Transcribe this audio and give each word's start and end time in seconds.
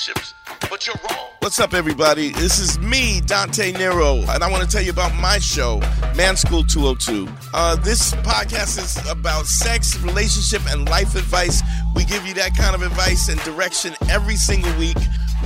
relationships, 0.00 0.34
but 0.68 0.86
you're 0.86 0.96
wrong. 1.08 1.28
What's 1.40 1.58
up, 1.58 1.74
everybody? 1.74 2.30
This 2.30 2.58
is 2.58 2.78
me, 2.78 3.20
Dante 3.26 3.72
Nero, 3.72 4.16
and 4.28 4.42
I 4.42 4.50
want 4.50 4.62
to 4.62 4.68
tell 4.68 4.82
you 4.82 4.90
about 4.90 5.14
my 5.16 5.38
show, 5.38 5.80
Man 6.16 6.36
School 6.36 6.64
202. 6.64 7.28
Uh, 7.52 7.76
this 7.76 8.14
podcast 8.16 8.78
is 8.78 9.10
about 9.10 9.46
sex, 9.46 9.98
relationship, 10.00 10.62
and 10.70 10.88
life 10.88 11.14
advice. 11.14 11.62
We 11.94 12.04
give 12.04 12.26
you 12.26 12.34
that 12.34 12.56
kind 12.56 12.74
of 12.74 12.82
advice 12.82 13.28
and 13.28 13.40
direction 13.42 13.94
every 14.08 14.36
single 14.36 14.74
week 14.78 14.96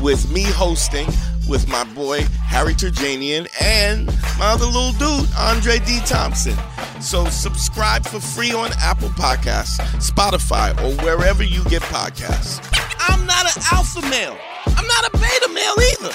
with 0.02 0.30
me 0.32 0.42
hosting 0.42 1.06
with 1.48 1.68
my 1.68 1.84
boy 1.94 2.22
Harry 2.46 2.74
Turjanian 2.74 3.48
and 3.60 4.06
my 4.38 4.52
other 4.52 4.66
little 4.66 4.92
dude, 4.92 5.28
Andre 5.36 5.78
D. 5.78 6.00
Thompson. 6.06 6.56
So 7.00 7.26
subscribe 7.26 8.06
for 8.06 8.20
free 8.20 8.52
on 8.52 8.70
Apple 8.80 9.10
Podcasts, 9.10 9.78
Spotify, 9.98 10.70
or 10.82 10.94
wherever 11.04 11.42
you 11.42 11.62
get 11.64 11.82
podcasts. 11.82 12.60
I'm 12.98 13.26
not 13.26 13.44
an 13.56 13.62
alpha 13.72 14.00
male. 14.08 14.36
I'm 14.66 14.86
not 14.86 15.06
a 15.08 15.18
beta 15.18 15.48
male 15.52 15.76
either. 15.92 16.14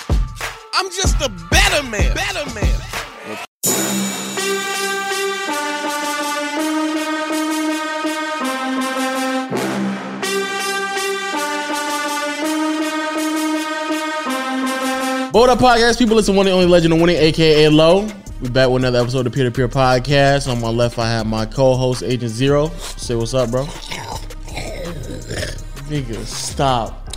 I'm 0.73 0.89
just 0.91 1.21
a 1.21 1.29
better 1.49 1.83
man. 1.87 2.15
Better 2.15 2.45
man. 2.53 4.08
Bold 15.39 15.51
Up 15.51 15.59
Podcast, 15.59 15.97
people 15.97 16.17
listen 16.17 16.33
to 16.33 16.37
one 16.37 16.47
and 16.47 16.53
only 16.53 16.65
legend 16.65 16.93
of 16.93 16.99
winning, 16.99 17.15
aka 17.15 17.69
Low. 17.69 18.05
We 18.41 18.49
back 18.49 18.67
with 18.67 18.81
another 18.81 18.99
episode 18.99 19.25
of 19.25 19.31
Peer 19.31 19.45
to 19.45 19.51
Peer 19.51 19.69
Podcast. 19.69 20.51
On 20.51 20.59
my 20.59 20.67
left, 20.67 20.99
I 20.99 21.09
have 21.09 21.27
my 21.27 21.45
co-host 21.45 22.03
Agent 22.03 22.29
Zero. 22.29 22.67
Say 22.97 23.15
what's 23.15 23.33
up, 23.33 23.49
bro. 23.49 23.63
Nigga, 25.87 26.25
stop. 26.25 27.15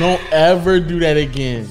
Don't 0.00 0.20
ever 0.32 0.80
do 0.80 0.98
that 0.98 1.16
again. 1.16 1.68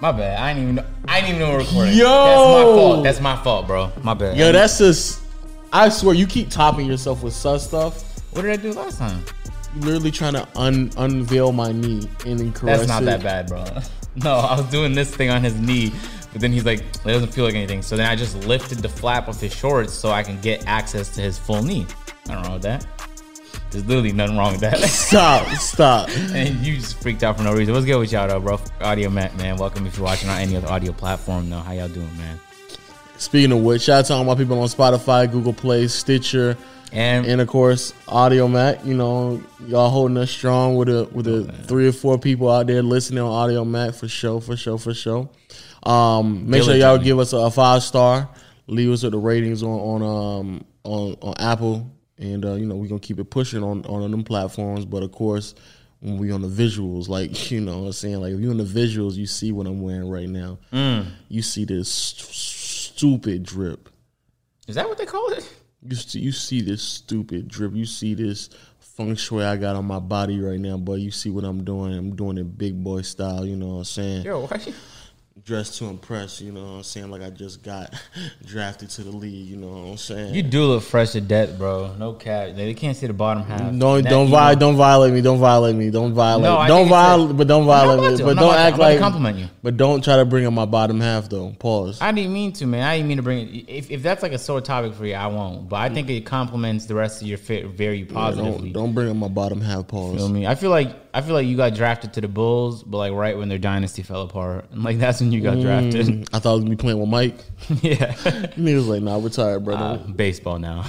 My 0.00 0.10
bad. 0.10 0.40
I 0.40 0.54
didn't 0.54 0.62
even 0.64 0.74
know. 0.74 0.84
I 1.06 1.20
didn't 1.20 1.36
even 1.36 1.40
know 1.42 1.50
we 1.50 1.52
we're 1.52 1.60
recording. 1.60 1.94
Yo! 1.96 2.04
that's 2.04 2.50
my 2.50 2.62
fault. 2.64 3.04
That's 3.04 3.20
my 3.20 3.36
fault, 3.44 3.66
bro. 3.68 3.92
My 4.02 4.14
bad. 4.14 4.36
Yo, 4.36 4.50
that's 4.50 4.78
just. 4.78 5.20
I 5.72 5.88
swear, 5.88 6.16
you 6.16 6.26
keep 6.26 6.50
topping 6.50 6.86
yourself 6.86 7.22
with 7.22 7.32
sus 7.32 7.64
stuff. 7.68 8.02
what 8.32 8.42
did 8.42 8.50
I 8.50 8.56
do 8.56 8.72
last 8.72 8.98
time? 8.98 9.22
Literally 9.76 10.10
trying 10.10 10.32
to 10.32 10.48
un- 10.56 10.90
unveil 10.96 11.52
my 11.52 11.70
knee 11.70 12.08
and 12.26 12.40
then 12.40 12.52
caress 12.52 12.80
That's 12.80 12.88
not 12.88 13.04
it. 13.04 13.06
that 13.06 13.22
bad, 13.22 13.46
bro. 13.46 13.64
No, 14.16 14.34
I 14.36 14.56
was 14.56 14.66
doing 14.70 14.94
this 14.94 15.14
thing 15.14 15.30
on 15.30 15.42
his 15.42 15.58
knee, 15.60 15.92
but 16.32 16.40
then 16.40 16.52
he's 16.52 16.64
like, 16.64 16.80
it 16.80 17.04
doesn't 17.04 17.32
feel 17.32 17.44
like 17.44 17.54
anything. 17.54 17.82
So 17.82 17.96
then 17.96 18.10
I 18.10 18.16
just 18.16 18.46
lifted 18.46 18.78
the 18.78 18.88
flap 18.88 19.28
of 19.28 19.40
his 19.40 19.54
shorts 19.54 19.92
so 19.92 20.10
I 20.10 20.22
can 20.22 20.40
get 20.40 20.66
access 20.66 21.14
to 21.16 21.20
his 21.20 21.38
full 21.38 21.62
knee. 21.62 21.86
Nothing 22.26 22.42
wrong 22.42 22.52
with 22.54 22.62
that. 22.62 22.86
There's 23.70 23.84
literally 23.86 24.12
nothing 24.12 24.36
wrong 24.36 24.52
with 24.52 24.60
that. 24.62 24.78
Stop, 24.88 25.46
stop. 25.58 26.08
and 26.08 26.56
you 26.64 26.76
just 26.76 27.00
freaked 27.02 27.22
out 27.22 27.36
for 27.36 27.42
no 27.42 27.52
reason. 27.52 27.74
What's 27.74 27.84
good 27.86 27.98
with 27.98 28.12
y'all, 28.12 28.28
though, 28.28 28.40
bro? 28.40 28.58
Audiomack, 28.80 29.36
man. 29.36 29.56
Welcome 29.56 29.86
if 29.86 29.96
you're 29.96 30.04
watching 30.04 30.28
on 30.28 30.38
any 30.38 30.56
other 30.56 30.68
audio 30.68 30.92
platform. 30.92 31.50
Though, 31.50 31.58
how 31.58 31.72
y'all 31.72 31.88
doing, 31.88 32.16
man? 32.16 32.38
Speaking 33.18 33.52
of 33.52 33.62
which, 33.62 33.82
shout 33.82 34.00
out 34.00 34.04
to 34.06 34.14
all 34.14 34.24
my 34.24 34.34
people 34.34 34.58
on 34.60 34.68
Spotify, 34.68 35.30
Google 35.30 35.52
Play, 35.52 35.88
Stitcher, 35.88 36.56
And, 36.92 37.26
and 37.26 37.40
of 37.40 37.48
course 37.48 37.92
Audiomack. 38.06 38.84
You 38.84 38.94
know, 38.94 39.42
y'all 39.66 39.90
holding 39.90 40.16
us 40.16 40.30
strong 40.30 40.76
with 40.76 40.88
a 40.88 41.04
with 41.12 41.26
a 41.26 41.44
three 41.64 41.88
or 41.88 41.92
four 41.92 42.18
people 42.18 42.50
out 42.50 42.66
there 42.68 42.82
listening 42.82 43.20
on 43.22 43.48
Audiomack 43.48 43.94
for 43.94 44.08
sure, 44.08 44.40
for 44.40 44.56
sure, 44.56 44.78
for 44.78 44.94
sure. 44.94 45.28
Um, 45.82 46.48
make 46.48 46.62
sure 46.62 46.74
y'all 46.74 46.98
give 46.98 47.18
us 47.18 47.32
a, 47.32 47.36
a 47.38 47.50
five 47.50 47.82
star. 47.82 48.28
Leave 48.66 48.90
us 48.90 49.02
with 49.02 49.12
the 49.12 49.18
ratings 49.18 49.62
on 49.62 50.02
on 50.02 50.02
um 50.02 50.64
on 50.84 51.16
on 51.22 51.34
Apple, 51.38 51.90
and 52.18 52.44
uh, 52.44 52.54
you 52.54 52.66
know 52.66 52.76
we're 52.76 52.88
gonna 52.88 53.00
keep 53.00 53.18
it 53.18 53.30
pushing 53.30 53.62
on 53.62 53.84
on 53.86 54.10
them 54.10 54.24
platforms. 54.24 54.84
But 54.84 55.02
of 55.02 55.12
course. 55.12 55.54
When 56.00 56.18
we 56.18 56.30
on 56.30 56.42
the 56.42 56.48
visuals, 56.48 57.08
like 57.08 57.50
you 57.50 57.60
know, 57.62 57.78
what 57.78 57.86
I'm 57.86 57.92
saying 57.92 58.20
like 58.20 58.34
if 58.34 58.38
you 58.38 58.50
on 58.50 58.58
the 58.58 58.64
visuals, 58.64 59.14
you 59.14 59.26
see 59.26 59.50
what 59.50 59.66
I'm 59.66 59.80
wearing 59.80 60.10
right 60.10 60.28
now. 60.28 60.58
You 61.28 61.40
see 61.40 61.64
this 61.64 61.88
st- 61.90 62.92
stupid 62.92 63.42
drip. 63.42 63.88
is 64.68 64.74
that 64.74 64.86
what 64.86 64.98
they 64.98 65.06
call 65.06 65.30
it? 65.30 65.50
You 65.88 65.96
see, 65.96 66.18
you 66.20 66.32
see 66.32 66.60
this 66.62 66.82
stupid 66.82 67.48
drip. 67.48 67.74
You 67.74 67.86
see 67.86 68.14
this 68.14 68.50
feng 68.78 69.14
shui 69.14 69.44
I 69.44 69.56
got 69.56 69.76
on 69.76 69.84
my 69.84 69.98
body 69.98 70.40
right 70.40 70.58
now, 70.58 70.76
but 70.76 70.94
you 70.94 71.10
see 71.10 71.30
what 71.30 71.44
I'm 71.44 71.64
doing. 71.64 71.92
I'm 71.96 72.16
doing 72.16 72.38
it 72.38 72.58
big 72.58 72.82
boy 72.82 73.02
style. 73.02 73.46
You 73.46 73.56
know 73.56 73.68
what 73.68 73.78
I'm 73.78 73.84
saying? 73.84 74.24
Yo, 74.24 74.46
why 74.46 74.60
you? 74.66 74.74
Dressed 75.46 75.78
to 75.78 75.84
impress. 75.84 76.40
You 76.40 76.50
know 76.50 76.62
what 76.64 76.70
I'm 76.78 76.82
saying? 76.82 77.08
Like 77.08 77.22
I 77.22 77.30
just 77.30 77.62
got 77.62 77.94
drafted 78.44 78.90
to 78.90 79.04
the 79.04 79.12
league. 79.12 79.46
You 79.46 79.56
know 79.56 79.68
what 79.68 79.90
I'm 79.92 79.96
saying? 79.96 80.34
You 80.34 80.42
do 80.42 80.64
look 80.64 80.82
fresh 80.82 81.12
to 81.12 81.20
death, 81.20 81.56
bro. 81.56 81.94
No 81.96 82.14
cap. 82.14 82.56
They 82.56 82.74
can't 82.74 82.96
see 82.96 83.06
the 83.06 83.12
bottom 83.12 83.44
half. 83.44 83.60
don't 83.60 84.02
That 84.02 84.10
don't 84.10 84.28
violate 84.28 84.58
don't 84.58 84.74
violate 84.74 85.12
me. 85.14 85.20
Don't 85.20 85.38
violate 85.38 85.76
me. 85.76 85.90
Don't 85.90 86.12
violate. 86.14 86.42
No, 86.42 86.66
don't 86.66 86.88
think 86.88 86.90
it's 86.90 86.90
a- 86.90 86.94
violate. 86.94 87.36
But 87.36 87.46
don't 87.46 87.64
violate 87.64 88.10
me. 88.10 88.16
to. 88.18 88.24
But 88.24 88.30
I'm 88.30 88.36
don't 88.36 88.54
act 88.56 88.74
to 88.76 88.82
like. 88.82 88.98
compliment 88.98 89.38
you. 89.38 89.46
But 89.62 89.76
don't 89.76 90.02
try 90.02 90.16
to 90.16 90.24
bring 90.24 90.46
up 90.46 90.52
my 90.52 90.64
bottom 90.66 91.00
half 91.00 91.28
though. 91.28 91.54
Pause. 91.56 92.00
I 92.00 92.10
didn't 92.10 92.32
mean 92.32 92.52
to, 92.54 92.66
man. 92.66 92.82
I 92.82 92.96
didn't 92.96 93.06
mean 93.06 93.18
to 93.18 93.22
bring 93.22 93.46
it. 93.46 93.68
If, 93.68 93.90
if 93.92 94.02
that's 94.02 94.24
like 94.24 94.32
a 94.32 94.38
sore 94.40 94.60
topic 94.60 94.94
for 94.94 95.06
you, 95.06 95.14
I 95.14 95.28
won't. 95.28 95.68
But 95.68 95.76
I 95.76 95.90
think 95.90 96.10
it 96.10 96.22
complements 96.26 96.86
the 96.86 96.96
rest 96.96 97.22
of 97.22 97.28
your 97.28 97.38
fit 97.38 97.66
very 97.66 98.04
positively. 98.04 98.72
don't 98.72 98.86
don't 98.86 98.94
bring 98.94 99.10
up 99.10 99.16
my 99.16 99.28
bottom 99.28 99.60
half. 99.60 99.86
Pause. 99.86 100.16
Feel 100.16 100.28
me? 100.28 100.44
I 100.44 100.56
feel 100.56 100.70
like 100.70 101.05
I 101.16 101.22
feel 101.22 101.32
like 101.32 101.46
you 101.46 101.56
got 101.56 101.72
drafted 101.72 102.12
to 102.12 102.20
the 102.20 102.28
Bulls, 102.28 102.82
but 102.82 102.98
like 102.98 103.14
right 103.14 103.38
when 103.38 103.48
their 103.48 103.56
dynasty 103.56 104.02
fell 104.02 104.20
apart, 104.20 104.66
and 104.70 104.84
like 104.84 104.98
that's 104.98 105.18
when 105.18 105.32
you 105.32 105.40
got 105.40 105.58
drafted. 105.58 106.28
I 106.34 106.38
thought 106.38 106.50
I 106.50 106.52
was 106.52 106.64
gonna 106.64 106.76
be 106.76 106.76
playing 106.76 107.00
with 107.00 107.08
Mike. 107.08 107.38
yeah, 107.82 108.14
and 108.26 108.52
He 108.68 108.74
was 108.74 108.86
like, 108.86 109.00
"Nah, 109.00 109.16
retired, 109.16 109.64
brother." 109.64 110.04
uh, 110.04 110.10
baseball 110.12 110.58
now. 110.58 110.84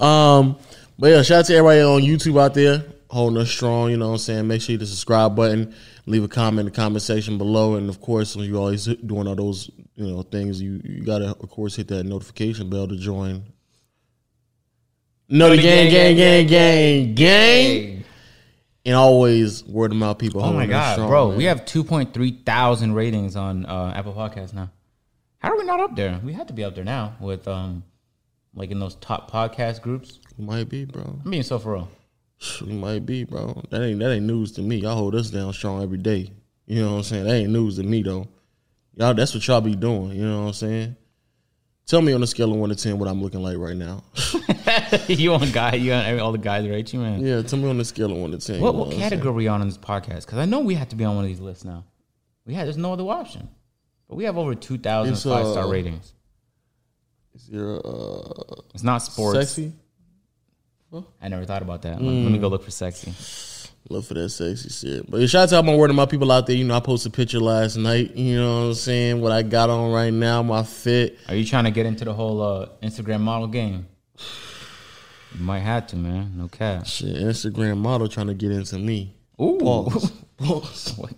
Um, 0.00 0.56
but 0.98 1.08
yeah, 1.08 1.22
shout 1.22 1.40
out 1.40 1.44
to 1.46 1.54
everybody 1.54 1.80
on 1.80 2.02
YouTube 2.02 2.38
out 2.38 2.52
there 2.52 2.84
holding 3.08 3.40
us 3.40 3.50
strong. 3.50 3.90
You 3.90 3.96
know 3.96 4.08
what 4.08 4.12
I'm 4.14 4.18
saying? 4.18 4.46
Make 4.46 4.60
sure 4.60 4.72
you 4.72 4.78
hit 4.78 4.80
the 4.80 4.86
subscribe 4.86 5.34
button, 5.34 5.74
leave 6.04 6.24
a 6.24 6.28
comment 6.28 6.60
in 6.60 6.72
the 6.72 6.72
comment 6.72 7.00
section 7.00 7.38
below, 7.38 7.76
and 7.76 7.88
of 7.88 8.02
course, 8.02 8.36
when 8.36 8.44
you 8.44 8.58
always 8.58 8.84
doing 8.84 9.26
all 9.26 9.34
those 9.34 9.70
you 9.94 10.06
know 10.06 10.20
things, 10.20 10.60
you 10.60 10.78
you 10.84 11.02
gotta 11.02 11.30
of 11.30 11.48
course 11.48 11.74
hit 11.74 11.88
that 11.88 12.04
notification 12.04 12.68
bell 12.68 12.86
to 12.86 12.96
join. 12.96 13.44
No, 15.28 15.48
the 15.48 15.56
gang, 15.56 15.90
gang, 15.90 16.16
gang, 16.16 16.46
gang, 16.46 17.14
gang, 17.14 18.04
and 18.84 18.94
always 18.94 19.64
word 19.64 19.90
of 19.90 19.96
mouth 19.96 20.18
people. 20.18 20.44
Oh 20.44 20.52
my 20.52 20.66
god, 20.66 20.94
strong, 20.94 21.08
bro! 21.08 21.28
man. 21.28 21.38
We 21.38 21.44
have 21.44 21.64
two 21.64 21.82
point 21.82 22.12
three 22.12 22.42
thousand 22.44 22.94
ratings 22.94 23.34
on 23.34 23.64
uh, 23.64 23.94
Apple 23.96 24.12
Podcasts 24.12 24.52
now. 24.52 24.70
How 25.38 25.52
are 25.52 25.56
we 25.56 25.64
not 25.64 25.80
up 25.80 25.96
there? 25.96 26.20
We 26.22 26.34
had 26.34 26.48
to 26.48 26.54
be 26.54 26.62
up 26.62 26.74
there 26.74 26.84
now 26.84 27.16
with 27.20 27.48
um, 27.48 27.84
like 28.54 28.70
in 28.70 28.78
those 28.78 28.96
top 28.96 29.30
podcast 29.30 29.80
groups. 29.80 30.20
We 30.36 30.44
might 30.44 30.68
be, 30.68 30.84
bro. 30.84 31.18
I'm 31.24 31.30
being 31.30 31.42
so 31.42 31.58
for 31.58 31.72
real. 31.72 31.88
We 32.60 32.72
might 32.74 33.06
be, 33.06 33.24
bro. 33.24 33.62
That 33.70 33.82
ain't 33.82 34.00
that 34.00 34.12
ain't 34.12 34.26
news 34.26 34.52
to 34.52 34.62
me. 34.62 34.76
Y'all 34.76 34.94
hold 34.96 35.14
us 35.14 35.30
down 35.30 35.54
strong 35.54 35.82
every 35.82 35.98
day. 35.98 36.30
You 36.66 36.82
know 36.82 36.92
what 36.92 36.96
I'm 36.98 37.02
saying? 37.04 37.24
That 37.24 37.34
ain't 37.34 37.50
news 37.50 37.76
to 37.76 37.82
me 37.82 38.02
though. 38.02 38.28
Y'all, 38.96 39.14
that's 39.14 39.32
what 39.32 39.46
y'all 39.46 39.62
be 39.62 39.74
doing. 39.74 40.10
You 40.10 40.26
know 40.26 40.42
what 40.42 40.48
I'm 40.48 40.52
saying? 40.52 40.96
Tell 41.86 42.00
me 42.00 42.14
on 42.14 42.22
a 42.22 42.26
scale 42.26 42.50
of 42.50 42.58
one 42.58 42.70
to 42.70 42.74
ten 42.76 42.98
what 42.98 43.08
I'm 43.08 43.22
looking 43.22 43.42
like 43.42 43.58
right 43.58 43.76
now. 43.76 44.02
you 45.06 45.32
want 45.32 45.52
guy? 45.52 45.74
You 45.74 45.90
want 45.92 46.20
all 46.20 46.32
the 46.32 46.38
guys 46.38 46.66
rate 46.66 46.92
you, 46.94 47.00
man? 47.00 47.20
yeah, 47.24 47.42
tell 47.42 47.58
me 47.58 47.68
on 47.68 47.78
a 47.78 47.84
scale 47.84 48.10
of 48.10 48.16
one 48.16 48.30
to 48.30 48.38
ten. 48.38 48.60
What, 48.60 48.74
what 48.74 48.92
category 48.92 49.28
are 49.28 49.32
we 49.32 49.48
on 49.48 49.60
in 49.60 49.68
this 49.68 49.76
podcast? 49.76 50.24
Because 50.24 50.38
I 50.38 50.46
know 50.46 50.60
we 50.60 50.74
have 50.74 50.88
to 50.90 50.96
be 50.96 51.04
on 51.04 51.14
one 51.16 51.24
of 51.24 51.28
these 51.28 51.40
lists 51.40 51.64
now. 51.64 51.84
We 52.46 52.54
had 52.54 52.66
there's 52.66 52.78
no 52.78 52.94
other 52.94 53.04
option. 53.04 53.48
But 54.08 54.16
we 54.16 54.24
have 54.24 54.36
over 54.36 54.54
2,000 54.54 55.12
It's, 55.12 55.22
five 55.24 55.46
star 55.46 55.64
uh, 55.64 55.68
ratings. 55.68 56.12
Is 57.34 57.50
uh, 57.52 58.60
It's 58.74 58.82
not 58.82 58.98
sports. 58.98 59.38
sexy? 59.38 59.72
I 61.20 61.28
never 61.28 61.44
thought 61.44 61.62
about 61.62 61.82
that. 61.82 62.00
Let- 62.00 62.12
Let 62.12 62.30
me 62.32 62.38
go 62.38 62.48
look 62.48 62.62
for 62.62 62.70
sexy. 62.70 63.12
Look 63.90 64.06
for 64.06 64.14
that 64.14 64.30
sexy 64.30 64.70
shit. 64.70 65.10
But 65.10 65.28
shout 65.28 65.44
out 65.44 65.48
to 65.50 65.56
all 65.56 65.62
my 65.62 65.74
word 65.76 65.90
of 65.90 65.96
my 65.96 66.06
people 66.06 66.32
out 66.32 66.46
there. 66.46 66.56
You 66.56 66.64
know, 66.64 66.74
I 66.74 66.80
posted 66.80 67.12
a 67.12 67.16
picture 67.16 67.38
last 67.38 67.76
night. 67.76 68.16
You 68.16 68.36
know 68.36 68.60
what 68.60 68.66
I'm 68.68 68.74
saying? 68.74 69.20
What 69.20 69.30
I 69.30 69.42
got 69.42 69.68
on 69.68 69.92
right 69.92 70.12
now, 70.12 70.42
my 70.42 70.62
fit. 70.62 71.18
Are 71.28 71.34
you 71.34 71.44
trying 71.44 71.64
to 71.64 71.70
get 71.70 71.84
into 71.84 72.04
the 72.06 72.14
whole 72.14 72.40
uh, 72.40 72.68
Instagram 72.82 73.20
model 73.20 73.46
game? 73.46 73.86
You 75.34 75.40
might 75.40 75.60
have 75.60 75.86
to, 75.88 75.96
man. 75.96 76.32
No 76.36 76.48
cap. 76.48 76.86
Shit, 76.86 77.14
Instagram 77.16 77.76
model 77.76 78.08
trying 78.08 78.28
to 78.28 78.34
get 78.34 78.52
into 78.52 78.78
me. 78.78 79.14
Ooh. 79.40 79.58
Pause. 79.60 80.12
Pause. 80.38 80.94
What? 80.96 81.12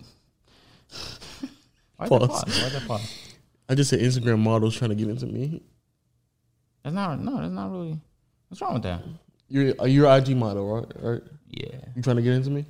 That 1.99 2.09
Pause. 2.09 2.27
pause? 2.27 2.73
That 2.73 2.87
pause? 2.87 3.29
I 3.69 3.75
just 3.75 3.89
said 3.89 3.99
Instagram 3.99 4.39
models 4.39 4.75
trying 4.77 4.89
to 4.89 4.95
get 4.95 5.07
into 5.07 5.25
me. 5.25 5.61
That's 6.83 6.93
not. 6.93 7.19
No, 7.21 7.39
that's 7.39 7.51
not 7.51 7.71
really. 7.71 7.99
What's 8.49 8.61
wrong 8.61 8.75
with 8.75 8.83
that? 8.83 9.01
You're 9.49 9.87
you're 9.87 10.17
IG 10.17 10.35
model, 10.35 10.67
right? 10.67 10.91
Right? 10.99 11.21
Yeah. 11.49 11.79
You 11.95 12.01
trying 12.01 12.17
to 12.17 12.21
get 12.21 12.33
into 12.33 12.49
me? 12.49 12.65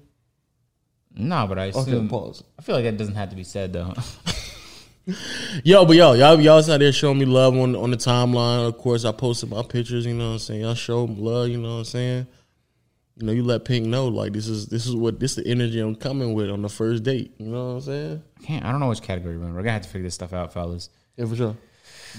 Nah, 1.16 1.48
but 1.48 1.58
I 1.58 1.70
Okay, 1.70 1.80
assume. 1.80 2.10
pause. 2.10 2.44
I 2.60 2.62
feel 2.62 2.76
like 2.76 2.84
that 2.84 2.98
doesn't 2.98 3.16
have 3.16 3.30
to 3.32 3.36
be 3.36 3.44
said 3.44 3.74
though. 3.74 3.94
Yo, 5.64 5.86
but 5.86 5.96
yo, 5.96 6.14
y'all 6.14 6.40
y'all 6.42 6.58
out 6.58 6.80
there 6.80 6.92
showing 6.92 7.18
me 7.18 7.24
love 7.24 7.56
on 7.56 7.78
on 7.78 7.92
the 7.92 7.98
timeline. 7.98 8.68
Of 8.68 8.78
course, 8.78 9.06
I 9.06 9.14
posted 9.14 9.50
my 9.50 9.62
pictures. 9.64 10.06
You 10.06 10.14
know 10.14 10.28
what 10.28 10.34
I'm 10.34 10.40
saying? 10.40 10.62
Y'all 10.62 10.74
show 10.76 11.06
love. 11.06 11.48
You 11.48 11.58
know 11.58 11.70
what 11.76 11.78
I'm 11.80 11.86
saying? 11.86 12.28
You 13.16 13.26
know, 13.26 13.32
you 13.32 13.42
let 13.44 13.64
Pink 13.64 13.86
know 13.88 14.10
like 14.10 14.34
this 14.34 14.48
is 14.50 14.66
this 14.68 14.86
is 14.86 14.94
what 14.98 15.18
this 15.22 15.38
is 15.38 15.44
the 15.46 15.50
energy 15.50 15.80
I'm 15.80 15.96
coming 15.96 16.34
with 16.34 16.50
on 16.50 16.62
the 16.62 16.68
first 16.68 17.04
date. 17.04 17.34
You 17.38 17.46
know 17.48 17.68
what 17.68 17.72
I'm 17.76 17.82
saying? 17.82 18.24
I 18.38 18.44
can't. 18.44 18.66
I 18.66 18.72
don't 18.72 18.82
know 18.82 18.90
which 18.90 19.02
category 19.02 19.38
we're 19.38 19.46
in. 19.46 19.54
We're 19.54 19.62
gonna 19.62 19.72
have 19.72 19.84
to 19.84 19.90
figure 19.90 20.04
this 20.08 20.16
stuff 20.16 20.34
out, 20.34 20.52
fellas. 20.52 20.90
Yeah, 21.16 21.26
for 21.26 21.36
sure. 21.38 21.56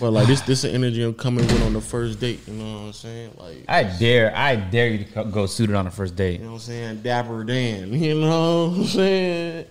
But 0.01 0.13
like 0.13 0.27
this, 0.27 0.41
this 0.43 0.63
the 0.63 0.71
energy 0.71 1.03
I'm 1.03 1.15
coming 1.15 1.45
with 1.47 1.63
on 1.63 1.73
the 1.73 1.81
first 1.81 2.21
date. 2.21 2.47
You 2.47 2.55
know 2.55 2.73
what 2.75 2.87
I'm 2.87 2.93
saying? 2.93 3.35
Like 3.37 3.65
I 3.69 3.83
dare, 3.83 4.35
I 4.37 4.57
dare 4.57 4.89
you 4.89 5.05
to 5.05 5.25
go 5.25 5.47
suited 5.47 5.75
on 5.75 5.85
the 5.87 5.91
first 5.91 6.15
date. 6.15 6.39
you 6.41 6.47
know 6.47 6.53
what 6.53 6.57
I'm 6.57 6.61
saying? 6.61 7.03
Dapper 7.03 7.45
Dan. 7.45 7.93
You 7.99 8.15
know 8.15 8.69
what 8.69 8.79
I'm 8.79 8.85
saying? 8.85 9.67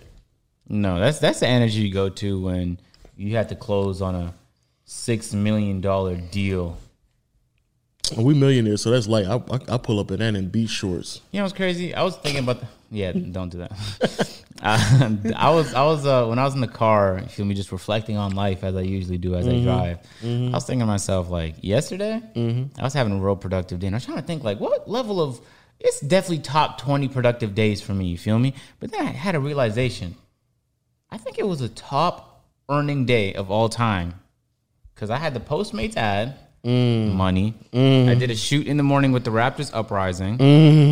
No, 0.68 1.00
that's 1.00 1.18
that's 1.18 1.40
the 1.40 1.46
energy 1.46 1.80
you 1.80 1.92
go 1.92 2.08
to 2.10 2.40
when 2.40 2.78
you 3.16 3.36
have 3.36 3.48
to 3.48 3.54
close 3.56 4.02
on 4.02 4.14
a 4.14 4.34
six 4.84 5.32
million 5.32 5.80
dollar 5.80 6.16
deal. 6.16 6.76
We 8.16 8.34
millionaires, 8.34 8.82
so 8.82 8.90
that's 8.90 9.06
like 9.06 9.26
I, 9.26 9.36
I, 9.36 9.74
I 9.74 9.78
pull 9.78 9.98
up 10.00 10.10
in 10.10 10.18
that 10.20 10.34
in 10.34 10.48
beach 10.48 10.70
shorts. 10.70 11.20
You 11.30 11.38
know 11.38 11.44
what's 11.44 11.54
crazy? 11.56 11.94
I 11.94 12.02
was 12.02 12.16
thinking 12.16 12.42
about 12.42 12.60
the, 12.60 12.66
yeah, 12.90 13.12
don't 13.12 13.50
do 13.50 13.58
that. 13.58 14.37
uh, 14.62 15.10
I 15.36 15.50
was 15.50 15.72
I 15.74 15.84
was 15.84 16.04
uh, 16.06 16.26
when 16.26 16.38
I 16.38 16.44
was 16.44 16.54
in 16.54 16.60
the 16.60 16.68
car, 16.68 17.18
you 17.22 17.28
feel 17.28 17.46
me, 17.46 17.54
just 17.54 17.72
reflecting 17.72 18.16
on 18.16 18.34
life 18.34 18.64
as 18.64 18.74
I 18.76 18.80
usually 18.82 19.18
do 19.18 19.34
as 19.34 19.46
I 19.46 19.52
drive. 19.62 19.98
I 20.22 20.50
was 20.56 20.64
thinking 20.64 20.80
to 20.80 20.86
myself 20.86 21.30
like 21.30 21.56
yesterday, 21.62 22.20
I 22.78 22.82
was 22.82 22.92
having 22.94 23.12
a 23.12 23.22
real 23.22 23.36
productive 23.36 23.78
day. 23.80 23.86
And 23.86 23.94
I 23.94 23.98
was 23.98 24.04
trying 24.04 24.18
to 24.18 24.24
think 24.24 24.42
like 24.44 24.60
what 24.60 24.88
level 24.88 25.20
of 25.20 25.40
it's 25.80 26.00
definitely 26.00 26.40
top 26.40 26.78
twenty 26.78 27.08
productive 27.08 27.54
days 27.54 27.80
for 27.80 27.92
me. 27.94 28.06
You 28.06 28.18
feel 28.18 28.38
me? 28.38 28.54
But 28.80 28.90
then 28.90 29.00
I 29.06 29.10
had 29.10 29.34
a 29.34 29.40
realization. 29.40 30.16
I 31.10 31.18
think 31.18 31.38
it 31.38 31.46
was 31.46 31.60
a 31.60 31.68
top 31.68 32.44
earning 32.68 33.06
day 33.06 33.32
of 33.34 33.50
all 33.50 33.68
time 33.68 34.14
because 34.94 35.08
I 35.10 35.16
had 35.18 35.34
the 35.34 35.40
Postmates 35.40 35.96
ad. 35.96 36.36
Mm. 36.64 37.14
Money. 37.14 37.54
Mm. 37.72 38.08
I 38.08 38.14
did 38.14 38.30
a 38.30 38.36
shoot 38.36 38.66
in 38.66 38.76
the 38.76 38.82
morning 38.82 39.12
with 39.12 39.24
the 39.24 39.30
Raptors 39.30 39.70
uprising. 39.72 40.38
Mm. 40.38 40.42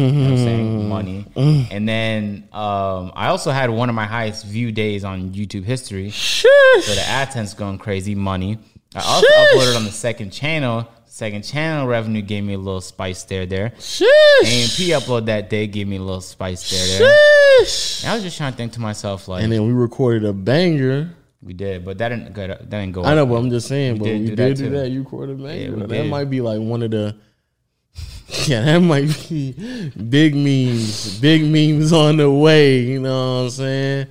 You 0.07 0.13
know 0.13 0.23
what 0.25 0.31
I'm 0.31 0.37
saying? 0.39 0.89
Money. 0.89 1.27
And 1.71 1.89
then 1.89 2.49
um, 2.53 3.13
I 3.15 3.29
also 3.29 3.51
had 3.51 3.69
one 3.71 3.89
of 3.89 3.95
my 3.95 4.07
highest 4.07 4.47
view 4.47 4.71
days 4.73 5.05
on 5.05 5.31
YouTube 5.31 5.65
history. 5.65 6.11
So 6.11 6.49
the 6.95 7.01
AdSense 7.01 7.57
going 7.57 7.79
crazy. 7.79 8.15
Money. 8.15 8.59
I 8.95 9.01
also 9.01 9.27
Sheesh. 9.27 9.53
uploaded 9.53 9.77
on 9.77 9.85
the 9.85 9.93
second 9.93 10.31
channel. 10.31 10.89
Second 11.07 11.43
channel 11.43 11.87
revenue 11.87 12.23
gave 12.23 12.45
me 12.45 12.55
a 12.55 12.59
little 12.59 12.81
spice 12.81 13.25
there. 13.25 13.47
There. 13.47 13.71
Sheesh. 13.79 14.07
AMP 14.45 15.03
upload 15.03 15.27
that 15.27 15.51
day 15.51 15.67
gave 15.67 15.89
me 15.89 15.97
a 15.97 16.01
little 16.03 16.21
spice 16.21 16.71
there. 16.71 16.99
There. 16.99 17.09
Sheesh. 17.65 18.03
And 18.05 18.13
I 18.13 18.15
was 18.15 18.23
just 18.23 18.37
trying 18.37 18.53
to 18.53 18.57
think 18.57 18.73
to 18.75 18.81
myself 18.81 19.27
like, 19.27 19.43
And 19.43 19.51
then 19.53 19.67
we 19.67 19.73
recorded 19.73 20.25
a 20.25 20.33
banger. 20.33 21.11
We 21.47 21.53
did, 21.55 21.85
but 21.85 21.97
that 21.99 22.09
didn't 22.09 22.33
go. 22.35 22.47
That 22.49 22.69
didn't 22.69 22.91
go. 22.93 23.05
I 23.05 23.15
know, 23.15 23.25
but 23.25 23.37
I'm 23.37 23.51
just 23.51 23.69
saying, 23.69 23.99
but 23.99 24.05
did 24.07 24.21
we 24.21 24.27
do 24.31 24.35
did 24.37 24.57
that 24.57 24.63
do 24.65 24.71
that. 24.71 24.91
You 24.91 25.05
banger. 25.05 25.55
Yeah, 25.55 25.71
that 25.77 25.89
did. 25.89 26.11
might 26.11 26.29
be 26.29 26.41
like 26.41 26.61
one 26.61 26.83
of 26.83 26.91
the. 26.91 27.17
Yeah, 28.47 28.63
that 28.65 28.81
might 28.81 29.07
be 29.29 29.53
big 30.11 30.35
memes, 30.35 31.21
big 31.21 31.45
memes 31.45 31.93
on 31.93 32.17
the 32.17 32.29
way. 32.29 32.81
You 32.81 33.01
know 33.01 33.37
what 33.37 33.43
I'm 33.45 33.51
saying? 33.51 34.07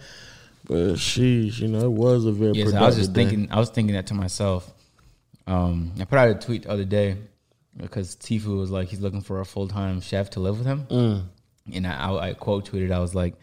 But 0.64 0.94
sheesh, 0.96 1.60
you 1.60 1.68
know, 1.68 1.82
it 1.86 1.92
was 1.92 2.26
a 2.26 2.32
very. 2.32 2.54
Yes, 2.54 2.72
productive 2.72 2.82
I 2.82 2.86
was 2.86 2.96
just 2.96 3.12
day. 3.14 3.26
thinking. 3.26 3.52
I 3.52 3.60
was 3.60 3.70
thinking 3.70 3.94
that 3.96 4.08
to 4.08 4.14
myself. 4.14 4.72
Um, 5.46 5.92
I 6.00 6.06
put 6.06 6.18
out 6.18 6.30
a 6.30 6.36
tweet 6.36 6.64
the 6.64 6.72
other 6.72 6.86
day 6.86 7.18
because 7.76 8.16
Tfue 8.16 8.58
was 8.58 8.72
like 8.72 8.88
he's 8.88 9.02
looking 9.02 9.22
for 9.22 9.42
a 9.42 9.46
full 9.46 9.68
time 9.68 10.00
chef 10.00 10.30
to 10.32 10.40
live 10.40 10.58
with 10.58 10.66
him, 10.68 10.86
Mm. 10.90 11.24
and 11.74 11.86
I, 11.86 11.92
I, 12.10 12.30
I 12.30 12.34
quote 12.34 12.72
tweeted. 12.72 12.92
I 12.94 13.00
was 13.00 13.14
like, 13.14 13.36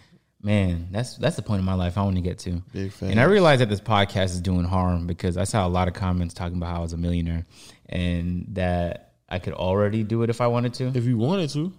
"Man, 0.43 0.89
that's 0.91 1.17
that's 1.17 1.37
the 1.37 1.43
point 1.43 1.61
of 1.61 1.65
my 1.65 1.75
life 1.75 1.97
I 1.97 2.03
want 2.03 2.17
to 2.17 2.23
get 2.23 2.39
to." 2.41 2.63
Big 2.73 2.93
fan. 2.93 3.11
and 3.13 3.21
I 3.21 3.25
realized 3.25 3.61
that 3.61 3.69
this 3.69 3.81
podcast 3.81 4.27
is 4.27 4.41
doing 4.41 4.65
harm 4.65 5.07
because 5.07 5.37
I 5.37 5.45
saw 5.45 5.67
a 5.67 5.69
lot 5.69 5.89
of 5.89 5.95
comments 5.95 6.35
talking 6.35 6.57
about 6.57 6.71
how 6.71 6.79
I 6.79 6.83
was 6.83 6.93
a 6.93 6.97
millionaire 6.99 7.47
and 7.89 8.47
that 8.51 9.13
I 9.29 9.39
could 9.39 9.55
already 9.55 10.03
do 10.03 10.23
it 10.23 10.31
if 10.31 10.41
I 10.41 10.47
wanted 10.49 10.75
to. 10.75 10.93
If 10.95 11.05
you 11.05 11.17
wanted 11.19 11.51
to, 11.51 11.73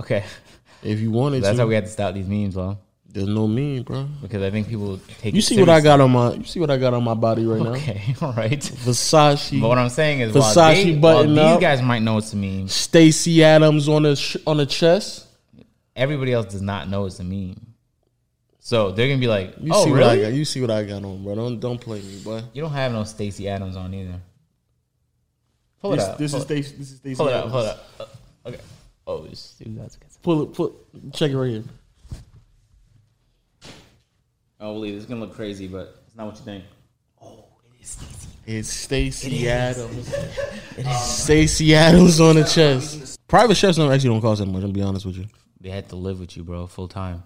Okay, 0.00 0.24
if 0.82 1.00
you 1.00 1.10
wanted 1.10 1.42
that's 1.42 1.56
to, 1.56 1.62
how 1.62 1.68
we 1.68 1.74
had 1.74 1.84
to 1.84 1.90
stop 1.90 2.14
these 2.14 2.26
memes, 2.26 2.54
though, 2.54 2.78
there's 3.06 3.28
no 3.28 3.46
meme, 3.46 3.82
bro. 3.82 4.08
because 4.22 4.42
I 4.42 4.50
think 4.50 4.68
people 4.68 4.98
take. 5.18 5.34
You 5.34 5.40
it 5.40 5.42
see 5.42 5.60
what 5.60 5.68
I 5.68 5.80
got 5.82 6.00
on 6.00 6.10
my? 6.12 6.32
You 6.32 6.44
see 6.44 6.60
what 6.60 6.70
I 6.70 6.78
got 6.78 6.94
on 6.94 7.04
my 7.04 7.12
body 7.14 7.44
right 7.44 7.60
now? 7.60 7.72
Okay, 7.72 8.14
all 8.22 8.32
right. 8.32 8.58
Versace, 8.58 9.60
But 9.60 9.68
what 9.68 9.76
I'm 9.78 9.90
saying 9.90 10.20
is, 10.20 10.34
while, 10.34 10.42
Versace 10.54 10.84
they, 10.84 10.92
while 10.96 11.22
button 11.24 11.34
these 11.34 11.60
guys 11.60 11.82
might 11.82 11.98
know 12.00 12.16
it's 12.18 12.32
a 12.32 12.36
meme, 12.36 12.68
Stacy 12.68 13.44
Adams 13.44 13.86
on 13.88 14.04
the 14.04 14.16
sh- 14.16 14.38
on 14.46 14.56
the 14.56 14.66
chest. 14.66 15.26
everybody 15.94 16.32
else 16.32 16.46
does 16.46 16.62
not 16.62 16.88
know 16.88 17.04
it's 17.04 17.20
a 17.20 17.24
meme. 17.24 17.71
So 18.64 18.92
they're 18.92 19.08
gonna 19.08 19.18
be 19.20 19.26
like, 19.26 19.56
You 19.60 19.72
"Oh, 19.74 19.84
see 19.84 19.90
what 19.90 19.96
really? 19.98 20.20
I 20.20 20.30
got? 20.30 20.36
You 20.36 20.44
see 20.44 20.60
what 20.60 20.70
I 20.70 20.84
got 20.84 21.02
on, 21.04 21.24
bro? 21.24 21.34
Don't 21.34 21.58
don't 21.58 21.80
play 21.80 22.00
me, 22.00 22.20
boy. 22.22 22.42
You 22.52 22.62
don't 22.62 22.70
have 22.72 22.92
no 22.92 23.02
Stacy 23.02 23.48
Adams 23.48 23.74
on 23.76 23.92
either." 23.92 24.20
Pull 25.80 25.90
This, 25.90 26.04
it 26.04 26.08
up. 26.10 26.18
this 26.18 26.30
pull, 26.30 26.38
is 26.38 26.44
Stacy. 26.46 26.76
This 26.76 26.90
is 26.92 26.96
Stacy. 26.98 27.16
pull 27.16 27.26
it 27.26 27.32
up. 27.34 27.38
Adams. 27.46 27.52
Pull 27.52 27.60
it 27.62 27.66
up. 27.66 27.86
Uh, 28.44 28.48
okay. 28.50 28.60
Oh, 29.04 29.22
this 29.26 29.56
dude, 29.58 29.76
that's 29.76 29.96
good. 29.96 30.08
Pull 30.22 30.42
it. 30.44 30.54
Put. 30.54 31.12
Check 31.12 31.32
it 31.32 31.36
right 31.36 31.50
here. 31.50 31.64
Oh, 34.60 34.74
believe 34.74 34.94
it's 34.94 35.06
gonna 35.06 35.20
look 35.20 35.34
crazy, 35.34 35.66
but 35.66 36.00
it's 36.06 36.14
not 36.16 36.26
what 36.26 36.36
you 36.36 36.44
think. 36.44 36.64
Oh, 37.20 37.44
It's 37.80 37.90
Stacy 37.90 38.28
It's 38.46 38.68
Stacy 38.68 39.48
Adams. 39.50 40.12
It 40.78 40.86
is 40.86 41.00
Stacy 41.00 41.74
Adams 41.74 42.20
on 42.20 42.36
the 42.36 42.44
chest. 42.54 43.18
Private 43.26 43.56
chefs 43.56 43.76
don't 43.76 43.90
actually 43.92 44.10
don't 44.10 44.20
cost 44.20 44.38
that 44.38 44.46
much. 44.46 44.56
I'm 44.62 44.70
gonna 44.70 44.72
be 44.72 44.82
honest 44.82 45.04
with 45.04 45.16
you. 45.16 45.26
They 45.60 45.70
had 45.70 45.88
to 45.88 45.96
live 45.96 46.20
with 46.20 46.36
you, 46.36 46.44
bro, 46.44 46.68
full 46.68 46.86
time. 46.86 47.24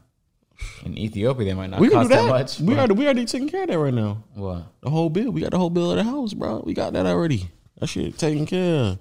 In 0.84 0.96
Ethiopia, 0.96 1.44
they 1.46 1.54
might 1.54 1.68
not 1.70 1.80
We 1.80 1.88
cost 1.90 2.08
do 2.08 2.14
that, 2.16 2.22
that. 2.22 2.28
much. 2.28 2.60
we 2.60 2.66
but- 2.68 2.78
already 2.78 2.94
we 2.94 3.04
already 3.04 3.24
taking 3.26 3.48
care 3.48 3.62
of 3.62 3.68
that 3.68 3.78
right 3.78 3.92
now. 3.94 4.22
what? 4.34 4.66
The 4.80 4.90
whole 4.90 5.10
bill. 5.10 5.30
We 5.30 5.40
got 5.42 5.50
the 5.50 5.58
whole 5.58 5.70
bill 5.70 5.90
of 5.90 5.96
the 5.98 6.04
house, 6.04 6.32
bro. 6.34 6.62
We 6.64 6.72
got 6.74 6.92
that 6.94 7.04
already. 7.06 7.48
That 7.78 7.88
shit 7.88 8.16
taken 8.18 8.46
care 8.46 8.74
of. 8.74 8.98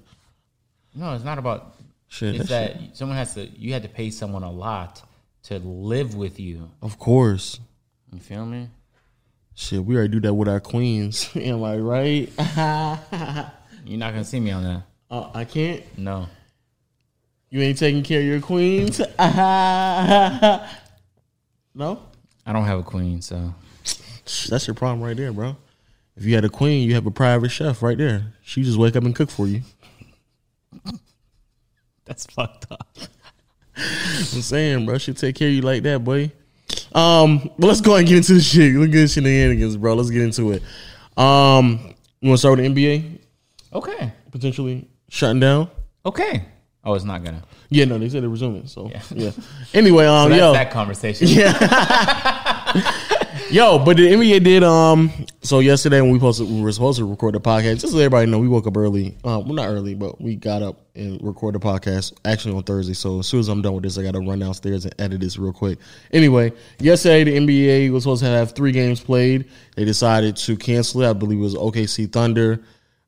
No, 0.93 1.13
it's 1.13 1.23
not 1.23 1.37
about. 1.37 1.75
Shit. 2.07 2.35
It's 2.35 2.49
that 2.49 2.73
that 2.75 2.81
shit- 2.81 2.97
someone 2.97 3.17
has 3.17 3.33
to. 3.35 3.45
You 3.45 3.73
had 3.73 3.83
to 3.83 3.89
pay 3.89 4.09
someone 4.09 4.43
a 4.43 4.51
lot 4.51 5.01
to 5.43 5.59
live 5.59 6.15
with 6.15 6.39
you. 6.39 6.69
Of 6.81 6.97
course. 6.99 7.59
You 8.11 8.19
feel 8.19 8.45
me? 8.45 8.69
Shit, 9.53 9.83
we 9.85 9.95
already 9.95 10.11
do 10.11 10.19
that 10.21 10.33
with 10.33 10.47
our 10.49 10.59
queens. 10.59 11.29
Am 11.35 11.63
I 11.63 11.77
right? 11.77 12.29
You're 13.85 13.97
not 13.99 14.11
gonna 14.13 14.25
see 14.25 14.39
me 14.39 14.51
on 14.51 14.63
that. 14.63 14.83
uh, 15.09 15.29
I 15.33 15.45
can't. 15.45 15.83
No. 15.97 16.27
You 17.49 17.61
ain't 17.61 17.77
taking 17.77 18.03
care 18.03 18.19
of 18.19 18.25
your 18.25 18.41
queens. 18.41 18.99
no. 21.75 22.01
I 22.45 22.53
don't 22.53 22.65
have 22.65 22.79
a 22.79 22.83
queen, 22.83 23.21
so 23.21 23.53
That's 24.49 24.65
your 24.67 24.73
problem 24.75 25.01
right 25.01 25.15
there, 25.17 25.31
bro. 25.33 25.55
If 26.15 26.23
you 26.25 26.33
had 26.35 26.45
a 26.45 26.49
queen, 26.49 26.87
you 26.87 26.95
have 26.95 27.05
a 27.05 27.11
private 27.11 27.49
chef 27.49 27.81
right 27.83 27.97
there. 27.97 28.33
She 28.43 28.63
just 28.63 28.77
wake 28.77 28.95
up 28.95 29.03
and 29.03 29.15
cook 29.15 29.29
for 29.29 29.47
you. 29.47 29.61
that's 32.05 32.25
fucked 32.27 32.71
up. 32.71 32.87
I'm 33.77 34.41
saying, 34.41 34.85
bro, 34.85 34.97
she 34.97 35.13
take 35.13 35.35
care 35.35 35.47
of 35.49 35.53
you 35.53 35.61
like 35.61 35.83
that, 35.83 36.03
boy. 36.03 36.31
Um, 36.93 37.49
but 37.59 37.67
let's 37.67 37.81
go 37.81 37.91
ahead 37.91 38.01
and 38.01 38.07
get 38.07 38.17
into 38.17 38.33
the 38.35 38.41
shit. 38.41 38.73
Let's 38.75 38.91
get 38.91 39.01
into 39.01 39.13
shenanigans, 39.13 39.75
bro. 39.75 39.95
Let's 39.95 40.09
get 40.09 40.21
into 40.21 40.51
it. 40.51 40.63
Um, 41.17 41.93
you 42.21 42.29
want 42.29 42.35
to 42.35 42.37
start 42.37 42.59
with 42.59 42.73
the 42.73 42.85
NBA 42.93 43.19
Okay. 43.73 44.13
potentially 44.31 44.87
shutting 45.09 45.39
down? 45.41 45.69
Okay. 46.05 46.45
Oh, 46.83 46.93
it's 46.93 47.03
not 47.03 47.23
gonna. 47.23 47.43
Yeah, 47.75 47.85
no, 47.85 47.97
they 47.97 48.09
said 48.09 48.23
they're 48.23 48.29
resuming. 48.29 48.67
So 48.67 48.89
yeah. 48.89 49.01
Yeah. 49.13 49.31
Anyway, 49.73 50.05
um, 50.15 50.23
So 50.25 50.29
that's 50.29 50.39
yo, 50.39 50.53
that 50.53 50.71
conversation. 50.71 51.27
Yeah. 51.27 52.91
Yo, 53.51 53.77
but 53.77 53.95
the 53.95 54.07
NBA 54.11 54.43
did 54.43 54.63
um 54.63 55.11
so 55.41 55.59
yesterday 55.59 56.01
when 56.01 56.09
we 56.11 56.17
posted 56.19 56.47
we 56.49 56.61
were 56.61 56.71
supposed 56.71 56.97
to 56.97 57.05
record 57.05 57.35
the 57.35 57.39
podcast, 57.39 57.79
just 57.79 57.93
so 57.93 57.99
everybody 57.99 58.29
know 58.29 58.39
we 58.39 58.47
woke 58.47 58.65
up 58.65 58.75
early. 58.75 59.15
Um 59.23 59.45
well 59.45 59.53
not 59.53 59.67
early, 59.67 59.93
but 59.93 60.19
we 60.19 60.35
got 60.35 60.63
up 60.63 60.81
and 60.95 61.21
recorded 61.21 61.61
the 61.61 61.65
podcast 61.65 62.13
actually 62.25 62.55
on 62.55 62.63
Thursday. 62.63 62.93
So 62.93 63.19
as 63.19 63.27
soon 63.27 63.41
as 63.41 63.47
I'm 63.47 63.61
done 63.61 63.73
with 63.73 63.83
this, 63.83 63.97
I 63.99 64.03
gotta 64.03 64.19
run 64.19 64.39
downstairs 64.39 64.85
and 64.85 64.95
edit 64.99 65.21
this 65.21 65.37
real 65.37 65.53
quick. 65.53 65.77
Anyway, 66.11 66.53
yesterday 66.79 67.23
the 67.23 67.37
NBA 67.37 67.91
was 67.91 68.03
supposed 68.03 68.23
to 68.23 68.29
have 68.29 68.53
three 68.53 68.71
games 68.71 68.99
played. 68.99 69.45
They 69.75 69.85
decided 69.85 70.37
to 70.37 70.57
cancel 70.57 71.03
it. 71.03 71.09
I 71.09 71.13
believe 71.13 71.37
it 71.37 71.43
was 71.43 71.55
OKC 71.55 72.11
Thunder. 72.11 72.61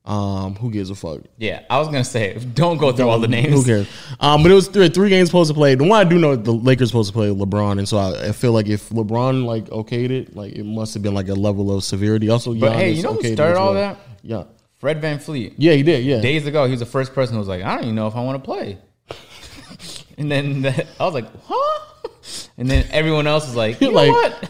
Um, 0.07 0.55
who 0.55 0.71
gives 0.71 0.89
a 0.89 0.95
fuck? 0.95 1.19
Yeah, 1.37 1.63
I 1.69 1.79
was 1.79 1.87
gonna 1.89 2.03
say, 2.05 2.33
don't 2.53 2.77
go 2.77 2.93
through 2.93 3.09
all 3.09 3.19
the 3.19 3.27
names. 3.27 3.53
Who 3.53 3.63
cares? 3.65 3.87
Um, 4.21 4.41
but 4.41 4.51
it 4.51 4.55
was 4.55 4.69
three, 4.69 4.87
three 4.87 5.09
games 5.09 5.27
supposed 5.27 5.49
to 5.49 5.53
play. 5.53 5.75
The 5.75 5.83
one 5.83 5.99
I 5.99 6.09
do 6.09 6.17
know, 6.17 6.35
the 6.37 6.53
Lakers 6.53 6.87
supposed 6.89 7.09
to 7.09 7.13
play 7.13 7.27
LeBron, 7.27 7.77
and 7.77 7.87
so 7.89 7.97
I, 7.97 8.29
I 8.29 8.31
feel 8.31 8.53
like 8.53 8.67
if 8.69 8.87
LeBron 8.89 9.43
like 9.43 9.65
okayed 9.65 10.09
it, 10.11 10.33
like 10.33 10.53
it 10.53 10.63
must 10.65 10.93
have 10.93 11.03
been 11.03 11.13
like 11.13 11.27
a 11.27 11.33
level 11.33 11.75
of 11.75 11.83
severity. 11.83 12.29
Also, 12.29 12.53
But 12.53 12.71
hey, 12.77 12.91
you 12.91 13.03
know 13.03 13.13
who 13.15 13.33
started 13.33 13.51
as 13.53 13.57
all 13.57 13.73
that? 13.73 13.97
Yeah, 14.23 14.45
Fred 14.79 15.01
VanVleet. 15.01 15.55
yeah, 15.57 15.73
he 15.73 15.83
did. 15.83 16.05
Yeah, 16.05 16.21
Days 16.21 16.47
ago, 16.47 16.63
he 16.63 16.71
was 16.71 16.79
the 16.79 16.85
first 16.85 17.13
person 17.13 17.33
who 17.33 17.39
was 17.39 17.49
like, 17.49 17.61
I 17.63 17.75
don't 17.75 17.83
even 17.83 17.95
know 17.95 18.07
if 18.07 18.15
I 18.15 18.23
want 18.23 18.41
to 18.41 18.45
play. 18.45 18.77
and 20.17 20.31
then 20.31 20.61
the, 20.61 20.87
I 20.99 21.05
was 21.05 21.13
like, 21.13 21.27
huh? 21.43 21.83
And 22.57 22.69
then 22.69 22.85
everyone 22.91 23.27
else 23.27 23.45
was 23.45 23.55
like, 23.55 23.79
you 23.81 23.91
Like- 23.91 24.07
know 24.07 24.13
what? 24.13 24.49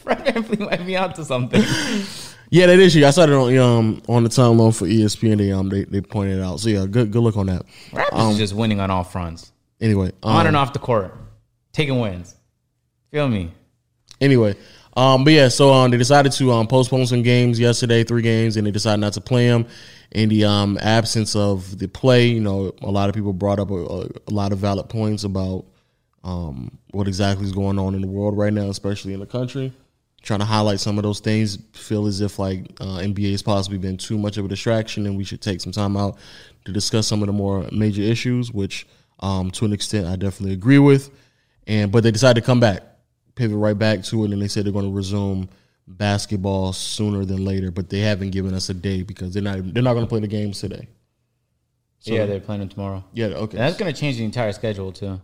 Fred 0.00 0.18
VanVleet 0.26 0.60
might 0.70 0.84
be 0.86 0.96
onto 0.96 1.22
something. 1.24 1.62
Yeah, 2.50 2.66
that 2.66 2.78
is. 2.78 2.96
I 2.96 3.10
saw 3.10 3.22
it 3.22 3.30
on 3.30 3.56
um 3.58 4.02
on 4.08 4.24
the 4.24 4.28
timeline 4.28 4.76
for 4.76 4.86
ESPN. 4.86 5.38
They 5.38 5.52
um 5.52 5.68
they, 5.68 5.84
they 5.84 6.00
pointed 6.00 6.38
it 6.38 6.42
out. 6.42 6.60
So 6.60 6.68
yeah, 6.68 6.84
good 6.86 7.12
good 7.12 7.22
look 7.22 7.36
on 7.36 7.46
that. 7.46 7.62
Raptors 7.92 8.32
is 8.32 8.38
just 8.38 8.54
winning 8.54 8.80
on 8.80 8.90
all 8.90 9.04
fronts, 9.04 9.52
Anyway, 9.80 10.08
um, 10.22 10.36
on 10.36 10.46
and 10.46 10.56
off 10.56 10.72
the 10.72 10.78
court, 10.80 11.16
taking 11.72 12.00
wins. 12.00 12.34
Feel 13.12 13.28
me? 13.28 13.52
Anyway, 14.20 14.54
um, 14.96 15.24
but 15.24 15.32
yeah, 15.32 15.48
so 15.48 15.72
um, 15.72 15.90
they 15.90 15.96
decided 15.96 16.32
to 16.32 16.52
um, 16.52 16.66
postpone 16.66 17.06
some 17.06 17.22
games 17.22 17.58
yesterday, 17.58 18.04
three 18.04 18.22
games, 18.22 18.56
and 18.56 18.66
they 18.66 18.70
decided 18.70 19.00
not 19.00 19.12
to 19.14 19.20
play 19.20 19.48
them. 19.48 19.66
In 20.10 20.28
the 20.28 20.44
um, 20.44 20.76
absence 20.82 21.36
of 21.36 21.78
the 21.78 21.86
play, 21.86 22.26
you 22.26 22.40
know, 22.40 22.74
a 22.82 22.90
lot 22.90 23.08
of 23.08 23.14
people 23.14 23.32
brought 23.32 23.60
up 23.60 23.70
a, 23.70 23.74
a, 23.74 24.00
a 24.26 24.30
lot 24.30 24.50
of 24.50 24.58
valid 24.58 24.88
points 24.88 25.22
about 25.22 25.64
um, 26.24 26.76
what 26.90 27.06
exactly 27.06 27.46
is 27.46 27.52
going 27.52 27.78
on 27.78 27.94
in 27.94 28.00
the 28.00 28.08
world 28.08 28.36
right 28.36 28.52
now, 28.52 28.68
especially 28.68 29.14
in 29.14 29.20
the 29.20 29.26
country. 29.26 29.72
Trying 30.22 30.40
to 30.40 30.44
highlight 30.44 30.80
some 30.80 30.98
of 30.98 31.02
those 31.04 31.20
things. 31.20 31.58
Feel 31.72 32.06
as 32.06 32.20
if 32.20 32.38
like 32.38 32.66
uh, 32.80 32.98
NBA 32.98 33.30
has 33.32 33.42
possibly 33.42 33.78
been 33.78 33.96
too 33.96 34.18
much 34.18 34.36
of 34.36 34.44
a 34.44 34.48
distraction, 34.48 35.06
and 35.06 35.16
we 35.16 35.24
should 35.24 35.40
take 35.40 35.60
some 35.60 35.72
time 35.72 35.96
out 35.96 36.18
to 36.64 36.72
discuss 36.72 37.06
some 37.06 37.22
of 37.22 37.26
the 37.26 37.32
more 37.32 37.66
major 37.72 38.02
issues, 38.02 38.52
which 38.52 38.86
um, 39.20 39.50
to 39.52 39.64
an 39.64 39.72
extent 39.72 40.06
I 40.06 40.16
definitely 40.16 40.54
agree 40.54 40.78
with. 40.78 41.10
And 41.66 41.90
but 41.92 42.02
they 42.02 42.10
decided 42.10 42.40
to 42.40 42.46
come 42.46 42.60
back, 42.60 42.82
pivot 43.34 43.56
right 43.56 43.78
back 43.78 44.02
to 44.04 44.24
it, 44.24 44.32
and 44.32 44.40
they 44.42 44.48
said 44.48 44.64
they're 44.64 44.72
going 44.72 44.86
to 44.86 44.94
resume 44.94 45.48
basketball 45.86 46.72
sooner 46.72 47.24
than 47.24 47.44
later. 47.44 47.70
But 47.70 47.90
they 47.90 48.00
haven't 48.00 48.30
given 48.30 48.54
us 48.54 48.68
a 48.68 48.74
day 48.74 49.02
because 49.02 49.34
they're 49.34 49.42
not 49.42 49.74
they're 49.74 49.82
not 49.82 49.94
going 49.94 50.04
to 50.04 50.08
play 50.08 50.20
the 50.20 50.26
games 50.28 50.60
today. 50.60 50.88
So- 52.00 52.14
yeah, 52.14 52.26
they're 52.26 52.40
playing 52.40 52.60
them 52.60 52.68
tomorrow. 52.70 53.04
Yeah, 53.12 53.26
okay. 53.26 53.58
And 53.58 53.66
that's 53.66 53.76
gonna 53.76 53.92
change 53.92 54.16
the 54.16 54.24
entire 54.24 54.52
schedule 54.52 54.90
too. 54.92 55.20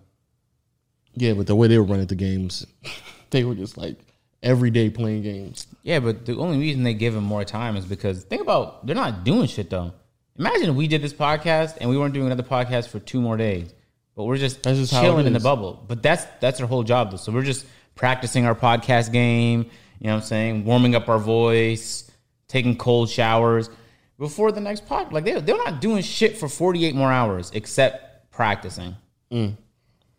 Yeah, 1.14 1.32
but 1.32 1.46
the 1.46 1.56
way 1.56 1.68
they 1.68 1.78
were 1.78 1.84
running 1.84 2.06
the 2.06 2.14
games, 2.14 2.66
they 3.30 3.44
were 3.44 3.54
just 3.54 3.78
like 3.78 3.98
every 4.42 4.70
day 4.70 4.90
playing 4.90 5.22
games. 5.22 5.66
Yeah, 5.82 6.00
but 6.00 6.26
the 6.26 6.36
only 6.36 6.58
reason 6.58 6.82
they 6.82 6.94
give 6.94 7.14
him 7.14 7.24
more 7.24 7.44
time 7.44 7.76
is 7.76 7.84
because 7.84 8.24
think 8.24 8.42
about 8.42 8.86
they're 8.86 8.96
not 8.96 9.24
doing 9.24 9.46
shit 9.46 9.70
though. 9.70 9.92
Imagine 10.38 10.70
if 10.70 10.76
we 10.76 10.86
did 10.86 11.02
this 11.02 11.14
podcast 11.14 11.78
and 11.80 11.88
we 11.88 11.96
weren't 11.96 12.12
doing 12.12 12.26
another 12.26 12.42
podcast 12.42 12.88
for 12.88 12.98
two 12.98 13.20
more 13.20 13.36
days, 13.36 13.72
but 14.14 14.24
we're 14.24 14.36
just, 14.36 14.62
just 14.62 14.92
chilling 14.92 15.26
in 15.26 15.32
the 15.32 15.40
bubble. 15.40 15.82
But 15.86 16.02
that's 16.02 16.24
that's 16.40 16.60
our 16.60 16.66
whole 16.66 16.82
job 16.82 17.10
though. 17.10 17.16
So 17.16 17.32
we're 17.32 17.42
just 17.42 17.66
practicing 17.94 18.44
our 18.44 18.54
podcast 18.54 19.12
game. 19.12 19.70
You 20.00 20.08
know 20.08 20.14
what 20.14 20.22
I'm 20.22 20.26
saying? 20.26 20.64
Warming 20.64 20.94
up 20.94 21.08
our 21.08 21.18
voice, 21.18 22.10
taking 22.48 22.76
cold 22.76 23.08
showers 23.08 23.70
before 24.18 24.52
the 24.52 24.60
next 24.60 24.86
pod. 24.86 25.12
Like 25.12 25.24
they 25.24 25.40
they're 25.40 25.56
not 25.56 25.80
doing 25.80 26.02
shit 26.02 26.36
for 26.36 26.48
48 26.48 26.94
more 26.94 27.10
hours 27.10 27.50
except 27.54 28.30
practicing. 28.30 28.94
Mm. 29.32 29.56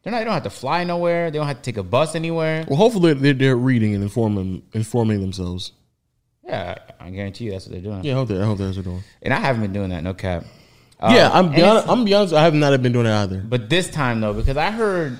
They're 0.07 0.13
not. 0.13 0.19
They 0.19 0.23
don't 0.23 0.35
have 0.35 0.43
to 0.43 0.49
fly 0.49 0.85
nowhere. 0.85 1.29
They 1.31 1.37
don't 1.37 1.47
have 1.47 1.57
to 1.57 1.61
take 1.61 1.75
a 1.75 1.83
bus 1.83 2.15
anywhere. 2.15 2.63
Well, 2.69 2.77
hopefully 2.77 3.11
they're, 3.13 3.33
they're 3.33 3.55
reading 3.57 3.93
and 3.93 4.01
informing 4.01 4.63
informing 4.71 5.19
themselves. 5.19 5.73
Yeah, 6.45 6.75
I 7.01 7.07
I 7.07 7.09
guarantee 7.09 7.43
you 7.43 7.51
that's 7.51 7.65
what 7.65 7.73
they're 7.73 7.81
doing. 7.81 8.05
Yeah, 8.05 8.13
I 8.13 8.15
hope, 8.15 8.29
they, 8.29 8.41
I 8.41 8.45
hope 8.45 8.57
that's 8.57 8.77
what 8.77 8.85
they're 8.85 8.93
doing. 8.93 9.03
And 9.21 9.33
I 9.33 9.39
haven't 9.41 9.63
been 9.63 9.73
doing 9.73 9.89
that, 9.89 10.03
no 10.05 10.13
cap. 10.13 10.45
yeah, 11.01 11.27
Uh, 11.27 11.31
I'm 11.33 11.45
and 11.47 11.55
be 11.55 11.59
it's- 11.61 11.71
honest, 11.71 11.87
I'm 11.89 11.95
gonna 11.95 12.05
be 12.05 12.13
honest. 12.13 12.33
I 12.35 12.43
have 12.43 12.53
not 12.53 12.81
been 12.81 12.93
doing 12.93 13.05
it 13.05 13.11
either. 13.11 13.41
But 13.45 13.69
this 13.69 13.89
time 13.89 14.21
though, 14.21 14.31
because 14.33 14.55
I 14.55 14.71
heard, 14.71 15.19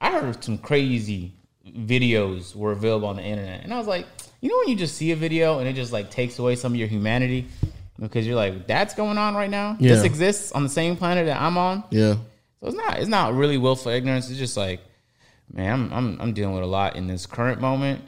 I 0.00 0.12
heard 0.12 0.44
some 0.44 0.58
crazy 0.58 1.32
videos 1.68 2.54
were 2.54 2.70
available 2.70 3.08
on 3.08 3.16
the 3.16 3.24
internet, 3.24 3.64
and 3.64 3.74
I 3.74 3.78
was 3.78 3.88
like, 3.88 4.06
you 4.40 4.48
know, 4.48 4.58
when 4.58 4.68
you 4.68 4.76
just 4.76 4.94
see 4.96 5.10
a 5.10 5.16
video 5.16 5.58
and 5.58 5.66
it 5.68 5.72
just 5.72 5.92
like 5.92 6.08
takes 6.10 6.38
away 6.38 6.54
some 6.54 6.72
of 6.72 6.78
your 6.78 6.86
humanity, 6.88 7.48
because 7.98 8.24
you're 8.28 8.36
like, 8.36 8.68
that's 8.68 8.94
going 8.94 9.18
on 9.18 9.34
right 9.34 9.50
now. 9.50 9.76
This 9.80 10.04
exists 10.04 10.52
on 10.52 10.62
the 10.62 10.68
same 10.68 10.96
planet 10.96 11.26
that 11.26 11.40
I'm 11.40 11.58
on. 11.58 11.82
Yeah, 11.90 12.14
So 12.64 12.68
it's 12.68 12.76
not, 12.78 12.98
it's 12.98 13.08
not 13.08 13.34
really 13.34 13.58
willful 13.58 13.92
ignorance. 13.92 14.30
It's 14.30 14.38
just 14.38 14.56
like, 14.56 14.80
man, 15.52 15.72
I'm, 15.74 15.92
I'm, 15.92 16.20
I'm 16.20 16.32
dealing 16.32 16.54
with 16.54 16.64
a 16.64 16.66
lot 16.66 16.96
in 16.96 17.06
this 17.06 17.26
current 17.26 17.60
moment. 17.60 18.02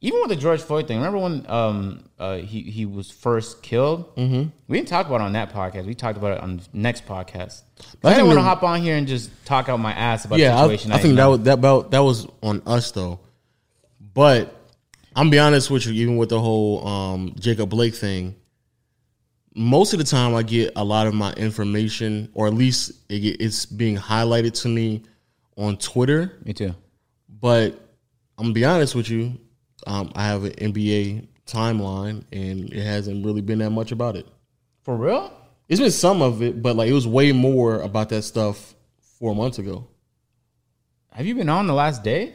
Even 0.00 0.20
with 0.20 0.30
the 0.30 0.36
George 0.36 0.62
Floyd 0.62 0.88
thing, 0.88 0.96
remember 0.96 1.18
when 1.18 1.44
um 1.50 2.08
uh 2.20 2.36
he 2.36 2.62
he 2.62 2.86
was 2.86 3.10
first 3.10 3.64
killed? 3.64 4.14
Mm-hmm. 4.14 4.48
We 4.68 4.78
didn't 4.78 4.86
talk 4.86 5.08
about 5.08 5.20
it 5.20 5.24
on 5.24 5.32
that 5.32 5.52
podcast. 5.52 5.86
We 5.86 5.94
talked 5.94 6.16
about 6.16 6.36
it 6.36 6.40
on 6.40 6.58
the 6.58 6.62
next 6.72 7.04
podcast. 7.04 7.62
I, 8.04 8.10
I 8.10 8.14
didn't 8.14 8.28
want 8.28 8.38
to 8.38 8.42
hop 8.44 8.62
on 8.62 8.80
here 8.80 8.96
and 8.96 9.08
just 9.08 9.28
talk 9.44 9.68
out 9.68 9.78
my 9.78 9.92
ass 9.92 10.24
about 10.24 10.38
yeah. 10.38 10.52
the 10.52 10.56
I, 10.56 10.62
situation. 10.62 10.92
I 10.92 10.98
think 10.98 11.16
that 11.16 11.26
was 11.26 11.40
that 11.40 11.54
about 11.54 11.90
that 11.90 11.98
was 11.98 12.28
on 12.44 12.62
us 12.64 12.92
though. 12.92 13.18
But 14.14 14.54
I'm 15.16 15.30
be 15.30 15.40
honest 15.40 15.68
with 15.68 15.84
you, 15.84 15.92
even 15.94 16.16
with 16.16 16.28
the 16.28 16.40
whole 16.40 16.86
um, 16.86 17.34
Jacob 17.36 17.68
Blake 17.68 17.96
thing, 17.96 18.36
most 19.58 19.92
of 19.92 19.98
the 19.98 20.04
time 20.04 20.34
I 20.34 20.42
get 20.42 20.72
a 20.76 20.84
lot 20.84 21.06
of 21.06 21.14
my 21.14 21.32
information, 21.34 22.30
or 22.34 22.46
at 22.46 22.54
least 22.54 22.92
it, 23.08 23.18
get- 23.20 23.40
it's 23.40 23.66
being 23.66 23.96
highlighted 23.96 24.60
to 24.62 24.68
me 24.68 25.02
on 25.56 25.76
Twitter. 25.76 26.38
Me 26.44 26.52
too. 26.52 26.74
But 27.40 27.72
I'm 28.38 28.44
gonna 28.44 28.54
be 28.54 28.64
honest 28.64 28.94
with 28.94 29.10
you, 29.10 29.38
um, 29.86 30.12
I 30.14 30.26
have 30.26 30.44
an 30.44 30.52
NBA 30.52 31.26
timeline, 31.46 32.24
and 32.32 32.72
it 32.72 32.82
hasn't 32.82 33.24
really 33.24 33.40
been 33.40 33.58
that 33.58 33.70
much 33.70 33.90
about 33.92 34.16
it. 34.16 34.26
For 34.84 34.96
real? 34.96 35.32
It's 35.68 35.80
been 35.80 35.90
some 35.90 36.22
of 36.22 36.42
it, 36.42 36.62
but 36.62 36.76
like 36.76 36.88
it 36.88 36.92
was 36.94 37.06
way 37.06 37.32
more 37.32 37.80
about 37.82 38.08
that 38.10 38.22
stuff 38.22 38.74
four 39.18 39.34
months 39.34 39.58
ago. 39.58 39.86
Have 41.12 41.26
you 41.26 41.34
been 41.34 41.48
on 41.48 41.66
the 41.66 41.74
last 41.74 42.02
day? 42.04 42.34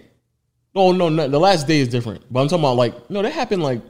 No, 0.75 0.91
no, 0.91 1.07
no. 1.09 1.27
The 1.27 1.39
last 1.39 1.67
day 1.67 1.79
is 1.79 1.87
different, 1.87 2.23
but 2.31 2.41
I'm 2.41 2.47
talking 2.47 2.63
about 2.63 2.75
like 2.75 3.09
no, 3.09 3.21
that 3.21 3.31
happened 3.31 3.63
like 3.63 3.81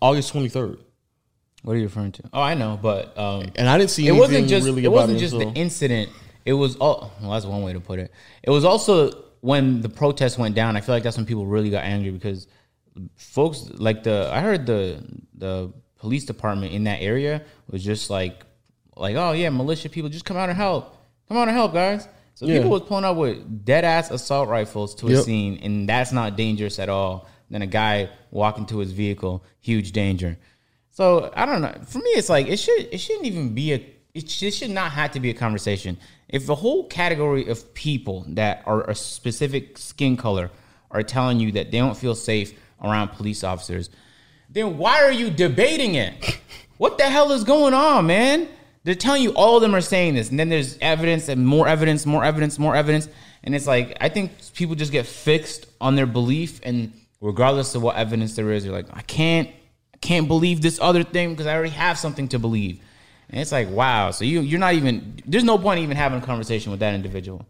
August 0.00 0.32
23rd, 0.32 0.78
What 1.62 1.74
are 1.74 1.76
you 1.76 1.84
referring 1.84 2.12
to? 2.12 2.22
Oh, 2.32 2.40
I 2.42 2.54
know, 2.54 2.78
but 2.80 3.16
um, 3.16 3.52
and 3.56 3.68
I 3.68 3.78
didn't 3.78 3.90
see 3.90 4.06
it 4.06 4.10
anything 4.10 4.20
wasn't 4.20 4.48
just 4.48 4.66
really 4.66 4.84
it 4.84 4.90
wasn't 4.92 5.18
just 5.18 5.38
the 5.38 5.48
incident. 5.54 6.10
It 6.44 6.54
was 6.54 6.76
all 6.76 7.12
well, 7.20 7.30
that's 7.32 7.46
one 7.46 7.62
way 7.62 7.72
to 7.72 7.80
put 7.80 7.98
it. 8.00 8.10
It 8.42 8.50
was 8.50 8.64
also 8.64 9.12
when 9.40 9.80
the 9.80 9.88
protest 9.88 10.38
went 10.38 10.54
down. 10.54 10.76
I 10.76 10.80
feel 10.80 10.94
like 10.94 11.04
that's 11.04 11.16
when 11.16 11.26
people 11.26 11.46
really 11.46 11.70
got 11.70 11.84
angry 11.84 12.10
because 12.10 12.46
folks 13.16 13.68
like 13.74 14.02
the 14.02 14.28
I 14.32 14.40
heard 14.40 14.66
the 14.66 15.02
the 15.34 15.72
police 15.98 16.24
department 16.24 16.72
in 16.72 16.84
that 16.84 17.00
area 17.00 17.42
was 17.70 17.84
just 17.84 18.10
like 18.10 18.44
like 18.96 19.14
oh 19.16 19.32
yeah 19.32 19.48
militia 19.50 19.88
people 19.88 20.10
just 20.10 20.24
come 20.24 20.36
out 20.36 20.48
and 20.48 20.56
help 20.58 20.96
come 21.28 21.36
out 21.36 21.48
and 21.48 21.56
help 21.56 21.72
guys. 21.72 22.08
So 22.34 22.46
Yeah. 22.46 22.56
people 22.56 22.70
was 22.70 22.82
pulling 22.82 23.04
up 23.04 23.16
with 23.16 23.64
dead 23.64 23.84
ass 23.84 24.10
assault 24.10 24.48
rifles 24.48 24.94
to 24.96 25.06
a 25.08 25.16
scene, 25.22 25.60
and 25.62 25.88
that's 25.88 26.12
not 26.12 26.36
dangerous 26.36 26.78
at 26.78 26.88
all. 26.88 27.28
Then 27.50 27.60
a 27.62 27.66
guy 27.66 28.08
walking 28.30 28.64
to 28.66 28.78
his 28.78 28.92
vehicle, 28.92 29.44
huge 29.60 29.92
danger. 29.92 30.38
So 30.92 31.32
I 31.34 31.46
don't 31.46 31.62
know. 31.62 31.74
For 31.86 31.98
me, 31.98 32.10
it's 32.10 32.28
like 32.28 32.46
it 32.46 32.58
should 32.58 32.88
it 32.92 32.98
shouldn't 32.98 33.26
even 33.26 33.54
be 33.54 33.72
a 33.72 33.86
it 34.14 34.30
should, 34.30 34.52
should 34.52 34.70
not 34.70 34.92
have 34.92 35.12
to 35.12 35.20
be 35.20 35.30
a 35.30 35.34
conversation. 35.34 35.96
If 36.28 36.46
the 36.46 36.54
whole 36.54 36.86
category 36.86 37.48
of 37.48 37.72
people 37.72 38.24
that 38.28 38.62
are 38.66 38.88
a 38.88 38.94
specific 38.94 39.78
skin 39.78 40.18
color 40.18 40.50
are 40.90 41.02
telling 41.02 41.40
you 41.40 41.52
that 41.52 41.70
they 41.70 41.78
don't 41.78 41.96
feel 41.96 42.14
safe 42.14 42.52
around 42.82 43.08
police 43.08 43.42
officers, 43.42 43.88
then 44.50 44.76
why 44.76 45.02
are 45.02 45.12
you 45.12 45.30
debating 45.30 45.96
it? 45.96 46.38
What 46.78 46.98
the 46.98 47.04
hell 47.04 47.30
is 47.30 47.44
going 47.44 47.74
on, 47.74 48.08
man? 48.08 48.48
They're 48.82 48.96
telling 48.96 49.22
you 49.22 49.32
all 49.34 49.54
of 49.54 49.62
them 49.62 49.72
are 49.72 49.80
saying 49.80 50.14
this, 50.14 50.30
and 50.30 50.40
then 50.40 50.48
there's 50.48 50.76
evidence 50.80 51.28
and 51.28 51.46
more 51.46 51.68
evidence, 51.68 52.04
more 52.06 52.24
evidence, 52.24 52.58
more 52.58 52.74
evidence, 52.74 53.08
and 53.44 53.54
it's 53.54 53.68
like 53.68 53.96
I 54.00 54.08
think 54.08 54.32
people 54.54 54.74
just 54.74 54.90
get 54.90 55.06
fixed 55.06 55.66
on 55.80 55.94
their 55.94 56.06
belief, 56.06 56.60
and 56.64 56.92
regardless 57.20 57.76
of 57.76 57.82
what 57.82 57.94
evidence 57.94 58.34
there 58.34 58.50
is, 58.50 58.64
they're 58.64 58.72
like, 58.72 58.88
I 58.92 59.02
can't, 59.02 59.48
can't 60.02 60.28
believe 60.28 60.60
this 60.60 60.78
other 60.82 61.02
thing 61.02 61.30
because 61.30 61.46
I 61.46 61.54
already 61.54 61.70
have 61.70 61.98
something 61.98 62.28
to 62.28 62.38
believe, 62.38 62.80
and 63.30 63.40
it's 63.40 63.52
like, 63.52 63.70
wow. 63.70 64.10
So 64.10 64.26
you 64.26 64.40
you're 64.40 64.60
not 64.60 64.74
even 64.74 65.20
there's 65.24 65.44
no 65.44 65.56
point 65.56 65.80
even 65.80 65.96
having 65.96 66.18
a 66.18 66.22
conversation 66.22 66.70
with 66.70 66.80
that 66.80 66.94
individual. 66.94 67.46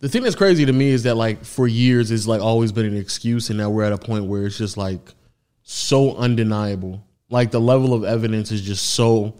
The 0.00 0.10
thing 0.10 0.22
that's 0.22 0.36
crazy 0.36 0.66
to 0.66 0.72
me 0.72 0.90
is 0.90 1.04
that 1.04 1.14
like 1.14 1.42
for 1.44 1.66
years 1.66 2.10
it's 2.10 2.26
like 2.26 2.42
always 2.42 2.72
been 2.72 2.84
an 2.84 2.96
excuse, 2.96 3.48
and 3.48 3.58
now 3.58 3.70
we're 3.70 3.84
at 3.84 3.92
a 3.92 3.98
point 3.98 4.26
where 4.26 4.44
it's 4.44 4.58
just 4.58 4.76
like 4.76 5.00
so 5.62 6.14
undeniable. 6.16 7.02
Like 7.30 7.50
the 7.50 7.60
level 7.60 7.94
of 7.94 8.04
evidence 8.04 8.52
is 8.52 8.60
just 8.60 8.90
so. 8.90 9.34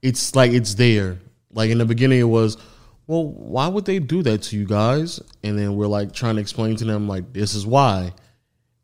It's 0.00 0.34
like 0.34 0.52
it's 0.52 0.74
there. 0.74 1.18
Like 1.52 1.70
in 1.70 1.78
the 1.78 1.84
beginning, 1.84 2.20
it 2.20 2.24
was, 2.24 2.56
well, 3.06 3.26
why 3.26 3.68
would 3.68 3.84
they 3.84 3.98
do 3.98 4.22
that 4.22 4.42
to 4.44 4.56
you 4.56 4.64
guys? 4.64 5.20
And 5.42 5.58
then 5.58 5.76
we're 5.76 5.88
like 5.88 6.12
trying 6.12 6.36
to 6.36 6.40
explain 6.40 6.76
to 6.76 6.84
them 6.84 7.06
like 7.06 7.32
this 7.32 7.54
is 7.54 7.66
why, 7.66 8.14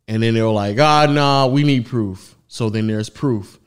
and 0.09 0.23
then 0.23 0.35
they're 0.35 0.47
like, 0.47 0.79
ah, 0.79 1.07
nah, 1.07 1.47
we 1.47 1.63
need 1.63 1.87
proof. 1.87 2.36
So 2.49 2.71
then 2.71 2.87
there's 2.87 3.09
proof. 3.09 3.59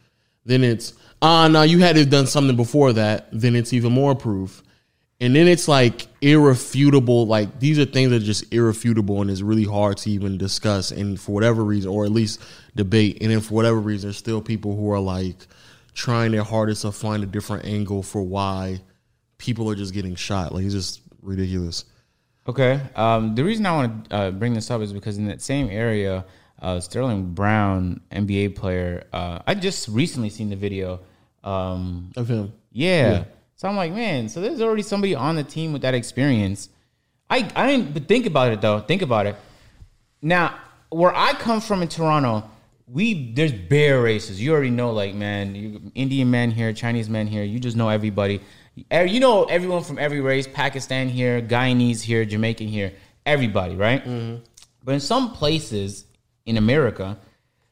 Then 0.45 0.63
it's 0.63 0.93
ah, 1.21 1.47
no, 1.47 1.63
you 1.63 1.79
had 1.79 1.93
to 1.93 2.01
have 2.01 2.09
done 2.09 2.27
something 2.27 2.55
before 2.55 2.93
that. 2.93 3.27
Then 3.31 3.55
it's 3.55 3.73
even 3.73 3.91
more 3.91 4.15
proof. 4.15 4.63
And 5.21 5.35
then 5.35 5.47
it's 5.47 5.67
like 5.67 6.07
irrefutable. 6.21 7.27
Like 7.27 7.59
these 7.59 7.77
are 7.77 7.85
things 7.85 8.11
that 8.11 8.21
are 8.21 8.25
just 8.25 8.53
irrefutable, 8.53 9.21
and 9.21 9.29
it's 9.29 9.41
really 9.41 9.65
hard 9.65 9.97
to 9.97 10.09
even 10.09 10.37
discuss. 10.37 10.91
And 10.91 11.19
for 11.19 11.33
whatever 11.33 11.63
reason, 11.63 11.91
or 11.91 12.05
at 12.05 12.11
least 12.11 12.41
debate. 12.75 13.17
And 13.21 13.31
then 13.31 13.41
for 13.41 13.53
whatever 13.53 13.79
reason, 13.79 14.07
there's 14.07 14.17
still 14.17 14.41
people 14.41 14.75
who 14.75 14.91
are 14.91 14.99
like 14.99 15.35
trying 15.93 16.31
their 16.31 16.43
hardest 16.43 16.83
to 16.83 16.91
find 16.91 17.23
a 17.23 17.25
different 17.25 17.65
angle 17.65 18.01
for 18.01 18.21
why 18.21 18.79
people 19.37 19.69
are 19.69 19.75
just 19.75 19.93
getting 19.93 20.15
shot. 20.15 20.53
Like 20.53 20.63
it's 20.63 20.73
just 20.73 21.01
ridiculous. 21.21 21.83
Okay. 22.47 22.79
Um, 22.95 23.35
the 23.35 23.43
reason 23.43 23.65
I 23.65 23.71
want 23.73 24.09
to 24.09 24.15
uh, 24.15 24.31
bring 24.31 24.53
this 24.53 24.71
up 24.71 24.81
is 24.81 24.93
because 24.93 25.17
in 25.17 25.25
that 25.25 25.41
same 25.41 25.69
area, 25.69 26.25
uh, 26.61 26.79
Sterling 26.79 27.33
Brown, 27.33 28.01
NBA 28.11 28.55
player, 28.55 29.05
uh, 29.13 29.39
I 29.47 29.55
just 29.55 29.87
recently 29.87 30.29
seen 30.29 30.49
the 30.49 30.55
video. 30.55 30.99
Um, 31.43 32.11
Of 32.15 32.27
him. 32.29 32.53
yeah. 32.71 33.23
So 33.55 33.67
I'm 33.67 33.75
like, 33.75 33.91
man, 33.93 34.29
so 34.29 34.39
there's 34.39 34.61
already 34.61 34.83
somebody 34.83 35.15
on 35.15 35.35
the 35.35 35.43
team 35.43 35.73
with 35.73 35.81
that 35.81 35.93
experience. 35.93 36.69
I, 37.29 37.49
I 37.55 37.67
didn't 37.67 37.93
but 37.93 38.07
think 38.07 38.25
about 38.25 38.53
it 38.53 38.61
though. 38.61 38.79
Think 38.79 39.01
about 39.01 39.25
it. 39.25 39.35
Now, 40.21 40.57
where 40.89 41.13
I 41.15 41.33
come 41.33 41.59
from 41.61 41.81
in 41.81 41.87
Toronto, 41.89 42.49
we 42.87 43.33
there's 43.33 43.51
bear 43.51 44.01
races. 44.01 44.41
You 44.41 44.53
already 44.53 44.69
know, 44.69 44.91
like 44.91 45.13
man, 45.13 45.55
you, 45.55 45.91
Indian 45.93 46.31
men 46.31 46.51
here, 46.51 46.71
Chinese 46.73 47.09
men 47.09 47.27
here. 47.27 47.43
You 47.43 47.59
just 47.59 47.75
know 47.77 47.89
everybody. 47.89 48.39
Eh, 48.91 49.03
You 49.03 49.19
know 49.19 49.43
everyone 49.43 49.83
from 49.83 49.99
every 49.99 50.21
race. 50.21 50.47
Pakistan 50.47 51.09
here, 51.09 51.41
Guyanese 51.41 52.01
here, 52.01 52.23
Jamaican 52.25 52.67
here. 52.67 52.93
Everybody, 53.25 53.75
right? 53.75 54.03
But 54.83 54.93
in 54.93 54.99
some 55.01 55.31
places 55.33 56.05
in 56.45 56.57
America, 56.57 57.17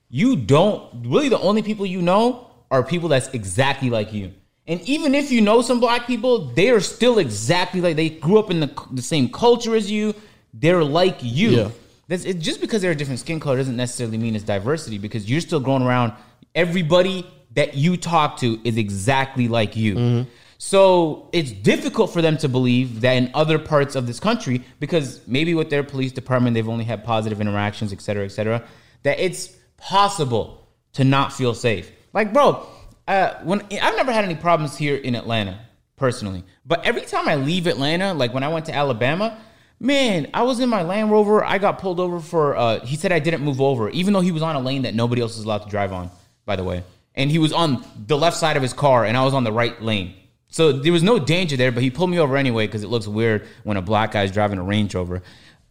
you 0.10 0.36
don't 0.36 1.06
really 1.08 1.30
the 1.30 1.40
only 1.40 1.62
people 1.62 1.86
you 1.86 2.02
know 2.02 2.50
are 2.72 2.84
people 2.84 3.10
that's 3.10 3.30
exactly 3.30 3.90
like 3.90 4.14
you. 4.14 4.34
And 4.68 4.82
even 4.82 5.16
if 5.16 5.32
you 5.32 5.40
know 5.40 5.62
some 5.62 5.80
black 5.80 6.08
people, 6.08 6.48
they 6.48 6.70
are 6.70 6.82
still 6.82 7.20
exactly 7.20 7.80
like 7.80 7.96
they 7.96 8.10
grew 8.10 8.38
up 8.38 8.52
in 8.52 8.60
the, 8.60 8.86
the 8.92 9.02
same 9.02 9.30
culture 9.30 9.76
as 9.76 9.90
you. 9.90 10.14
They're 10.54 10.84
like 10.84 11.20
you. 11.22 11.50
Yeah. 11.50 11.70
That's 12.10 12.26
it, 12.26 12.40
just 12.40 12.62
because 12.62 12.82
they're 12.82 12.92
a 12.92 12.96
different 12.96 13.20
skin 13.20 13.40
color 13.40 13.58
doesn't 13.58 13.76
necessarily 13.76 14.18
mean 14.18 14.36
it's 14.36 14.44
diversity 14.44 14.98
because 14.98 15.30
you're 15.30 15.42
still 15.42 15.60
going 15.60 15.84
around. 15.84 16.14
Everybody 16.56 17.26
that 17.54 17.76
you 17.76 17.98
talk 17.98 18.38
to 18.38 18.60
is 18.64 18.78
exactly 18.78 19.48
like 19.48 19.76
you. 19.76 19.96
Mm-hmm. 19.96 20.30
So 20.58 21.30
it's 21.34 21.52
difficult 21.52 22.12
for 22.12 22.22
them 22.22 22.38
to 22.38 22.50
believe 22.50 23.02
that 23.02 23.14
in 23.14 23.30
other 23.34 23.60
parts 23.60 23.96
of 23.96 24.08
this 24.08 24.20
country, 24.20 24.64
because 24.80 25.22
maybe 25.28 25.54
with 25.54 25.70
their 25.70 25.84
police 25.84 26.12
department 26.12 26.56
they've 26.56 26.68
only 26.68 26.86
had 26.86 27.04
positive 27.04 27.40
interactions, 27.40 27.94
et 27.94 28.02
cetera, 28.02 28.26
et 28.26 28.30
cetera, 28.30 28.64
that 29.04 29.20
it's 29.20 29.56
possible 29.78 30.68
to 30.94 31.04
not 31.04 31.32
feel 31.32 31.54
safe. 31.54 31.92
Like, 32.12 32.34
bro, 32.34 32.66
uh, 33.08 33.36
when 33.44 33.62
I've 33.62 33.96
never 33.96 34.12
had 34.12 34.26
any 34.26 34.36
problems 34.36 34.76
here 34.76 34.96
in 34.96 35.14
Atlanta 35.14 35.60
personally, 35.96 36.44
but 36.66 36.84
every 36.86 37.04
time 37.04 37.28
I 37.28 37.36
leave 37.36 37.68
Atlanta, 37.68 38.14
like 38.14 38.34
when 38.34 38.44
I 38.44 38.48
went 38.48 38.66
to 38.66 38.74
Alabama, 38.74 39.38
man, 39.80 40.28
I 40.34 40.42
was 40.42 40.60
in 40.60 40.70
my 40.70 40.82
Land 40.82 41.12
Rover. 41.12 41.46
I 41.46 41.60
got 41.60 41.78
pulled 41.78 42.00
over 42.00 42.20
for. 42.20 42.58
Uh, 42.58 42.84
he 42.84 42.96
said 42.96 43.12
I 43.12 43.20
didn't 43.20 43.42
move 43.44 43.62
over, 43.62 43.90
even 43.90 44.14
though 44.14 44.22
he 44.22 44.32
was 44.32 44.42
on 44.42 44.56
a 44.56 44.60
lane 44.60 44.82
that 44.82 44.96
nobody 44.96 45.22
else 45.22 45.38
is 45.38 45.46
allowed 45.46 45.60
to 45.60 45.70
drive 45.70 45.94
on. 45.94 46.10
By 46.46 46.56
the 46.56 46.64
way, 46.64 46.84
and 47.14 47.30
he 47.30 47.38
was 47.38 47.54
on 47.54 47.86
the 48.08 48.18
left 48.18 48.38
side 48.38 48.58
of 48.58 48.64
his 48.64 48.74
car, 48.74 49.06
and 49.06 49.16
I 49.16 49.24
was 49.24 49.36
on 49.36 49.44
the 49.44 49.52
right 49.52 49.80
lane. 49.82 50.16
So 50.50 50.72
there 50.72 50.92
was 50.92 51.04
no 51.04 51.20
danger 51.20 51.58
there, 51.58 51.72
but 51.72 51.84
he 51.84 51.90
pulled 51.90 52.10
me 52.10 52.20
over 52.20 52.38
anyway 52.38 52.68
because 52.68 52.84
it 52.84 52.88
looks 52.88 53.08
weird 53.08 53.48
when 53.64 53.78
a 53.78 53.82
black 53.82 54.12
guy's 54.12 54.32
driving 54.32 54.60
a 54.60 54.64
Range 54.64 54.94
Rover. 54.96 55.22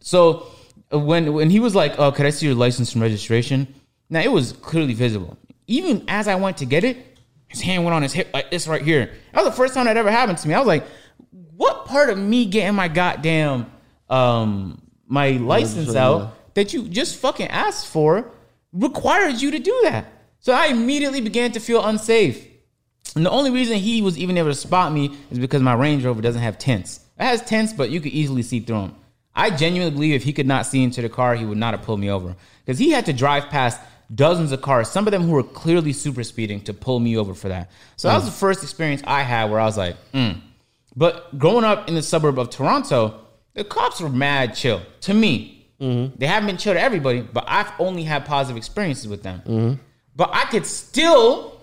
So 0.00 0.46
uh, 0.92 0.98
when 0.98 1.32
when 1.32 1.50
he 1.50 1.60
was 1.60 1.74
like, 1.74 1.98
"Oh, 1.98 2.12
could 2.12 2.26
I 2.26 2.30
see 2.30 2.46
your 2.46 2.54
license 2.54 2.92
and 2.92 3.02
registration?" 3.02 3.74
Now 4.10 4.20
it 4.20 4.30
was 4.30 4.52
clearly 4.52 4.94
visible. 4.94 5.36
Even 5.66 6.04
as 6.08 6.28
I 6.28 6.36
went 6.36 6.58
to 6.58 6.66
get 6.66 6.84
it, 6.84 7.18
his 7.48 7.60
hand 7.60 7.84
went 7.84 7.94
on 7.94 8.02
his 8.02 8.12
hip 8.12 8.28
like 8.32 8.50
this 8.50 8.68
right 8.68 8.82
here. 8.82 9.10
That 9.32 9.44
was 9.44 9.50
the 9.50 9.56
first 9.56 9.74
time 9.74 9.86
that 9.86 9.96
ever 9.96 10.10
happened 10.10 10.38
to 10.38 10.48
me. 10.48 10.54
I 10.54 10.58
was 10.58 10.68
like, 10.68 10.86
"What 11.56 11.86
part 11.86 12.10
of 12.10 12.18
me 12.18 12.44
getting 12.46 12.74
my 12.76 12.88
goddamn 12.88 13.66
um 14.08 14.82
my 15.08 15.30
license 15.30 15.94
out 15.96 16.54
that 16.54 16.72
you 16.72 16.88
just 16.88 17.16
fucking 17.16 17.48
asked 17.48 17.86
for 17.86 18.30
requires 18.72 19.42
you 19.42 19.50
to 19.52 19.58
do 19.58 19.80
that?" 19.84 20.12
So 20.38 20.52
I 20.52 20.66
immediately 20.66 21.20
began 21.20 21.50
to 21.52 21.60
feel 21.60 21.84
unsafe. 21.84 22.46
And 23.16 23.24
the 23.24 23.30
only 23.30 23.50
reason 23.50 23.78
he 23.78 24.02
was 24.02 24.18
even 24.18 24.36
able 24.36 24.50
to 24.50 24.54
spot 24.54 24.92
me 24.92 25.16
is 25.30 25.38
because 25.38 25.62
my 25.62 25.72
Range 25.72 26.04
Rover 26.04 26.20
doesn't 26.20 26.42
have 26.42 26.58
tints. 26.58 27.00
It 27.18 27.24
has 27.24 27.42
tints, 27.42 27.72
but 27.72 27.90
you 27.90 28.00
could 28.00 28.12
easily 28.12 28.42
see 28.42 28.60
through 28.60 28.82
them. 28.82 28.96
I 29.34 29.50
genuinely 29.50 29.90
believe 29.90 30.14
if 30.14 30.22
he 30.22 30.34
could 30.34 30.46
not 30.46 30.66
see 30.66 30.84
into 30.84 31.00
the 31.00 31.08
car, 31.08 31.34
he 31.34 31.46
would 31.46 31.58
not 31.58 31.74
have 31.74 31.82
pulled 31.82 31.98
me 31.98 32.10
over. 32.10 32.36
Because 32.64 32.78
he 32.78 32.90
had 32.90 33.06
to 33.06 33.14
drive 33.14 33.48
past 33.48 33.80
dozens 34.14 34.52
of 34.52 34.60
cars, 34.60 34.90
some 34.90 35.06
of 35.06 35.12
them 35.12 35.22
who 35.22 35.32
were 35.32 35.42
clearly 35.42 35.94
super 35.94 36.22
speeding, 36.22 36.60
to 36.62 36.74
pull 36.74 37.00
me 37.00 37.16
over 37.16 37.34
for 37.34 37.48
that. 37.48 37.70
So 37.96 38.08
that 38.08 38.14
was 38.14 38.24
mm. 38.24 38.26
the 38.26 38.32
first 38.32 38.62
experience 38.62 39.02
I 39.06 39.22
had 39.22 39.50
where 39.50 39.60
I 39.60 39.64
was 39.64 39.78
like, 39.78 39.96
mm. 40.12 40.40
But 40.94 41.38
growing 41.38 41.64
up 41.64 41.88
in 41.88 41.94
the 41.94 42.02
suburb 42.02 42.38
of 42.38 42.50
Toronto, 42.50 43.20
the 43.54 43.64
cops 43.64 44.00
were 44.00 44.08
mad 44.10 44.54
chill 44.54 44.82
to 45.02 45.14
me. 45.14 45.68
Mm-hmm. 45.80 46.16
They 46.18 46.26
haven't 46.26 46.46
been 46.46 46.56
chill 46.56 46.74
to 46.74 46.80
everybody, 46.80 47.20
but 47.20 47.44
I've 47.46 47.70
only 47.78 48.02
had 48.02 48.24
positive 48.24 48.56
experiences 48.56 49.08
with 49.08 49.22
them. 49.22 49.40
Mm-hmm. 49.40 49.82
But 50.14 50.30
I 50.32 50.44
could 50.44 50.64
still 50.64 51.55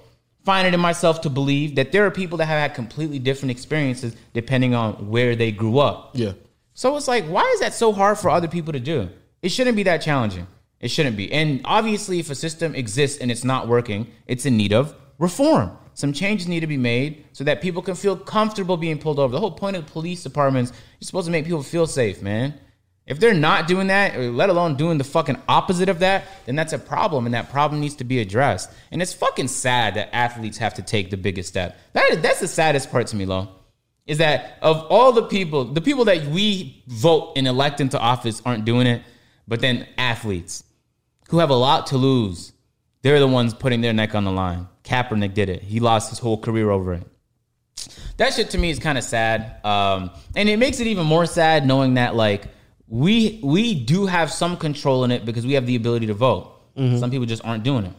find 0.44 0.68
it 0.68 0.74
in 0.74 0.80
myself 0.80 1.22
to 1.22 1.30
believe 1.30 1.76
that 1.76 1.92
there 1.92 2.06
are 2.06 2.12
people 2.12 2.38
that 2.38 2.46
have 2.46 2.60
had 2.60 2.76
completely 2.76 3.20
different 3.20 3.52
experiences 3.52 4.16
depending 4.34 4.76
on 4.76 5.10
where 5.10 5.36
they 5.36 5.52
grew 5.52 5.80
up. 5.80 6.12
Yeah. 6.14 6.34
So 6.74 6.98
it's 6.98 7.08
like, 7.08 7.26
why 7.26 7.50
is 7.54 7.60
that 7.60 7.74
so 7.74 7.94
hard 7.94 8.18
for 8.18 8.30
other 8.30 8.48
people 8.48 8.74
to 8.74 8.80
do? 8.80 9.10
It 9.42 9.50
shouldn't 9.50 9.76
be 9.76 9.84
that 9.84 10.02
challenging. 10.02 10.48
It 10.80 10.90
shouldn't 10.90 11.16
be. 11.16 11.32
And 11.32 11.62
obviously, 11.64 12.20
if 12.20 12.30
a 12.30 12.36
system 12.36 12.76
exists 12.76 13.20
and 13.20 13.32
it's 13.32 13.44
not 13.44 13.68
working, 13.68 14.08
it's 14.28 14.46
in 14.46 14.58
need 14.58 14.74
of 14.74 14.94
reform. 15.18 15.78
Some 15.94 16.12
changes 16.12 16.48
need 16.48 16.62
to 16.62 16.68
be 16.68 16.78
made 16.78 17.26
so 17.34 17.44
that 17.44 17.62
people 17.62 17.82
can 17.82 17.96
feel 17.96 18.18
comfortable 18.18 18.78
being 18.78 18.98
pulled 18.98 19.20
over. 19.20 19.32
The 19.32 19.40
whole 19.40 19.52
point 19.52 19.76
of 19.76 19.86
the 19.86 19.92
police 19.92 20.24
departments 20.24 20.74
is 21.00 21.08
supposed 21.08 21.26
to 21.26 21.32
make 21.32 21.46
people 21.46 21.64
feel 21.64 21.88
safe, 21.88 22.22
man. 22.22 22.56
If 23.06 23.20
they're 23.20 23.34
not 23.34 23.68
doing 23.68 23.88
that, 23.88 24.18
let 24.18 24.50
alone 24.50 24.76
doing 24.76 24.98
the 24.98 25.04
fucking 25.04 25.38
opposite 25.50 25.90
of 25.90 26.00
that, 26.00 26.26
then 26.46 26.56
that's 26.56 26.72
a 26.72 26.80
problem, 26.80 27.26
and 27.26 27.36
that 27.36 27.52
problem 27.52 27.82
needs 27.82 27.96
to 27.96 28.06
be 28.06 28.20
addressed. 28.20 28.70
And 28.92 29.02
it's 29.02 29.14
fucking 29.14 29.50
sad 29.50 29.96
that 29.96 30.16
athletes 30.16 30.58
have 30.60 30.76
to 30.76 30.82
take 30.82 31.10
the 31.10 31.18
biggest 31.18 31.50
step. 31.50 31.78
That 31.92 32.10
is, 32.12 32.22
that's 32.22 32.40
the 32.40 32.48
saddest 32.48 32.92
part 32.92 33.08
to 33.08 33.18
me, 33.18 33.26
Lo. 33.26 33.50
Is 34.06 34.20
that 34.20 34.58
of 34.62 34.86
all 34.90 35.12
the 35.12 35.24
people, 35.24 35.66
the 35.66 35.82
people 35.82 36.06
that 36.06 36.26
we 36.28 36.84
vote 36.88 37.34
and 37.36 37.48
elect 37.48 37.82
into 37.82 38.00
office 38.00 38.42
aren't 38.46 38.64
doing 38.64 38.88
it, 38.88 39.02
but 39.48 39.60
then 39.60 39.88
athletes 39.98 40.64
who 41.30 41.40
have 41.40 41.50
a 41.50 41.56
lot 41.56 41.88
to 41.88 41.98
lose, 41.98 42.54
they're 43.02 43.20
the 43.20 43.28
ones 43.28 43.54
putting 43.54 43.82
their 43.82 43.94
neck 43.94 44.16
on 44.16 44.24
the 44.24 44.32
line. 44.32 44.68
Kaepernick 44.84 45.34
did 45.34 45.50
it. 45.50 45.62
He 45.62 45.80
lost 45.80 46.10
his 46.10 46.20
whole 46.20 46.38
career 46.38 46.70
over 46.70 46.94
it 46.94 47.08
that 48.18 48.34
shit 48.34 48.52
to 48.52 48.58
me 48.58 48.70
is 48.70 48.80
kind 48.80 48.98
of 48.98 49.04
sad 49.04 49.64
um, 49.66 50.12
and 50.36 50.48
it 50.50 50.58
makes 50.58 50.80
it 50.80 50.88
even 50.88 51.06
more 51.06 51.26
sad 51.26 51.66
knowing 51.66 51.96
that 51.96 52.16
like 52.16 52.46
we 52.94 53.40
we 53.42 53.74
do 53.74 54.06
have 54.06 54.32
some 54.32 54.56
control 54.56 55.04
in 55.04 55.10
it 55.10 55.26
because 55.26 55.48
we 55.48 55.54
have 55.54 55.66
the 55.66 55.76
ability 55.76 56.06
to 56.06 56.14
vote. 56.14 56.52
Some 56.76 57.10
people 57.10 57.26
just 57.26 57.44
aren't 57.44 57.64
doing 57.64 57.86
it. 57.86 57.94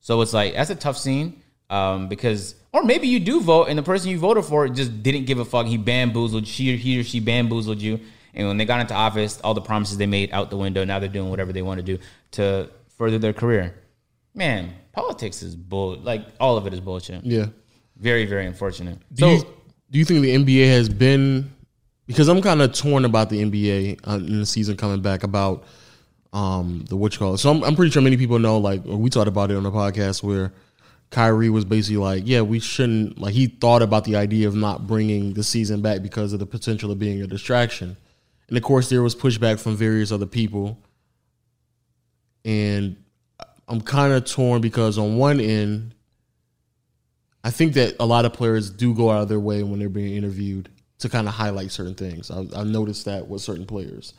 So 0.00 0.20
it's 0.20 0.34
like 0.34 0.52
that's 0.54 0.68
a 0.68 0.74
tough 0.74 0.98
scene 0.98 1.42
um, 1.70 2.08
because 2.08 2.54
or 2.74 2.82
maybe 2.82 3.08
you 3.08 3.20
do 3.20 3.40
vote 3.40 3.68
and 3.68 3.78
the 3.78 3.82
person 3.82 4.10
you 4.10 4.18
voted 4.18 4.44
for 4.44 4.68
just 4.68 5.02
didn't 5.02 5.24
give 5.24 5.38
a 5.38 5.46
fuck. 5.46 5.64
He 5.66 5.78
bamboozled 5.78 6.46
she 6.46 6.74
or 6.74 6.76
he 6.76 7.00
or 7.00 7.04
she 7.04 7.20
bamboozled 7.20 7.80
you. 7.80 8.00
And 8.34 8.46
when 8.48 8.58
they 8.58 8.66
got 8.66 8.80
into 8.80 8.92
office 8.94 9.40
all 9.42 9.54
the 9.54 9.62
promises 9.62 9.96
they 9.96 10.06
made 10.06 10.30
out 10.32 10.50
the 10.50 10.58
window 10.58 10.84
now 10.84 10.98
they're 10.98 11.08
doing 11.08 11.30
whatever 11.30 11.52
they 11.52 11.62
want 11.62 11.78
to 11.78 11.82
do 11.82 11.98
to 12.32 12.68
further 12.98 13.18
their 13.18 13.32
career. 13.32 13.74
Man 14.34 14.74
politics 14.92 15.42
is 15.42 15.56
bull 15.56 15.96
like 15.96 16.22
all 16.38 16.58
of 16.58 16.66
it 16.66 16.74
is 16.74 16.80
bullshit. 16.80 17.24
Yeah. 17.24 17.46
very, 17.96 18.26
very 18.26 18.44
unfortunate. 18.44 18.98
Do 19.14 19.20
So 19.22 19.30
you 19.30 19.38
do 19.90 19.98
you 19.98 20.04
think 20.04 20.20
the 20.20 20.34
NBA 20.36 20.68
has 20.68 20.88
been 20.90 21.50
because 22.08 22.26
I'm 22.26 22.40
kind 22.40 22.62
of 22.62 22.72
torn 22.72 23.04
about 23.04 23.28
the 23.28 23.44
NBA 23.44 24.00
uh, 24.08 24.14
in 24.14 24.40
the 24.40 24.46
season 24.46 24.76
coming 24.76 25.00
back 25.00 25.22
about 25.22 25.64
um 26.32 26.84
the 26.88 26.96
what 26.96 27.12
you 27.12 27.18
call 27.18 27.34
it. 27.34 27.38
So 27.38 27.50
I'm, 27.50 27.62
I'm 27.62 27.76
pretty 27.76 27.92
sure 27.92 28.02
many 28.02 28.16
people 28.16 28.38
know 28.38 28.58
like 28.58 28.82
we 28.84 29.08
talked 29.08 29.28
about 29.28 29.52
it 29.52 29.56
on 29.56 29.62
the 29.62 29.70
podcast 29.70 30.22
where 30.22 30.52
Kyrie 31.10 31.50
was 31.50 31.64
basically 31.64 31.98
like, 31.98 32.24
yeah, 32.26 32.40
we 32.40 32.58
shouldn't 32.58 33.18
like 33.18 33.34
he 33.34 33.46
thought 33.46 33.82
about 33.82 34.04
the 34.04 34.16
idea 34.16 34.48
of 34.48 34.54
not 34.54 34.86
bringing 34.86 35.34
the 35.34 35.44
season 35.44 35.80
back 35.80 36.02
because 36.02 36.32
of 36.32 36.40
the 36.40 36.46
potential 36.46 36.90
of 36.90 36.98
being 36.98 37.22
a 37.22 37.26
distraction. 37.26 37.96
And 38.48 38.56
of 38.56 38.64
course 38.64 38.88
there 38.88 39.02
was 39.02 39.14
pushback 39.14 39.60
from 39.60 39.76
various 39.76 40.10
other 40.10 40.26
people. 40.26 40.78
And 42.44 42.96
I'm 43.68 43.82
kind 43.82 44.14
of 44.14 44.24
torn 44.24 44.62
because 44.62 44.96
on 44.96 45.18
one 45.18 45.40
end 45.40 45.94
I 47.44 47.50
think 47.50 47.74
that 47.74 47.96
a 48.00 48.06
lot 48.06 48.24
of 48.24 48.32
players 48.32 48.70
do 48.70 48.94
go 48.94 49.10
out 49.10 49.22
of 49.22 49.28
their 49.28 49.40
way 49.40 49.62
when 49.62 49.78
they're 49.78 49.88
being 49.90 50.14
interviewed 50.14 50.70
to 50.98 51.08
kind 51.08 51.28
of 51.28 51.34
highlight 51.34 51.70
certain 51.70 51.94
things. 51.94 52.30
I, 52.30 52.44
I 52.56 52.64
noticed 52.64 53.04
that 53.04 53.28
with 53.28 53.40
certain 53.40 53.66
players 53.66 54.14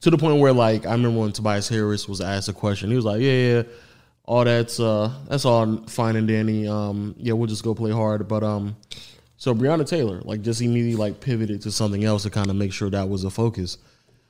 to 0.00 0.10
the 0.10 0.16
point 0.16 0.40
where, 0.40 0.52
like, 0.52 0.86
I 0.86 0.92
remember 0.92 1.20
when 1.20 1.32
Tobias 1.32 1.68
Harris 1.68 2.08
was 2.08 2.20
asked 2.20 2.48
a 2.48 2.52
question, 2.52 2.90
he 2.90 2.96
was 2.96 3.04
like, 3.04 3.20
"Yeah, 3.20 3.32
yeah, 3.32 3.62
all 4.24 4.44
that's 4.44 4.80
uh, 4.80 5.12
that's 5.28 5.44
all 5.44 5.84
fine 5.88 6.16
and 6.16 6.26
dandy. 6.26 6.66
Um, 6.66 7.14
yeah, 7.18 7.34
we'll 7.34 7.48
just 7.48 7.64
go 7.64 7.74
play 7.74 7.90
hard." 7.90 8.26
But 8.28 8.42
um, 8.42 8.76
so 9.36 9.54
Breonna 9.54 9.86
Taylor, 9.86 10.20
like, 10.22 10.42
just 10.42 10.62
immediately 10.62 10.96
like 10.96 11.20
pivoted 11.20 11.62
to 11.62 11.70
something 11.70 12.04
else 12.04 12.22
to 12.22 12.30
kind 12.30 12.48
of 12.48 12.56
make 12.56 12.72
sure 12.72 12.88
that 12.90 13.08
was 13.08 13.24
a 13.24 13.30
focus. 13.30 13.76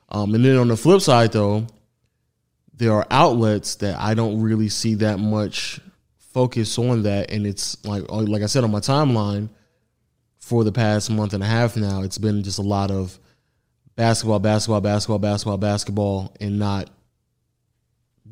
Um, 0.09 0.35
and 0.35 0.45
then 0.45 0.57
on 0.57 0.69
the 0.69 0.77
flip 0.77 1.01
side, 1.01 1.33
though, 1.33 1.67
there 2.75 2.93
are 2.93 3.07
outlets 3.11 3.77
that 3.77 3.99
I 3.99 4.15
don't 4.15 4.41
really 4.41 4.69
see 4.69 4.95
that 4.97 5.19
much 5.19 5.81
focus 6.19 6.79
on 6.79 7.05
that, 7.05 7.31
and 7.31 7.47
it's 7.47 7.83
like 7.85 8.11
like 8.11 8.43
I 8.43 8.47
said 8.47 8.65
on 8.65 8.73
my 8.73 8.81
timeline 8.81 9.51
for 10.43 10.65
the 10.65 10.73
past 10.73 11.09
month 11.09 11.33
and 11.35 11.43
a 11.43 11.47
half 11.47 11.77
now, 11.77 12.03
it's 12.03 12.19
been 12.19 12.43
just 12.43 12.59
a 12.59 12.63
lot 12.63 12.91
of 12.91 13.19
basketball, 13.95 14.41
basketball, 14.41 14.81
basketball, 14.81 15.19
basketball, 15.21 15.57
basketball, 15.57 16.37
and 16.41 16.59
not 16.59 16.91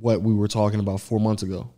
what 0.00 0.20
we 0.20 0.34
were 0.34 0.48
talking 0.48 0.80
about 0.80 1.00
four 1.00 1.20
months 1.20 1.44
ago. 1.44 1.70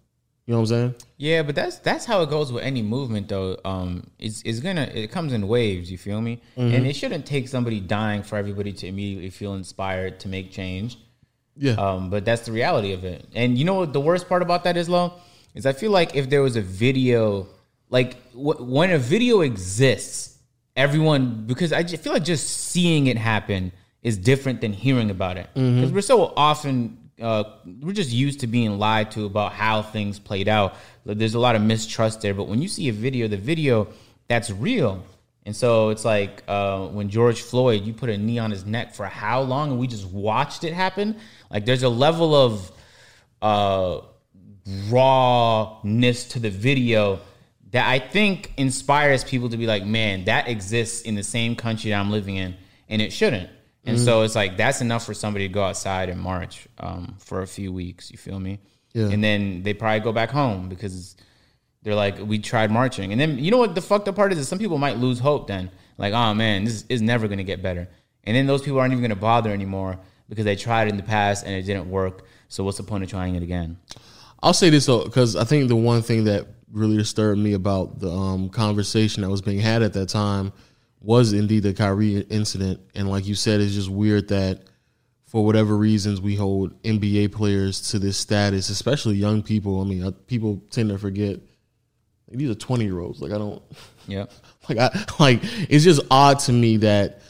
You 0.46 0.54
know 0.54 0.60
what 0.60 0.70
I'm 0.72 0.76
saying? 0.76 0.94
yeah, 1.18 1.42
but 1.42 1.54
that's 1.54 1.78
that's 1.78 2.04
how 2.04 2.22
it 2.22 2.30
goes 2.30 2.50
with 2.50 2.64
any 2.64 2.82
movement, 2.82 3.28
though. 3.28 3.58
Um, 3.64 4.10
it's 4.18 4.42
it's 4.42 4.58
gonna 4.58 4.90
it 4.92 5.12
comes 5.12 5.32
in 5.34 5.46
waves. 5.46 5.92
You 5.92 5.98
feel 5.98 6.20
me? 6.20 6.40
And 6.56 6.86
it 6.86 6.96
shouldn't 6.96 7.26
take 7.26 7.46
somebody 7.46 7.78
dying 7.78 8.22
for 8.22 8.36
everybody 8.36 8.72
to 8.72 8.86
immediately 8.88 9.30
feel 9.30 9.54
inspired 9.54 10.18
to 10.20 10.28
make 10.28 10.50
change. 10.50 10.98
Yeah. 11.56 11.74
Um, 11.74 12.10
but 12.10 12.24
that's 12.24 12.42
the 12.42 12.52
reality 12.52 12.92
of 12.92 13.04
it. 13.04 13.28
And 13.34 13.56
you 13.58 13.64
know 13.64 13.74
what 13.74 13.92
the 13.92 14.00
worst 14.00 14.28
part 14.28 14.42
about 14.42 14.64
that 14.64 14.76
is, 14.76 14.88
Lo? 14.88 15.12
Is 15.54 15.66
I 15.66 15.74
feel 15.74 15.90
like 15.90 16.16
if 16.16 16.30
there 16.30 16.42
was 16.42 16.56
a 16.56 16.62
video, 16.62 17.46
like 17.92 18.16
w- 18.32 18.60
when 18.64 18.90
a 18.90 18.98
video 18.98 19.42
exists, 19.42 20.36
everyone 20.74 21.44
because 21.46 21.72
I 21.72 21.84
feel 21.84 22.14
like 22.14 22.24
just 22.24 22.48
seeing 22.48 23.06
it 23.06 23.18
happen 23.18 23.70
is 24.02 24.16
different 24.16 24.60
than 24.62 24.72
hearing 24.72 25.10
about 25.10 25.36
it 25.36 25.48
because 25.54 25.92
we're 25.92 26.00
so 26.00 26.32
often 26.36 26.98
uh, 27.20 27.44
we're 27.82 27.92
just 27.92 28.10
used 28.10 28.40
to 28.40 28.46
being 28.48 28.78
lied 28.78 29.10
to 29.12 29.26
about 29.26 29.52
how 29.52 29.82
things 29.82 30.18
played 30.18 30.48
out. 30.48 30.74
There's 31.04 31.34
a 31.34 31.38
lot 31.38 31.54
of 31.54 31.62
mistrust 31.62 32.20
there, 32.22 32.34
but 32.34 32.48
when 32.48 32.60
you 32.62 32.68
see 32.68 32.88
a 32.88 32.92
video, 32.92 33.28
the 33.28 33.36
video 33.36 33.88
that's 34.26 34.50
real. 34.50 35.04
And 35.44 35.54
so 35.54 35.90
it's 35.90 36.04
like 36.04 36.42
uh, 36.48 36.86
when 36.86 37.08
George 37.10 37.42
Floyd, 37.42 37.82
you 37.84 37.92
put 37.92 38.08
a 38.10 38.16
knee 38.16 38.38
on 38.38 38.50
his 38.50 38.64
neck 38.64 38.94
for 38.94 39.06
how 39.06 39.42
long, 39.42 39.70
and 39.72 39.78
we 39.78 39.86
just 39.86 40.06
watched 40.06 40.64
it 40.64 40.72
happen. 40.72 41.16
Like 41.50 41.64
there's 41.66 41.82
a 41.82 41.88
level 41.88 42.34
of 42.34 42.72
uh, 43.42 44.00
rawness 44.88 46.24
to 46.28 46.38
the 46.40 46.50
video 46.50 47.20
that 47.72 47.88
I 47.88 47.98
think 47.98 48.52
inspires 48.56 49.24
people 49.24 49.48
to 49.50 49.56
be 49.56 49.66
like, 49.66 49.84
man, 49.84 50.24
that 50.24 50.48
exists 50.48 51.02
in 51.02 51.14
the 51.14 51.22
same 51.22 51.56
country 51.56 51.90
that 51.90 51.98
I'm 51.98 52.10
living 52.10 52.36
in, 52.36 52.54
and 52.88 53.02
it 53.02 53.12
shouldn't. 53.12 53.50
And 53.84 53.96
Mm-hmm. 53.96 54.04
so 54.04 54.22
it's 54.22 54.36
like 54.36 54.56
that's 54.56 54.80
enough 54.80 55.04
for 55.04 55.12
somebody 55.14 55.48
to 55.48 55.52
go 55.52 55.64
outside 55.64 56.08
in 56.08 56.18
March 56.18 56.68
um, 56.78 57.16
for 57.18 57.42
a 57.42 57.46
few 57.48 57.72
weeks. 57.72 58.10
You 58.12 58.18
feel 58.18 58.38
me? 58.38 58.60
Yeah. 58.92 59.08
And 59.08 59.24
then 59.24 59.64
they 59.64 59.74
probably 59.74 59.98
go 60.00 60.12
back 60.12 60.30
home 60.30 60.68
because 60.68 61.16
they're 61.82 61.96
like, 61.96 62.16
we 62.20 62.38
tried 62.38 62.70
marching. 62.70 63.10
And 63.10 63.20
then 63.20 63.38
you 63.38 63.50
know 63.50 63.56
what 63.58 63.74
the 63.74 63.80
fucked 63.80 64.06
up 64.06 64.14
part 64.14 64.32
is? 64.32 64.38
Is 64.38 64.46
some 64.46 64.60
people 64.60 64.78
might 64.78 64.98
lose 64.98 65.18
hope 65.18 65.48
then. 65.48 65.68
Like, 65.98 66.12
oh 66.14 66.32
man, 66.34 66.64
this 66.64 66.84
is 66.88 67.02
never 67.02 67.26
gonna 67.26 67.42
get 67.42 67.60
better. 67.60 67.88
And 68.22 68.36
then 68.36 68.46
those 68.46 68.62
people 68.62 68.78
aren't 68.78 68.92
even 68.92 69.02
gonna 69.02 69.16
bother 69.16 69.50
anymore 69.50 69.98
because 70.28 70.44
they 70.44 70.54
tried 70.54 70.86
in 70.88 70.96
the 70.96 71.02
past 71.02 71.44
and 71.44 71.52
it 71.52 71.62
didn't 71.62 71.90
work. 71.90 72.24
So 72.48 72.62
what's 72.62 72.76
the 72.76 72.84
point 72.84 73.02
of 73.02 73.10
trying 73.10 73.34
it 73.34 73.42
again? 73.42 73.78
I'll 74.44 74.52
say 74.52 74.70
this 74.70 74.86
though, 74.86 75.02
because 75.04 75.34
I 75.34 75.42
think 75.42 75.66
the 75.68 75.74
one 75.76 76.02
thing 76.02 76.22
that 76.24 76.46
really 76.72 76.96
disturbed 76.96 77.40
me 77.40 77.52
about 77.52 78.00
the 78.00 78.10
um, 78.10 78.48
conversation 78.48 79.22
that 79.22 79.30
was 79.30 79.42
being 79.42 79.60
had 79.60 79.82
at 79.82 79.92
that 79.92 80.08
time 80.08 80.52
was 81.00 81.32
indeed 81.32 81.64
the 81.64 81.74
Kyrie 81.74 82.20
incident. 82.20 82.80
And 82.94 83.10
like 83.10 83.26
you 83.26 83.34
said, 83.34 83.60
it's 83.60 83.74
just 83.74 83.90
weird 83.90 84.28
that 84.28 84.62
for 85.26 85.44
whatever 85.44 85.76
reasons 85.76 86.20
we 86.20 86.34
hold 86.36 86.80
NBA 86.82 87.32
players 87.32 87.90
to 87.90 87.98
this 87.98 88.16
status, 88.16 88.68
especially 88.68 89.16
young 89.16 89.42
people. 89.42 89.80
I 89.80 89.84
mean, 89.84 90.04
uh, 90.04 90.12
people 90.26 90.62
tend 90.70 90.90
to 90.90 90.98
forget 90.98 91.40
these 92.28 92.50
are 92.50 92.54
twenty 92.54 92.84
year 92.84 92.98
olds. 93.00 93.20
Like 93.20 93.32
I 93.32 93.38
don't. 93.38 93.62
yeah, 94.06 94.26
Like 94.68 94.78
I 94.78 95.04
like 95.18 95.40
it's 95.42 95.84
just 95.84 96.02
odd 96.10 96.38
to 96.40 96.52
me 96.52 96.78
that 96.78 97.20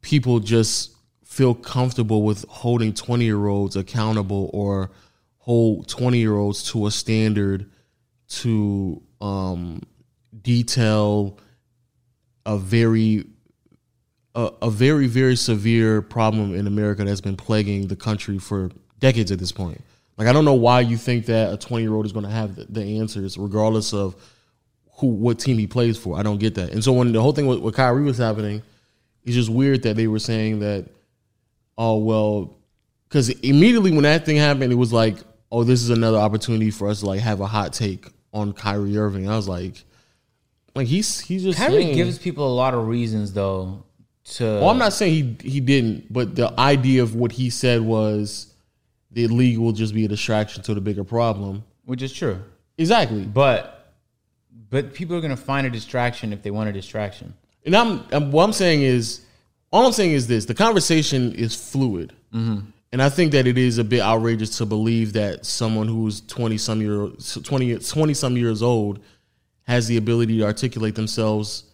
people 0.00 0.38
just 0.38 0.94
feel 1.24 1.54
comfortable 1.54 2.22
with 2.22 2.44
holding 2.48 2.94
20 2.94 3.24
year 3.24 3.46
olds 3.46 3.74
accountable 3.74 4.50
or 4.52 4.90
hold 5.38 5.88
20 5.88 6.18
year 6.18 6.36
olds 6.36 6.70
to 6.70 6.86
a 6.86 6.90
standard 6.92 7.68
to 8.28 9.02
um 9.20 9.80
detail 10.42 11.38
a 12.46 12.58
very 12.58 13.26
a, 14.34 14.50
a 14.62 14.70
very 14.70 15.06
very 15.06 15.36
severe 15.36 16.02
problem 16.02 16.54
in 16.54 16.66
America 16.66 17.04
that's 17.04 17.20
been 17.20 17.36
plaguing 17.36 17.86
the 17.86 17.96
country 17.96 18.38
for 18.38 18.70
decades 18.98 19.30
at 19.30 19.38
this 19.38 19.52
point. 19.52 19.80
Like 20.16 20.28
I 20.28 20.32
don't 20.32 20.44
know 20.44 20.54
why 20.54 20.80
you 20.80 20.96
think 20.96 21.26
that 21.26 21.52
a 21.52 21.56
20 21.56 21.82
year 21.82 21.94
old 21.94 22.06
is 22.06 22.12
going 22.12 22.24
to 22.24 22.30
have 22.30 22.56
the, 22.56 22.64
the 22.64 22.98
answers 22.98 23.36
regardless 23.36 23.92
of 23.92 24.16
who 24.96 25.08
what 25.08 25.38
team 25.38 25.58
he 25.58 25.66
plays 25.66 25.98
for. 25.98 26.18
I 26.18 26.22
don't 26.22 26.38
get 26.38 26.54
that. 26.54 26.70
And 26.70 26.82
so 26.82 26.92
when 26.92 27.12
the 27.12 27.20
whole 27.20 27.32
thing 27.32 27.46
with, 27.46 27.58
with 27.60 27.74
Kyrie 27.74 28.02
was 28.02 28.18
happening, 28.18 28.62
it's 29.24 29.34
just 29.34 29.50
weird 29.50 29.82
that 29.82 29.96
they 29.96 30.06
were 30.06 30.18
saying 30.18 30.60
that, 30.60 30.88
oh 31.76 31.98
well, 31.98 32.56
because 33.08 33.30
immediately 33.30 33.90
when 33.90 34.02
that 34.02 34.24
thing 34.24 34.36
happened, 34.36 34.72
it 34.72 34.76
was 34.76 34.92
like, 34.92 35.18
oh, 35.50 35.64
this 35.64 35.82
is 35.82 35.90
another 35.90 36.18
opportunity 36.18 36.70
for 36.70 36.88
us 36.88 37.00
to 37.00 37.06
like 37.06 37.20
have 37.20 37.40
a 37.40 37.46
hot 37.46 37.72
take 37.72 38.06
on 38.32 38.52
Kyrie 38.52 38.96
Irving. 38.96 39.28
I 39.28 39.36
was 39.36 39.48
like, 39.48 39.84
like 40.74 40.86
he's 40.86 41.20
he's 41.20 41.42
just 41.44 41.58
Kyrie 41.58 41.82
saying, 41.82 41.94
gives 41.94 42.18
people 42.18 42.46
a 42.46 42.54
lot 42.54 42.74
of 42.74 42.86
reasons 42.88 43.32
though 43.32 43.84
to. 44.24 44.44
Well, 44.44 44.70
I'm 44.70 44.78
not 44.78 44.92
saying 44.92 45.38
he 45.40 45.50
he 45.50 45.60
didn't, 45.60 46.12
but 46.12 46.34
the 46.34 46.52
idea 46.58 47.02
of 47.02 47.14
what 47.14 47.32
he 47.32 47.50
said 47.50 47.80
was 47.82 48.52
the 49.10 49.28
league 49.28 49.58
will 49.58 49.72
just 49.72 49.94
be 49.94 50.04
a 50.04 50.08
distraction 50.08 50.62
to 50.64 50.74
the 50.74 50.80
bigger 50.80 51.04
problem. 51.04 51.64
which 51.84 52.02
is 52.02 52.12
true, 52.12 52.42
Exactly. 52.76 53.24
but 53.24 53.92
but 54.70 54.92
people 54.92 55.16
are 55.16 55.20
gonna 55.20 55.36
find 55.36 55.66
a 55.66 55.70
distraction 55.70 56.32
if 56.32 56.42
they 56.42 56.50
want 56.50 56.68
a 56.68 56.72
distraction. 56.72 57.34
And 57.64 57.76
I'm, 57.76 58.04
I'm 58.10 58.32
what 58.32 58.44
I'm 58.44 58.52
saying 58.52 58.82
is, 58.82 59.20
all 59.72 59.86
I'm 59.86 59.92
saying 59.92 60.12
is 60.12 60.26
this: 60.26 60.46
the 60.46 60.54
conversation 60.54 61.32
is 61.34 61.54
fluid, 61.54 62.12
mm-hmm. 62.34 62.66
And 62.94 63.02
I 63.02 63.08
think 63.08 63.32
that 63.32 63.48
it 63.48 63.58
is 63.58 63.78
a 63.78 63.82
bit 63.82 64.02
outrageous 64.02 64.58
to 64.58 64.66
believe 64.66 65.14
that 65.14 65.44
someone 65.44 65.88
who's 65.88 66.20
twenty 66.20 66.56
some 66.56 66.80
year 66.80 67.08
20, 67.42 67.78
20 67.78 68.14
some 68.14 68.36
years 68.36 68.62
old 68.62 69.00
has 69.64 69.88
the 69.88 69.96
ability 69.96 70.38
to 70.38 70.44
articulate 70.44 70.94
themselves 70.94 71.64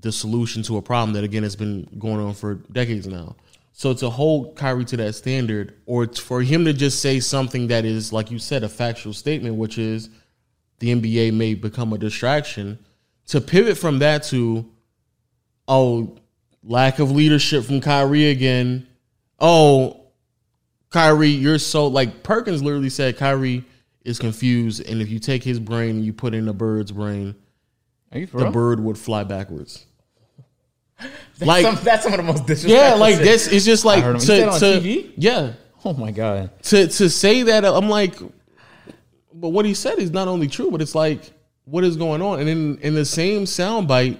the 0.00 0.10
solution 0.10 0.62
to 0.62 0.78
a 0.78 0.82
problem 0.82 1.12
that 1.12 1.22
again 1.22 1.42
has 1.42 1.54
been 1.54 1.86
going 1.98 2.18
on 2.18 2.32
for 2.32 2.54
decades 2.54 3.06
now. 3.06 3.36
So 3.74 3.92
to 3.92 4.08
hold 4.08 4.56
Kyrie 4.56 4.86
to 4.86 4.96
that 4.96 5.12
standard, 5.12 5.74
or 5.84 6.06
for 6.06 6.40
him 6.40 6.64
to 6.64 6.72
just 6.72 7.02
say 7.02 7.20
something 7.20 7.66
that 7.66 7.84
is, 7.84 8.10
like 8.10 8.30
you 8.30 8.38
said, 8.38 8.64
a 8.64 8.70
factual 8.70 9.12
statement, 9.12 9.56
which 9.56 9.76
is 9.76 10.08
the 10.78 10.94
NBA 10.94 11.34
may 11.34 11.52
become 11.52 11.92
a 11.92 11.98
distraction, 11.98 12.78
to 13.26 13.38
pivot 13.42 13.76
from 13.76 13.98
that 13.98 14.22
to, 14.24 14.64
oh, 15.68 16.16
lack 16.64 17.00
of 17.00 17.10
leadership 17.10 17.64
from 17.64 17.82
Kyrie 17.82 18.30
again. 18.30 18.86
Oh, 19.38 20.01
Kyrie, 20.92 21.28
you're 21.28 21.58
so 21.58 21.86
like 21.86 22.22
Perkins 22.22 22.62
literally 22.62 22.90
said 22.90 23.16
Kyrie 23.16 23.64
is 24.04 24.18
confused, 24.18 24.86
and 24.88 25.00
if 25.00 25.08
you 25.10 25.18
take 25.18 25.42
his 25.42 25.58
brain 25.60 25.90
and 25.96 26.04
you 26.04 26.12
put 26.12 26.34
it 26.34 26.38
in 26.38 26.48
a 26.48 26.52
bird's 26.52 26.92
brain, 26.92 27.34
Are 28.12 28.18
you 28.18 28.26
for 28.26 28.38
the 28.38 28.44
real? 28.44 28.52
bird 28.52 28.80
would 28.80 28.98
fly 28.98 29.24
backwards. 29.24 29.86
That's 30.98 31.42
like- 31.42 31.64
some, 31.64 31.78
that's 31.82 32.02
some 32.04 32.12
of 32.12 32.18
the 32.18 32.22
most 32.22 32.46
disrespectful. 32.46 32.76
Yeah, 32.76 32.94
like 32.94 33.16
this. 33.18 33.48
It's 33.48 33.64
just 33.64 33.84
like 33.84 34.04
heard 34.04 34.16
him. 34.16 34.20
to, 34.20 34.48
on 34.48 34.60
to 34.60 34.64
TV? 34.66 35.12
yeah 35.16 35.52
Oh 35.84 35.92
my 35.94 36.12
god. 36.12 36.50
to 36.64 36.86
to 36.86 37.10
say 37.10 37.42
that 37.44 37.64
I'm 37.64 37.88
like, 37.88 38.16
but 39.34 39.48
what 39.48 39.64
he 39.64 39.74
said 39.74 39.98
is 39.98 40.10
not 40.12 40.28
only 40.28 40.46
true, 40.46 40.70
but 40.70 40.80
it's 40.80 40.94
like 40.94 41.32
what 41.64 41.82
is 41.84 41.96
going 41.96 42.22
on, 42.22 42.38
and 42.40 42.48
in 42.48 42.78
in 42.78 42.94
the 42.94 43.04
same 43.04 43.44
soundbite, 43.44 44.18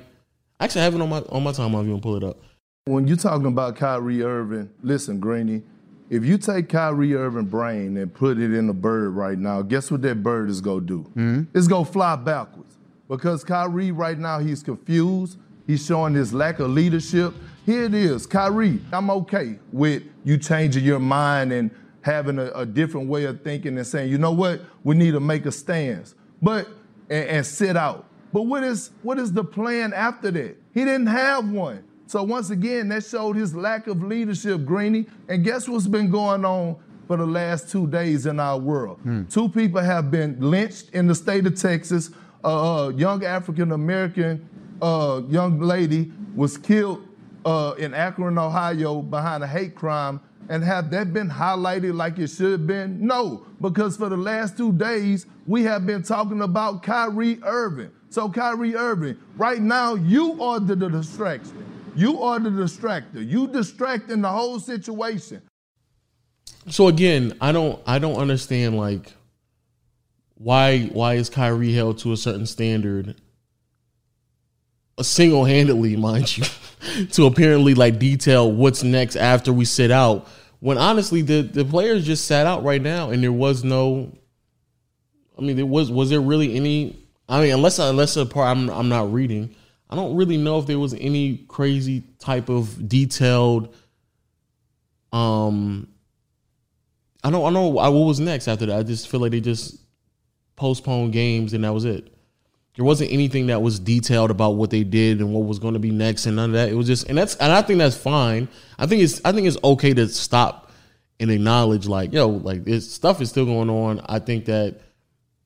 actually 0.59 0.81
I 0.81 0.85
have 0.85 0.95
it 0.97 1.01
on 1.01 1.09
my 1.09 1.19
on 1.29 1.43
my 1.45 1.53
timeline. 1.53 1.83
If 1.83 1.87
you 1.87 1.93
want 1.93 2.03
to 2.03 2.07
pull 2.09 2.17
it 2.17 2.25
up. 2.25 2.39
When 2.87 3.07
you're 3.07 3.17
talking 3.17 3.47
about 3.47 3.77
Kyrie 3.77 4.25
Irving, 4.25 4.71
listen, 4.83 5.21
Greeny, 5.21 5.63
if 6.13 6.27
you 6.27 6.37
take 6.37 6.69
Kyrie 6.69 7.15
Irving 7.15 7.47
brain 7.47 7.97
and 7.97 8.13
put 8.13 8.39
it 8.39 8.53
in 8.53 8.69
a 8.69 8.75
bird 8.75 9.15
right 9.15 9.39
now, 9.39 9.63
guess 9.63 9.91
what 9.91 10.03
that 10.03 10.23
bird 10.23 10.51
is 10.51 10.61
gonna 10.61 10.83
do? 10.83 10.99
Hmm? 11.15 11.45
It's 11.55 11.67
gonna 11.67 11.87
fly 11.87 12.17
backwards. 12.17 12.77
Because 13.09 13.43
Kyrie 13.43 13.93
right 13.93 14.19
now, 14.19 14.39
he's 14.39 14.63
confused. 14.63 15.39
He's 15.67 15.87
showing 15.87 16.13
his 16.13 16.35
lack 16.35 16.59
of 16.59 16.69
leadership. 16.69 17.33
Here 17.65 17.85
it 17.85 17.95
is, 17.95 18.27
Kyrie. 18.27 18.79
I'm 18.93 19.09
okay 19.09 19.59
with 19.73 20.03
you 20.23 20.37
changing 20.37 20.85
your 20.85 20.99
mind 20.99 21.51
and 21.51 21.71
having 22.03 22.39
a, 22.39 22.51
a 22.51 22.67
different 22.67 23.09
way 23.09 23.25
of 23.25 23.43
thinking 23.43 23.79
and 23.79 23.87
saying, 23.87 24.11
you 24.11 24.19
know 24.19 24.33
what, 24.33 24.61
we 24.85 24.95
need 24.95 25.13
to 25.13 25.21
make 25.21 25.47
a 25.47 25.53
stance. 25.53 26.15
But 26.43 26.69
and, 27.09 27.27
and 27.27 27.47
sit 27.47 27.75
out. 27.75 28.05
But 28.35 28.43
what 28.43 28.65
is 28.65 28.91
what 29.03 29.19
is 29.19 29.33
the 29.33 29.45
plan 29.45 29.95
after 29.95 30.31
that? 30.31 30.59
He 30.75 30.85
didn't 30.85 31.07
have 31.07 31.49
one. 31.49 31.85
So 32.13 32.23
once 32.23 32.51
again, 32.51 32.91
that 32.91 33.07
showed 33.07 33.37
his 33.37 33.55
lack 33.55 33.87
of 33.87 34.03
leadership, 34.03 34.67
Greeny. 34.67 35.07
And 35.31 35.43
guess 35.43 35.67
what's 35.67 35.87
been 35.87 36.11
going 36.11 36.45
on 36.45 36.77
for 37.07 37.17
the 37.17 37.25
last 37.25 37.71
two 37.71 37.87
days 37.87 38.27
in 38.27 38.39
our 38.39 38.59
world? 38.59 39.01
Two 39.31 39.49
people 39.49 39.81
have 39.81 40.11
been 40.11 40.37
lynched 40.39 40.91
in 40.91 41.07
the 41.07 41.15
state 41.15 41.47
of 41.47 41.59
Texas. 41.59 42.11
A 42.45 42.49
uh, 42.49 42.89
young 42.91 43.25
African 43.25 43.73
American 43.73 44.47
uh, 44.83 45.23
young 45.31 45.59
lady 45.59 46.13
was 46.37 46.59
killed 46.59 47.03
uh, 47.47 47.77
in 47.79 47.95
Akron, 47.95 48.37
Ohio, 48.37 49.01
behind 49.01 49.43
a 49.43 49.47
hate 49.47 49.75
crime. 49.75 50.21
And 50.51 50.63
have 50.63 50.91
that 50.91 51.15
been 51.15 51.31
highlighted 51.31 51.95
like 51.95 52.19
it 52.19 52.29
should 52.29 52.53
have 52.53 52.67
been? 52.67 53.07
No, 53.07 53.47
because 53.63 53.97
for 53.97 54.11
the 54.11 54.19
last 54.19 54.59
two 54.59 54.75
days, 54.75 55.25
we 55.47 55.63
have 55.63 55.87
been 55.87 56.03
talking 56.03 56.43
about 56.43 56.83
Kyrie 56.83 57.39
Irving. 57.43 57.91
So, 58.11 58.29
Kyrie 58.29 58.77
Irving, 58.77 59.17
right 59.39 59.63
now, 59.63 59.95
you 59.95 60.43
are 60.43 60.61
the, 60.61 60.77
the 60.77 60.91
distraction. 60.91 61.72
You 61.95 62.23
are 62.23 62.39
the 62.39 62.51
distractor. 62.51 63.27
You 63.27 63.49
distracting 63.49 64.23
the 64.23 64.29
whole 64.29 64.59
situation. 64.59 65.43
So 66.69 66.89
again, 66.89 67.37
I 67.41 67.53
don't 67.53 67.81
I 67.87 67.99
don't 67.99 68.17
understand 68.17 68.77
like 68.77 69.13
why 70.35 70.91
why 70.93 71.15
is 71.15 71.29
Kyrie 71.29 71.73
held 71.73 71.99
to 71.99 72.13
a 72.13 72.17
certain 72.17 72.47
standard 72.47 73.17
single 75.01 75.45
handedly, 75.45 75.97
mind 75.97 76.37
you, 76.37 76.45
to 77.13 77.27
apparently 77.27 77.75
like 77.75 77.99
detail 77.99 78.51
what's 78.51 78.83
next 78.83 79.17
after 79.17 79.53
we 79.53 79.65
sit 79.65 79.91
out. 79.91 80.27
When 80.61 80.79
honestly 80.79 81.23
the, 81.23 81.43
the 81.43 81.65
players 81.65 82.07
just 82.07 82.27
sat 82.27 82.47
out 82.47 82.63
right 82.63 82.81
now 82.81 83.11
and 83.11 83.23
there 83.23 83.33
was 83.33 83.65
no 83.65 84.17
I 85.37 85.43
mean 85.43 85.57
there 85.57 85.67
was 85.67 85.91
was 85.91 86.11
there 86.11 86.21
really 86.21 86.55
any 86.55 86.97
I 87.29 87.41
mean 87.43 87.53
unless 87.53 87.79
unless 87.79 88.17
a 88.17 88.27
part 88.27 88.57
I'm 88.57 88.71
I'm 88.71 88.89
not 88.89 89.13
reading, 89.13 89.55
I 89.93 89.95
don't 89.95 90.17
really 90.17 90.39
know 90.39 90.59
if 90.59 90.65
there 90.65 90.79
was 90.79 90.95
any 90.95 91.45
crazy 91.49 92.03
type 92.19 92.49
of 92.49 92.89
detailed 92.89 93.75
um 95.13 95.87
I 97.23 97.29
don't 97.29 97.45
I 97.45 97.51
know 97.51 97.69
what 97.69 97.93
was 97.93 98.19
next 98.19 98.49
after 98.49 98.65
that. 98.65 98.79
I 98.79 98.83
just 98.85 99.09
feel 99.09 99.21
like 99.21 99.33
they 99.33 99.43
just 99.43 99.77
postponed 100.57 101.13
games 101.13 101.53
and 101.53 101.63
that 101.65 101.75
was 101.75 101.85
it. 101.85 102.09
There 102.75 102.87
wasn't 102.87 103.13
anything 103.13 103.49
that 103.49 103.61
was 103.61 103.79
detailed 103.79 104.31
about 104.31 104.53
what 104.53 104.71
they 104.71 104.83
did 104.83 105.21
and 105.21 105.35
what 105.35 105.45
was 105.45 105.59
going 105.59 105.75
to 105.75 105.81
be 105.81 105.91
next 105.91 106.25
and 106.25 106.37
none 106.37 106.49
of 106.49 106.55
that. 106.55 106.71
It 106.71 106.75
was 106.75 106.87
just 106.87 107.11
and 107.11 107.19
that's 107.19 107.37
and 107.37 107.53
I 107.53 107.61
think 107.61 107.79
that's 107.79 107.95
fine. 107.97 108.49
I 108.79 108.87
think 108.87 109.03
it's 109.03 109.21
I 109.27 109.33
think 109.33 109.47
it's 109.47 109.59
okay 109.63 109.93
to 109.93 110.09
stop 110.09 110.71
and 111.21 111.31
acknowledge 111.31 111.87
like, 111.87 112.15
yo, 112.15 112.29
like 112.29 112.65
this 112.65 112.91
stuff 112.91 113.21
is 113.21 113.29
still 113.29 113.45
going 113.45 113.69
on. 113.69 114.01
I 114.07 114.21
think 114.21 114.47
that 114.47 114.81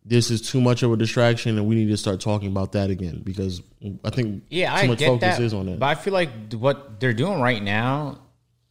this 0.08 0.30
is 0.30 0.40
too 0.40 0.60
much 0.60 0.84
of 0.84 0.92
a 0.92 0.96
distraction 0.96 1.58
and 1.58 1.66
we 1.66 1.74
need 1.74 1.88
to 1.88 1.96
start 1.96 2.20
talking 2.20 2.48
about 2.48 2.72
that 2.72 2.90
again 2.90 3.22
because 3.24 3.60
I 4.04 4.10
think 4.10 4.44
Yeah, 4.48 4.70
too 4.70 4.84
I 4.84 4.86
much 4.86 5.00
focus 5.02 5.36
that. 5.36 5.42
is 5.42 5.52
on 5.52 5.66
that. 5.66 5.80
But 5.80 5.86
I 5.86 5.94
feel 5.96 6.12
like 6.14 6.30
what 6.54 7.00
they're 7.00 7.12
doing 7.12 7.40
right 7.40 7.60
now 7.62 8.18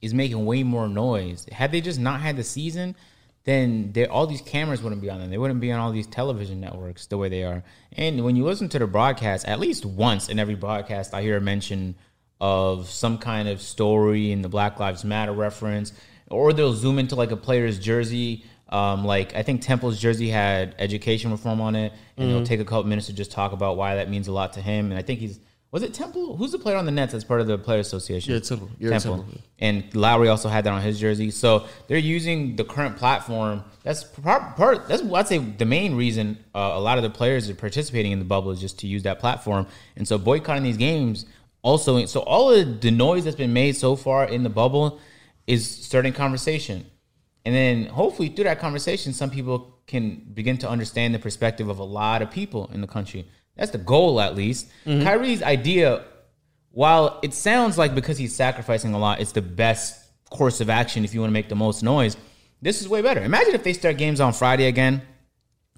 is 0.02 0.14
making 0.14 0.46
way 0.46 0.64
more 0.64 0.88
noise. 0.88 1.46
Had 1.52 1.72
they 1.74 1.82
just 1.82 2.00
not 2.00 2.22
had 2.22 2.38
the 2.38 2.44
season, 2.44 2.96
then 3.44 3.94
all 4.10 4.28
these 4.28 4.42
cameras 4.42 4.82
wouldn't 4.82 5.02
be 5.02 5.10
on 5.10 5.20
them. 5.20 5.30
They 5.30 5.38
wouldn't 5.38 5.60
be 5.60 5.72
on 5.72 5.80
all 5.80 5.92
these 5.92 6.08
television 6.08 6.62
networks 6.62 7.08
the 7.08 7.18
way 7.18 7.28
they 7.30 7.44
are. 7.44 7.64
And 7.92 8.24
when 8.24 8.36
you 8.36 8.46
listen 8.46 8.70
to 8.70 8.80
the 8.80 8.88
broadcast, 8.88 9.46
at 9.46 9.60
least 9.60 9.86
once 9.86 10.30
in 10.30 10.40
every 10.40 10.56
broadcast, 10.56 11.14
I 11.14 11.22
hear 11.22 11.38
a 11.38 11.42
mention 11.42 11.96
of 12.42 12.90
some 12.90 13.18
kind 13.18 13.48
of 13.48 13.62
story 13.62 14.32
in 14.32 14.42
the 14.42 14.50
Black 14.50 14.80
Lives 14.80 15.04
Matter 15.04 15.32
reference, 15.34 15.94
or 16.30 16.54
they'll 16.54 16.74
zoom 16.74 16.98
into 16.98 17.16
like 17.16 17.32
a 17.32 17.38
player's 17.38 17.78
jersey. 17.78 18.44
Um, 18.70 19.06
like 19.06 19.36
I 19.36 19.44
think 19.44 19.62
Temple's 19.62 20.00
jersey 20.00 20.30
had 20.30 20.76
education 20.80 21.32
reform 21.32 21.62
on 21.62 21.76
it, 21.76 21.94
and 22.18 22.26
Mm-hmm. 22.28 22.38
he'll 22.38 22.46
take 22.46 22.60
a 22.60 22.66
couple 22.66 22.86
minutes 22.86 23.08
to 23.08 23.14
just 23.14 23.32
talk 23.32 23.52
about 23.52 23.78
why 23.78 23.96
that 23.96 24.10
means 24.10 24.28
a 24.28 24.32
lot 24.32 24.54
to 24.54 24.62
him. 24.62 24.90
And 24.92 24.98
I 24.98 25.02
think 25.04 25.20
he's 25.20 25.40
was 25.72 25.84
it 25.84 25.94
Temple? 25.94 26.38
Who's 26.38 26.54
the 26.54 26.60
player 26.60 26.78
on 26.78 26.86
the 26.86 26.92
Nets 26.92 27.12
that's 27.12 27.26
part 27.26 27.42
of 27.42 27.48
the 27.48 27.58
Player 27.58 27.80
Association? 27.80 28.34
Yeah, 28.34 28.40
Temple. 28.40 28.70
Yeah, 28.80 28.98
Temple. 28.98 29.26
And 29.60 29.94
Lowry 29.94 30.30
also 30.30 30.48
had 30.48 30.64
that 30.64 30.72
on 30.72 30.82
his 30.82 30.98
jersey. 30.98 31.32
So 31.32 31.66
they're 31.88 31.98
using 31.98 32.56
the 32.56 32.64
current 32.64 32.96
platform. 32.96 33.62
That's 33.84 34.06
part. 34.06 34.56
part 34.56 34.88
that's 34.88 35.04
I'd 35.04 35.28
say 35.28 35.38
the 35.40 35.66
main 35.66 35.96
reason 35.96 36.38
uh, 36.56 36.72
a 36.76 36.80
lot 36.80 36.98
of 36.98 37.04
the 37.04 37.10
players 37.10 37.50
are 37.50 37.56
participating 37.56 38.14
in 38.14 38.20
the 38.20 38.26
bubble 38.26 38.52
is 38.52 38.62
just 38.62 38.80
to 38.80 38.88
use 38.88 39.04
that 39.04 39.20
platform. 39.20 39.68
And 39.98 40.08
so 40.08 40.18
boycotting 40.18 40.64
these 40.64 40.78
games 40.78 41.26
also. 41.62 42.06
So 42.06 42.22
all 42.22 42.52
of 42.52 42.80
the 42.80 42.92
noise 42.92 43.26
that's 43.26 43.36
been 43.36 43.54
made 43.54 43.76
so 43.76 43.98
far 43.98 44.24
in 44.26 44.44
the 44.44 44.50
bubble 44.50 45.00
is 45.46 45.70
starting 45.70 46.14
conversation. 46.14 46.86
And 47.46 47.54
then 47.54 47.86
hopefully 47.86 48.30
through 48.30 48.46
that 48.46 48.60
conversation, 48.60 49.14
some 49.14 49.30
people 49.30 49.78
can 49.88 50.16
begin 50.34 50.58
to 50.60 50.70
understand 50.70 51.14
the 51.14 51.20
perspective 51.20 51.70
of 51.70 51.78
a 51.80 51.84
lot 51.84 52.22
of 52.24 52.32
people 52.32 52.70
in 52.74 52.82
the 52.82 52.88
country. 52.88 53.28
That's 53.56 53.72
the 53.72 53.78
goal, 53.78 54.20
at 54.20 54.36
least. 54.36 54.68
Kyrie's 54.86 55.44
idea, 55.44 56.04
while 56.72 57.20
it 57.24 57.34
sounds 57.34 57.78
like 57.78 57.94
because 57.96 58.18
he's 58.18 58.34
sacrificing 58.36 58.94
a 58.94 59.00
lot, 59.00 59.22
it's 59.22 59.32
the 59.32 59.42
best 59.44 60.02
course 60.32 60.60
of 60.60 60.70
action 60.70 61.06
if 61.06 61.14
you 61.14 61.20
want 61.22 61.30
to 61.30 61.34
make 61.34 61.48
the 61.50 61.56
most 61.56 61.84
noise. 61.84 62.18
This 62.62 62.82
is 62.82 62.90
way 62.90 63.02
better. 63.02 63.22
Imagine 63.24 63.54
if 63.54 63.64
they 63.64 63.74
start 63.74 63.98
games 63.98 64.20
on 64.20 64.34
Friday 64.34 64.66
again, 64.66 65.04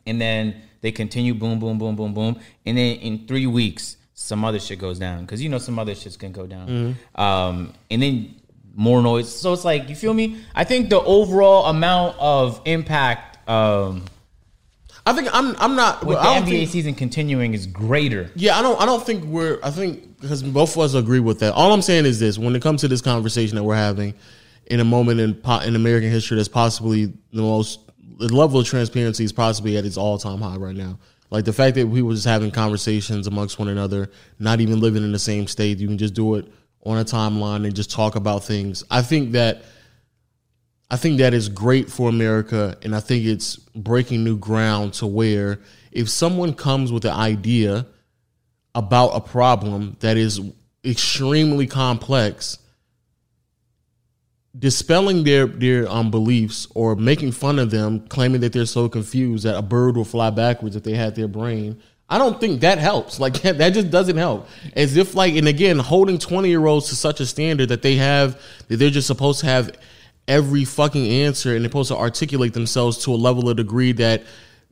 and 0.06 0.22
then 0.22 0.62
they 0.82 0.92
continue 0.92 1.34
boom, 1.34 1.60
boom, 1.60 1.78
boom, 1.78 1.96
boom, 1.96 2.14
boom, 2.14 2.40
and 2.66 2.78
then 2.78 2.96
in 2.98 3.28
three 3.28 3.46
weeks 3.46 3.98
some 4.14 4.44
other 4.46 4.60
shit 4.60 4.80
goes 4.80 4.98
down 4.98 5.22
because 5.22 5.42
you 5.44 5.50
know 5.50 5.58
some 5.60 5.78
other 5.78 5.94
shit's 5.94 6.18
gonna 6.18 6.34
go 6.34 6.48
down, 6.48 6.96
um, 7.16 7.74
and 7.92 8.02
then 8.02 8.36
more 8.78 9.02
noise. 9.02 9.28
So 9.36 9.52
it's 9.52 9.66
like 9.66 9.90
you 9.90 9.96
feel 9.96 10.14
me. 10.14 10.38
I 10.56 10.64
think 10.64 10.90
the 10.90 11.02
overall 11.02 11.66
amount 11.66 12.16
of 12.20 12.62
impact 12.64 13.50
um, 13.50 14.06
I 15.06 15.14
think 15.14 15.30
I'm 15.34 15.56
I'm 15.58 15.76
not. 15.76 16.06
with 16.06 16.18
I 16.18 16.40
the 16.40 16.46
NBA 16.46 16.50
think- 16.50 16.70
season 16.70 16.94
continuing 16.96 17.54
is 17.54 17.66
greater. 17.66 18.30
Yeah, 18.36 18.58
I 18.58 18.62
don't. 18.62 18.80
I 18.82 18.86
don't 18.86 19.06
think 19.06 19.24
we're. 19.26 19.60
I 19.64 19.72
think 19.72 20.20
because 20.22 20.44
both 20.44 20.76
of 20.76 20.82
us 20.84 20.94
agree 20.94 21.20
with 21.22 21.40
that. 21.40 21.54
All 21.54 21.74
I'm 21.74 21.82
saying 21.82 22.06
is 22.06 22.20
this: 22.20 22.38
when 22.38 22.56
it 22.56 22.62
comes 22.62 22.82
to 22.82 22.88
this 22.88 23.02
conversation 23.02 23.56
that 23.56 23.64
we're 23.64 23.76
having, 23.76 24.14
in 24.68 24.80
a 24.80 24.84
moment 24.86 25.20
in 25.22 25.34
po- 25.34 25.62
in 25.62 25.76
American 25.76 26.12
history 26.12 26.36
that's 26.36 26.50
possibly 26.50 27.06
the 27.32 27.42
most, 27.42 27.80
the 28.20 28.28
level 28.36 28.60
of 28.60 28.68
transparency 28.68 29.24
is 29.24 29.32
possibly 29.32 29.78
at 29.78 29.86
its 29.86 29.96
all 29.98 30.18
time 30.18 30.40
high 30.42 30.58
right 30.58 30.76
now. 30.76 31.00
Like 31.30 31.46
the 31.46 31.54
fact 31.54 31.76
that 31.76 31.88
we 31.88 32.02
were 32.02 32.14
just 32.14 32.26
having 32.26 32.52
conversations 32.52 33.28
amongst 33.28 33.60
one 33.60 33.70
another, 33.70 34.12
not 34.40 34.60
even 34.62 34.82
living 34.82 35.04
in 35.04 35.14
the 35.14 35.20
same 35.20 35.48
state. 35.48 35.78
You 35.80 35.88
can 35.88 35.98
just 35.98 36.14
do 36.14 36.36
it 36.36 36.46
on 36.84 36.98
a 36.98 37.06
timeline 37.06 37.66
and 37.66 37.76
just 37.76 37.92
talk 37.92 38.16
about 38.16 38.44
things. 38.44 38.84
I 38.90 39.02
think 39.02 39.34
that. 39.34 39.64
I 40.90 40.96
think 40.96 41.18
that 41.18 41.34
is 41.34 41.50
great 41.50 41.90
for 41.90 42.08
America, 42.08 42.78
and 42.82 42.96
I 42.96 43.02
think 43.02 43.26
it's 43.26 43.58
breaking 43.58 44.24
new 44.24 44.38
ground 44.38 44.94
to 44.94 45.06
where 45.06 45.60
if 45.92 46.10
someone 46.10 46.54
comes 46.54 46.94
with 46.94 47.04
an 47.04 47.12
idea 47.12 47.86
about 48.74 49.10
a 49.10 49.20
problem 49.20 49.98
that 50.00 50.16
is 50.16 50.40
extremely 50.86 51.68
complex, 51.68 52.60
dispelling 54.58 55.24
their 55.24 55.48
their 55.48 55.90
um, 55.90 56.12
beliefs 56.12 56.68
or 56.76 56.96
making 56.96 57.32
fun 57.32 57.60
of 57.60 57.72
them, 57.72 58.08
claiming 58.08 58.42
that 58.42 58.54
they're 58.54 58.66
so 58.66 58.88
confused 58.88 59.44
that 59.44 59.58
a 59.58 59.62
bird 59.62 59.98
will 59.98 60.06
fly 60.06 60.30
backwards 60.30 60.76
if 60.76 60.84
they 60.84 60.94
had 60.94 61.16
their 61.16 61.28
brain. 61.28 61.82
I 62.10 62.18
don't 62.18 62.40
think 62.40 62.62
that 62.62 62.78
helps. 62.78 63.20
Like 63.28 63.42
that 63.42 63.74
just 63.74 63.90
doesn't 63.90 64.18
help. 64.18 64.48
As 64.76 64.96
if 64.98 65.16
like 65.16 65.36
and 65.36 65.48
again, 65.48 65.80
holding 65.80 66.18
twenty 66.18 66.50
year 66.50 66.66
olds 66.66 66.90
to 66.90 66.96
such 66.96 67.20
a 67.20 67.26
standard 67.26 67.70
that 67.70 67.82
they 67.82 67.96
have 67.96 68.42
that 68.68 68.78
they're 68.78 68.90
just 68.90 69.08
supposed 69.08 69.42
to 69.42 69.48
have 69.48 69.72
every 70.28 70.66
fucking 70.66 71.08
answer 71.08 71.56
and 71.56 71.64
they're 71.64 71.70
supposed 71.70 71.90
to 71.90 71.98
articulate 71.98 72.54
themselves 72.54 72.98
to 73.06 73.14
a 73.14 73.16
level 73.16 73.50
of 73.50 73.58
degree 73.58 73.94
that 73.94 74.24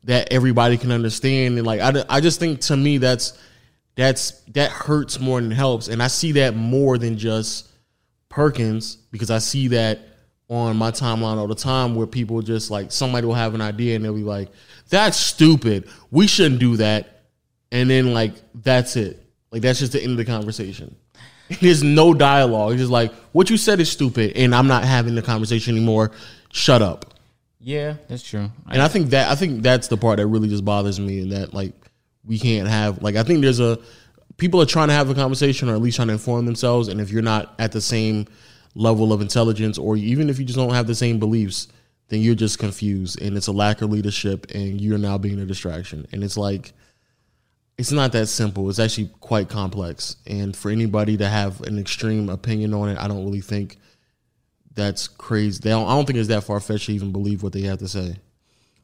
that 0.04 0.32
everybody 0.32 0.78
can 0.78 0.91
understand 0.91 1.58
and 1.58 1.65
like 1.65 1.80
I, 1.80 2.04
I 2.10 2.21
just 2.21 2.39
think 2.39 2.60
to 2.62 2.78
me 2.78 2.98
that's 2.98 3.38
that's 3.95 4.32
that 4.50 4.69
hurts 4.71 5.19
more 5.19 5.39
than 5.39 5.52
helps 5.52 5.88
and 5.88 6.04
i 6.04 6.08
see 6.08 6.34
that 6.34 6.56
more 6.56 6.98
than 6.98 7.17
just 7.17 7.69
perkins 8.28 8.98
because 9.12 9.32
i 9.32 9.38
see 9.38 9.69
that 9.69 10.00
on 10.50 10.76
my 10.78 10.91
timeline 10.91 11.38
all 11.38 11.48
the 11.48 11.56
time 11.56 11.95
where 11.95 12.06
people 12.06 12.41
just 12.41 12.69
like 12.69 12.91
somebody 12.91 13.26
will 13.26 13.34
have 13.34 13.56
an 13.56 13.62
idea 13.62 13.95
and 13.95 14.04
they'll 14.04 14.13
be 14.13 14.21
like 14.21 14.50
that's 14.89 15.17
stupid 15.17 15.88
we 16.12 16.28
shouldn't 16.28 16.60
do 16.60 16.76
that 16.76 17.14
and 17.75 17.89
then 17.89 18.13
like 18.13 18.33
that's 18.53 18.95
it. 18.95 19.21
Like 19.51 19.61
that's 19.61 19.79
just 19.79 19.91
the 19.91 20.01
end 20.01 20.11
of 20.11 20.17
the 20.17 20.25
conversation. 20.25 20.95
There's 21.61 21.83
no 21.83 22.13
dialogue. 22.13 22.73
It's 22.73 22.81
just 22.81 22.91
like 22.91 23.13
what 23.31 23.49
you 23.49 23.57
said 23.57 23.79
is 23.79 23.91
stupid 23.91 24.35
and 24.35 24.55
i'm 24.55 24.67
not 24.67 24.83
having 24.83 25.13
the 25.15 25.21
conversation 25.21 25.75
anymore. 25.75 26.11
Shut 26.51 26.81
up. 26.81 27.13
Yeah, 27.59 27.95
that's 28.07 28.23
true. 28.23 28.49
and 28.69 28.81
I 28.81 28.88
think 28.88 29.09
that 29.09 29.29
I 29.29 29.35
think 29.35 29.61
that's 29.61 29.88
the 29.88 29.97
part 29.97 30.17
that 30.17 30.27
really 30.27 30.47
just 30.49 30.63
bothers 30.63 30.99
me, 30.99 31.19
and 31.21 31.31
that 31.31 31.53
like 31.53 31.73
we 32.23 32.39
can't 32.39 32.67
have 32.67 33.01
like 33.01 33.15
I 33.15 33.23
think 33.23 33.41
there's 33.41 33.59
a 33.59 33.79
people 34.38 34.61
are 34.61 34.65
trying 34.65 34.89
to 34.89 34.93
have 34.93 35.09
a 35.09 35.15
conversation 35.15 35.69
or 35.69 35.73
at 35.73 35.81
least 35.81 35.95
trying 35.95 36.07
to 36.09 36.13
inform 36.13 36.45
themselves, 36.45 36.88
and 36.88 37.01
if 37.01 37.09
you're 37.09 37.21
not 37.21 37.55
at 37.59 37.71
the 37.71 37.81
same 37.81 38.27
level 38.75 39.11
of 39.11 39.21
intelligence, 39.21 39.77
or 39.77 39.95
even 39.97 40.29
if 40.29 40.38
you 40.38 40.45
just 40.45 40.57
don't 40.57 40.73
have 40.73 40.85
the 40.88 40.95
same 40.95 41.17
beliefs, 41.17 41.67
then 42.09 42.21
you're 42.21 42.35
just 42.35 42.59
confused, 42.59 43.21
and 43.21 43.35
it's 43.35 43.47
a 43.47 43.51
lack 43.51 43.81
of 43.81 43.89
leadership, 43.89 44.45
and 44.53 44.79
you're 44.79 44.97
now 44.97 45.17
being 45.17 45.39
a 45.39 45.45
distraction, 45.45 46.05
and 46.11 46.23
it's 46.23 46.38
like 46.38 46.73
it's 47.77 47.91
not 47.91 48.11
that 48.13 48.27
simple. 48.27 48.69
It's 48.69 48.79
actually 48.79 49.09
quite 49.19 49.49
complex, 49.49 50.15
and 50.25 50.55
for 50.55 50.71
anybody 50.71 51.17
to 51.17 51.27
have 51.27 51.61
an 51.61 51.77
extreme 51.79 52.29
opinion 52.29 52.73
on 52.73 52.89
it, 52.89 52.97
I 52.97 53.07
don't 53.07 53.25
really 53.25 53.41
think 53.41 53.77
that's 54.73 55.07
crazy. 55.07 55.59
They 55.63 55.69
don't, 55.71 55.88
I 55.88 55.91
don't 55.95 56.05
think 56.05 56.19
it's 56.19 56.27
that 56.29 56.43
far 56.43 56.59
fetched 56.59 56.88
to 56.88 56.93
even 56.93 57.11
believe 57.11 57.43
what 57.43 57.53
they 57.53 57.61
have 57.61 57.79
to 57.79 57.88
say. 57.88 58.17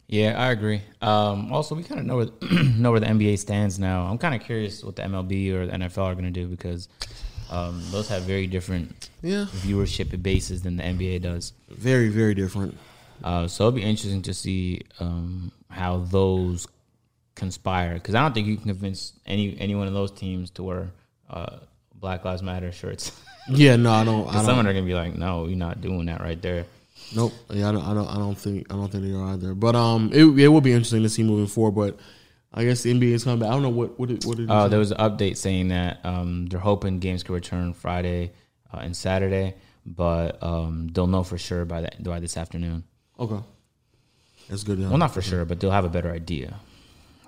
Yeah, 0.07 0.33
I 0.37 0.51
agree. 0.51 0.81
Um, 1.01 1.53
also, 1.53 1.73
we 1.73 1.83
kind 1.83 2.01
of 2.01 2.05
know 2.05 2.17
where 2.17 2.27
know 2.63 2.91
where 2.91 2.99
the 2.99 3.05
NBA 3.05 3.39
stands 3.39 3.79
now. 3.79 4.07
I'm 4.07 4.17
kind 4.17 4.35
of 4.35 4.41
curious 4.41 4.83
what 4.83 4.97
the 4.97 5.03
MLB 5.03 5.53
or 5.53 5.65
the 5.67 5.71
NFL 5.73 6.03
are 6.03 6.13
going 6.15 6.25
to 6.25 6.31
do 6.31 6.47
because 6.47 6.89
um, 7.49 7.81
those 7.91 8.09
have 8.09 8.23
very 8.23 8.45
different 8.47 9.09
Yeah, 9.21 9.45
viewership 9.51 10.21
bases 10.21 10.63
than 10.63 10.75
the 10.77 10.83
NBA 10.83 11.21
does. 11.21 11.53
very 11.69 12.09
very 12.09 12.33
different. 12.35 12.77
Uh, 13.23 13.47
so 13.47 13.67
it'll 13.67 13.75
be 13.75 13.83
interesting 13.83 14.21
to 14.23 14.33
see 14.33 14.81
um, 14.99 15.51
how 15.69 15.99
those 15.99 16.67
conspire 17.41 17.95
because 17.95 18.15
I 18.15 18.21
don't 18.21 18.33
think 18.33 18.47
you 18.47 18.55
can 18.57 18.67
convince 18.67 19.13
any 19.25 19.57
any 19.59 19.75
one 19.75 19.87
of 19.87 19.93
those 19.93 20.11
teams 20.11 20.51
to 20.51 20.63
wear 20.63 20.91
uh, 21.29 21.57
Black 21.95 22.23
Lives 22.23 22.41
Matter 22.43 22.71
shirts. 22.71 23.11
Yeah, 23.49 23.75
no, 23.75 23.91
I 23.91 24.03
don't. 24.05 24.27
I 24.29 24.33
Someone 24.45 24.65
don't. 24.65 24.67
are 24.67 24.73
gonna 24.73 24.85
be 24.85 24.93
like, 24.93 25.15
"No, 25.17 25.47
you're 25.47 25.57
not 25.57 25.81
doing 25.81 26.05
that 26.05 26.21
right 26.21 26.39
there." 26.39 26.63
Nope. 27.15 27.33
Yeah, 27.49 27.69
I 27.69 27.71
don't. 27.71 27.83
I 27.83 27.93
don't. 27.95 28.07
I 28.07 28.17
don't 28.23 28.37
think. 28.37 28.71
I 28.71 28.75
don't 28.77 28.89
think 28.91 29.03
they 29.03 29.13
are 29.13 29.33
either. 29.33 29.55
But 29.55 29.75
um, 29.75 30.11
it 30.13 30.23
it 30.39 30.47
will 30.47 30.61
be 30.61 30.71
interesting 30.71 31.01
to 31.01 31.09
see 31.09 31.23
moving 31.23 31.47
forward. 31.47 31.71
But 31.73 31.99
I 32.53 32.63
guess 32.63 32.83
the 32.83 32.93
NBA 32.93 33.13
is 33.17 33.23
coming 33.23 33.39
back. 33.39 33.49
I 33.49 33.53
don't 33.53 33.63
know 33.63 33.69
what 33.79 33.99
what 33.99 34.09
did, 34.09 34.23
what 34.25 34.37
did. 34.37 34.47
Uh, 34.49 34.67
there 34.67 34.77
was 34.77 34.91
an 34.91 34.97
update 34.99 35.37
saying 35.37 35.69
that 35.69 36.05
um, 36.05 36.45
they're 36.45 36.59
hoping 36.59 36.99
games 36.99 37.23
could 37.23 37.33
return 37.33 37.73
Friday 37.73 38.31
uh, 38.71 38.77
and 38.85 38.95
Saturday, 38.95 39.55
but 39.87 40.37
um, 40.43 40.89
they'll 40.93 41.07
know 41.07 41.23
for 41.23 41.39
sure 41.39 41.65
by 41.65 41.81
that 41.81 42.03
by 42.03 42.19
this 42.19 42.37
afternoon. 42.37 42.83
okay. 43.19 43.41
That's 44.49 44.63
good. 44.63 44.79
Well, 44.79 44.97
not 44.99 45.13
for 45.15 45.23
sure, 45.23 45.45
but 45.45 45.59
they'll 45.59 45.71
have 45.71 45.85
a 45.85 45.89
better 45.89 46.11
idea. 46.11 46.59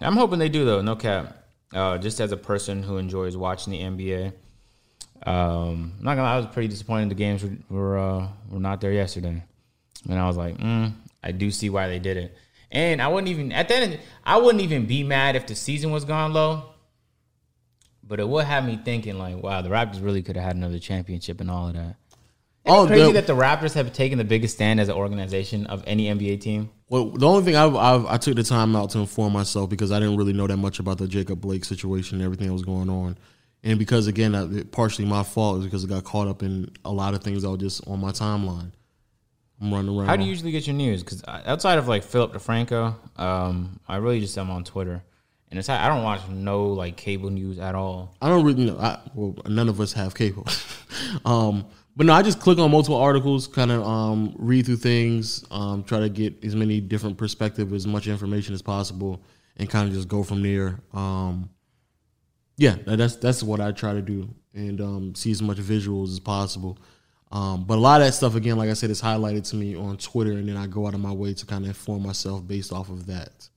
I'm 0.01 0.15
hoping 0.17 0.39
they 0.39 0.49
do 0.49 0.65
though. 0.65 0.81
No 0.81 0.95
cap. 0.95 1.37
Uh, 1.73 1.97
just 1.97 2.19
as 2.19 2.31
a 2.31 2.37
person 2.37 2.83
who 2.83 2.97
enjoys 2.97 3.35
watching 3.35 3.71
the 3.73 3.79
NBA, 3.79 4.33
um, 5.25 5.93
I'm 5.97 6.03
not 6.03 6.15
gonna. 6.15 6.23
lie, 6.23 6.33
I 6.33 6.37
was 6.37 6.45
pretty 6.47 6.67
disappointed 6.67 7.09
the 7.09 7.15
games 7.15 7.43
were 7.43 7.57
were, 7.69 7.97
uh, 7.97 8.27
were 8.49 8.59
not 8.59 8.81
there 8.81 8.91
yesterday, 8.91 9.43
and 10.09 10.19
I 10.19 10.27
was 10.27 10.37
like, 10.37 10.57
mm, 10.57 10.93
I 11.23 11.31
do 11.31 11.49
see 11.51 11.69
why 11.69 11.87
they 11.87 11.99
did 11.99 12.17
it. 12.17 12.37
And 12.71 13.01
I 13.01 13.07
wouldn't 13.07 13.29
even 13.29 13.51
at 13.51 13.67
that 13.69 13.83
end, 13.83 13.99
I 14.25 14.37
wouldn't 14.37 14.63
even 14.63 14.85
be 14.85 15.03
mad 15.03 15.35
if 15.35 15.47
the 15.47 15.55
season 15.55 15.91
was 15.91 16.05
gone 16.05 16.33
low. 16.33 16.63
But 18.05 18.19
it 18.19 18.27
would 18.27 18.45
have 18.45 18.65
me 18.65 18.77
thinking 18.83 19.17
like, 19.17 19.41
wow, 19.41 19.61
the 19.61 19.69
Raptors 19.69 20.03
really 20.03 20.21
could 20.21 20.35
have 20.35 20.43
had 20.45 20.55
another 20.57 20.77
championship 20.79 21.39
and 21.39 21.49
all 21.49 21.67
of 21.69 21.73
that. 21.75 21.95
Isn't 22.65 22.77
Oh, 22.79 22.85
crazy 22.87 23.05
the- 23.07 23.11
that 23.13 23.27
the 23.27 23.35
Raptors 23.35 23.73
have 23.75 23.93
taken 23.93 24.17
the 24.17 24.23
biggest 24.25 24.55
stand 24.55 24.79
as 24.81 24.89
an 24.89 24.95
organization 24.95 25.65
of 25.67 25.83
any 25.87 26.07
NBA 26.07 26.41
team? 26.41 26.69
Well, 26.93 27.05
the 27.09 27.27
only 27.27 27.43
thing 27.43 27.55
I've, 27.55 27.75
I've 27.75 28.05
I 28.05 28.17
took 28.17 28.35
the 28.35 28.43
time 28.43 28.75
out 28.75 28.91
to 28.91 28.99
inform 28.99 29.33
myself 29.33 29.67
because 29.67 29.91
I 29.91 29.99
didn't 29.99 30.15
really 30.15 30.31
know 30.31 30.45
that 30.45 30.57
much 30.57 30.77
about 30.77 30.99
the 30.99 31.07
Jacob 31.07 31.41
Blake 31.41 31.65
situation 31.65 32.17
and 32.17 32.23
everything 32.23 32.45
that 32.45 32.53
was 32.53 32.61
going 32.61 32.87
on, 32.87 33.17
and 33.63 33.79
because 33.79 34.05
again, 34.05 34.35
I, 34.35 34.43
it- 34.59 34.71
partially 34.71 35.05
my 35.05 35.23
fault 35.23 35.57
is 35.57 35.65
because 35.65 35.83
I 35.83 35.87
got 35.87 36.03
caught 36.03 36.27
up 36.27 36.43
in 36.43 36.69
a 36.85 36.91
lot 36.91 37.15
of 37.15 37.23
things 37.23 37.41
that 37.41 37.49
were 37.49 37.57
just 37.57 37.87
on 37.87 37.99
my 37.99 38.11
timeline. 38.11 38.73
I'm 39.59 39.73
running 39.73 39.97
around. 39.97 40.05
How 40.07 40.15
do 40.17 40.21
you 40.23 40.29
usually 40.29 40.51
get 40.51 40.67
your 40.67 40.75
news? 40.75 41.01
Because 41.01 41.23
outside 41.27 41.79
of 41.79 41.87
like 41.87 42.03
Philip 42.03 42.31
DeFranco, 42.31 42.93
um, 43.19 43.79
I 43.87 43.95
really 43.95 44.19
just 44.19 44.37
am 44.37 44.51
on 44.51 44.63
Twitter, 44.63 45.01
and 45.49 45.57
it's 45.57 45.69
I 45.69 45.87
don't 45.87 46.03
watch 46.03 46.21
no 46.29 46.67
like 46.67 46.95
cable 46.95 47.31
news 47.31 47.57
at 47.57 47.73
all. 47.73 48.15
I 48.21 48.29
don't 48.29 48.45
really 48.45 48.65
know. 48.65 48.77
I, 48.77 48.99
well, 49.15 49.35
none 49.47 49.67
of 49.67 49.81
us 49.81 49.93
have 49.93 50.13
cable. 50.13 50.45
um, 51.25 51.65
but 51.95 52.05
no, 52.05 52.13
I 52.13 52.21
just 52.21 52.39
click 52.39 52.57
on 52.57 52.71
multiple 52.71 52.97
articles, 52.97 53.47
kind 53.47 53.71
of 53.71 53.83
um, 53.83 54.33
read 54.37 54.65
through 54.65 54.77
things, 54.77 55.45
um, 55.51 55.83
try 55.83 55.99
to 55.99 56.09
get 56.09 56.43
as 56.43 56.55
many 56.55 56.81
different 56.81 57.17
perspectives, 57.17 57.71
as 57.73 57.87
much 57.87 58.07
information 58.07 58.53
as 58.53 58.61
possible, 58.61 59.23
and 59.57 59.69
kind 59.69 59.87
of 59.87 59.93
just 59.93 60.07
go 60.07 60.23
from 60.23 60.41
there. 60.41 60.79
Um, 60.93 61.49
Yeah, 62.57 62.75
that's 62.85 63.15
that's 63.17 63.41
what 63.43 63.59
I 63.59 63.71
try 63.71 63.93
to 63.93 64.01
do 64.01 64.29
and 64.53 64.79
um, 64.81 65.15
see 65.15 65.31
as 65.31 65.41
much 65.41 65.57
visuals 65.57 66.09
as 66.09 66.19
possible. 66.19 66.77
Um, 67.31 67.63
but 67.65 67.79
a 67.79 67.81
lot 67.81 67.99
of 68.01 68.07
that 68.07 68.13
stuff, 68.13 68.35
again, 68.35 68.57
like 68.57 68.69
I 68.69 68.73
said, 68.73 68.91
is 68.91 69.01
highlighted 69.01 69.49
to 69.49 69.55
me 69.55 69.75
on 69.75 69.97
Twitter, 69.97 70.33
and 70.33 70.47
then 70.47 70.55
I 70.55 70.67
go 70.67 70.85
out 70.85 70.93
of 70.93 70.99
my 70.99 71.11
way 71.11 71.33
to 71.33 71.45
kind 71.47 71.63
of 71.63 71.69
inform 71.69 72.03
myself 72.03 72.47
based 72.47 72.71
off 72.71 72.89
of 72.89 73.07
that. 73.07 73.49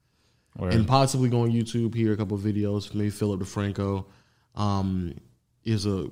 Word. 0.57 0.73
And 0.73 0.87
possibly 0.87 1.29
go 1.29 1.43
on 1.43 1.51
YouTube, 1.51 1.95
hear 1.95 2.15
a 2.15 2.17
couple 2.17 2.39
of 2.39 2.43
videos, 2.43 2.95
maybe 2.95 3.11
Philip 3.11 3.41
DeFranco. 3.41 4.07
Um, 4.55 5.15
is 5.65 5.85
a 5.85 6.09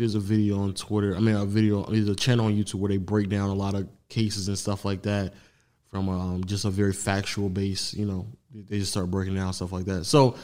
there's 0.00 0.14
a 0.14 0.20
video 0.20 0.58
on 0.58 0.72
Twitter. 0.72 1.14
I 1.14 1.20
mean, 1.20 1.36
a 1.36 1.44
video. 1.44 1.84
There's 1.84 2.08
a 2.08 2.14
channel 2.14 2.46
on 2.46 2.54
YouTube 2.56 2.76
where 2.76 2.88
they 2.88 2.96
break 2.96 3.28
down 3.28 3.50
a 3.50 3.54
lot 3.54 3.74
of 3.74 3.86
cases 4.08 4.48
and 4.48 4.58
stuff 4.58 4.84
like 4.84 5.02
that 5.02 5.34
from 5.90 6.08
um, 6.08 6.44
just 6.44 6.64
a 6.64 6.70
very 6.70 6.94
factual 6.94 7.50
base. 7.50 7.92
You 7.92 8.06
know, 8.06 8.26
they 8.52 8.78
just 8.78 8.90
start 8.92 9.10
breaking 9.10 9.34
down 9.34 9.52
stuff 9.52 9.72
like 9.72 9.84
that. 9.84 10.04
So 10.04 10.36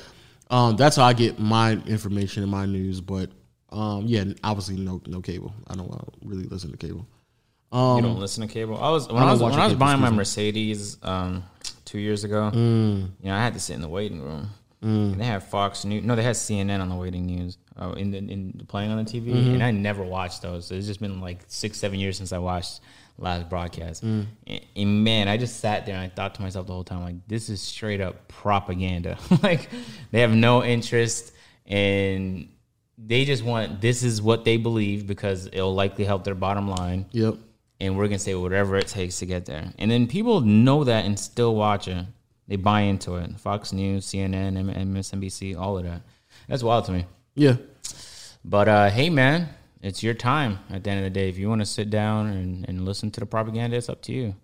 um, 0.50 0.76
that's 0.76 0.96
how 0.96 1.04
I 1.04 1.14
get 1.14 1.38
my 1.38 1.72
information 1.72 2.42
and 2.42 2.52
my 2.52 2.66
news. 2.66 3.00
But 3.00 3.30
um, 3.70 4.04
yeah, 4.06 4.24
obviously 4.44 4.76
no 4.76 5.00
no 5.06 5.22
cable. 5.22 5.54
I 5.66 5.74
don't 5.74 5.90
uh, 5.90 6.04
really 6.22 6.44
listen 6.44 6.70
to 6.70 6.76
cable. 6.76 7.06
you 7.72 8.02
don't 8.02 8.20
listen 8.20 8.46
to 8.46 8.52
cable. 8.52 8.78
I 8.78 8.90
was 8.90 9.08
when 9.08 9.16
Um, 9.16 9.22
I 9.22 9.28
I, 9.28 9.32
was 9.32 9.42
when 9.42 9.52
I 9.54 9.64
was 9.64 9.72
cable, 9.72 9.80
buying 9.80 10.00
my 10.00 10.10
me. 10.10 10.16
Mercedes 10.16 10.98
um, 11.02 11.44
two 11.86 11.98
years 11.98 12.24
ago. 12.24 12.50
Mm. 12.54 13.08
You 13.22 13.28
know, 13.30 13.34
I 13.34 13.42
had 13.42 13.54
to 13.54 13.60
sit 13.60 13.72
in 13.74 13.80
the 13.80 13.88
waiting 13.88 14.20
room. 14.20 14.50
And 14.82 15.20
they 15.20 15.24
had 15.24 15.42
Fox 15.42 15.84
News. 15.84 16.04
No, 16.04 16.14
they 16.14 16.22
had 16.22 16.36
CNN 16.36 16.80
on 16.80 16.88
the 16.88 16.94
waiting 16.94 17.26
news 17.26 17.58
uh, 17.80 17.90
in 17.92 18.10
the 18.12 18.18
in 18.18 18.60
playing 18.68 18.90
on 18.92 18.98
the 18.98 19.10
TV, 19.10 19.32
Mm-hmm. 19.34 19.54
and 19.54 19.62
I 19.62 19.70
never 19.70 20.02
watched 20.04 20.42
those. 20.42 20.70
It's 20.70 20.86
just 20.86 21.00
been 21.00 21.20
like 21.20 21.40
six, 21.48 21.78
seven 21.78 21.98
years 21.98 22.16
since 22.16 22.32
I 22.32 22.38
watched 22.38 22.80
last 23.18 23.48
broadcast. 23.48 24.04
Mm. 24.04 24.26
And, 24.46 24.60
and 24.76 25.04
man, 25.04 25.26
I 25.28 25.38
just 25.38 25.58
sat 25.60 25.86
there 25.86 25.94
and 25.96 26.04
I 26.04 26.08
thought 26.14 26.34
to 26.36 26.42
myself 26.42 26.66
the 26.66 26.72
whole 26.74 26.84
time, 26.84 27.02
like, 27.02 27.26
this 27.26 27.48
is 27.48 27.60
straight 27.62 28.00
up 28.00 28.28
propaganda. 28.28 29.16
like, 29.42 29.70
they 30.12 30.20
have 30.20 30.34
no 30.34 30.62
interest 30.62 31.32
and 31.66 32.48
they 32.98 33.24
just 33.24 33.42
want 33.42 33.80
this 33.80 34.02
is 34.02 34.22
what 34.22 34.44
they 34.44 34.56
believe 34.56 35.06
because 35.06 35.46
it'll 35.46 35.74
likely 35.74 36.04
help 36.04 36.24
their 36.24 36.34
bottom 36.34 36.68
line 36.68 37.04
Yep. 37.12 37.36
and 37.80 37.96
we're 37.96 38.06
gonna 38.06 38.18
say 38.18 38.34
whatever 38.34 38.76
it 38.76 38.86
takes 38.88 39.18
to 39.18 39.26
get 39.26 39.44
there. 39.46 39.72
And 39.78 39.90
then 39.90 40.06
people 40.06 40.40
know 40.40 40.84
that 40.84 41.04
and 41.04 41.18
still 41.18 41.54
watch 41.54 41.88
it. 41.88 42.06
They 42.48 42.56
buy 42.56 42.82
into 42.82 43.16
it. 43.16 43.38
Fox 43.38 43.72
News, 43.72 44.06
CNN, 44.06 44.54
MSNBC, 44.56 45.58
all 45.58 45.78
of 45.78 45.84
that. 45.84 46.02
That's 46.48 46.62
wild 46.62 46.84
to 46.86 46.92
me. 46.92 47.06
Yeah. 47.34 47.56
But 48.44 48.68
uh, 48.68 48.90
hey, 48.90 49.10
man, 49.10 49.48
it's 49.82 50.02
your 50.02 50.14
time. 50.14 50.60
At 50.70 50.84
the 50.84 50.90
end 50.90 51.00
of 51.00 51.04
the 51.04 51.10
day, 51.10 51.28
if 51.28 51.38
you 51.38 51.48
want 51.48 51.60
to 51.60 51.66
sit 51.66 51.90
down 51.90 52.28
and, 52.28 52.64
and 52.68 52.84
listen 52.84 53.10
to 53.12 53.20
the 53.20 53.26
propaganda, 53.26 53.76
it's 53.76 53.88
up 53.88 54.02
to 54.02 54.12
you. 54.12 54.34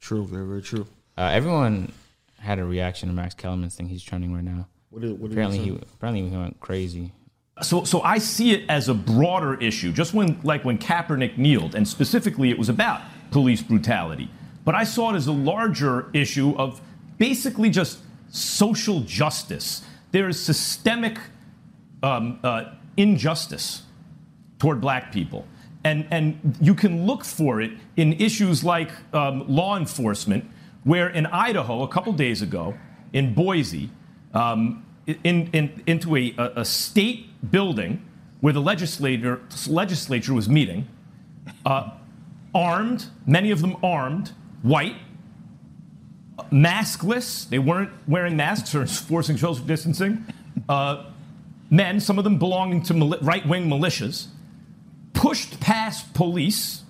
True. 0.00 0.24
Very 0.24 0.46
very 0.46 0.62
true. 0.62 0.86
Uh, 1.16 1.30
everyone 1.32 1.92
had 2.38 2.58
a 2.58 2.64
reaction 2.64 3.08
to 3.08 3.14
Max 3.14 3.34
Kellerman's 3.34 3.74
thing. 3.74 3.88
He's 3.88 4.02
trending 4.02 4.34
right 4.34 4.44
now. 4.44 4.66
What 4.90 5.02
did, 5.02 5.20
what 5.20 5.30
Apparently, 5.30 5.58
he 5.58 5.70
apparently 5.70 6.28
he 6.28 6.36
went 6.36 6.58
crazy. 6.60 7.12
So, 7.62 7.84
so 7.84 8.00
I 8.00 8.18
see 8.18 8.52
it 8.52 8.64
as 8.68 8.88
a 8.88 8.94
broader 8.94 9.54
issue. 9.60 9.92
Just 9.92 10.14
when, 10.14 10.40
like 10.42 10.64
when 10.64 10.78
Kaepernick 10.78 11.36
kneeled, 11.36 11.74
and 11.74 11.86
specifically, 11.86 12.50
it 12.50 12.58
was 12.58 12.68
about 12.70 13.02
police 13.30 13.62
brutality. 13.62 14.30
But 14.64 14.74
I 14.74 14.84
saw 14.84 15.12
it 15.12 15.16
as 15.16 15.26
a 15.26 15.32
larger 15.32 16.10
issue 16.14 16.54
of 16.56 16.80
basically 17.20 17.68
just 17.68 17.98
social 18.30 19.00
justice. 19.00 19.82
There 20.10 20.28
is 20.28 20.42
systemic 20.42 21.18
um, 22.02 22.40
uh, 22.42 22.72
injustice 22.96 23.82
toward 24.58 24.80
black 24.80 25.12
people. 25.12 25.46
And, 25.84 26.06
and 26.10 26.56
you 26.60 26.74
can 26.74 27.06
look 27.06 27.24
for 27.24 27.60
it 27.60 27.72
in 27.96 28.14
issues 28.14 28.64
like 28.64 28.90
um, 29.14 29.46
law 29.46 29.76
enforcement, 29.76 30.44
where 30.84 31.10
in 31.10 31.26
Idaho, 31.26 31.82
a 31.82 31.88
couple 31.88 32.12
days 32.14 32.40
ago, 32.40 32.74
in 33.12 33.34
Boise, 33.34 33.90
um, 34.32 34.84
in, 35.06 35.48
in, 35.52 35.82
into 35.86 36.16
a, 36.16 36.34
a, 36.56 36.64
state 36.64 37.50
building 37.50 38.02
where 38.40 38.52
the 38.52 38.60
legislator, 38.60 39.40
legislature 39.66 40.32
was 40.32 40.48
meeting, 40.48 40.88
uh, 41.66 41.90
armed, 42.54 43.06
many 43.26 43.50
of 43.50 43.60
them 43.60 43.76
armed, 43.82 44.32
white, 44.62 44.96
maskless. 46.50 47.48
They 47.48 47.58
weren't 47.58 47.90
wearing 48.08 48.36
masks 48.36 48.74
or 48.74 48.86
forcing 48.86 49.36
social 49.36 49.64
distancing. 49.64 50.24
Uh, 50.68 51.06
men, 51.70 52.00
some 52.00 52.18
of 52.18 52.24
them 52.24 52.38
belonging 52.38 52.82
to 52.84 52.94
mili- 52.94 53.18
right 53.22 53.46
wing 53.46 53.68
militias, 53.68 54.26
pushed 55.12 55.60
past 55.60 56.12
police 56.14 56.82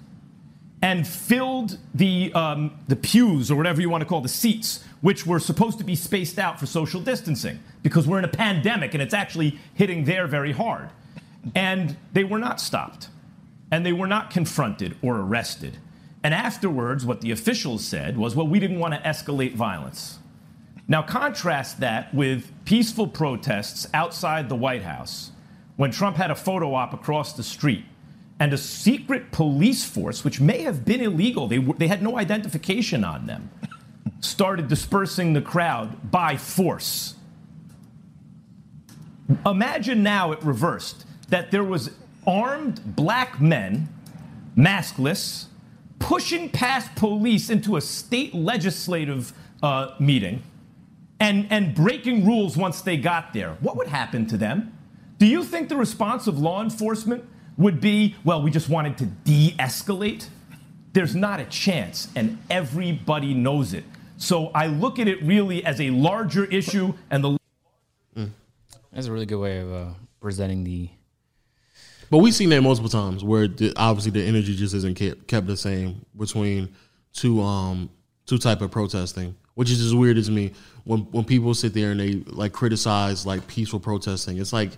and 0.83 1.07
filled 1.07 1.79
the, 1.95 2.33
um, 2.33 2.79
the 2.89 2.97
pews 2.97 3.51
or 3.51 3.57
whatever 3.57 3.81
you 3.81 3.91
want 3.91 4.01
to 4.03 4.07
call 4.07 4.21
the 4.21 4.29
seats, 4.29 4.83
which 5.03 5.27
were 5.27 5.39
supposed 5.39 5.79
to 5.79 5.85
be 5.85 5.95
spaced 5.95 6.39
out 6.39 6.59
for 6.59 6.67
social 6.67 7.01
distancing 7.01 7.59
because 7.83 8.07
we're 8.07 8.19
in 8.19 8.25
a 8.25 8.29
pandemic 8.29 8.95
and 8.95 9.03
it's 9.03 9.15
actually 9.15 9.59
hitting 9.75 10.05
there 10.05 10.27
very 10.27 10.53
hard. 10.53 10.89
And 11.55 11.97
they 12.13 12.25
were 12.25 12.39
not 12.39 12.61
stopped 12.61 13.09
and 13.71 13.85
they 13.85 13.93
were 13.93 14.07
not 14.07 14.31
confronted 14.31 14.97
or 15.03 15.19
arrested. 15.19 15.77
And 16.22 16.35
afterwards, 16.35 17.06
what 17.06 17.22
the 17.22 17.30
officials 17.30 17.85
said 17.85 18.16
was, 18.16 18.37
well, 18.37 18.46
we 18.46 18.61
didn't 18.61 18.78
want 18.78 18.94
to 18.94 19.00
escalate 19.00 19.54
violence. 19.54 20.18
Now, 20.87 21.02
contrast 21.02 21.80
that 21.80 22.12
with 22.12 22.52
peaceful 22.64 23.06
protests 23.06 23.87
outside 23.94 24.48
the 24.48 24.56
White 24.56 24.83
House 24.83 25.30
when 25.76 25.90
Trump 25.90 26.16
had 26.16 26.30
a 26.30 26.35
photo 26.35 26.74
op 26.74 26.92
across 26.92 27.33
the 27.33 27.42
street 27.42 27.85
and 28.38 28.52
a 28.52 28.59
secret 28.59 29.30
police 29.33 29.85
force, 29.85 30.24
which 30.24 30.40
may 30.40 30.62
have 30.62 30.85
been 30.85 31.00
illegal, 31.00 31.46
they, 31.46 31.59
they 31.59 31.87
had 31.87 32.02
no 32.02 32.18
identification 32.18 33.04
on 33.04 33.26
them, 33.26 33.50
started 34.20 34.66
dispersing 34.66 35.33
the 35.33 35.40
crowd 35.40 36.11
by 36.11 36.37
force. 36.37 37.14
Imagine 39.46 40.02
now 40.02 40.33
it 40.33 40.42
reversed 40.42 41.06
that 41.28 41.50
there 41.50 41.64
was 41.64 41.90
armed 42.26 42.96
black 42.96 43.40
men, 43.40 43.88
maskless, 44.56 45.46
pushing 46.01 46.49
past 46.49 46.93
police 46.97 47.49
into 47.49 47.77
a 47.77 47.81
state 47.81 48.35
legislative 48.35 49.33
uh, 49.63 49.95
meeting 50.01 50.43
and, 51.21 51.47
and 51.51 51.75
breaking 51.75 52.27
rules 52.27 52.57
once 52.57 52.81
they 52.81 52.97
got 52.97 53.33
there. 53.33 53.57
What 53.61 53.77
would 53.77 53.87
happen 53.87 54.27
to 54.27 54.37
them? 54.37 54.77
Do 55.19 55.27
you 55.27 55.45
think 55.45 55.69
the 55.69 55.77
response 55.77 56.27
of 56.27 56.39
law 56.39 56.63
enforcement 56.63 57.25
would 57.57 57.81
be, 57.81 58.17
well, 58.25 58.43
we 58.43 58.51
just 58.51 58.69
wanted 58.69 58.99
to 58.99 59.05
de 59.05 59.55
escalate? 59.59 60.27
There's 60.93 61.15
not 61.15 61.39
a 61.39 61.45
chance, 61.45 62.09
and 62.17 62.39
everybody 62.49 63.35
knows 63.35 63.75
it. 63.75 63.85
So 64.17 64.49
I 64.49 64.67
look 64.67 64.99
at 64.99 65.07
it 65.07 65.23
really 65.23 65.65
as 65.65 65.81
a 65.81 65.91
larger 65.91 66.47
issue, 66.47 66.95
and 67.11 67.23
the 67.23 67.39
That's 68.93 69.07
a 69.07 69.13
really 69.13 69.27
good 69.27 69.39
way 69.39 69.61
of 69.61 69.73
uh, 69.73 69.91
presenting 70.21 70.65
the. 70.65 70.91
But 72.11 72.18
we've 72.18 72.35
seen 72.35 72.51
that 72.51 72.61
multiple 72.61 72.90
times 72.90 73.23
where 73.23 73.46
the, 73.46 73.73
obviously 73.77 74.11
the 74.11 74.27
energy 74.27 74.57
just 74.57 74.75
isn't 74.75 74.96
kept, 74.96 75.29
kept 75.29 75.46
the 75.46 75.57
same 75.57 76.05
between 76.16 76.75
two 77.12 77.40
um 77.40 77.88
two 78.27 78.38
type 78.38 78.61
of 78.61 78.70
protesting, 78.70 79.35
which 79.55 79.70
is 79.70 79.79
just 79.79 79.96
weird 79.96 80.23
to 80.23 80.31
me. 80.31 80.53
When 80.85 81.01
when 81.12 81.25
people 81.25 81.55
sit 81.55 81.73
there 81.73 81.92
and 81.92 82.01
they 82.01 82.14
like 82.27 82.53
criticize 82.53 83.25
like 83.27 83.46
peaceful 83.46 83.81
protesting, 83.81 84.38
it's 84.38 84.53
like 84.53 84.73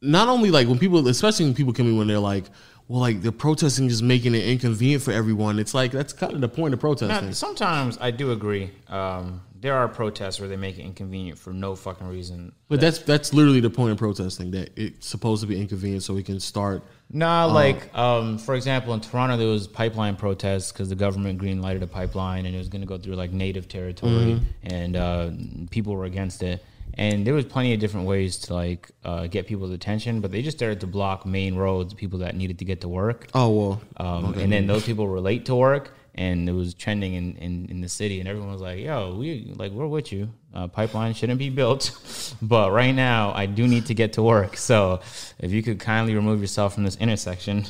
not 0.00 0.28
only 0.28 0.50
like 0.50 0.68
when 0.68 0.78
people, 0.78 1.06
especially 1.08 1.46
when 1.46 1.54
people 1.54 1.72
come 1.72 1.86
in 1.86 1.96
when 1.98 2.06
they're 2.06 2.18
like, 2.18 2.44
well, 2.88 3.00
like 3.00 3.22
the 3.22 3.32
protesting 3.32 3.86
is 3.86 4.02
making 4.02 4.34
it 4.34 4.46
inconvenient 4.46 5.02
for 5.02 5.12
everyone. 5.12 5.58
It's 5.58 5.74
like 5.74 5.92
that's 5.92 6.12
kind 6.12 6.32
of 6.34 6.40
the 6.40 6.48
point 6.48 6.74
of 6.74 6.80
protesting. 6.80 7.26
Now, 7.28 7.32
sometimes 7.32 7.98
I 8.00 8.10
do 8.10 8.32
agree. 8.32 8.70
Um, 8.88 9.42
there 9.60 9.74
are 9.74 9.88
protests 9.88 10.38
where 10.40 10.48
they 10.48 10.56
make 10.56 10.78
it 10.78 10.82
inconvenient 10.82 11.38
for 11.38 11.52
no 11.52 11.74
fucking 11.74 12.06
reason. 12.06 12.52
But 12.68 12.80
that's 12.80 12.98
that's 12.98 13.32
literally 13.34 13.60
the 13.60 13.70
point 13.70 13.92
of 13.92 13.98
protesting 13.98 14.50
that 14.52 14.70
it's 14.76 15.06
supposed 15.06 15.40
to 15.42 15.46
be 15.46 15.60
inconvenient 15.60 16.02
so 16.02 16.14
we 16.14 16.22
can 16.22 16.40
start. 16.40 16.82
Nah, 17.10 17.46
like 17.46 17.92
um, 17.96 18.38
for 18.38 18.54
example, 18.54 18.94
in 18.94 19.00
Toronto 19.00 19.36
there 19.36 19.48
was 19.48 19.66
pipeline 19.66 20.16
protests 20.16 20.72
because 20.72 20.88
the 20.88 20.94
government 20.94 21.38
green 21.38 21.60
lighted 21.62 21.82
a 21.82 21.86
pipeline 21.86 22.46
and 22.46 22.54
it 22.54 22.58
was 22.58 22.68
going 22.68 22.82
to 22.82 22.86
go 22.86 22.98
through 22.98 23.14
like 23.14 23.32
native 23.32 23.66
territory, 23.68 24.40
and 24.62 24.96
uh, 24.96 25.30
people 25.70 25.94
were 25.94 26.04
against 26.04 26.42
it. 26.42 26.64
And 26.94 27.24
there 27.24 27.34
was 27.34 27.44
plenty 27.44 27.72
of 27.74 27.78
different 27.78 28.08
ways 28.08 28.38
to 28.38 28.54
like 28.54 28.90
uh, 29.04 29.28
get 29.28 29.46
people's 29.46 29.70
attention, 29.70 30.20
but 30.20 30.32
they 30.32 30.42
just 30.42 30.58
started 30.58 30.80
to 30.80 30.88
block 30.88 31.24
main 31.24 31.54
roads, 31.54 31.94
people 31.94 32.18
that 32.20 32.34
needed 32.34 32.58
to 32.58 32.64
get 32.64 32.80
to 32.80 32.88
work. 32.88 33.28
Oh 33.34 33.50
well, 33.50 33.82
Um, 33.98 34.34
And 34.34 34.50
then 34.50 34.66
those 34.66 34.84
people 34.84 35.06
relate 35.06 35.46
to 35.46 35.54
work, 35.54 35.94
and 36.18 36.48
it 36.48 36.52
was 36.52 36.74
trending 36.74 37.14
in, 37.14 37.36
in, 37.36 37.66
in 37.70 37.80
the 37.80 37.88
city, 37.88 38.18
and 38.18 38.28
everyone 38.28 38.50
was 38.50 38.60
like, 38.60 38.80
"Yo, 38.80 39.14
we 39.14 39.52
like 39.54 39.70
we're 39.70 39.86
with 39.86 40.12
you. 40.12 40.28
Uh, 40.52 40.66
pipeline 40.66 41.14
shouldn't 41.14 41.38
be 41.38 41.48
built, 41.48 41.96
but 42.42 42.72
right 42.72 42.92
now 42.94 43.32
I 43.32 43.46
do 43.46 43.68
need 43.68 43.86
to 43.86 43.94
get 43.94 44.14
to 44.14 44.22
work. 44.22 44.56
So 44.56 45.00
if 45.38 45.52
you 45.52 45.62
could 45.62 45.78
kindly 45.78 46.16
remove 46.16 46.40
yourself 46.40 46.74
from 46.74 46.84
this 46.84 46.96
intersection." 46.96 47.64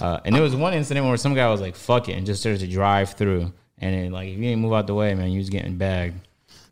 Uh, 0.00 0.18
and 0.24 0.34
there 0.34 0.42
was 0.42 0.56
one 0.56 0.72
incident 0.72 1.04
where 1.04 1.16
some 1.18 1.34
guy 1.34 1.48
was 1.50 1.60
like, 1.60 1.76
"Fuck 1.76 2.08
it," 2.08 2.12
and 2.12 2.24
just 2.24 2.40
started 2.40 2.60
to 2.60 2.66
drive 2.66 3.12
through, 3.12 3.52
and 3.76 3.94
then, 3.94 4.12
like 4.12 4.28
if 4.28 4.36
you 4.38 4.44
didn't 4.44 4.60
move 4.60 4.72
out 4.72 4.86
the 4.86 4.94
way, 4.94 5.14
man, 5.14 5.30
you 5.30 5.38
was 5.38 5.50
getting 5.50 5.76
bagged. 5.76 6.26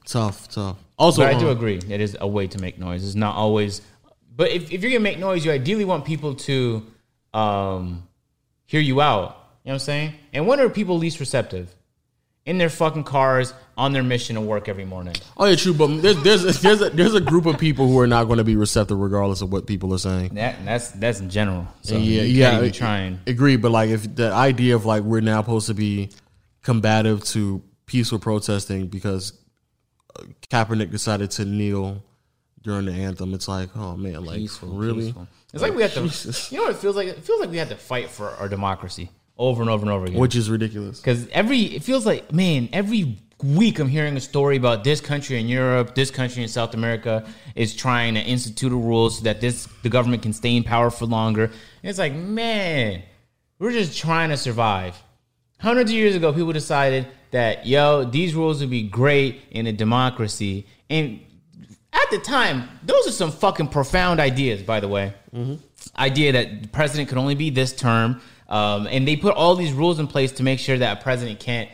tough, 0.07 0.49
tough. 0.49 0.79
Also, 0.99 1.23
But 1.23 1.35
I 1.35 1.39
do 1.39 1.51
um, 1.51 1.57
agree. 1.57 1.77
It 1.77 2.01
is 2.01 2.17
a 2.19 2.27
way 2.27 2.47
to 2.47 2.59
make 2.59 2.79
noise. 2.79 3.05
It's 3.05 3.15
not 3.15 3.37
always. 3.37 3.83
But 4.35 4.51
if, 4.51 4.73
if 4.73 4.83
you're 4.83 4.93
gonna 4.93 5.01
make 5.01 5.19
noise, 5.19 5.45
you 5.45 5.53
ideally 5.53 5.85
want 5.85 6.07
people 6.07 6.37
to 6.37 6.87
um, 7.35 8.09
hear 8.65 8.81
you 8.81 9.03
out. 9.03 9.35
You 9.69 9.73
know 9.73 9.75
what 9.75 9.83
I'm 9.83 9.85
saying? 9.85 10.15
And 10.33 10.47
when 10.47 10.61
are 10.61 10.71
people 10.71 10.97
least 10.97 11.21
receptive? 11.21 11.75
In 12.47 12.57
their 12.57 12.71
fucking 12.71 13.05
cars, 13.05 13.53
on 13.77 13.93
their 13.93 14.03
mission 14.03 14.37
to 14.37 14.41
work 14.41 14.67
every 14.67 14.87
morning. 14.87 15.15
Oh 15.37 15.45
yeah, 15.45 15.57
true. 15.57 15.75
But 15.75 16.01
there's 16.01 16.23
there's 16.23 16.43
a, 16.43 16.63
there's 16.63 16.81
a, 16.81 16.89
there's 16.89 17.15
a 17.15 17.21
group 17.21 17.45
of 17.45 17.59
people 17.59 17.87
who 17.87 17.99
are 17.99 18.07
not 18.07 18.25
going 18.25 18.39
to 18.39 18.45
be 18.45 18.57
receptive 18.57 18.99
regardless 18.99 19.43
of 19.43 19.53
what 19.53 19.67
people 19.67 19.93
are 19.93 19.99
saying. 19.99 20.37
That 20.37 20.65
that's 20.65 20.93
that's 20.93 21.21
in 21.21 21.29
general. 21.29 21.69
So 21.83 21.99
yeah, 21.99 22.23
you 22.23 22.43
yeah. 22.43 22.71
trying. 22.71 23.21
Agree, 23.27 23.57
but 23.57 23.71
like 23.71 23.91
if 23.91 24.15
the 24.15 24.33
idea 24.33 24.75
of 24.75 24.87
like 24.87 25.03
we're 25.03 25.21
now 25.21 25.43
supposed 25.43 25.67
to 25.67 25.75
be 25.75 26.13
combative 26.63 27.23
to 27.25 27.63
peaceful 27.85 28.19
protesting 28.19 28.87
because 28.87 29.39
uh, 30.19 30.23
Kaepernick 30.49 30.91
decided 30.91 31.31
to 31.33 31.45
kneel 31.45 32.03
during 32.63 32.87
the 32.87 32.93
anthem, 32.93 33.35
it's 33.35 33.49
like, 33.49 33.77
oh 33.77 33.99
man, 33.99 34.25
like 34.25 34.39
Peaceful, 34.39 34.71
really? 34.71 35.05
peaceful. 35.05 35.29
It's 35.53 35.63
like 35.63 35.75
we 35.75 35.83
have 35.83 35.93
to. 35.93 36.05
Jesus. 36.05 36.51
You 36.51 36.57
know 36.57 36.65
what 36.65 36.77
it 36.77 36.79
feels 36.79 36.97
like? 36.97 37.09
It 37.09 37.23
feels 37.23 37.41
like 37.41 37.51
we 37.51 37.59
have 37.59 37.69
to 37.69 37.77
fight 37.77 38.09
for 38.09 38.31
our 38.31 38.49
democracy 38.49 39.11
over 39.39 39.63
and 39.63 39.71
over 39.71 39.83
and 39.83 39.91
over 39.91 40.07
again. 40.07 40.19
Which 40.19 40.37
is 40.37 40.51
ridiculous. 40.51 41.01
Because 41.01 41.29
every 41.29 41.61
it 41.61 41.83
feels 41.83 42.05
like 42.05 42.33
man, 42.33 42.69
every 42.73 43.19
week 43.43 43.79
I'm 43.79 43.89
hearing 43.89 44.17
a 44.17 44.21
story 44.21 44.57
about 44.57 44.83
this 44.85 45.01
country 45.01 45.39
in 45.39 45.49
Europe, 45.49 45.95
this 45.95 46.11
country 46.11 46.43
in 46.43 46.49
South 46.49 46.75
America 46.75 47.27
is 47.55 47.75
trying 47.75 48.15
to 48.15 48.21
institute 48.21 48.73
a 48.73 48.77
rule 48.77 49.11
so 49.11 49.23
that 49.25 49.41
this 49.41 49.69
the 49.83 49.89
government 49.89 50.23
can 50.23 50.33
stay 50.33 50.57
in 50.57 50.65
power 50.65 50.91
for 50.91 51.07
longer. 51.07 51.45
And 51.45 51.55
it's 51.85 51.99
like, 51.99 52.15
man, 52.15 53.03
we're 53.59 53.73
just 53.73 53.99
trying 53.99 54.31
to 54.31 54.37
survive. 54.37 55.01
Hundreds 55.61 55.91
of 55.91 55.97
years 55.97 56.15
ago, 56.15 56.33
people 56.33 56.53
decided 56.53 57.07
that 57.31 57.67
yo, 57.67 58.05
these 58.05 58.35
rules 58.35 58.61
would 58.61 58.71
be 58.71 58.83
great 58.83 59.43
in 59.51 59.67
a 59.67 59.73
democracy. 59.73 60.67
And 60.91 61.21
at 61.93 62.11
the 62.11 62.19
time, 62.19 62.69
those 62.85 63.07
are 63.07 63.13
some 63.13 63.33
fucking 63.33 63.69
profound 63.69 64.21
ideas, 64.21 64.63
by 64.63 64.81
the 64.81 64.89
way. 64.89 65.15
Mm-hmm. 65.35 65.55
Idea 65.99 66.33
that 66.33 66.63
the 66.63 66.69
president 66.69 67.09
could 67.09 67.19
only 67.19 67.35
be 67.35 67.51
this 67.51 67.73
term. 67.75 68.21
Um, 68.49 68.87
and 68.87 69.07
they 69.07 69.17
put 69.17 69.35
all 69.35 69.55
these 69.57 69.73
rules 69.73 69.99
in 69.99 70.07
place 70.07 70.33
to 70.33 70.43
make 70.43 70.59
sure 70.59 70.79
that 70.79 70.99
a 70.99 71.03
president 71.03 71.39
can't 71.41 71.71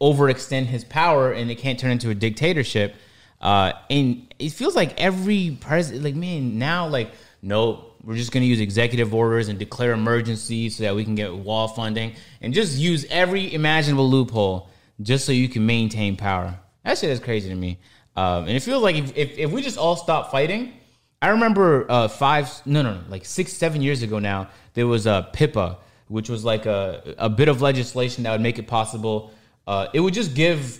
overextend 0.00 0.66
his 0.66 0.84
power 0.84 1.32
and 1.32 1.50
it 1.50 1.56
can't 1.56 1.78
turn 1.78 1.92
into 1.92 2.10
a 2.10 2.14
dictatorship. 2.14 2.94
Uh, 3.40 3.72
and 3.90 4.32
it 4.38 4.50
feels 4.50 4.74
like 4.74 5.00
every 5.00 5.56
president, 5.60 6.04
like 6.04 6.14
man, 6.14 6.58
now 6.58 6.86
like 6.86 7.10
no, 7.42 7.84
we're 8.02 8.16
just 8.16 8.32
gonna 8.32 8.44
use 8.44 8.60
executive 8.60 9.14
orders 9.14 9.48
and 9.48 9.58
declare 9.58 9.92
emergency 9.92 10.68
so 10.70 10.82
that 10.82 10.94
we 10.94 11.04
can 11.04 11.14
get 11.14 11.34
wall 11.34 11.68
funding 11.68 12.14
and 12.40 12.52
just 12.54 12.76
use 12.78 13.06
every 13.10 13.52
imaginable 13.52 14.08
loophole 14.08 14.68
just 15.02 15.24
so 15.24 15.32
you 15.32 15.48
can 15.48 15.64
maintain 15.64 16.16
power. 16.16 16.58
That 16.84 16.98
shit 16.98 17.10
is 17.10 17.20
crazy 17.20 17.48
to 17.48 17.54
me. 17.54 17.78
Um, 18.16 18.44
and 18.44 18.50
it 18.50 18.60
feels 18.60 18.82
like 18.82 18.96
if, 18.96 19.16
if, 19.16 19.38
if 19.38 19.50
we 19.50 19.62
just 19.62 19.76
all 19.76 19.96
stop 19.96 20.30
fighting, 20.30 20.72
I 21.20 21.28
remember 21.28 21.90
uh, 21.90 22.08
five, 22.08 22.50
no, 22.66 22.82
no, 22.82 22.94
no, 22.94 23.00
like 23.08 23.24
six, 23.24 23.52
seven 23.52 23.82
years 23.82 24.02
ago 24.02 24.18
now, 24.18 24.48
there 24.74 24.86
was 24.86 25.06
a 25.06 25.28
PIPA, 25.32 25.78
which 26.14 26.28
was 26.30 26.44
like 26.44 26.64
a, 26.64 27.14
a 27.18 27.28
bit 27.28 27.48
of 27.48 27.60
legislation 27.60 28.22
that 28.22 28.30
would 28.30 28.40
make 28.40 28.56
it 28.60 28.68
possible. 28.68 29.32
Uh, 29.66 29.88
it 29.92 29.98
would 29.98 30.14
just 30.14 30.32
give 30.36 30.78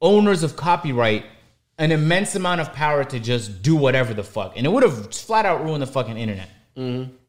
owners 0.00 0.44
of 0.44 0.54
copyright 0.54 1.24
an 1.78 1.90
immense 1.90 2.36
amount 2.36 2.60
of 2.60 2.72
power 2.72 3.02
to 3.02 3.18
just 3.18 3.60
do 3.60 3.74
whatever 3.74 4.14
the 4.14 4.22
fuck. 4.22 4.52
And 4.56 4.64
it 4.64 4.70
would 4.70 4.84
have 4.84 5.12
flat 5.12 5.44
out 5.46 5.64
ruined 5.64 5.82
the 5.82 5.88
fucking 5.88 6.16
internet. 6.16 6.48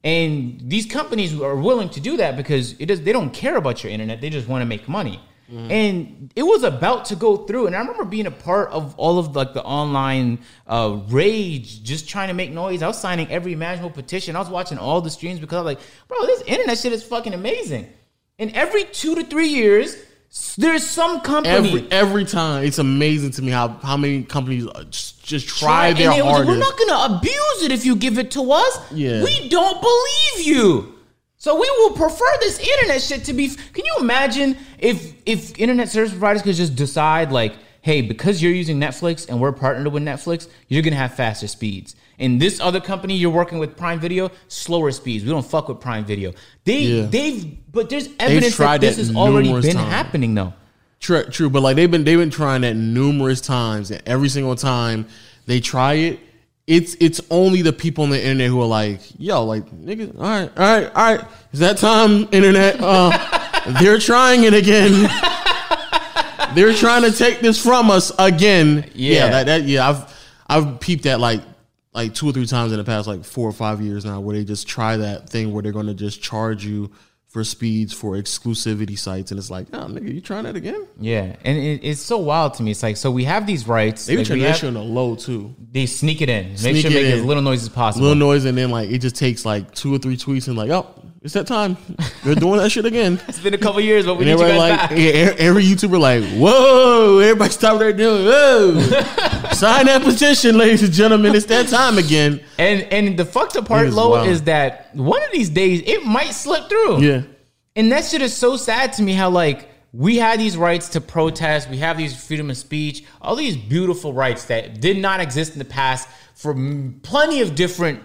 And 0.04 0.62
these 0.62 0.86
companies 0.86 1.32
are 1.42 1.56
willing 1.56 1.90
to 1.90 2.00
do 2.00 2.18
that 2.18 2.38
because 2.38 2.80
it 2.80 2.92
is, 2.92 3.02
they 3.02 3.12
don't 3.12 3.34
care 3.34 3.58
about 3.58 3.84
your 3.84 3.92
internet. 3.92 4.22
They 4.22 4.30
just 4.30 4.48
want 4.48 4.62
to 4.62 4.68
make 4.68 4.88
money. 4.88 5.20
And 5.52 6.32
it 6.36 6.44
was 6.44 6.64
about 6.64 7.06
to 7.06 7.16
go 7.16 7.38
through. 7.38 7.68
And 7.68 7.76
I 7.76 7.80
remember 7.80 8.06
being 8.06 8.28
a 8.28 8.32
part 8.32 8.70
of 8.70 8.94
all 8.98 9.18
of 9.18 9.36
like 9.36 9.54
the 9.54 9.64
online 9.64 10.40
uh, 10.68 11.00
rage, 11.08 11.82
just 11.84 12.08
trying 12.08 12.28
to 12.28 12.36
make 12.36 12.52
noise. 12.52 12.84
I 12.84 12.88
was 12.88 13.00
signing 13.00 13.28
every 13.32 13.54
imaginable 13.54 13.90
petition. 13.90 14.36
I 14.36 14.40
was 14.40 14.50
watching 14.50 14.78
all 14.78 15.02
the 15.02 15.10
streams 15.10 15.40
because 15.40 15.56
I 15.56 15.62
was 15.62 15.66
like, 15.66 15.80
bro, 16.08 16.26
this 16.28 16.42
internet 16.44 16.78
shit 16.78 16.94
is 16.94 17.04
fucking 17.04 17.34
amazing. 17.34 17.88
And 18.38 18.56
every 18.56 18.84
two 18.86 19.16
to 19.16 19.24
three 19.24 19.48
years, 19.50 19.98
there's 20.58 20.86
some 20.86 21.22
company 21.22 21.56
Every 21.56 21.92
every 21.92 22.26
time, 22.26 22.64
it's 22.64 22.78
amazing 22.78 23.32
to 23.32 23.42
me 23.42 23.52
how 23.52 23.70
how 23.70 23.98
many 23.98 24.22
companies 24.24 24.68
uh, 24.68 24.84
just, 24.84 25.24
just 25.26 25.48
try 25.48 25.88
and 25.88 25.98
their 25.98 26.12
hardest. 26.24 26.48
We're 26.48 26.58
not 26.60 26.78
gonna 26.78 27.16
abuse 27.18 27.64
it 27.64 27.72
if 27.72 27.86
you 27.86 27.96
give 27.96 28.20
it 28.20 28.30
to 28.32 28.52
us. 28.52 28.92
Yeah. 28.92 29.24
We 29.24 29.50
don't 29.50 29.82
believe 29.82 30.48
you. 30.48 30.99
So 31.42 31.56
we 31.56 31.70
will 31.80 31.92
prefer 31.92 32.26
this 32.42 32.60
internet 32.60 33.02
shit 33.02 33.24
to 33.26 33.34
be. 33.34 33.48
Can 33.48 33.86
you 33.86 33.96
imagine 34.02 34.58
if 34.78 35.14
if 35.26 35.58
internet 35.58 35.88
service 35.88 36.12
providers 36.12 36.42
could 36.42 36.56
just 36.56 36.76
decide 36.76 37.32
like, 37.32 37.54
hey, 37.82 38.02
because 38.02 38.44
you're 38.44 38.52
using 38.52 38.78
Netflix 38.78 39.30
and 39.30 39.40
we're 39.40 39.54
partnered 39.54 39.94
with 39.94 40.04
Netflix, 40.04 40.50
you're 40.68 40.82
gonna 40.84 40.98
have 40.98 41.14
faster 41.14 41.48
speeds. 41.48 41.96
And 42.20 42.42
this 42.42 42.60
other 42.60 42.82
company 42.82 43.16
you're 43.16 43.32
working 43.32 43.58
with, 43.58 43.78
Prime 43.78 44.02
Video, 44.02 44.32
slower 44.50 44.92
speeds. 44.92 45.24
We 45.24 45.30
don't 45.30 45.46
fuck 45.46 45.70
with 45.70 45.80
Prime 45.80 46.04
Video. 46.04 46.34
They 46.66 46.80
Yeah. 46.82 47.06
they've 47.06 47.72
but 47.72 47.90
there's 47.90 48.10
evidence 48.20 48.58
that 48.58 48.82
this 48.82 48.98
has 48.98 49.16
already 49.16 49.54
been 49.62 49.76
times. 49.76 49.90
happening 49.94 50.36
though. 50.36 50.54
True, 51.00 51.24
true, 51.24 51.50
but 51.50 51.64
like 51.64 51.78
they've 51.78 51.90
been 51.90 52.04
they've 52.04 52.20
been 52.20 52.32
trying 52.32 52.62
that 52.62 52.76
numerous 52.76 53.40
times, 53.40 53.92
and 53.92 54.02
every 54.06 54.28
single 54.28 54.58
time 54.58 55.06
they 55.46 55.62
try 55.62 55.94
it, 55.94 56.20
it's 56.70 56.96
it's 57.00 57.20
only 57.32 57.64
the 57.64 57.74
people 57.74 58.04
on 58.04 58.12
the 58.12 58.22
internet 58.22 58.48
who 58.48 58.62
are 58.62 58.68
like, 58.68 59.02
yo, 59.18 59.44
like 59.44 59.66
nigga, 59.72 60.16
all 60.16 60.22
right, 60.22 60.52
all 60.56 60.80
right, 60.82 60.86
all 60.96 61.16
right, 61.16 61.28
is 61.52 61.60
that 61.62 61.80
time, 61.80 62.30
internet? 62.32 62.78
Uh, 62.80 63.10
they're 63.82 63.98
trying 63.98 64.44
it 64.44 64.54
again. 64.54 64.92
they're 66.54 66.76
trying 66.76 67.02
to 67.02 67.12
take 67.12 67.40
this 67.40 67.62
from 67.62 67.90
us 67.90 68.12
again. 68.20 68.88
Yeah. 68.94 69.30
that, 69.30 69.46
that 69.48 69.64
yeah, 69.64 69.90
I've 69.90 70.30
I've 70.48 70.80
peeped 70.80 71.06
that 71.06 71.20
like 71.20 71.42
like 71.92 72.14
two 72.14 72.30
or 72.30 72.34
three 72.34 72.46
times 72.46 72.72
in 72.72 72.78
the 72.78 72.84
past 72.84 73.08
like 73.08 73.26
four 73.26 73.50
or 73.50 73.54
five 73.54 73.82
years 73.82 74.06
now, 74.06 74.20
where 74.20 74.36
they 74.36 74.46
just 74.46 74.68
try 74.68 74.96
that 74.96 75.28
thing 75.28 75.52
where 75.52 75.64
they're 75.64 75.72
going 75.72 75.88
to 75.88 75.96
just 75.96 76.22
charge 76.22 76.64
you 76.64 76.92
for 77.30 77.44
speeds 77.44 77.94
for 77.94 78.14
exclusivity 78.14 78.98
sites, 78.98 79.30
and 79.32 79.38
it's 79.38 79.52
like, 79.52 79.68
oh 79.72 79.86
nigga, 79.86 80.12
you 80.12 80.20
trying 80.20 80.46
that 80.46 80.56
again? 80.56 80.88
Yeah, 81.00 81.36
and 81.44 81.58
it, 81.58 81.82
it's 81.84 82.02
so 82.02 82.18
wild 82.18 82.56
to 82.56 82.64
me. 82.64 82.72
It's 82.72 82.82
like 82.82 82.98
so 82.98 83.12
we 83.12 83.24
have 83.26 83.46
these 83.46 83.68
rights. 83.68 84.08
They 84.08 84.18
like, 84.18 84.28
we 84.30 84.40
that 84.42 84.58
shit 84.58 84.68
on 84.68 84.74
the 84.74 84.82
low 84.82 85.16
too. 85.16 85.56
They 85.72 85.86
sneak 85.86 86.22
it 86.22 86.30
in. 86.30 86.54
Make 86.64 86.78
sure 86.78 86.90
it 86.90 86.96
make 86.96 87.06
in. 87.06 87.20
as 87.20 87.24
little 87.24 87.44
noise 87.44 87.62
as 87.62 87.70
possible. 87.70 88.08
Little 88.08 88.18
noise, 88.18 88.46
and 88.46 88.58
then 88.58 88.72
like 88.72 88.90
it 88.90 88.98
just 88.98 89.16
takes 89.16 89.46
like 89.46 89.74
two 89.76 89.94
or 89.94 90.00
three 90.00 90.18
tweets, 90.18 90.48
and 90.48 90.58
like, 90.58 90.72
oh, 90.72 90.99
it's 91.22 91.34
that 91.34 91.48
time. 91.48 91.76
They're 92.24 92.36
doing 92.36 92.60
that 92.60 92.70
shit 92.72 92.86
again. 92.86 93.20
It's 93.28 93.40
been 93.40 93.54
a 93.54 93.58
couple 93.58 93.82
years, 93.82 94.06
but 94.06 94.16
we 94.16 94.30
And 94.30 94.40
need 94.40 94.44
you 94.46 94.50
guys 94.52 94.58
like 94.58 94.80
back. 94.80 94.92
yeah, 94.92 95.34
every 95.38 95.64
YouTuber 95.64 96.00
like, 96.00 96.24
whoa, 96.40 97.20
everybody 97.20 97.52
stop 97.52 97.74
what 97.74 97.80
they're 97.80 97.94
doing. 97.94 98.26
Whoa, 98.26 98.80
sign 99.54 99.86
that 99.88 100.02
petition, 100.04 100.58
ladies 100.58 100.84
and 100.84 100.94
gentlemen. 100.94 101.36
It's 101.36 101.46
that 101.48 101.68
time 101.68 101.98
again. 101.98 102.42
And 102.58 102.82
and 102.92 103.18
the 103.18 103.26
fucked 103.26 103.56
up 103.58 103.68
part, 103.68 103.88
is 103.88 103.96
low, 103.96 104.12
wild. 104.12 104.28
is 104.28 104.44
that 104.44 104.96
one 104.96 105.22
of 105.22 105.32
these 105.32 105.50
days 105.50 105.82
it 105.86 106.06
might 106.06 106.32
slip 106.32 106.70
through. 106.70 107.02
Yeah, 107.02 107.22
And 107.76 107.92
that 107.92 108.06
shit 108.06 108.22
is 108.22 108.36
so 108.36 108.56
sad 108.58 108.94
to 108.94 109.02
me. 109.04 109.14
How 109.14 109.30
like 109.30 109.68
we 109.92 110.18
had 110.18 110.40
these 110.40 110.56
rights 110.56 110.90
to 110.90 111.02
protest, 111.02 111.70
we 111.70 111.78
have 111.80 111.98
these 111.98 112.16
freedom 112.24 112.50
of 112.50 112.58
speech, 112.58 113.04
all 113.22 113.36
these 113.36 113.58
beautiful 113.58 114.14
rights 114.14 114.46
that 114.46 114.80
did 114.80 114.98
not 114.98 115.20
exist 115.20 115.54
in 115.54 115.60
the 115.60 115.66
past 115.66 116.08
for 116.36 116.54
plenty 117.02 117.42
of 117.42 117.56
different 117.56 118.00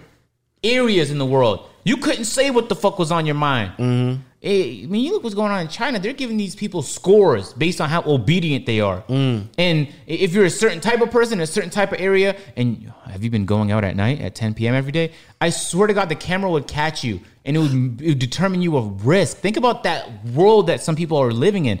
areas 0.63 1.11
in 1.11 1.17
the 1.17 1.25
world. 1.25 1.69
You 1.85 1.97
couldn't 1.97 2.25
say 2.25 2.49
what 2.49 2.67
the 2.67 2.75
fuck 2.75 2.97
was 2.97 3.11
on 3.11 3.27
your 3.27 3.35
mind. 3.35 3.73
Mm-hmm. 3.77 4.21
Eh, 4.41 4.83
I 4.83 4.85
mean, 4.87 5.05
you 5.05 5.11
look 5.11 5.23
what's 5.23 5.35
going 5.35 5.51
on 5.51 5.61
in 5.61 5.67
China. 5.67 5.99
They're 5.99 6.13
giving 6.13 6.35
these 6.35 6.55
people 6.55 6.81
scores 6.81 7.53
based 7.53 7.79
on 7.79 7.89
how 7.89 8.01
obedient 8.07 8.65
they 8.65 8.81
are. 8.81 9.03
Mm. 9.03 9.47
And 9.59 9.87
if 10.07 10.33
you're 10.33 10.45
a 10.45 10.49
certain 10.49 10.81
type 10.81 11.01
of 11.01 11.11
person 11.11 11.39
in 11.39 11.43
a 11.43 11.47
certain 11.47 11.69
type 11.69 11.91
of 11.91 11.99
area, 11.99 12.35
and 12.55 12.91
have 13.05 13.23
you 13.23 13.29
been 13.29 13.45
going 13.45 13.71
out 13.71 13.83
at 13.83 13.95
night 13.95 14.19
at 14.19 14.33
10 14.33 14.55
p.m. 14.55 14.73
every 14.73 14.91
day? 14.91 15.11
I 15.39 15.51
swear 15.51 15.85
to 15.85 15.93
God, 15.93 16.09
the 16.09 16.15
camera 16.15 16.49
would 16.49 16.67
catch 16.67 17.03
you 17.03 17.21
and 17.45 17.55
it 17.55 17.59
would, 17.59 18.01
it 18.01 18.07
would 18.09 18.19
determine 18.19 18.63
you 18.63 18.77
a 18.77 18.81
risk. 18.81 19.37
Think 19.37 19.55
about 19.55 19.83
that 19.83 20.25
world 20.25 20.67
that 20.67 20.81
some 20.81 20.95
people 20.95 21.17
are 21.17 21.31
living 21.31 21.65
in. 21.65 21.79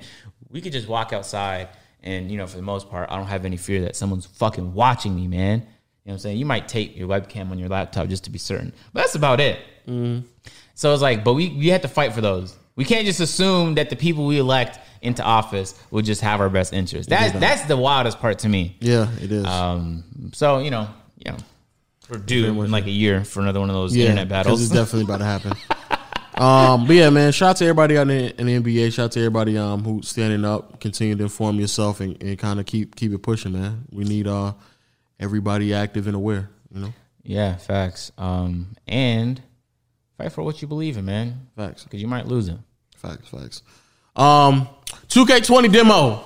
We 0.51 0.61
could 0.61 0.71
just 0.71 0.87
walk 0.87 1.13
outside, 1.13 1.69
and 2.03 2.31
you 2.31 2.37
know, 2.37 2.45
for 2.45 2.57
the 2.57 2.63
most 2.63 2.89
part, 2.91 3.09
I 3.09 3.17
don't 3.17 3.25
have 3.25 3.43
any 3.43 3.57
fear 3.57 3.81
that 3.81 3.95
someone's 3.95 4.27
fucking 4.27 4.73
watching 4.73 5.15
me, 5.15 5.27
man. 5.27 5.59
You 5.59 5.65
know 5.65 5.67
what 6.03 6.13
I'm 6.13 6.19
saying? 6.19 6.37
You 6.37 6.45
might 6.45 6.67
tape 6.67 6.95
your 6.95 7.07
webcam 7.07 7.49
on 7.49 7.57
your 7.57 7.69
laptop 7.69 8.07
just 8.07 8.25
to 8.25 8.29
be 8.29 8.37
certain, 8.37 8.71
but 8.93 9.01
that's 9.01 9.15
about 9.15 9.39
it. 9.39 9.59
So 9.85 10.93
it's 10.93 11.01
like, 11.01 11.23
but 11.23 11.33
we 11.33 11.49
we 11.49 11.67
have 11.69 11.81
to 11.81 11.87
fight 11.87 12.13
for 12.13 12.21
those. 12.21 12.55
We 12.75 12.83
can't 12.83 13.05
just 13.05 13.21
assume 13.21 13.75
that 13.75 13.89
the 13.89 13.95
people 13.95 14.25
we 14.25 14.37
elect 14.39 14.79
into 15.01 15.23
office 15.23 15.79
will 15.91 16.01
just 16.01 16.21
have 16.21 16.41
our 16.41 16.49
best 16.49 16.73
interest. 16.73 17.09
That's 17.09 17.37
that's 17.39 17.63
the 17.65 17.77
wildest 17.77 18.19
part 18.19 18.39
to 18.39 18.49
me. 18.49 18.75
yeah, 18.79 19.09
it 19.21 19.31
is. 19.31 19.45
Um, 19.45 20.31
so 20.33 20.59
you 20.59 20.71
know, 20.71 20.89
you 21.17 21.31
know, 21.31 21.37
we're 22.09 22.19
due 22.19 22.61
in 22.61 22.71
like 22.71 22.85
a 22.85 22.91
year 22.91 23.23
for 23.23 23.39
another 23.41 23.59
one 23.59 23.69
of 23.69 23.75
those 23.75 23.95
yeah, 23.95 24.05
internet 24.05 24.27
battles. 24.27 24.61
It's 24.61 24.71
definitely 24.73 25.03
about 25.03 25.19
to 25.19 25.25
happen. 25.25 25.51
um, 26.35 26.85
but 26.85 26.95
yeah, 26.95 27.09
man, 27.09 27.31
shout 27.31 27.51
out 27.51 27.57
to 27.57 27.65
everybody 27.65 27.97
out 27.97 28.09
in, 28.09 28.31
in 28.31 28.45
the 28.47 28.59
NBA. 28.59 28.91
Shout 28.93 29.05
out 29.05 29.11
to 29.13 29.19
everybody 29.21 29.57
um 29.57 29.83
who's 29.83 30.09
standing 30.09 30.43
up. 30.43 30.81
Continue 30.81 31.15
to 31.15 31.23
inform 31.23 31.59
yourself 31.59 32.01
and, 32.01 32.21
and 32.21 32.37
kind 32.37 32.59
of 32.59 32.65
keep 32.65 32.95
keep 32.95 33.13
it 33.13 33.19
pushing, 33.19 33.53
man. 33.53 33.85
We 33.91 34.03
need 34.03 34.27
uh 34.27 34.53
everybody 35.19 35.73
active 35.73 36.07
and 36.07 36.15
aware. 36.15 36.49
You 36.73 36.81
know, 36.81 36.93
yeah, 37.23 37.55
facts. 37.55 38.11
Um, 38.17 38.75
and 38.87 39.41
fight 40.17 40.31
for 40.31 40.43
what 40.43 40.61
you 40.61 40.67
believe 40.67 40.97
in, 40.97 41.05
man, 41.05 41.47
facts, 41.55 41.83
because 41.83 42.01
you 42.01 42.07
might 42.07 42.25
lose 42.27 42.47
it. 42.47 42.57
facts, 42.97 43.27
facts. 43.29 43.61
Um, 44.15 44.67
two 45.09 45.25
K 45.25 45.41
twenty 45.41 45.67
demo, 45.67 46.23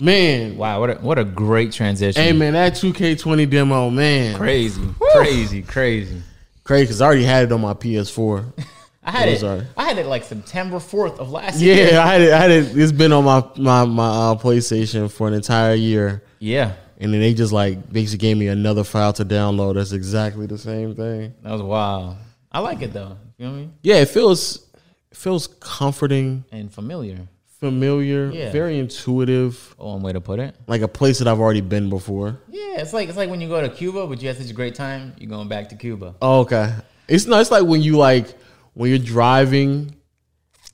man. 0.00 0.56
Wow, 0.56 0.80
what 0.80 0.90
a, 0.90 0.94
what 0.94 1.18
a 1.18 1.24
great 1.24 1.72
transition. 1.72 2.20
Hey 2.22 2.32
man, 2.32 2.54
that 2.54 2.74
two 2.76 2.92
K 2.92 3.14
twenty 3.14 3.46
demo, 3.46 3.90
man, 3.90 4.36
Crazy, 4.36 4.82
crazy, 5.12 5.62
crazy. 5.62 6.22
crazy 6.64 6.84
because 6.84 7.00
I 7.00 7.06
already 7.06 7.24
had 7.24 7.44
it 7.44 7.52
on 7.52 7.60
my 7.60 7.74
PS4. 7.74 8.52
I 9.06 9.10
had 9.10 9.28
it. 9.28 9.42
are- 9.42 9.66
I 9.76 9.84
had 9.84 9.98
it 9.98 10.06
like 10.06 10.24
September 10.24 10.80
fourth 10.80 11.20
of 11.20 11.30
last 11.30 11.60
year. 11.60 11.92
Yeah, 11.92 12.02
I 12.02 12.06
had 12.12 12.20
it. 12.22 12.32
I 12.32 12.38
had 12.40 12.50
it. 12.50 12.76
It's 12.76 12.90
been 12.92 13.12
on 13.12 13.24
my 13.24 13.44
my 13.58 13.84
my 13.84 14.06
uh, 14.08 14.34
PlayStation 14.36 15.10
for 15.10 15.28
an 15.28 15.34
entire 15.34 15.74
year, 15.74 16.22
Yeah, 16.38 16.72
and 17.00 17.12
then 17.12 17.20
they 17.20 17.34
just 17.34 17.52
like 17.52 17.90
basically 17.92 18.18
gave 18.28 18.36
me 18.36 18.48
another 18.48 18.84
file 18.84 19.12
to 19.14 19.24
download. 19.24 19.74
That's 19.74 19.92
exactly 19.92 20.46
the 20.46 20.58
same 20.58 20.94
thing. 20.94 21.34
that 21.42 21.52
was 21.52 21.62
wild. 21.62 22.16
I 22.52 22.60
like 22.60 22.82
it 22.82 22.92
though. 22.92 23.16
You 23.38 23.46
know 23.46 23.50
what 23.52 23.56
I 23.56 23.60
mean? 23.60 23.72
Yeah, 23.82 23.96
it 23.96 24.08
feels 24.08 24.68
it 25.10 25.16
feels 25.16 25.46
comforting, 25.60 26.44
And 26.52 26.72
familiar. 26.72 27.28
familiar, 27.60 28.30
Yeah. 28.30 28.50
very 28.52 28.78
intuitive, 28.78 29.74
Oh, 29.78 29.92
one 29.94 30.02
way 30.02 30.12
to 30.12 30.20
put 30.20 30.38
it. 30.40 30.54
like 30.66 30.82
a 30.82 30.88
place 30.88 31.18
that 31.18 31.28
I've 31.28 31.40
already 31.40 31.60
been 31.62 31.88
before. 31.88 32.38
Yeah, 32.50 32.80
it's 32.80 32.92
like 32.92 33.08
it's 33.08 33.16
like 33.16 33.30
when 33.30 33.40
you 33.40 33.48
go 33.48 33.60
to 33.60 33.68
Cuba, 33.68 34.06
but 34.06 34.20
you 34.22 34.28
had 34.28 34.36
such 34.38 34.50
a 34.50 34.54
great 34.54 34.74
time, 34.74 35.14
you're 35.18 35.30
going 35.30 35.48
back 35.48 35.68
to 35.70 35.76
Cuba. 35.76 36.14
Oh, 36.22 36.40
okay. 36.40 36.72
It's 37.08 37.26
not. 37.26 37.40
It's 37.40 37.50
like 37.50 37.64
when 37.64 37.82
you 37.82 37.96
like 37.96 38.28
when 38.74 38.90
you're 38.90 38.98
driving, 38.98 39.94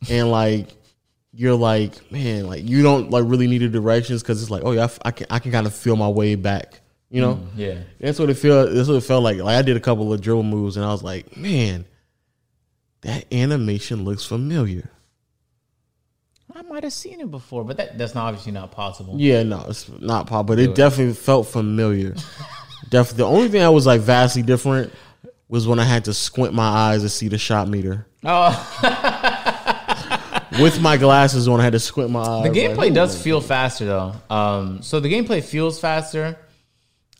and 0.08 0.30
like 0.30 0.68
you're 1.32 1.54
like, 1.54 2.10
man, 2.10 2.46
like 2.46 2.68
you 2.68 2.82
don't 2.82 3.10
like 3.10 3.24
really 3.26 3.46
need 3.46 3.58
the 3.58 3.68
directions 3.68 4.22
because 4.22 4.42
it's 4.42 4.50
like, 4.50 4.62
oh 4.64 4.72
yeah, 4.72 4.82
I 4.82 4.84
f- 4.84 4.98
I 5.04 5.10
can 5.10 5.26
I 5.30 5.38
can 5.38 5.52
kind 5.52 5.66
of 5.66 5.74
feel 5.74 5.96
my 5.96 6.08
way 6.08 6.34
back. 6.34 6.80
You 7.10 7.20
know. 7.20 7.34
Mm, 7.34 7.48
yeah. 7.56 7.78
That's 8.00 8.18
what 8.18 8.30
it 8.30 8.34
felt. 8.34 8.72
That's 8.72 8.88
what 8.88 8.96
it 8.96 9.04
felt 9.04 9.22
like. 9.22 9.38
Like 9.38 9.56
I 9.56 9.62
did 9.62 9.76
a 9.76 9.80
couple 9.80 10.12
of 10.12 10.20
drill 10.20 10.42
moves, 10.42 10.76
and 10.76 10.84
I 10.84 10.92
was 10.92 11.02
like, 11.02 11.36
man, 11.36 11.84
that 13.02 13.32
animation 13.32 14.04
looks 14.04 14.24
familiar. 14.24 14.90
I 16.54 16.62
might 16.62 16.82
have 16.82 16.92
seen 16.92 17.20
it 17.20 17.30
before, 17.30 17.64
but 17.64 17.76
that, 17.78 17.96
that's 17.96 18.14
not 18.14 18.26
obviously 18.26 18.52
not 18.52 18.72
possible. 18.72 19.14
Yeah, 19.16 19.42
no, 19.44 19.64
it's 19.68 19.88
not 20.00 20.26
pop, 20.26 20.46
but 20.46 20.58
it 20.58 20.74
definitely 20.74 21.14
felt 21.14 21.46
familiar. 21.46 22.14
definitely, 22.90 23.18
the 23.18 23.26
only 23.26 23.48
thing 23.48 23.60
that 23.60 23.68
was 23.72 23.86
like 23.86 24.00
vastly 24.00 24.42
different 24.42 24.92
was 25.48 25.66
when 25.66 25.78
I 25.78 25.84
had 25.84 26.04
to 26.04 26.14
squint 26.14 26.52
my 26.52 26.66
eyes 26.66 27.02
to 27.02 27.08
see 27.08 27.28
the 27.28 27.38
shot 27.38 27.68
meter. 27.68 28.06
Oh, 28.24 28.50
With 30.58 30.80
my 30.80 30.96
glasses 30.96 31.46
on, 31.46 31.60
I 31.60 31.64
had 31.64 31.72
to 31.74 31.78
squint 31.78 32.10
my 32.10 32.20
eyes. 32.20 32.42
the 32.44 32.50
gameplay 32.50 32.90
ooh. 32.90 32.94
does 32.94 33.20
feel 33.20 33.40
faster 33.40 33.84
though. 33.84 34.14
Um, 34.28 34.82
so 34.82 35.00
the 35.00 35.12
gameplay 35.12 35.42
feels 35.42 35.78
faster. 35.78 36.36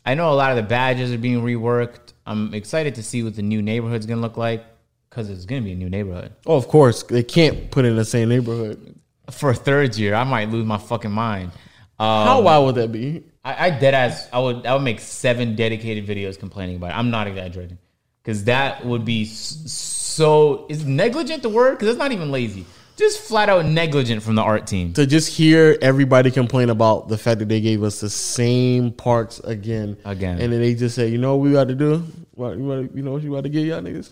I 0.05 0.15
know 0.15 0.33
a 0.33 0.35
lot 0.35 0.51
of 0.51 0.57
the 0.57 0.63
badges 0.63 1.13
are 1.13 1.19
being 1.19 1.43
reworked. 1.43 2.15
I'm 2.27 2.55
excited 2.55 2.97
to 2.97 3.03
see 3.03 3.23
what 3.23 3.37
the 3.37 3.43
new 3.43 3.63
neighborhood's 3.63 4.07
gonna 4.07 4.21
look 4.21 4.37
like 4.37 4.65
because 5.09 5.29
it's 5.29 5.45
gonna 5.45 5.63
be 5.63 5.73
a 5.73 5.77
new 5.77 5.91
neighborhood. 5.91 6.33
Oh, 6.47 6.57
of 6.57 6.69
course, 6.69 7.03
they 7.05 7.23
can't 7.23 7.71
put 7.71 7.85
it 7.85 7.89
in 7.89 7.97
the 7.97 8.05
same 8.05 8.29
neighborhood. 8.29 8.97
For 9.31 9.51
a 9.51 9.55
third 9.55 9.97
year, 9.97 10.15
I 10.15 10.25
might 10.25 10.49
lose 10.51 10.65
my 10.67 10.79
fucking 10.79 11.11
mind. 11.11 11.53
Um, 11.99 12.27
How 12.27 12.41
wild 12.41 12.67
would 12.67 12.75
that 12.77 12.91
be? 12.91 13.25
I, 13.45 13.67
I 13.67 13.71
dead 13.71 13.95
ass. 13.95 14.29
I 14.33 14.41
would. 14.41 14.67
I 14.67 14.75
would 14.75 14.83
make 14.83 15.01
seven 15.01 15.55
dedicated 15.55 16.07
videos 16.07 16.39
complaining 16.39 16.77
about 16.77 16.91
it. 16.91 16.99
I'm 16.99 17.11
not 17.11 17.27
exaggerating, 17.27 17.79
because 18.23 18.45
that 18.45 18.85
would 18.85 19.05
be 19.05 19.25
so. 19.27 20.67
Is 20.69 20.85
negligent 20.85 21.43
the 21.43 21.49
word? 21.49 21.73
Because 21.73 21.89
it's 21.89 21.99
not 21.99 22.13
even 22.13 22.31
lazy. 22.31 22.67
Just 23.01 23.21
flat 23.23 23.49
out 23.49 23.65
negligent 23.65 24.23
from 24.23 24.35
the 24.35 24.43
art 24.43 24.67
team. 24.67 24.93
To 24.93 25.07
just 25.07 25.29
hear 25.35 25.79
everybody 25.81 26.31
complain 26.31 26.69
about 26.69 27.09
the 27.09 27.17
fact 27.17 27.39
that 27.39 27.49
they 27.49 27.61
gave 27.63 27.83
us 27.83 27.99
the 28.01 28.11
same 28.11 28.93
parts 28.93 29.39
again, 29.41 29.97
Again. 30.05 30.39
and 30.39 30.53
then 30.53 30.61
they 30.61 30.75
just 30.75 30.95
say, 30.95 31.09
"You 31.09 31.17
know 31.17 31.35
what 31.37 31.43
we 31.47 31.53
got 31.53 31.69
to 31.69 31.75
do? 31.75 32.05
What 32.35 32.59
you, 32.59 32.65
wanna- 32.65 32.89
you 32.95 33.03
know 33.03 33.13
what 33.13 33.23
you 33.23 33.31
got 33.33 33.45
to 33.45 33.49
get 33.49 33.65
y'all 33.65 33.81
niggas? 33.81 34.11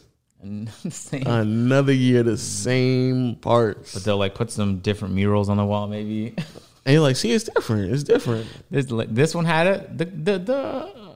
Another 1.27 1.93
year, 1.93 2.23
the 2.23 2.39
same 2.39 3.37
parts." 3.37 3.93
but 3.93 4.05
they'll 4.05 4.17
like 4.17 4.35
put 4.35 4.51
some 4.51 4.79
different 4.79 5.15
murals 5.15 5.49
on 5.51 5.59
the 5.59 5.65
wall. 5.67 5.87
Maybe 5.87 6.35
And 6.87 6.95
you're 6.95 7.03
like, 7.03 7.17
"See, 7.17 7.33
it's 7.33 7.45
different. 7.45 7.93
It's 7.93 8.03
different." 8.05 8.47
this 8.71 8.87
this 9.11 9.35
one 9.35 9.45
had 9.45 9.67
a 9.67 9.87
the 9.95 10.05
the, 10.07 10.39
the 10.39 11.08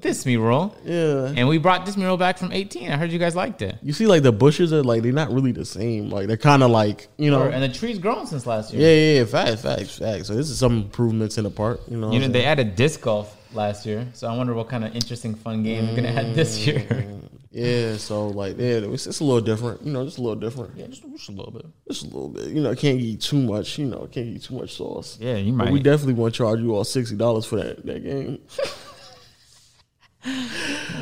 this 0.00 0.26
mural, 0.26 0.74
Yeah. 0.84 1.32
and 1.36 1.46
we 1.48 1.58
brought 1.58 1.86
this 1.86 1.96
mural 1.96 2.16
back 2.16 2.36
from 2.38 2.50
18. 2.50 2.90
I 2.90 2.96
heard 2.96 3.12
you 3.12 3.18
guys 3.18 3.36
liked 3.36 3.62
it. 3.62 3.76
You 3.82 3.92
see, 3.92 4.06
like 4.06 4.22
the 4.24 4.32
bushes 4.32 4.72
are 4.72 4.82
like 4.82 5.02
they're 5.02 5.12
not 5.12 5.30
really 5.32 5.52
the 5.52 5.64
same. 5.64 6.10
Like 6.10 6.26
they're 6.26 6.36
kind 6.36 6.62
of 6.64 6.70
like 6.70 7.08
you 7.16 7.30
know. 7.30 7.42
And 7.44 7.62
the 7.62 7.68
tree's 7.68 7.98
grown 7.98 8.26
since 8.26 8.46
last 8.46 8.72
year. 8.74 8.82
yeah, 8.82 8.94
yeah, 8.94 9.18
yeah, 9.20 9.24
facts, 9.24 9.62
facts, 9.62 9.98
facts. 9.98 10.26
So 10.26 10.34
this 10.34 10.50
is 10.50 10.58
some 10.58 10.74
improvements 10.78 11.38
in 11.38 11.44
the 11.44 11.50
park. 11.50 11.80
You 11.88 11.96
know, 11.96 12.10
You 12.12 12.18
know 12.18 12.28
they 12.28 12.44
added 12.44 12.74
disc 12.74 13.00
golf 13.02 13.36
last 13.54 13.86
year, 13.86 14.06
so 14.14 14.26
I 14.26 14.36
wonder 14.36 14.52
what 14.52 14.68
kind 14.68 14.84
of 14.84 14.94
interesting 14.96 15.34
fun 15.36 15.62
game 15.62 15.86
they're 15.86 15.96
gonna 15.96 16.08
add 16.08 16.34
this 16.34 16.66
year. 16.66 16.80
Mm. 16.80 17.28
yeah. 17.52 17.96
So 17.96 18.26
like, 18.28 18.58
yeah, 18.58 18.80
it's 18.92 19.04
just 19.04 19.20
a 19.20 19.24
little 19.24 19.40
different. 19.42 19.82
You 19.86 19.92
know, 19.92 20.04
just 20.04 20.18
a 20.18 20.22
little 20.22 20.34
different. 20.40 20.76
Yeah, 20.76 20.88
just, 20.88 21.02
just 21.08 21.28
a 21.28 21.32
little 21.32 21.52
bit. 21.52 21.66
Just 21.88 22.02
a 22.02 22.06
little 22.06 22.30
bit. 22.30 22.48
You 22.48 22.62
know, 22.62 22.74
can't 22.74 22.98
eat 23.00 23.20
too 23.20 23.40
much. 23.40 23.78
You 23.78 23.86
know, 23.86 24.08
can't 24.10 24.26
eat 24.26 24.42
too 24.42 24.56
much 24.56 24.74
sauce. 24.76 25.18
Yeah, 25.20 25.36
you 25.36 25.52
But 25.52 25.66
might. 25.66 25.72
we 25.72 25.78
definitely 25.80 26.14
want 26.14 26.34
to 26.34 26.38
charge 26.38 26.58
you 26.60 26.74
all 26.74 26.82
sixty 26.82 27.14
dollars 27.14 27.44
for 27.46 27.56
that 27.62 27.86
that 27.86 28.02
game. 28.02 28.40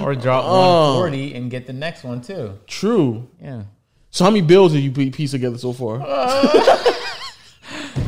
or 0.00 0.14
drop 0.14 0.44
Oh. 0.46 1.00
140 1.00 1.34
and 1.34 1.50
get 1.50 1.66
the 1.66 1.72
next 1.72 2.04
one 2.04 2.20
too. 2.20 2.58
True. 2.66 3.28
Yeah. 3.40 3.62
So 4.10 4.24
how 4.24 4.30
many 4.30 4.42
bills 4.42 4.72
have 4.74 4.82
you 4.82 4.90
pieced 5.10 5.32
together 5.32 5.58
so 5.58 5.72
far? 5.72 6.00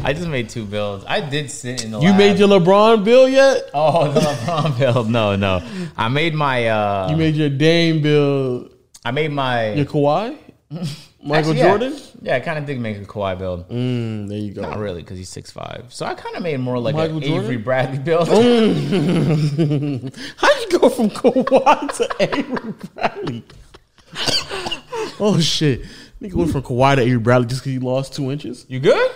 I 0.06 0.12
just 0.12 0.28
made 0.28 0.50
two 0.50 0.64
bills. 0.66 1.02
I 1.08 1.20
did 1.20 1.50
sit 1.50 1.82
in 1.84 1.90
the 1.92 1.98
you 2.00 2.08
lab. 2.10 2.18
made 2.18 2.38
your 2.38 2.48
LeBron 2.48 3.04
bill 3.04 3.26
yet? 3.28 3.70
Oh, 3.72 4.12
the 4.12 4.20
LeBron 4.20 4.78
build. 4.92 5.10
No, 5.10 5.34
no. 5.34 5.62
I 5.96 6.08
made 6.08 6.34
my 6.34 6.66
uh 6.68 7.08
You 7.10 7.16
made 7.16 7.34
your 7.36 7.48
Dame 7.48 8.02
bill. 8.02 8.68
I 9.04 9.10
made 9.12 9.32
my 9.32 9.72
Your 9.72 9.86
Kawhi, 9.86 10.36
Michael 11.24 11.52
Actually. 11.52 11.62
Jordan. 11.62 11.98
Yeah, 12.20 12.36
I 12.36 12.40
kind 12.40 12.58
of 12.58 12.66
did 12.66 12.78
make 12.78 12.98
a 12.98 13.00
Kawhi 13.00 13.38
build. 13.38 13.66
Mm, 13.70 14.28
there 14.28 14.36
you 14.36 14.52
go. 14.52 14.60
Not 14.60 14.78
really, 14.78 15.00
because 15.00 15.16
he's 15.16 15.30
6'5". 15.30 15.90
So 15.90 16.04
I 16.04 16.12
kind 16.14 16.36
of 16.36 16.42
made 16.42 16.60
more 16.60 16.78
like 16.78 16.94
Michael 16.94 17.16
an 17.16 17.22
Jordan? 17.22 17.44
Avery 17.44 17.56
Bradley 17.56 17.98
build. 17.98 18.28
How 20.36 20.60
you 20.60 20.78
go 20.78 20.90
from 20.90 21.08
Kawhi 21.08 21.96
to 21.96 22.16
Avery 22.20 22.74
Bradley? 22.94 23.42
oh 25.18 25.40
shit! 25.40 25.80
Nigga 26.20 26.34
went 26.34 26.52
from 26.52 26.62
Kawhi 26.62 26.96
to 26.96 27.00
Avery 27.00 27.18
Bradley 27.18 27.46
just 27.46 27.62
because 27.62 27.72
he 27.72 27.78
lost 27.78 28.12
two 28.14 28.30
inches. 28.30 28.66
You 28.68 28.80
good? 28.80 29.10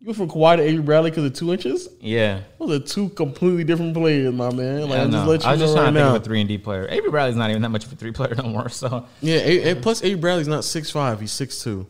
You 0.00 0.06
went 0.06 0.16
from 0.16 0.28
Kawhi 0.30 0.56
to 0.58 0.62
Avery 0.62 0.82
Bradley 0.82 1.10
because 1.10 1.24
of 1.24 1.32
two 1.34 1.52
inches. 1.52 1.88
Yeah. 2.00 2.42
Those 2.60 2.70
are 2.70 2.84
two 2.84 3.08
completely 3.10 3.64
different 3.64 3.94
players, 3.94 4.32
my 4.32 4.52
man. 4.52 4.88
Like 4.88 5.00
I, 5.00 5.04
I, 5.04 5.06
just 5.10 5.26
let 5.26 5.42
you 5.42 5.48
I 5.48 5.52
was 5.52 5.60
just 5.60 5.74
know 5.74 5.82
trying 5.82 5.94
right 5.94 6.00
to 6.00 6.04
think 6.04 6.08
now. 6.10 6.16
of 6.16 6.22
a 6.22 6.24
three 6.24 6.40
and 6.40 6.48
D 6.48 6.56
player. 6.58 6.86
Avery 6.88 7.10
Bradley's 7.10 7.34
not 7.36 7.50
even 7.50 7.62
that 7.62 7.70
much 7.70 7.84
of 7.84 7.92
a 7.92 7.96
three 7.96 8.12
player 8.12 8.34
no 8.38 8.44
more. 8.44 8.68
So 8.68 9.06
Yeah, 9.20 9.38
a, 9.38 9.72
a- 9.72 9.76
plus 9.76 10.04
Avery 10.04 10.20
Bradley's 10.20 10.46
not 10.48 10.62
six 10.64 10.90
five. 10.90 11.20
He's 11.20 11.32
six 11.32 11.62
two. 11.64 11.86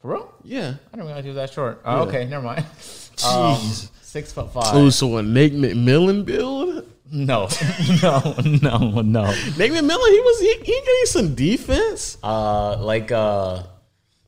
for 0.00 0.12
real, 0.12 0.34
Yeah. 0.44 0.74
I 0.92 0.96
didn't 0.96 1.06
realize 1.06 1.24
he 1.24 1.30
was 1.30 1.36
that 1.36 1.52
short. 1.52 1.80
Oh, 1.84 2.02
okay, 2.02 2.24
never 2.26 2.44
mind. 2.44 2.64
Um, 3.22 3.56
Jeez. 3.56 3.90
six 4.00 4.32
foot 4.32 4.50
five. 4.50 4.74
Oh, 4.74 4.88
so 4.88 5.18
a 5.18 5.22
Nate 5.22 5.52
McMillan 5.52 6.24
build? 6.24 6.86
No, 7.12 7.48
no, 8.02 8.34
no, 8.62 9.02
no. 9.02 9.24
Nate 9.58 9.72
McMillan, 9.72 10.10
he 10.10 10.20
was 10.20 10.40
he, 10.40 10.54
he 10.60 10.72
getting 10.80 11.04
some 11.06 11.34
defense. 11.34 12.16
Uh, 12.22 12.78
like 12.82 13.12
uh, 13.12 13.62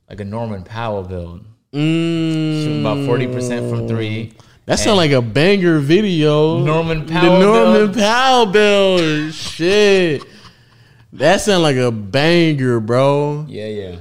like 0.07 0.19
a 0.19 0.25
Norman 0.25 0.63
Powell 0.63 1.01
build, 1.01 1.43
Mm, 1.73 2.61
shooting 2.61 2.81
about 2.81 3.05
forty 3.05 3.27
percent 3.27 3.69
from 3.69 3.87
three. 3.87 4.33
That 4.65 4.79
sound 4.79 4.97
like 4.97 5.11
a 5.11 5.21
banger 5.21 5.79
video. 5.79 6.59
Norman 6.59 7.05
Powell. 7.05 7.39
The 7.39 7.45
Norman? 7.45 7.93
Powell 7.93 8.45
build. 8.45 9.33
Shit. 9.33 10.23
That 11.13 11.41
sound 11.41 11.63
like 11.63 11.75
a 11.75 11.91
banger, 11.91 12.79
bro. 12.79 13.45
Yeah, 13.47 13.67
yeah. 13.67 13.95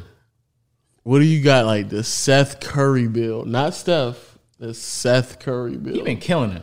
What 1.02 1.18
do 1.18 1.24
you 1.24 1.42
got? 1.42 1.66
Like 1.66 1.88
the 1.88 2.04
Seth 2.04 2.60
Curry 2.60 3.08
build, 3.08 3.48
not 3.48 3.74
Steph. 3.74 4.38
The 4.58 4.72
Seth 4.72 5.40
Curry 5.40 5.76
build. 5.76 5.96
You've 5.96 6.04
been 6.04 6.18
killing 6.18 6.52
it. 6.52 6.62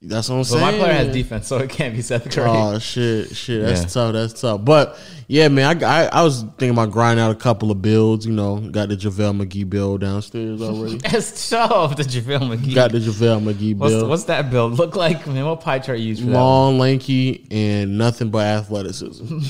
That's 0.00 0.28
what 0.28 0.36
I'm 0.36 0.40
But 0.42 0.46
saying. 0.46 0.60
my 0.62 0.70
player 0.78 0.92
has 0.92 1.12
defense, 1.12 1.48
so 1.48 1.58
it 1.58 1.70
can't 1.70 1.92
be 1.92 2.02
Seth 2.02 2.30
Curry. 2.30 2.48
Oh 2.48 2.78
shit, 2.78 3.34
shit. 3.34 3.62
That's 3.62 3.80
Yeah. 3.80 3.86
tough. 3.88 4.12
That's 4.12 4.40
tough. 4.40 4.64
But 4.64 4.96
yeah, 5.26 5.48
man, 5.48 5.82
I, 5.82 6.04
I 6.04 6.06
I 6.06 6.22
was 6.22 6.42
thinking 6.42 6.70
about 6.70 6.92
grinding 6.92 7.24
out 7.24 7.32
a 7.32 7.34
couple 7.34 7.72
of 7.72 7.82
builds. 7.82 8.24
You 8.24 8.32
know, 8.32 8.58
got 8.60 8.90
the 8.90 8.96
JaVale 8.96 9.42
McGee 9.44 9.68
build 9.68 10.00
downstairs 10.02 10.62
already. 10.62 10.98
that's 11.10 11.50
tough, 11.50 11.96
the 11.96 12.04
JaVale 12.04 12.56
McGee. 12.56 12.76
got 12.76 12.92
the 12.92 12.98
JaVale 12.98 13.42
McGee 13.42 13.76
what's, 13.76 13.92
build. 13.92 14.08
what's 14.08 14.24
that 14.24 14.52
build 14.52 14.74
look 14.74 14.94
like? 14.94 15.26
Man, 15.26 15.44
what 15.44 15.62
pie 15.62 15.80
chart 15.80 15.98
you 15.98 16.10
use 16.10 16.20
for 16.20 16.26
that? 16.26 16.32
Long, 16.32 16.78
lanky, 16.78 17.48
and 17.50 17.98
nothing 17.98 18.30
but 18.30 18.46
athleticism. 18.46 19.40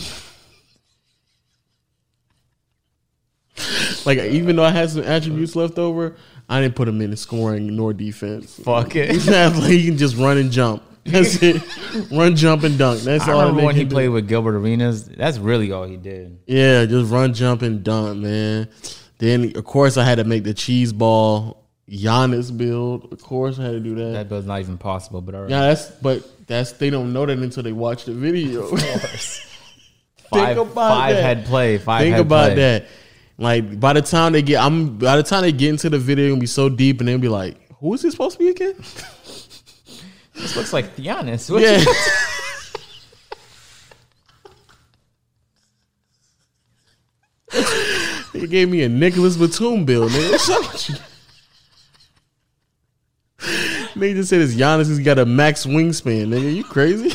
like 4.07 4.19
even 4.19 4.57
though 4.57 4.65
I 4.65 4.71
had 4.71 4.89
some 4.91 5.03
attributes 5.03 5.57
left 5.57 5.79
over, 5.79 6.17
I 6.49 6.61
didn't 6.61 6.77
put 6.77 6.89
him 6.89 7.01
in 7.01 7.15
scoring 7.17 7.77
nor 7.77 7.93
defense. 7.93 8.59
Fuck 8.61 8.97
it. 8.97 9.11
He's 9.11 9.29
like 9.29 9.55
he 9.55 9.87
can 9.87 9.99
just 9.99 10.17
run 10.17 10.39
and 10.39 10.51
jump. 10.51 10.83
That's 11.05 11.43
it. 11.43 11.63
run, 12.13 12.37
jump, 12.37 12.65
and 12.65 12.79
dunk. 12.79 13.01
That's 13.01 13.25
I 13.25 13.33
all. 13.33 13.41
remember 13.41 13.65
when 13.65 13.77
he 13.77 13.85
do. 13.85 13.91
played 13.91 14.09
with 14.09 14.29
Gilbert 14.29 14.57
Arenas. 14.57 15.05
That's 15.05 15.39
really 15.39 15.73
all 15.73 15.85
he 15.85 15.97
did. 15.97 16.39
Yeah, 16.47 16.85
just 16.85 17.11
run, 17.11 17.35
jump, 17.35 17.63
and 17.63 17.83
dunk, 17.83 18.19
man. 18.19 18.69
Then 19.19 19.53
of 19.57 19.65
course 19.65 19.97
I 19.97 20.05
had 20.05 20.17
to 20.17 20.25
make 20.25 20.45
the 20.45 20.55
cheese 20.55 20.93
ball 20.93 21.67
Giannis 21.91 22.57
build. 22.57 23.13
Of 23.13 23.23
course 23.23 23.59
I 23.59 23.65
had 23.65 23.73
to 23.73 23.81
do 23.81 23.95
that. 23.97 24.13
That 24.13 24.29
build's 24.29 24.47
not 24.47 24.61
even 24.61 24.79
possible, 24.79 25.21
but 25.21 25.35
all 25.35 25.43
right. 25.43 25.51
yeah, 25.51 25.61
that's 25.69 25.91
but 25.91 26.47
that's 26.47 26.73
they 26.73 26.91
don't 26.91 27.13
know 27.13 27.27
that 27.27 27.39
until 27.39 27.63
they 27.63 27.73
watch 27.73 28.05
the 28.05 28.13
video. 28.13 28.67
five, 30.31 30.59
about 30.59 30.75
five 30.75 31.17
that. 31.17 31.23
head 31.23 31.47
play. 31.47 31.79
Five 31.79 32.03
Think 32.03 32.17
about 32.19 32.53
play. 32.53 32.55
that. 32.57 32.87
Like 33.39 33.78
by 33.78 33.93
the 33.93 34.03
time 34.03 34.32
they 34.32 34.43
get, 34.43 34.61
I'm 34.61 34.99
by 34.99 35.16
the 35.16 35.22
time 35.22 35.43
they 35.43 35.53
get 35.53 35.70
into 35.70 35.89
the 35.89 35.99
video, 35.99 36.32
and 36.32 36.41
be 36.41 36.47
so 36.47 36.68
deep, 36.68 37.01
and 37.01 37.09
they'll 37.09 37.18
be 37.18 37.28
like, 37.28 37.57
"Who 37.78 37.95
is 37.95 38.03
this 38.03 38.12
supposed 38.12 38.39
to 38.39 38.45
be 38.45 38.51
again?" 38.51 38.74
This 40.34 40.57
looks 40.57 40.72
like 40.72 40.97
Giannis. 40.97 41.51
What 41.51 41.62
Yeah. 41.62 41.84
He 48.32 48.47
gave 48.47 48.68
me 48.68 48.82
a 48.84 48.89
Nicolas 48.89 49.36
Batum 49.36 49.84
bill, 49.84 50.09
nigga. 50.09 51.01
Nigga 53.95 54.14
just 54.14 54.30
said 54.30 54.41
his 54.41 54.57
Giannis 54.57 54.89
has 54.89 55.01
got 55.01 55.18
a 55.18 55.26
max 55.26 55.66
wingspan, 55.66 56.28
nigga. 56.28 56.55
You 56.55 56.62
crazy? 56.62 57.12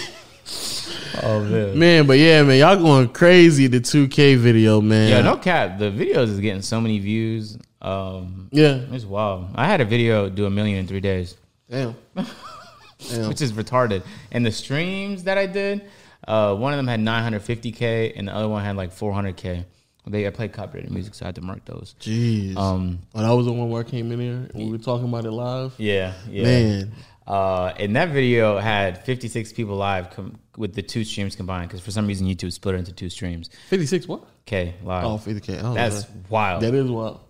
Oh 1.24 1.43
man. 1.43 1.78
Man, 1.80 2.07
but 2.07 2.17
yeah, 2.19 2.43
man, 2.43 2.59
y'all 2.59 2.76
going 2.78 3.09
crazy 3.09 3.67
the 3.67 3.80
2K 3.80 4.38
video, 4.38 4.82
man. 4.82 5.09
Yeah, 5.09 5.21
no 5.21 5.38
cap. 5.38 5.80
The 5.80 5.86
videos 5.91 6.30
is 6.30 6.39
getting 6.39 6.61
so 6.61 6.82
many 6.82 6.99
views. 6.99 7.57
Um, 7.82 8.49
Yeah. 8.51 8.80
it's 8.91 9.05
wild. 9.05 9.49
I 9.55 9.67
had 9.67 9.82
a 9.82 9.86
video 9.86 10.30
do 10.30 10.45
a 10.45 10.49
million 10.49 10.80
in 10.80 10.88
three 10.88 11.01
days, 11.01 11.36
Damn. 11.69 11.95
Damn. 12.15 12.26
which 13.30 13.41
is 13.41 13.51
retarded. 13.53 14.03
And 14.32 14.45
the 14.45 14.51
streams 14.51 15.24
that 15.24 15.38
I 15.38 15.45
did, 15.45 15.84
uh, 16.28 16.55
one 16.55 16.74
of 16.74 16.78
them 16.78 16.88
had 16.88 16.99
950k, 16.99 18.13
and 18.15 18.28
the 18.28 18.36
other 18.36 18.47
one 18.47 18.63
had 18.63 18.76
like 18.76 18.91
400k. 18.91 19.65
They 20.05 20.28
I 20.28 20.32
played 20.32 20.51
copyrighted 20.51 20.91
music, 20.91 21.13
so 21.15 21.24
I 21.26 21.28
had 21.30 21.36
to 21.36 21.41
mark 21.41 21.63
those. 21.63 21.95
Jeez. 22.01 22.57
Um, 22.57 22.99
oh, 23.15 23.21
that 23.21 23.30
was 23.32 23.45
the 23.45 23.53
one 23.53 23.69
where 23.69 23.82
I 23.86 23.89
came 23.89 24.11
in 24.11 24.19
here 24.19 24.49
and 24.53 24.65
we 24.65 24.69
were 24.69 24.78
talking 24.78 25.07
about 25.07 25.24
it 25.24 25.32
live. 25.32 25.74
yeah, 25.78 26.13
yeah. 26.30 26.43
Man. 26.43 26.91
Uh, 27.26 27.74
and 27.80 27.95
that 27.95 28.09
video 28.09 28.57
had 28.59 29.03
56 29.05 29.53
people 29.53 29.76
live 29.78 30.09
com- 30.11 30.38
with 30.57 30.74
the 30.76 30.82
two 30.82 31.03
streams 31.05 31.36
combined 31.36 31.69
because 31.69 31.80
for 31.82 31.91
some 31.91 32.05
reason 32.05 32.28
YouTube 32.28 32.51
split 32.51 32.76
it 32.76 32.80
into 32.80 32.91
two 32.91 33.09
streams. 33.09 33.49
56 33.69 34.07
what? 34.07 34.24
Okay, 34.47 34.76
live. 34.84 35.05
Oh, 35.05 35.17
50K. 35.17 35.61
Oh, 35.63 35.74
That's 35.74 36.07
man. 36.09 36.26
wild. 36.30 36.61
That 36.63 36.74
is 36.74 36.89
wild. 36.91 37.21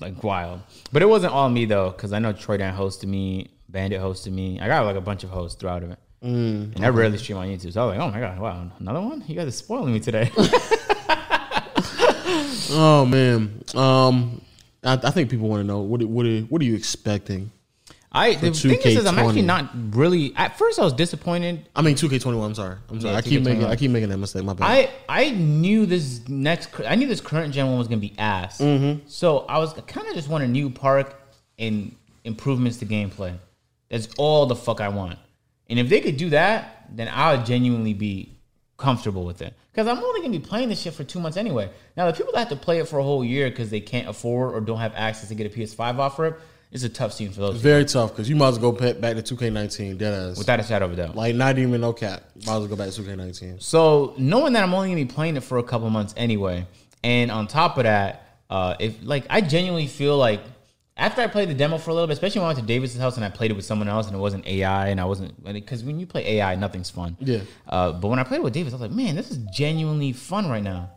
like 0.00 0.22
wild. 0.24 0.60
But 0.92 1.02
it 1.02 1.06
wasn't 1.08 1.32
all 1.32 1.48
me 1.48 1.66
though, 1.66 1.90
because 1.90 2.12
I 2.12 2.18
know 2.18 2.32
Troy 2.32 2.56
Dan 2.56 2.74
hosted 2.74 3.04
me, 3.06 3.50
Bandit 3.68 4.00
hosted 4.00 4.32
me. 4.32 4.58
I 4.60 4.66
got 4.66 4.84
like 4.84 4.96
a 4.96 5.00
bunch 5.00 5.22
of 5.22 5.30
hosts 5.30 5.60
throughout 5.60 5.82
of 5.84 5.90
it, 5.92 5.98
Mm, 6.24 6.74
and 6.74 6.84
I 6.84 6.88
rarely 6.88 7.16
stream 7.18 7.38
on 7.38 7.46
YouTube. 7.46 7.72
So 7.74 7.82
I 7.82 7.86
was 7.86 7.96
like, 7.96 8.00
oh 8.08 8.10
my 8.10 8.18
god, 8.18 8.40
wow, 8.40 8.72
another 8.80 9.00
one? 9.00 9.22
You 9.28 9.36
guys 9.36 9.46
are 9.46 9.50
spoiling 9.52 9.92
me 9.92 10.00
today. 10.00 10.30
Oh 12.70 13.06
man. 13.06 13.62
Um 13.74 14.42
I, 14.84 14.92
I 15.02 15.10
think 15.10 15.30
people 15.30 15.48
want 15.48 15.60
to 15.60 15.66
know 15.66 15.80
what 15.80 16.02
what 16.04 16.26
are, 16.26 16.40
what 16.42 16.60
are 16.60 16.64
you 16.64 16.74
expecting? 16.74 17.50
I 18.10 18.34
the 18.34 18.52
thing 18.52 18.78
is, 18.80 18.98
is, 18.98 19.06
I'm 19.06 19.18
actually 19.18 19.42
not 19.42 19.70
really. 19.94 20.34
At 20.34 20.56
first, 20.56 20.78
I 20.78 20.84
was 20.84 20.94
disappointed. 20.94 21.68
I 21.76 21.82
mean 21.82 21.94
2K21, 21.94 22.44
I'm 22.44 22.54
sorry. 22.54 22.76
I'm 22.88 23.00
sorry. 23.00 23.12
Yeah, 23.12 23.18
I 23.18 23.22
keep 23.22 23.42
making 23.42 23.62
2K21. 23.62 23.68
I 23.68 23.76
keep 23.76 23.90
making 23.90 24.08
that 24.08 24.16
mistake. 24.16 24.44
My 24.44 24.54
bad. 24.54 24.64
I 24.64 24.90
I 25.08 25.30
knew 25.30 25.84
this 25.84 26.26
next. 26.28 26.70
I 26.86 26.94
knew 26.94 27.06
this 27.06 27.20
current 27.20 27.52
gen 27.52 27.66
one 27.66 27.78
was 27.78 27.88
gonna 27.88 28.00
be 28.00 28.14
ass. 28.18 28.58
Mm-hmm. 28.58 29.06
So 29.06 29.40
I 29.40 29.58
was 29.58 29.74
kind 29.86 30.08
of 30.08 30.14
just 30.14 30.28
want 30.28 30.42
a 30.42 30.48
new 30.48 30.70
park 30.70 31.20
and 31.58 31.94
improvements 32.24 32.78
to 32.78 32.86
gameplay. 32.86 33.36
That's 33.90 34.08
all 34.16 34.46
the 34.46 34.56
fuck 34.56 34.80
I 34.80 34.88
want. 34.88 35.18
And 35.68 35.78
if 35.78 35.90
they 35.90 36.00
could 36.00 36.16
do 36.16 36.30
that, 36.30 36.86
then 36.90 37.08
I 37.08 37.34
would 37.34 37.44
genuinely 37.44 37.92
be 37.92 38.32
comfortable 38.78 39.24
with 39.24 39.42
it. 39.42 39.54
Because 39.72 39.86
I'm 39.86 40.02
only 40.02 40.22
gonna 40.22 40.38
be 40.38 40.44
playing 40.44 40.70
this 40.70 40.80
shit 40.80 40.94
for 40.94 41.04
two 41.04 41.20
months 41.20 41.36
anyway. 41.36 41.70
Now 41.96 42.06
the 42.06 42.16
people 42.16 42.32
that 42.32 42.38
have 42.38 42.48
to 42.48 42.56
play 42.56 42.78
it 42.78 42.88
for 42.88 42.98
a 42.98 43.02
whole 43.02 43.24
year 43.24 43.50
because 43.50 43.70
they 43.70 43.80
can't 43.80 44.08
afford 44.08 44.54
or 44.54 44.60
don't 44.60 44.78
have 44.78 44.94
access 44.96 45.28
to 45.28 45.34
get 45.34 45.46
a 45.46 45.50
PS5 45.50 45.98
off 45.98 46.16
for 46.16 46.26
it, 46.26 46.40
it's 46.70 46.84
a 46.84 46.88
tough 46.88 47.12
scene 47.12 47.30
for 47.30 47.40
those. 47.40 47.54
people, 47.54 47.62
Very 47.62 47.84
tough 47.84 48.10
because 48.10 48.28
you 48.28 48.36
might 48.36 48.48
as 48.48 48.58
well 48.58 48.72
go 48.72 48.78
back 48.78 49.00
back 49.00 49.22
to 49.22 49.34
2K19. 49.36 49.98
Dead 49.98 50.12
ass. 50.30 50.38
without 50.38 50.60
a 50.60 50.62
shadow 50.62 50.86
of 50.86 50.92
a 50.92 50.96
doubt. 50.96 51.16
like 51.16 51.34
not 51.34 51.58
even 51.58 51.80
no 51.80 51.92
cap. 51.92 52.22
Might 52.46 52.54
as 52.54 52.60
well 52.60 52.66
go 52.68 52.76
back 52.76 52.90
to 52.90 53.02
2K19. 53.02 53.62
So 53.62 54.14
knowing 54.18 54.52
that 54.54 54.62
I'm 54.62 54.74
only 54.74 54.88
gonna 54.90 55.04
be 55.04 55.12
playing 55.12 55.36
it 55.36 55.44
for 55.44 55.58
a 55.58 55.62
couple 55.62 55.88
months 55.90 56.14
anyway, 56.16 56.66
and 57.02 57.30
on 57.30 57.46
top 57.46 57.78
of 57.78 57.84
that, 57.84 58.38
uh, 58.50 58.74
if 58.78 58.96
like 59.02 59.26
I 59.30 59.40
genuinely 59.40 59.86
feel 59.86 60.16
like 60.16 60.40
after 60.96 61.22
I 61.22 61.28
played 61.28 61.48
the 61.48 61.54
demo 61.54 61.78
for 61.78 61.90
a 61.90 61.94
little 61.94 62.08
bit, 62.08 62.14
especially 62.14 62.40
when 62.40 62.46
I 62.46 62.48
went 62.54 62.58
to 62.58 62.64
Davis's 62.66 63.00
house 63.00 63.14
and 63.16 63.24
I 63.24 63.30
played 63.30 63.52
it 63.52 63.54
with 63.54 63.64
someone 63.64 63.88
else 63.88 64.08
and 64.08 64.16
it 64.16 64.18
wasn't 64.18 64.44
AI 64.46 64.88
and 64.88 65.00
I 65.00 65.04
wasn't 65.04 65.42
because 65.44 65.84
when 65.84 66.00
you 66.00 66.06
play 66.06 66.38
AI, 66.38 66.56
nothing's 66.56 66.90
fun. 66.90 67.16
Yeah. 67.20 67.40
Uh, 67.68 67.92
but 67.92 68.08
when 68.08 68.18
I 68.18 68.24
played 68.24 68.38
it 68.38 68.42
with 68.42 68.52
Davis, 68.52 68.72
I 68.72 68.76
was 68.76 68.80
like, 68.82 68.90
man, 68.90 69.14
this 69.14 69.30
is 69.30 69.38
genuinely 69.54 70.12
fun 70.12 70.48
right 70.48 70.62
now. 70.62 70.90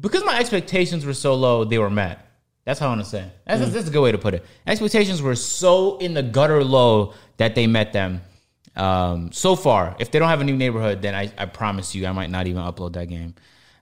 Because 0.00 0.24
my 0.24 0.38
expectations 0.38 1.04
were 1.06 1.14
so 1.14 1.34
low, 1.34 1.64
they 1.64 1.78
were 1.78 1.90
met. 1.90 2.29
That's 2.70 2.78
how 2.78 2.86
I 2.86 2.90
want 2.90 3.00
to 3.00 3.10
say. 3.10 3.24
That's, 3.46 3.72
that's 3.72 3.88
a 3.88 3.90
good 3.90 4.00
way 4.00 4.12
to 4.12 4.18
put 4.18 4.32
it. 4.32 4.44
Expectations 4.64 5.20
were 5.20 5.34
so 5.34 5.98
in 5.98 6.14
the 6.14 6.22
gutter 6.22 6.62
low 6.62 7.14
that 7.36 7.56
they 7.56 7.66
met 7.66 7.92
them. 7.92 8.20
Um, 8.76 9.32
so 9.32 9.56
far, 9.56 9.96
if 9.98 10.12
they 10.12 10.20
don't 10.20 10.28
have 10.28 10.40
a 10.40 10.44
new 10.44 10.56
neighborhood, 10.56 11.02
then 11.02 11.12
I, 11.12 11.32
I 11.36 11.46
promise 11.46 11.96
you, 11.96 12.06
I 12.06 12.12
might 12.12 12.30
not 12.30 12.46
even 12.46 12.62
upload 12.62 12.92
that 12.92 13.08
game. 13.08 13.34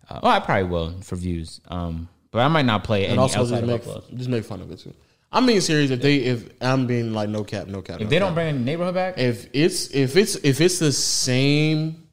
Uh, 0.09 0.21
well, 0.23 0.33
I 0.33 0.41
probably 0.41 0.71
will 0.71 1.03
for 1.03 1.17
views. 1.17 1.61
Um, 1.69 2.09
but 2.31 2.39
I 2.39 2.49
might 2.49 2.65
not 2.65 2.83
play 2.83 3.03
it 3.03 3.11
And 3.11 3.13
any 3.13 3.21
also 3.21 3.45
just 3.45 3.63
make 3.63 3.83
upload. 3.83 4.17
just 4.17 4.31
make 4.31 4.45
fun 4.47 4.63
of 4.63 4.71
it 4.71 4.79
too. 4.79 4.95
I'm 5.31 5.45
being 5.45 5.61
serious. 5.61 5.91
If 5.91 6.01
they 6.01 6.17
if 6.17 6.49
I'm 6.63 6.87
being 6.87 7.13
like 7.13 7.29
no 7.29 7.45
cap, 7.45 7.67
no 7.67 7.83
cap. 7.83 8.01
If 8.01 8.09
they 8.09 8.19
don't 8.19 8.33
bring 8.33 8.57
a 8.57 8.59
neighborhood 8.59 8.95
back, 8.95 9.19
if 9.19 9.49
it's 9.53 9.95
if 9.95 10.17
it's 10.17 10.37
if 10.37 10.63
it's 10.63 10.79
the 10.79 10.93
same, 10.93 12.09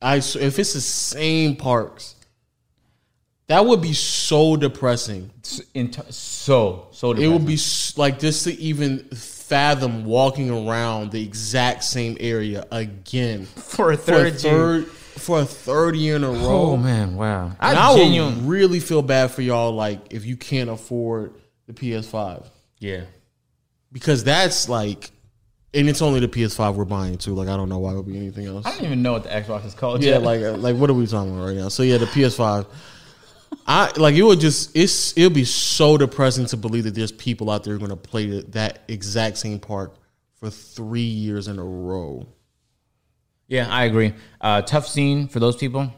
I 0.00 0.18
if 0.18 0.58
it's 0.60 0.72
the 0.72 0.80
same 0.80 1.56
parks, 1.56 2.14
that 3.48 3.64
would 3.64 3.80
be 3.80 3.92
so 3.92 4.56
depressing. 4.56 5.30
t- 5.42 5.62
so 6.10 6.88
so 6.90 7.12
It 7.12 7.28
would 7.28 7.46
be 7.46 7.58
like 7.96 8.18
just 8.18 8.44
to 8.44 8.58
even 8.58 8.98
fathom 9.10 10.04
walking 10.04 10.50
around 10.50 11.12
the 11.12 11.22
exact 11.22 11.84
same 11.84 12.16
area 12.18 12.66
again 12.72 13.44
for 13.44 13.92
a 13.92 13.96
for 13.96 14.26
a 14.26 14.30
third. 14.30 14.86
For 14.86 15.40
a 15.40 15.44
third 15.46 15.96
year 15.96 16.16
in 16.16 16.24
a 16.24 16.30
row. 16.30 16.72
Oh 16.72 16.76
man, 16.76 17.16
wow! 17.16 17.46
And 17.58 17.78
I, 17.78 17.92
I 17.92 17.96
genuinely, 17.96 18.34
would 18.38 18.48
really 18.48 18.80
feel 18.80 19.00
bad 19.00 19.30
for 19.30 19.40
y'all, 19.40 19.72
like 19.72 20.12
if 20.12 20.26
you 20.26 20.36
can't 20.36 20.68
afford 20.68 21.32
the 21.66 21.72
PS5, 21.72 22.46
yeah. 22.80 23.04
because 23.90 24.24
that's 24.24 24.68
like, 24.68 25.10
and 25.72 25.88
it's 25.88 26.02
only 26.02 26.20
the 26.20 26.28
PS5 26.28 26.74
we're 26.74 26.84
buying 26.84 27.16
too. 27.16 27.32
Like 27.32 27.48
I 27.48 27.56
don't 27.56 27.70
know 27.70 27.78
why 27.78 27.92
it 27.92 27.96
would 27.96 28.06
be 28.06 28.18
anything 28.18 28.44
else. 28.44 28.66
I 28.66 28.72
don't 28.72 28.84
even 28.84 29.00
know 29.00 29.14
what 29.14 29.22
the 29.22 29.30
Xbox 29.30 29.64
is 29.64 29.72
called. 29.72 30.04
Yeah, 30.04 30.12
yet. 30.12 30.22
like 30.22 30.42
uh, 30.42 30.52
like 30.52 30.76
what 30.76 30.90
are 30.90 30.94
we 30.94 31.06
talking 31.06 31.34
about 31.34 31.46
right 31.46 31.56
now? 31.56 31.70
So 31.70 31.82
yeah, 31.82 31.96
the 31.96 32.04
PS5. 32.04 32.66
I 33.66 33.92
like 33.96 34.14
it 34.14 34.22
would 34.22 34.40
just 34.40 34.76
it's 34.76 35.16
it'll 35.16 35.30
be 35.30 35.44
so 35.44 35.96
depressing 35.96 36.46
to 36.46 36.56
believe 36.56 36.84
that 36.84 36.94
there's 36.94 37.12
people 37.12 37.50
out 37.50 37.64
there 37.64 37.78
going 37.78 37.90
to 37.90 37.96
play 37.96 38.40
that 38.40 38.82
exact 38.88 39.38
same 39.38 39.58
park 39.58 39.96
for 40.34 40.50
three 40.50 41.00
years 41.00 41.48
in 41.48 41.58
a 41.58 41.64
row. 41.64 42.26
yeah, 43.48 43.68
I 43.68 43.84
agree. 43.84 44.14
Uh, 44.40 44.62
tough 44.62 44.86
scene 44.86 45.28
for 45.28 45.40
those 45.40 45.56
people. 45.56 45.92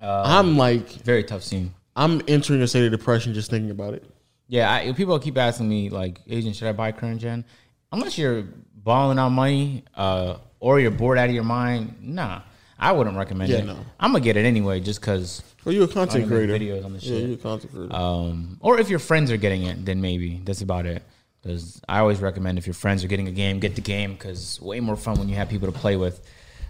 I'm 0.00 0.56
like 0.56 0.90
Very 1.02 1.24
tough 1.24 1.42
scene. 1.42 1.74
I'm 1.96 2.20
entering 2.28 2.60
a 2.62 2.66
state 2.66 2.84
of 2.84 2.90
depression 2.90 3.34
just 3.34 3.50
thinking 3.50 3.70
about 3.70 3.94
it. 3.94 4.04
Yeah, 4.48 4.70
I, 4.72 4.92
people 4.92 5.18
keep 5.18 5.38
asking 5.38 5.68
me 5.68 5.88
like, 5.90 6.20
"Agent, 6.28 6.56
should 6.56 6.68
I 6.68 6.72
buy 6.72 6.92
current 6.92 7.20
gen?" 7.20 7.44
Unless 7.92 8.18
you're 8.18 8.44
balling 8.74 9.18
out 9.18 9.30
money 9.30 9.84
uh, 9.94 10.36
or 10.60 10.80
you're 10.80 10.90
bored 10.90 11.16
out 11.16 11.28
of 11.28 11.34
your 11.34 11.44
mind, 11.44 11.96
nah, 12.02 12.42
I 12.78 12.92
wouldn't 12.92 13.16
recommend 13.16 13.50
Yeah, 13.50 13.58
it. 13.58 13.66
no. 13.66 13.76
I'm 14.00 14.12
gonna 14.12 14.24
get 14.24 14.36
it 14.36 14.44
anyway, 14.44 14.80
just 14.80 15.00
because. 15.00 15.42
Well, 15.64 15.74
you're 15.74 15.84
a 15.84 15.88
content 15.88 16.24
I'm 16.24 16.28
gonna 16.28 16.40
make 16.42 16.48
creator. 16.50 16.64
videos 16.78 16.84
on 16.84 16.92
the 16.92 17.00
shit. 17.00 17.10
Yeah, 17.12 17.18
you're 17.26 17.34
a 17.34 17.38
content 17.38 17.72
creator. 17.72 17.94
Um, 17.94 18.58
or 18.60 18.78
if 18.78 18.90
your 18.90 18.98
friends 18.98 19.30
are 19.30 19.36
getting 19.36 19.62
it, 19.64 19.84
then 19.84 20.00
maybe 20.00 20.40
that's 20.44 20.60
about 20.62 20.86
it. 20.86 21.02
Because 21.42 21.80
I 21.88 21.98
always 21.98 22.20
recommend 22.20 22.58
if 22.58 22.66
your 22.66 22.74
friends 22.74 23.04
are 23.04 23.08
getting 23.08 23.28
a 23.28 23.32
game, 23.32 23.58
get 23.60 23.74
the 23.74 23.82
game 23.82 24.12
because 24.14 24.60
way 24.62 24.80
more 24.80 24.96
fun 24.96 25.18
when 25.18 25.28
you 25.28 25.34
have 25.36 25.48
people 25.50 25.70
to 25.70 25.78
play 25.78 25.96
with. 25.96 26.20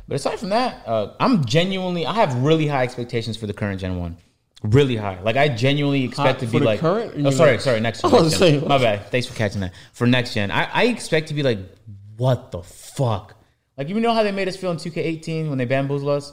But 0.09 0.16
aside 0.16 0.38
from 0.40 0.48
that, 0.50 0.82
uh, 0.86 1.14
I'm 1.20 1.44
genuinely 1.44 2.05
I 2.07 2.12
have 2.14 2.34
really 2.42 2.66
high 2.66 2.82
expectations 2.82 3.36
for 3.36 3.46
the 3.46 3.52
current 3.55 3.80
Gen 3.80 3.98
One, 3.98 4.16
really 4.62 4.96
high. 4.96 5.20
Like 5.22 5.36
I 5.36 5.48
genuinely 5.48 6.05
expect 6.05 6.40
to 6.40 6.46
for 6.46 6.52
be 6.52 6.59
the 6.59 6.64
like 6.64 6.80
current? 6.80 7.24
Oh, 7.26 7.30
sorry, 7.30 7.59
sorry, 7.59 7.80
next 7.80 8.02
gen. 8.02 8.11
Next 8.12 8.38
gen. 8.38 8.68
My 8.68 8.78
bad. 8.78 9.11
Thanks 9.11 9.26
for 9.28 9.34
catching 9.34 9.61
that. 9.61 9.72
For 9.92 10.07
next 10.07 10.34
gen, 10.34 10.50
I, 10.50 10.64
I 10.72 10.84
expect 10.86 11.28
to 11.28 11.34
be 11.34 11.42
like, 11.44 11.59
what 12.16 12.50
the 12.50 12.62
fuck? 12.62 13.34
Like 13.77 13.89
you 13.89 13.99
know 14.01 14.14
how 14.14 14.22
they 14.22 14.33
made 14.33 14.49
us 14.49 14.57
feel 14.57 14.70
in 14.70 14.77
2K18 14.77 15.49
when 15.49 15.59
they 15.59 15.64
bamboozled 15.64 16.11
us. 16.11 16.33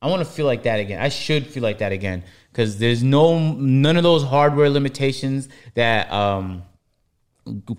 I 0.00 0.08
want 0.08 0.20
to 0.20 0.30
feel 0.30 0.46
like 0.46 0.64
that 0.64 0.80
again. 0.80 1.00
I 1.00 1.08
should 1.08 1.46
feel 1.46 1.62
like 1.62 1.78
that 1.78 1.92
again 1.92 2.24
because 2.50 2.78
there's 2.78 3.02
no 3.02 3.38
none 3.38 3.96
of 3.96 4.02
those 4.02 4.24
hardware 4.24 4.68
limitations 4.68 5.48
that 5.74 6.12
um 6.12 6.64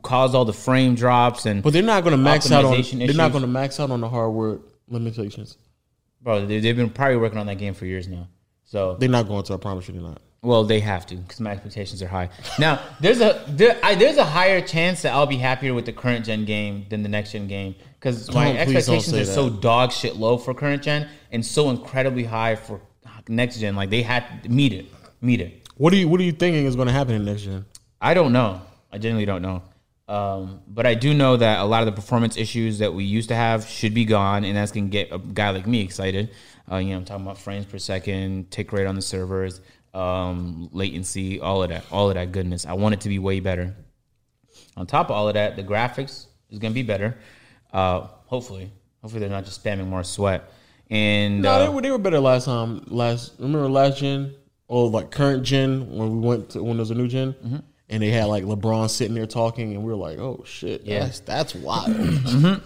cause 0.01 0.34
all 0.36 0.45
the 0.45 0.53
frame 0.53 0.95
drops 0.95 1.45
and. 1.45 1.64
but 1.64 1.74
they're 1.74 1.84
not 1.84 2.03
going 2.03 2.11
to 2.11 2.18
max 2.18 2.51
out 2.51 2.66
on. 2.66 2.74
optimization 2.74 3.05
They're 3.05 3.16
not 3.16 3.32
going 3.32 3.43
to 3.43 3.47
max 3.47 3.80
out 3.80 3.91
on 3.91 4.01
the 4.01 4.09
hardware 4.09 4.59
limitations. 4.88 5.57
bro, 6.22 6.45
they, 6.45 6.59
they've 6.59 6.76
been 6.76 6.89
probably 6.89 7.18
working 7.18 7.38
on 7.38 7.47
that 7.47 7.57
game 7.57 7.74
for 7.74 7.86
years 7.86 8.07
now. 8.07 8.28
So 8.64 8.95
They're 8.95 9.09
not 9.09 9.28
going 9.28 9.43
to. 9.43 9.53
I 9.53 9.57
promise 9.57 9.88
you, 9.88 9.93
they're 9.93 10.03
not. 10.03 10.22
Well, 10.41 10.66
they 10.66 10.82
have 10.82 11.05
to 11.05 11.16
because 11.16 11.39
my 11.39 11.51
expectations 11.51 12.03
are 12.03 12.07
high. 12.07 12.30
Now, 12.59 12.82
there's 12.99 13.22
a 13.22 13.45
there, 13.47 13.80
I, 13.82 13.95
there's 13.95 14.18
a 14.18 14.26
higher 14.26 14.59
chance 14.59 15.03
that 15.03 15.14
I'll 15.14 15.26
be 15.26 15.38
happier 15.38 15.74
with 15.74 15.86
the 15.86 15.93
current 15.93 16.26
gen 16.26 16.43
game 16.43 16.86
than 16.89 17.01
the 17.01 17.09
next 17.09 17.32
gen 17.32 17.47
game 17.47 17.76
because 18.04 18.34
my 18.34 18.45
Don't- 18.47 18.58
expectations 18.58 19.14
are 19.14 19.24
so 19.26 19.47
that. 19.49 19.62
dog 19.62 19.91
shit 19.93 20.18
low 20.18 20.38
for 20.38 20.54
current 20.54 20.84
gen 20.84 21.08
and 21.32 21.45
so 21.45 21.70
incredibly 21.70 22.26
high 22.26 22.56
for 22.58 22.82
next 23.30 23.60
gen. 23.60 23.76
Like 23.78 23.89
they 23.89 24.01
had 24.01 24.43
to 24.43 24.49
meet 24.49 24.74
it, 24.74 24.88
meet 25.22 25.39
it. 25.39 25.70
What 25.78 25.93
are 25.93 25.95
you 25.95 26.10
What 26.10 26.20
are 26.20 26.24
you 26.24 26.34
thinking 26.34 26.66
is 26.66 26.76
going 26.76 26.88
to 26.89 26.93
happen 26.93 27.16
in 27.16 27.24
next 27.24 27.43
gen? 27.43 27.66
I 28.01 28.14
don't 28.14 28.34
know. 28.34 28.62
I 28.91 28.97
genuinely 28.97 29.26
don't 29.26 29.41
know. 29.41 29.64
Um, 30.10 30.60
but 30.68 30.86
I 30.86 30.95
do 30.95 31.14
know 31.14 31.38
that 31.38 31.60
a 31.60 31.64
lot 31.64 31.82
of 31.82 31.86
the 31.86 31.93
performance 31.93 32.36
issues 32.36 32.80
that 32.80 32.93
we 32.93 33.06
used 33.06 33.30
to 33.30 33.36
have 33.36 33.66
should 33.66 33.93
be 33.93 34.04
gone, 34.04 34.43
and 34.43 34.58
that's 34.58 34.74
gonna 34.74 34.88
get 34.88 35.08
a 35.14 35.18
guy 35.18 35.51
like 35.51 35.66
me 35.66 35.80
excited. 35.80 36.30
Uh, 36.70 36.76
you 36.76 36.89
know, 36.89 36.97
I'm 36.97 37.06
talking 37.06 37.24
about 37.26 37.38
frames 37.38 37.66
per 37.66 37.78
second, 37.78 38.51
tick 38.51 38.74
rate 38.74 38.86
on 38.86 38.95
the 38.95 39.01
servers, 39.01 39.62
um, 39.93 40.70
latency, 40.74 41.39
all 41.39 41.64
of 41.64 41.70
that, 41.70 41.86
all 41.89 42.10
of 42.10 42.16
that 42.16 42.34
goodness. 42.34 42.66
I 42.66 42.74
want 42.74 42.95
it 42.95 43.01
to 43.01 43.10
be 43.10 43.18
way 43.18 43.39
better. 43.39 43.74
On 44.76 44.86
top 44.86 45.06
of 45.08 45.12
all 45.12 45.30
of 45.30 45.36
that, 45.36 45.56
the 45.56 45.64
graphics 45.64 46.26
is 46.49 46.60
gonna 46.60 46.74
be 46.74 46.84
better. 46.84 47.18
Uh, 47.74 48.07
hopefully, 48.28 48.71
hopefully 49.01 49.19
they're 49.19 49.30
not 49.30 49.45
just 49.45 49.63
spamming 49.63 49.88
more 49.88 50.03
sweat. 50.03 50.49
And 50.89 51.41
No, 51.41 51.53
uh, 51.53 51.59
they 51.59 51.69
were 51.69 51.82
they 51.82 51.91
were 51.91 51.97
better 51.97 52.19
last 52.19 52.45
time. 52.45 52.84
Last 52.88 53.34
remember 53.39 53.67
last 53.67 53.97
gen 53.99 54.36
or 54.67 54.89
like 54.89 55.11
current 55.11 55.43
gen 55.43 55.89
when 55.95 56.21
we 56.21 56.28
went 56.28 56.51
to 56.51 56.63
when 56.63 56.78
there 56.78 56.82
was 56.82 56.91
a 56.91 56.95
new 56.95 57.07
gen, 57.07 57.34
Mm-hmm. 57.34 57.57
and 57.89 58.03
they 58.03 58.09
had 58.11 58.26
like 58.26 58.43
LeBron 58.43 58.89
sitting 58.89 59.15
there 59.15 59.26
talking, 59.26 59.74
and 59.74 59.84
we 59.84 59.89
were 59.91 59.97
like, 59.97 60.19
oh 60.19 60.43
shit, 60.45 60.84
Yeah. 60.84 60.99
that's 60.99 61.19
that's 61.21 61.55
wild. 61.55 61.95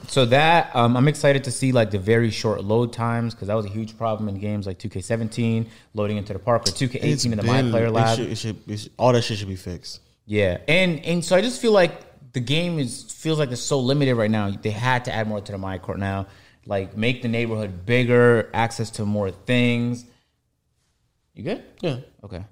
So 0.10 0.26
that 0.26 0.76
um, 0.76 0.98
I'm 0.98 1.08
excited 1.08 1.44
to 1.46 1.52
see 1.52 1.72
like 1.72 1.92
the 1.92 2.00
very 2.00 2.30
short 2.30 2.64
load 2.66 2.92
times 2.92 3.34
because 3.34 3.48
that 3.48 3.54
was 3.56 3.66
a 3.66 3.70
huge 3.70 3.98
problem 3.98 4.28
in 4.28 4.40
games 4.40 4.68
like 4.68 4.78
2K17 4.80 5.68
loading 5.94 6.18
into 6.18 6.34
the 6.34 6.40
park 6.40 6.68
or 6.68 6.72
2K18 6.72 7.32
in 7.32 7.38
the 7.38 7.44
My 7.44 7.62
been- 7.62 7.72
Player 7.72 7.86
it 7.86 7.92
Lab. 7.92 8.18
should- 8.18 8.30
it 8.32 8.38
should- 8.38 8.62
it 8.70 8.78
should- 8.80 8.92
all 8.98 9.14
that 9.14 9.22
shit 9.24 9.38
should 9.38 9.48
be 9.48 9.56
fixed. 9.56 10.02
Yeah, 10.26 10.58
and 10.68 11.00
and 11.06 11.24
so 11.24 11.36
I 11.38 11.42
just 11.42 11.62
feel 11.62 11.72
like 11.72 11.94
the 12.34 12.40
game 12.40 12.80
is 12.80 13.04
feels 13.04 13.40
like 13.40 13.52
it's 13.52 13.62
so 13.62 13.80
limited 13.80 14.16
right 14.16 14.32
now. 14.32 14.52
They 14.52 14.72
had 14.72 15.06
to 15.06 15.14
add 15.14 15.28
more 15.28 15.42
to 15.42 15.52
the 15.52 15.58
my 15.58 15.78
court 15.78 16.00
now, 16.00 16.28
like 16.66 16.98
make 16.98 17.22
the 17.22 17.28
neighborhood 17.28 17.86
bigger, 17.86 18.50
access 18.54 18.90
to 18.92 19.06
more 19.06 19.32
things. 19.32 20.06
You 21.34 21.44
good? 21.44 21.64
Yeah. 21.82 21.98
Okay. 22.24 22.44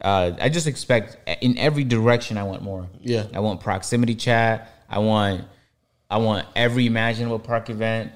Uh, 0.00 0.32
I 0.40 0.48
just 0.48 0.66
expect 0.66 1.18
in 1.42 1.58
every 1.58 1.84
direction. 1.84 2.38
I 2.38 2.44
want 2.44 2.62
more. 2.62 2.88
Yeah. 3.00 3.26
I 3.34 3.40
want 3.40 3.60
proximity 3.60 4.14
chat. 4.14 4.72
I 4.88 4.98
want 4.98 5.44
I 6.10 6.18
want 6.18 6.46
every 6.56 6.86
imaginable 6.86 7.38
park 7.38 7.70
event. 7.70 8.12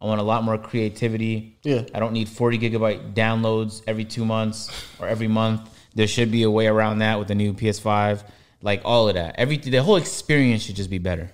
I 0.00 0.06
want 0.06 0.20
a 0.20 0.24
lot 0.24 0.44
more 0.44 0.58
creativity. 0.58 1.58
Yeah. 1.62 1.82
I 1.92 1.98
don't 1.98 2.12
need 2.12 2.28
40 2.28 2.58
gigabyte 2.58 3.14
downloads 3.14 3.82
every 3.86 4.04
two 4.04 4.24
months 4.24 4.70
or 5.00 5.08
every 5.08 5.28
month. 5.28 5.68
There 5.94 6.06
should 6.06 6.30
be 6.30 6.44
a 6.44 6.50
way 6.50 6.66
around 6.66 7.00
that 7.00 7.18
with 7.18 7.28
the 7.28 7.34
new 7.34 7.52
PS5. 7.52 8.22
Like 8.62 8.82
all 8.84 9.08
of 9.08 9.14
that. 9.14 9.36
Every 9.38 9.56
the 9.56 9.82
whole 9.82 9.96
experience 9.96 10.62
should 10.62 10.76
just 10.76 10.90
be 10.90 10.98
better. 10.98 11.30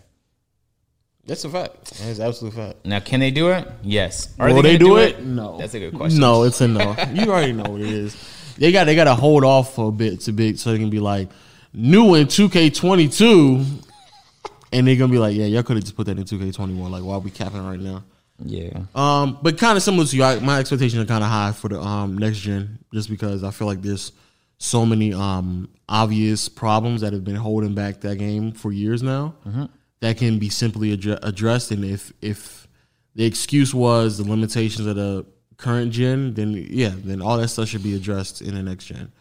That's 1.26 1.44
a 1.44 1.48
fact. 1.48 1.98
That's 1.98 2.20
absolute 2.20 2.52
fact. 2.52 2.84
Now, 2.84 3.00
can 3.00 3.20
they 3.20 3.30
do 3.30 3.48
it? 3.48 3.66
Yes. 3.82 4.34
Are 4.38 4.48
Will 4.48 4.56
they, 4.60 4.76
gonna 4.76 4.78
do, 4.78 4.96
it? 4.98 5.24
No. 5.24 5.56
That's 5.56 5.72
a 5.72 5.80
good 5.80 5.94
question. 5.94 6.20
No, 6.20 6.42
it's 6.42 6.60
a 6.60 6.68
no. 6.68 6.94
you 7.12 7.32
already 7.32 7.52
know 7.52 7.70
what 7.70 7.80
it 7.80 7.88
is. 7.88 8.14
They 8.58 8.72
got 8.72 8.84
they 8.84 8.94
got 8.94 9.04
to 9.04 9.14
hold 9.14 9.42
off 9.42 9.74
for 9.74 9.88
a 9.88 9.92
bit 9.92 10.20
to 10.20 10.32
big 10.32 10.58
so 10.58 10.70
they 10.70 10.78
can 10.78 10.90
be 10.90 11.00
like 11.00 11.28
new 11.72 12.14
in 12.14 12.26
2K22, 12.26 13.84
and 14.72 14.86
they're 14.86 14.96
gonna 14.96 15.10
be 15.10 15.18
like, 15.18 15.34
yeah, 15.34 15.46
y'all 15.46 15.62
could 15.62 15.76
have 15.76 15.84
just 15.84 15.96
put 15.96 16.06
that 16.06 16.18
in 16.18 16.24
2K21. 16.24 16.90
Like, 16.90 17.02
why 17.02 17.14
are 17.14 17.20
we 17.20 17.30
capping 17.30 17.66
right 17.66 17.80
now? 17.80 18.04
Yeah. 18.44 18.82
Um, 18.94 19.38
but 19.42 19.58
kind 19.58 19.76
of 19.76 19.82
similar 19.82 20.06
to 20.06 20.16
you, 20.16 20.24
I, 20.24 20.38
my 20.40 20.58
expectations 20.58 21.02
are 21.02 21.06
kind 21.06 21.24
of 21.24 21.30
high 21.30 21.52
for 21.52 21.68
the 21.68 21.80
um 21.80 22.18
next 22.18 22.38
gen, 22.38 22.78
just 22.92 23.08
because 23.08 23.42
I 23.42 23.50
feel 23.50 23.66
like 23.66 23.82
there's 23.82 24.12
so 24.58 24.86
many 24.86 25.12
um 25.12 25.68
obvious 25.88 26.48
problems 26.48 27.00
that 27.02 27.12
have 27.12 27.24
been 27.24 27.36
holding 27.36 27.74
back 27.74 28.00
that 28.00 28.16
game 28.16 28.52
for 28.52 28.72
years 28.72 29.02
now 29.02 29.34
that 30.04 30.18
can 30.18 30.38
be 30.38 30.50
simply 30.50 30.94
addre- 30.94 31.18
addressed. 31.22 31.70
And 31.70 31.82
if 31.84 32.12
if 32.20 32.68
the 33.14 33.24
excuse 33.24 33.72
was 33.74 34.18
the 34.18 34.28
limitations 34.28 34.86
of 34.86 34.96
the 34.96 35.24
current 35.56 35.92
gen, 35.92 36.34
then 36.34 36.52
yeah, 36.68 36.92
then 36.94 37.22
all 37.22 37.38
that 37.38 37.48
stuff 37.48 37.68
should 37.68 37.82
be 37.82 37.94
addressed 37.96 38.42
in 38.42 38.54
the 38.54 38.62
next 38.62 38.84
gen. 38.84 39.12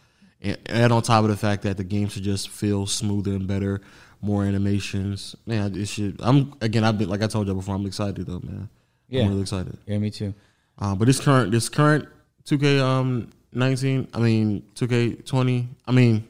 And, 0.42 0.58
and 0.66 0.92
on 0.92 1.00
top 1.00 1.24
of 1.24 1.30
the 1.30 1.38
fact 1.38 1.62
that 1.62 1.78
the 1.78 1.84
game 1.84 2.08
should 2.08 2.22
just 2.22 2.50
feel 2.50 2.86
smoother 2.86 3.30
and 3.32 3.46
better, 3.46 3.80
more 4.20 4.44
animations. 4.44 5.34
Man, 5.46 5.74
it 5.74 5.86
should. 5.86 6.20
I'm 6.22 6.52
again. 6.60 6.84
I've 6.84 6.98
been 6.98 7.08
like 7.08 7.22
I 7.22 7.28
told 7.28 7.48
you 7.48 7.54
before. 7.54 7.74
I'm 7.74 7.86
excited 7.86 8.26
though, 8.26 8.40
man. 8.40 8.68
Yeah. 9.08 9.22
I'm 9.22 9.30
really 9.30 9.42
excited. 9.42 9.78
Yeah, 9.86 9.98
me 9.98 10.10
too. 10.10 10.34
Uh, 10.78 10.94
but 10.94 11.06
this 11.06 11.18
current 11.18 11.50
this 11.50 11.70
current 11.70 12.08
2K 12.44 12.80
um 12.80 13.30
19, 13.54 14.08
I 14.14 14.18
mean 14.18 14.62
2K 14.74 15.24
20, 15.26 15.68
I 15.86 15.92
mean 15.92 16.28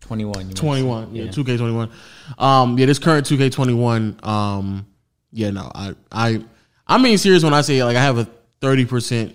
21. 0.00 0.48
you 0.48 0.54
21, 0.54 1.14
yeah, 1.14 1.24
mentioned. 1.24 1.46
2K 1.46 1.58
21. 1.58 1.90
Um 2.38 2.78
yeah, 2.78 2.86
this 2.86 2.98
current 2.98 3.26
2K 3.26 3.50
21 3.52 4.18
um 4.22 4.86
yeah, 5.32 5.50
no. 5.50 5.70
I 5.74 5.94
I 6.10 6.44
I 6.86 6.98
mean 6.98 7.16
serious 7.18 7.42
when 7.44 7.54
I 7.54 7.60
say 7.62 7.82
like 7.84 7.96
I 7.96 8.02
have 8.02 8.18
a 8.18 8.28
30% 8.60 9.34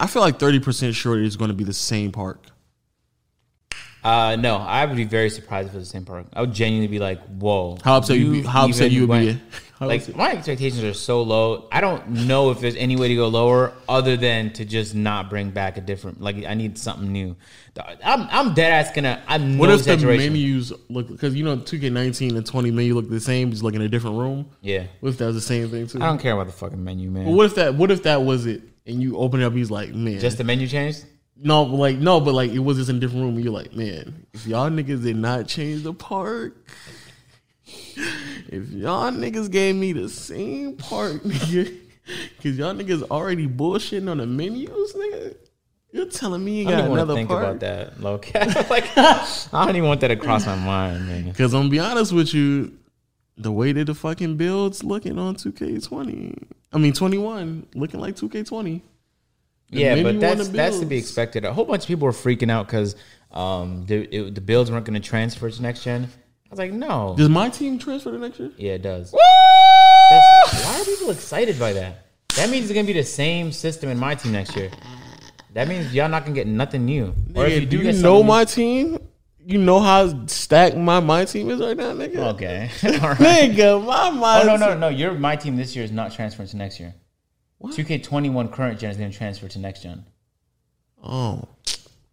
I 0.00 0.06
feel 0.06 0.22
like 0.22 0.38
30% 0.38 0.94
sure 0.94 1.20
it's 1.20 1.36
going 1.36 1.48
to 1.48 1.56
be 1.56 1.64
the 1.64 1.72
same 1.72 2.12
park. 2.12 2.40
Uh, 4.04 4.36
no, 4.36 4.56
I 4.58 4.84
would 4.84 4.96
be 4.96 5.04
very 5.04 5.28
surprised 5.28 5.68
if 5.68 5.74
it 5.74 5.78
was 5.78 5.88
the 5.88 5.92
same 5.92 6.04
park. 6.04 6.26
I 6.32 6.40
would 6.42 6.52
genuinely 6.52 6.86
be 6.86 7.00
like, 7.00 7.20
"Whoa!" 7.26 7.78
How 7.82 7.96
upset 7.96 8.16
you 8.16 8.30
be- 8.30 8.42
how 8.42 8.66
upset 8.66 8.92
you 8.92 9.06
would 9.08 9.20
be? 9.20 9.40
How 9.78 9.86
Like 9.86 10.16
my 10.16 10.32
expectations 10.32 10.82
are 10.82 10.92
so 10.92 11.22
low. 11.22 11.68
I 11.70 11.80
don't 11.80 12.08
know 12.26 12.50
if 12.50 12.58
there's 12.60 12.74
any 12.74 12.96
way 12.96 13.06
to 13.06 13.14
go 13.14 13.28
lower 13.28 13.72
other 13.88 14.16
than 14.16 14.52
to 14.54 14.64
just 14.64 14.92
not 14.94 15.30
bring 15.30 15.50
back 15.50 15.76
a 15.76 15.80
different. 15.80 16.20
Like 16.20 16.44
I 16.44 16.54
need 16.54 16.76
something 16.76 17.12
new. 17.12 17.36
I'm 18.04 18.26
I'm 18.30 18.54
dead 18.54 18.72
ass 18.72 18.92
gonna. 18.92 19.22
I'm 19.28 19.52
no 19.56 19.60
What 19.60 19.70
if 19.70 19.84
the 19.84 19.92
exaggeration. 19.92 20.32
menus 20.32 20.72
look 20.88 21.06
because 21.06 21.36
you 21.36 21.44
know 21.44 21.56
2K19 21.58 22.36
and 22.36 22.44
20 22.44 22.70
menu 22.72 22.94
look 22.94 23.08
the 23.08 23.20
same, 23.20 23.52
just 23.52 23.62
like 23.62 23.74
in 23.74 23.82
a 23.82 23.88
different 23.88 24.18
room? 24.18 24.50
Yeah, 24.62 24.86
What 24.98 25.10
if 25.10 25.18
that 25.18 25.26
was 25.26 25.36
the 25.36 25.40
same 25.40 25.68
thing 25.68 25.86
too? 25.86 25.98
I 26.02 26.06
don't 26.06 26.18
care 26.18 26.32
about 26.32 26.46
the 26.46 26.52
fucking 26.54 26.82
menu, 26.82 27.08
man. 27.10 27.26
But 27.26 27.32
what 27.32 27.46
if 27.46 27.54
that 27.54 27.74
what 27.76 27.92
if 27.92 28.02
that 28.02 28.22
was 28.22 28.46
it 28.46 28.62
and 28.84 29.00
you 29.00 29.16
open 29.16 29.40
it 29.40 29.44
up 29.44 29.52
he's 29.52 29.70
like, 29.70 29.94
man, 29.94 30.18
just 30.18 30.38
the 30.38 30.44
menu 30.44 30.66
changed? 30.66 31.04
No, 31.40 31.64
but 31.66 31.76
like 31.76 31.98
no, 31.98 32.18
but 32.20 32.34
like 32.34 32.50
it 32.50 32.58
was 32.58 32.78
just 32.78 32.90
in 32.90 32.96
a 32.96 32.98
different 32.98 33.22
room. 33.22 33.36
And 33.36 33.44
you're 33.44 33.52
like, 33.52 33.72
man, 33.76 34.26
if 34.34 34.44
y'all 34.44 34.68
niggas 34.70 35.04
did 35.04 35.14
not 35.14 35.46
change 35.46 35.84
the 35.84 35.94
park, 35.94 36.66
if 38.48 38.70
y'all 38.70 39.10
niggas 39.10 39.50
gave 39.50 39.74
me 39.74 39.92
the 39.92 40.08
same 40.08 40.76
part, 40.76 41.12
nigga, 41.24 41.76
because 42.36 42.58
y'all 42.58 42.74
niggas 42.74 43.02
already 43.10 43.46
bullshitting 43.46 44.10
on 44.10 44.18
the 44.18 44.26
menus, 44.26 44.94
nigga. 44.94 45.36
You're 45.90 46.06
telling 46.06 46.44
me 46.44 46.62
you 46.62 46.68
I 46.68 46.70
got 46.70 46.70
don't 46.70 46.78
even 46.80 46.90
want 46.90 46.98
to 46.98 47.02
another 47.04 47.14
think 47.14 47.30
about 47.30 47.60
that, 47.60 48.00
low 48.00 48.14
like 48.70 48.98
I 48.98 49.64
don't 49.64 49.76
even 49.76 49.88
want 49.88 50.02
that 50.02 50.08
to 50.08 50.16
cross 50.16 50.44
my 50.44 50.54
mind, 50.54 51.06
man. 51.06 51.24
Because 51.24 51.54
I'm 51.54 51.62
gonna 51.62 51.70
be 51.70 51.78
honest 51.78 52.12
with 52.12 52.34
you, 52.34 52.78
the 53.38 53.50
way 53.50 53.72
that 53.72 53.86
the 53.86 53.94
fucking 53.94 54.36
builds 54.36 54.84
looking 54.84 55.18
on 55.18 55.36
2K20, 55.36 56.46
I 56.72 56.78
mean 56.78 56.92
21, 56.92 57.68
looking 57.74 58.00
like 58.00 58.16
2K20. 58.16 58.82
The 59.70 59.78
yeah, 59.78 60.02
but 60.02 60.20
that's 60.20 60.48
that's 60.48 60.78
to 60.80 60.86
be 60.86 60.96
expected. 60.96 61.44
A 61.44 61.52
whole 61.52 61.64
bunch 61.64 61.82
of 61.82 61.88
people 61.88 62.06
were 62.06 62.12
freaking 62.12 62.50
out 62.50 62.66
because 62.66 62.96
um, 63.30 63.84
the 63.86 64.04
it, 64.14 64.34
the 64.34 64.40
builds 64.40 64.70
weren't 64.70 64.86
going 64.86 65.00
to 65.00 65.06
transfer 65.06 65.50
to 65.50 65.62
next 65.62 65.84
gen. 65.84 66.08
I 66.48 66.52
was 66.52 66.58
like, 66.58 66.72
no, 66.72 67.14
Does 67.16 67.28
my 67.28 67.50
team 67.50 67.78
transfer 67.78 68.10
to 68.10 68.18
next 68.18 68.38
year? 68.40 68.50
yeah, 68.56 68.72
it 68.72 68.82
does. 68.82 69.12
Why 69.12 70.78
are 70.80 70.84
people 70.84 71.10
excited 71.10 71.58
by 71.58 71.72
that? 71.74 72.06
That 72.36 72.48
means 72.50 72.64
it's 72.64 72.72
going 72.72 72.86
to 72.86 72.92
be 72.92 72.98
the 72.98 73.04
same 73.04 73.52
system 73.52 73.90
in 73.90 73.98
my 73.98 74.14
team 74.14 74.32
next 74.32 74.56
year. 74.56 74.70
That 75.54 75.68
means 75.68 75.92
y'all 75.92 76.08
not 76.08 76.24
going 76.24 76.34
to 76.34 76.40
get 76.40 76.46
nothing 76.46 76.84
new. 76.86 77.14
Or 77.34 77.46
if 77.46 77.60
you 77.60 77.66
do 77.66 77.78
do 77.82 77.84
you 77.90 78.02
know 78.02 78.22
my 78.22 78.44
team? 78.44 78.98
You 79.44 79.58
know 79.58 79.80
how 79.80 80.26
stacked 80.26 80.76
my 80.76 81.00
my 81.00 81.24
team 81.24 81.50
is 81.50 81.58
right 81.60 81.76
now, 81.76 81.92
nigga. 81.94 82.34
okay, 82.34 82.70
all 83.02 83.08
right. 83.10 83.50
Nigga, 83.50 83.84
my 83.84 84.10
my 84.10 84.42
Oh 84.42 84.44
no 84.46 84.56
no 84.56 84.76
no! 84.78 84.88
Your 84.88 85.14
my 85.14 85.36
team 85.36 85.56
this 85.56 85.74
year 85.74 85.84
is 85.84 85.90
not 85.90 86.12
transferring 86.12 86.48
to 86.50 86.56
next 86.58 86.78
year. 86.78 86.94
Two 87.72 87.82
K 87.84 87.98
twenty 87.98 88.28
one 88.30 88.48
current 88.50 88.78
gen 88.78 88.90
is 88.90 88.96
to 88.98 89.10
transfer 89.10 89.48
to 89.48 89.58
next 89.58 89.82
gen. 89.82 90.04
Oh, 91.02 91.44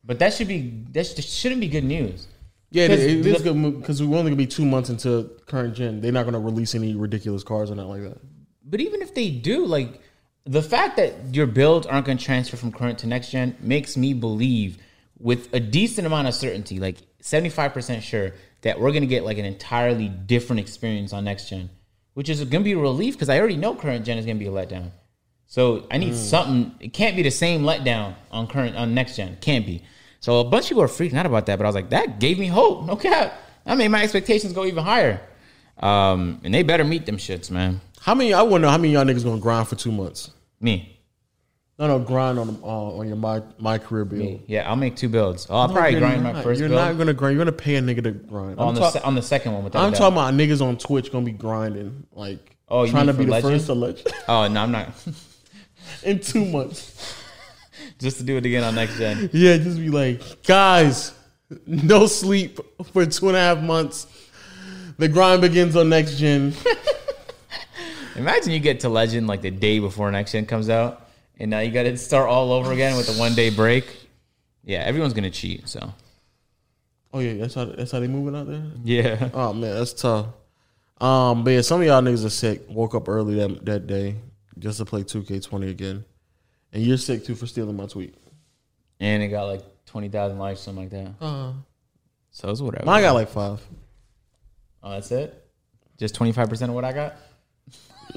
But 0.04 0.20
that 0.20 0.34
should 0.34 0.48
be 0.48 0.86
that 0.94 1.06
sh- 1.06 1.26
shouldn't 1.26 1.60
be 1.62 1.68
good 1.68 1.84
news. 1.84 2.28
Yeah, 2.72 2.88
'Cause 2.88 3.00
it 3.00 3.26
is 3.26 3.42
good 3.42 3.80
because 3.80 4.02
we're 4.02 4.18
only 4.18 4.32
gonna 4.32 4.36
be 4.36 4.48
two 4.48 4.66
months 4.66 4.90
into 4.90 5.30
current 5.46 5.76
gen. 5.76 6.02
They're 6.02 6.12
not 6.12 6.26
gonna 6.26 6.40
release 6.40 6.76
any 6.76 6.96
ridiculous 6.96 7.44
cars 7.44 7.72
or 7.72 7.76
not 7.76 7.88
like 7.88 8.02
that. 8.02 8.18
But 8.64 8.82
even 8.82 9.02
if 9.02 9.14
they 9.14 9.30
do, 9.30 9.66
like 9.66 10.02
the 10.46 10.62
fact 10.62 10.98
that 10.98 11.34
your 11.34 11.48
builds 11.48 11.88
aren't 11.88 12.06
going 12.06 12.18
to 12.18 12.24
transfer 12.24 12.56
from 12.56 12.72
current 12.72 13.00
to 13.00 13.08
next 13.08 13.32
gen 13.32 13.58
makes 13.60 13.98
me 13.98 14.14
believe 14.14 14.78
with 15.20 15.52
a 15.54 15.60
decent 15.60 16.06
amount 16.06 16.28
of 16.28 16.34
certainty, 16.34 16.80
like 16.80 16.98
75% 17.22 18.04
sure, 18.04 18.34
that 18.62 18.80
we're 18.80 18.92
going 18.92 19.02
to 19.02 19.08
get 19.08 19.24
like 19.24 19.38
an 19.38 19.46
entirely 19.46 20.08
different 20.08 20.60
experience 20.60 21.14
on 21.14 21.26
next 21.26 21.50
gen, 21.50 21.70
which 22.14 22.30
is 22.30 22.40
going 22.40 22.64
to 22.64 22.64
be 22.64 22.74
a 22.74 22.78
relief 22.78 23.16
because 23.16 23.30
I 23.30 23.40
already 23.40 23.58
know 23.58 23.76
current 23.76 24.06
gen 24.06 24.18
is 24.18 24.26
going 24.26 24.38
to 24.38 24.44
be 24.44 24.50
a 24.50 24.54
letdown. 24.54 24.92
So 25.48 25.88
I 25.92 25.98
need 25.98 26.14
mm. 26.14 26.16
something. 26.16 26.76
It 26.80 26.94
can't 26.94 27.16
be 27.16 27.24
the 27.24 27.32
same 27.32 27.62
letdown 27.62 28.16
on 28.32 28.48
current 28.48 28.76
on 28.76 28.94
next 28.94 29.16
gen. 29.16 29.38
Can't 29.42 29.66
be. 29.66 29.84
So 30.26 30.40
a 30.40 30.44
bunch 30.44 30.66
of 30.66 30.70
people 30.70 30.82
are 30.82 30.88
freaking 30.88 31.14
out 31.18 31.28
about 31.28 31.46
that, 31.46 31.60
but 31.60 31.66
I 31.66 31.68
was 31.68 31.76
like, 31.76 31.92
that 31.92 32.20
gave 32.20 32.40
me 32.40 32.48
hope. 32.48 32.84
No 32.88 32.96
cap. 32.96 33.32
That 33.66 33.78
made 33.78 33.90
my 33.90 34.02
expectations 34.02 34.54
go 34.54 34.66
even 34.66 34.84
higher. 34.84 35.22
Um, 35.78 36.42
and 36.44 36.52
they 36.52 36.64
better 36.64 36.84
meet 36.84 37.06
them 37.06 37.18
shits, 37.18 37.52
man. 37.52 37.80
How 38.02 38.16
many? 38.16 38.34
I 38.34 38.42
want 38.42 38.54
to 38.56 38.60
know 38.66 38.70
how 38.72 38.78
many 38.80 38.96
of 38.96 39.06
y'all 39.06 39.14
niggas 39.16 39.24
gonna 39.24 39.40
grind 39.40 39.68
for 39.68 39.76
two 39.76 39.92
months. 39.92 40.32
Me. 40.60 40.98
No, 41.78 41.88
no, 41.88 42.00
grind 42.00 42.40
on 42.40 42.50
uh, 42.64 42.66
on 42.66 43.08
your 43.08 43.18
my 43.18 43.44
my 43.60 43.78
career 43.78 44.04
build. 44.04 44.42
Yeah, 44.48 44.68
I'll 44.68 44.76
make 44.76 44.96
two 44.96 45.10
builds. 45.10 45.46
Oh, 45.48 45.58
I'll 45.58 45.70
probably 45.72 46.00
grind 46.00 46.24
not. 46.24 46.34
my 46.34 46.42
first 46.42 46.60
You're 46.60 46.70
build 46.70 46.82
not 46.82 46.98
gonna 46.98 47.14
grind. 47.14 47.36
You're 47.36 47.46
gonna 47.46 47.56
pay 47.56 47.76
a 47.76 47.82
nigga 47.84 48.02
to 48.06 48.12
grind. 48.12 48.58
on 48.58 48.70
I'm, 48.70 48.74
the 48.74 48.80
talk- 48.82 48.94
se- 48.94 49.02
on 49.04 49.14
the 49.14 49.22
second 49.22 49.54
one. 49.54 49.64
Without 49.64 49.84
I'm 49.84 49.92
doubt. 49.92 49.98
talking 50.00 50.18
about 50.18 50.34
niggas 50.34 50.60
on 50.66 50.80
Twitch 50.80 51.12
gonna 51.12 51.24
be 51.26 51.34
grinding, 51.34 52.08
like 52.14 52.56
Oh, 52.68 52.88
trying 52.88 53.06
to 53.06 53.14
be 53.14 53.26
the 53.26 53.32
Legend? 53.32 53.54
first 53.54 53.66
to 53.68 53.76
legend 53.76 54.08
Oh 54.28 54.48
no, 54.48 54.62
I'm 54.64 54.72
not. 54.72 54.90
in 56.04 56.20
two 56.20 56.46
months. 56.46 57.22
Just 58.00 58.18
to 58.18 58.24
do 58.24 58.38
it 58.38 58.46
again 58.46 58.64
on 58.64 58.76
next 58.76 58.98
gen. 58.98 59.30
Yeah, 59.34 59.58
just 59.58 59.78
be 59.80 59.90
like, 59.90 60.44
guys, 60.44 61.14
no 61.66 62.08
sleep 62.08 62.60
for 62.92 63.06
two 63.06 63.28
and 63.30 63.38
a 63.38 63.40
half 63.40 63.60
months. 63.60 64.08
The 64.98 65.08
grind 65.08 65.42
begins 65.42 65.76
on 65.76 65.90
next 65.90 66.18
gen. 66.18 66.54
Imagine 68.16 68.52
you 68.54 68.60
get 68.60 68.80
to 68.82 68.90
legend 68.90 69.28
like 69.28 69.42
the 69.42 69.52
day 69.52 69.80
before 69.80 70.10
next 70.12 70.32
gen 70.32 70.46
comes 70.46 70.70
out, 70.70 71.08
and 71.38 71.50
now 71.52 71.60
you 71.60 71.72
got 71.72 71.84
to 71.84 71.98
start 71.98 72.30
all 72.30 72.52
over 72.54 72.72
again 72.72 72.96
with 72.96 73.10
a 73.10 73.20
one 73.20 73.36
day 73.36 73.50
break. 73.50 73.86
Yeah, 74.64 74.80
everyone's 74.80 75.14
gonna 75.14 75.30
cheat. 75.30 75.68
So 75.68 75.94
Oh 77.14 77.20
yeah, 77.20 77.34
that's 77.34 77.54
how 77.54 77.66
that's 77.66 77.92
how 77.92 78.00
they 78.00 78.08
moving 78.08 78.36
out 78.36 78.48
there. 78.48 78.64
yeah, 78.84 79.30
Oh 79.34 79.54
man, 79.54 79.76
that's 79.78 79.94
tough. 79.94 80.28
Um, 81.00 81.44
but 81.44 81.52
yeah, 81.52 81.62
some 81.62 81.82
of 81.82 81.88
y'all 81.88 82.02
niggas 82.02 82.26
are 82.26 82.30
sick. 82.30 82.62
Woke 82.70 82.96
up 82.96 83.10
early 83.10 83.36
that 83.36 83.66
that 83.66 83.88
day 83.88 84.16
just 84.58 84.78
to 84.78 84.86
play 84.86 85.04
2K20 85.04 85.70
again, 85.70 86.06
and 86.76 86.84
you're 86.84 86.98
sick 86.98 87.26
too 87.26 87.34
for 87.34 87.48
stealing 87.48 87.76
my 87.76 87.88
tweet. 87.88 88.14
and 89.00 89.24
it 89.24 89.30
got 89.30 89.46
like 89.46 89.64
twenty 89.88 90.10
thousand 90.10 90.38
likes, 90.38 90.60
something 90.60 90.84
like 90.84 90.92
that. 90.92 91.26
Uh, 91.26 91.54
So 92.32 92.50
it's 92.52 92.62
whatever. 92.62 92.86
mine 92.86 93.02
got 93.02 93.14
like 93.14 93.30
five. 93.30 93.60
oh, 94.84 94.92
that's 94.92 95.12
it. 95.12 95.42
Just 95.98 96.14
twenty 96.14 96.32
five 96.34 96.50
percent 96.50 96.70
of 96.70 96.76
what 96.76 96.86
I 96.86 96.92
got. 96.94 97.16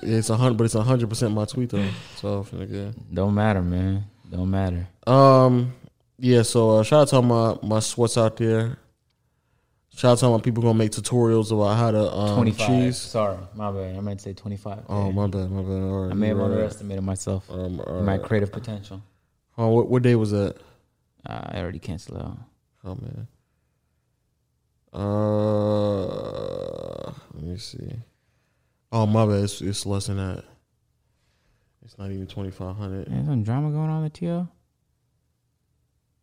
It's 0.03 0.29
a 0.31 0.37
hundred, 0.37 0.59
but 0.59 0.65
it's 0.65 0.75
a 0.77 0.83
hundred 0.83 1.09
percent 1.09 1.33
my 1.35 1.45
tweet 1.47 1.71
though. 1.71 1.89
So 2.17 2.45
finna 2.45 2.69
good. 2.71 2.95
Don't 3.13 3.35
matter, 3.35 3.63
man. 3.63 4.05
Don't 4.31 4.51
matter. 4.51 4.87
Um, 5.07 5.73
yeah. 6.19 6.43
So 6.43 6.77
uh, 6.77 6.83
shout 6.85 7.01
out 7.03 7.09
to 7.09 7.17
all 7.17 7.23
my 7.23 7.57
my 7.67 7.81
sweats 7.81 8.17
out 8.19 8.37
there. 8.37 8.79
Shout 9.99 10.13
out 10.13 10.19
to 10.19 10.27
all 10.27 10.39
my 10.39 10.41
people 10.41 10.63
gonna 10.63 10.79
make 10.79 10.93
tutorials 10.93 11.51
about 11.51 11.77
how 11.77 11.91
to 11.91 12.13
um, 12.13 12.37
Twenty 12.37 12.53
five. 12.53 12.69
cheese. 12.69 12.97
Sorry, 12.97 13.37
my 13.57 13.73
bad. 13.73 13.97
I 13.97 14.01
meant 14.01 14.21
to 14.21 14.25
say 14.27 14.33
twenty 14.33 14.57
five. 14.57 14.85
Oh 14.89 15.11
my 15.11 15.27
bad, 15.27 15.51
my 15.51 15.61
bad. 15.61 15.73
Right, 15.73 16.11
I 16.13 16.15
may 16.15 16.29
have 16.29 16.37
right. 16.37 16.45
underestimated 16.45 17.03
myself. 17.03 17.51
Um, 17.51 17.81
all 17.81 18.03
my 18.03 18.17
creative 18.17 18.53
potential. 18.53 19.03
Oh, 19.57 19.71
what, 19.71 19.89
what 19.89 20.05
day 20.05 20.15
was 20.15 20.31
that? 20.31 20.57
Uh, 21.29 21.41
I 21.47 21.59
already 21.59 21.81
canceled 21.81 22.19
out. 22.19 22.39
Oh 22.85 22.95
man. 22.95 23.27
Uh, 24.93 27.13
let 27.35 27.43
me 27.43 27.57
see. 27.57 27.97
Oh 28.93 29.05
my 29.05 29.27
bad. 29.27 29.43
It's, 29.43 29.61
it's 29.61 29.85
less 29.85 30.07
than 30.07 30.19
that. 30.19 30.45
It's 31.85 31.99
not 31.99 32.13
even 32.13 32.29
twenty 32.29 32.53
five 32.53 32.77
hundred. 32.77 33.09
There's 33.09 33.27
some 33.27 33.43
drama 33.43 33.73
going 33.73 33.91
on 33.91 34.05
with 34.05 34.13
TL. 34.13 34.49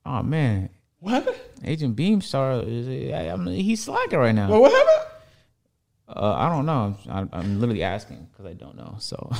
Oh 0.05 0.23
man, 0.23 0.69
What 0.99 1.13
happened? 1.13 1.37
Agent 1.63 1.95
Beamstar 1.95 2.63
is 2.67 3.13
I, 3.13 3.29
I 3.29 3.35
mean, 3.35 3.63
he's 3.63 3.83
slacking 3.83 4.19
right 4.19 4.33
now. 4.33 4.49
Well, 4.49 4.61
what 4.61 4.71
happened? 4.71 5.11
Uh, 6.07 6.33
I 6.33 6.49
don't 6.49 6.65
know. 6.65 6.95
I'm, 7.09 7.29
I'm 7.33 7.59
literally 7.59 7.83
asking 7.83 8.27
because 8.31 8.45
I 8.45 8.53
don't 8.53 8.75
know. 8.75 8.95
So 8.99 9.31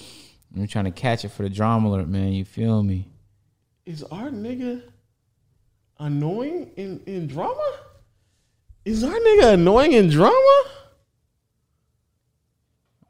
I'm 0.56 0.66
trying 0.66 0.86
to 0.86 0.90
catch 0.90 1.24
it 1.24 1.28
for 1.30 1.42
the 1.42 1.48
drama 1.48 1.88
alert, 1.88 2.08
man. 2.08 2.32
You 2.32 2.44
feel 2.44 2.82
me? 2.82 3.08
Is 3.86 4.02
our 4.04 4.28
nigga 4.30 4.82
annoying 5.98 6.70
in, 6.76 7.00
in 7.06 7.26
drama? 7.26 7.78
Is 8.84 9.04
our 9.04 9.12
nigga 9.12 9.54
annoying 9.54 9.92
in 9.92 10.08
drama? 10.10 10.64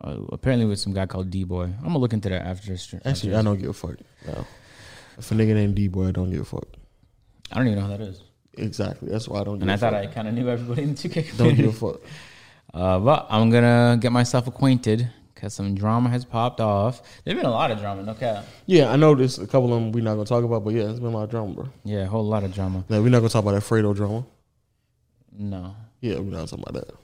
Uh, 0.01 0.17
apparently 0.31 0.67
with 0.67 0.79
some 0.79 0.93
guy 0.93 1.07
called 1.07 1.31
D 1.31 1.45
Boy. 1.45 1.65
I'm 1.65 1.83
gonna 1.83 1.99
look 1.99 2.13
into 2.13 2.29
that 2.29 2.47
after 2.47 2.69
this. 2.69 2.93
after 2.95 3.09
Actually, 3.09 3.31
this. 3.31 3.39
I 3.39 3.43
don't 3.43 3.59
give 3.59 3.71
a 3.71 3.73
fuck. 3.73 3.97
No. 4.27 4.47
If 5.19 5.31
a 5.33 5.35
nigga 5.35 5.55
named 5.55 5.75
D 5.75 5.89
boy, 5.89 6.09
I 6.09 6.11
don't 6.13 6.31
give 6.31 6.41
a 6.43 6.45
fuck. 6.45 6.69
I 7.53 7.57
don't 7.57 7.69
even 7.69 7.79
know 7.79 7.87
who 7.87 7.97
that 7.97 8.01
is. 8.01 8.23
Exactly. 8.55 9.09
That's 9.11 9.29
why 9.29 9.41
I 9.41 9.45
don't 9.45 9.55
give 9.55 9.63
And 9.63 9.71
I 9.71 9.77
thought 9.77 9.93
fuck. 9.93 10.03
I 10.03 10.07
kind 10.07 10.29
of 10.29 10.35
knew 10.35 10.49
everybody 10.49 10.83
in 10.83 10.95
the 10.95 11.09
2K 11.09 11.37
don't 11.37 11.55
give 11.55 11.67
a 11.67 11.73
fuck. 11.73 12.01
Uh, 12.75 12.99
but 12.99 13.27
I'm 13.31 13.51
gonna 13.51 13.99
get 14.01 14.13
myself 14.13 14.47
acquainted 14.47 15.09
because 15.35 15.55
some 15.55 15.75
drama 15.75 16.11
has 16.11 16.25
popped 16.25 16.61
off. 16.61 17.01
There's 17.25 17.37
been 17.37 17.47
a 17.47 17.51
lot 17.51 17.71
of 17.71 17.79
drama, 17.79 18.03
no 18.03 18.15
cap. 18.15 18.45
Yeah, 18.67 18.91
I 18.91 18.97
know 18.97 19.15
there's 19.15 19.39
a 19.39 19.47
couple 19.47 19.73
of 19.73 19.81
them 19.81 19.93
we're 19.93 20.03
not 20.03 20.15
gonna 20.15 20.27
talk 20.27 20.45
about, 20.45 20.65
but 20.65 20.75
yeah, 20.75 20.91
it's 20.91 20.99
been 20.99 21.09
a 21.13 21.17
lot 21.17 21.25
of 21.25 21.31
drama, 21.31 21.55
bro. 21.55 21.69
Yeah, 21.85 22.01
a 22.01 22.07
whole 22.07 22.25
lot 22.25 22.43
of 22.45 22.53
drama. 22.53 22.85
No, 22.89 23.01
we're 23.01 23.09
not 23.09 23.19
gonna 23.21 23.29
talk 23.31 23.43
about 23.45 23.53
that 23.55 23.63
Fredo 23.63 23.95
drama. 23.95 24.27
No, 25.33 25.75
Yeah, 26.01 26.17
we're 26.17 26.37
not 26.37 26.49
talking 26.49 26.65
about 26.69 26.85
that. 26.87 26.95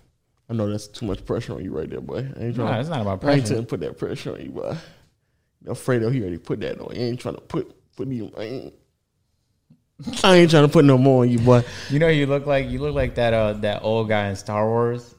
I 0.51 0.53
know 0.55 0.68
that's 0.68 0.88
too 0.88 1.07
much 1.07 1.24
pressure 1.24 1.55
on 1.55 1.64
you 1.64 1.70
right 1.72 1.88
there, 1.88 2.01
boy. 2.01 2.18
I 2.36 2.40
ain't 2.45 2.57
no, 2.57 2.66
trying. 2.66 2.80
it's 2.80 2.88
not 2.90 3.01
about 3.01 3.11
I 3.11 3.12
ain't 3.12 3.20
pressure. 3.42 3.47
trying 3.47 3.61
to 3.61 3.66
put 3.66 3.80
that 3.80 3.97
pressure 3.99 4.34
on 4.34 4.42
you, 4.42 4.51
boy. 4.51 4.76
You 5.62 5.68
know, 5.68 5.72
Fredo, 5.72 6.12
he 6.12 6.20
already 6.20 6.38
put 6.38 6.61
that 6.61 6.80
on. 6.80 6.95
You 6.95 7.03
ain't 7.03 7.20
trying 7.20 7.36
to 7.36 7.40
put 7.40 7.74
put 7.97 8.09
you. 8.09 8.30
I 10.24 10.36
ain't, 10.36 10.51
trying 10.51 10.66
to 10.66 10.72
put 10.72 10.84
no 10.84 10.99
more 10.99 11.22
on 11.22 11.30
you, 11.30 11.38
boy. 11.38 11.64
You 11.88 11.99
know, 11.99 12.09
you 12.09 12.26
look 12.26 12.47
like 12.47 12.68
you 12.68 12.80
look 12.80 12.95
like 12.95 13.14
that 13.14 13.32
uh 13.32 13.53
that 13.55 13.82
old 13.82 14.09
guy 14.09 14.28
in 14.28 14.36
Star 14.36 14.66
Wars, 14.66 15.14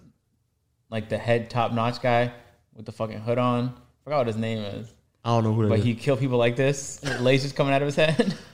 like 0.89 1.09
the 1.09 1.17
head 1.17 1.49
top 1.49 1.71
notch 1.71 2.01
guy 2.01 2.33
with 2.75 2.85
the 2.85 2.91
fucking 2.91 3.19
hood 3.19 3.37
on. 3.37 3.73
forgot 4.03 4.17
what 4.19 4.27
his 4.27 4.35
name 4.35 4.59
is, 4.59 4.91
I 5.23 5.29
don't 5.29 5.43
know 5.43 5.53
who 5.53 5.63
that 5.63 5.69
but 5.69 5.79
is. 5.79 5.85
he 5.85 5.95
killed 5.95 6.19
people 6.19 6.37
like 6.37 6.55
this, 6.55 6.99
lasers 7.03 7.55
coming 7.55 7.73
out 7.73 7.81
of 7.81 7.85
his 7.87 7.95
head. 7.95 8.35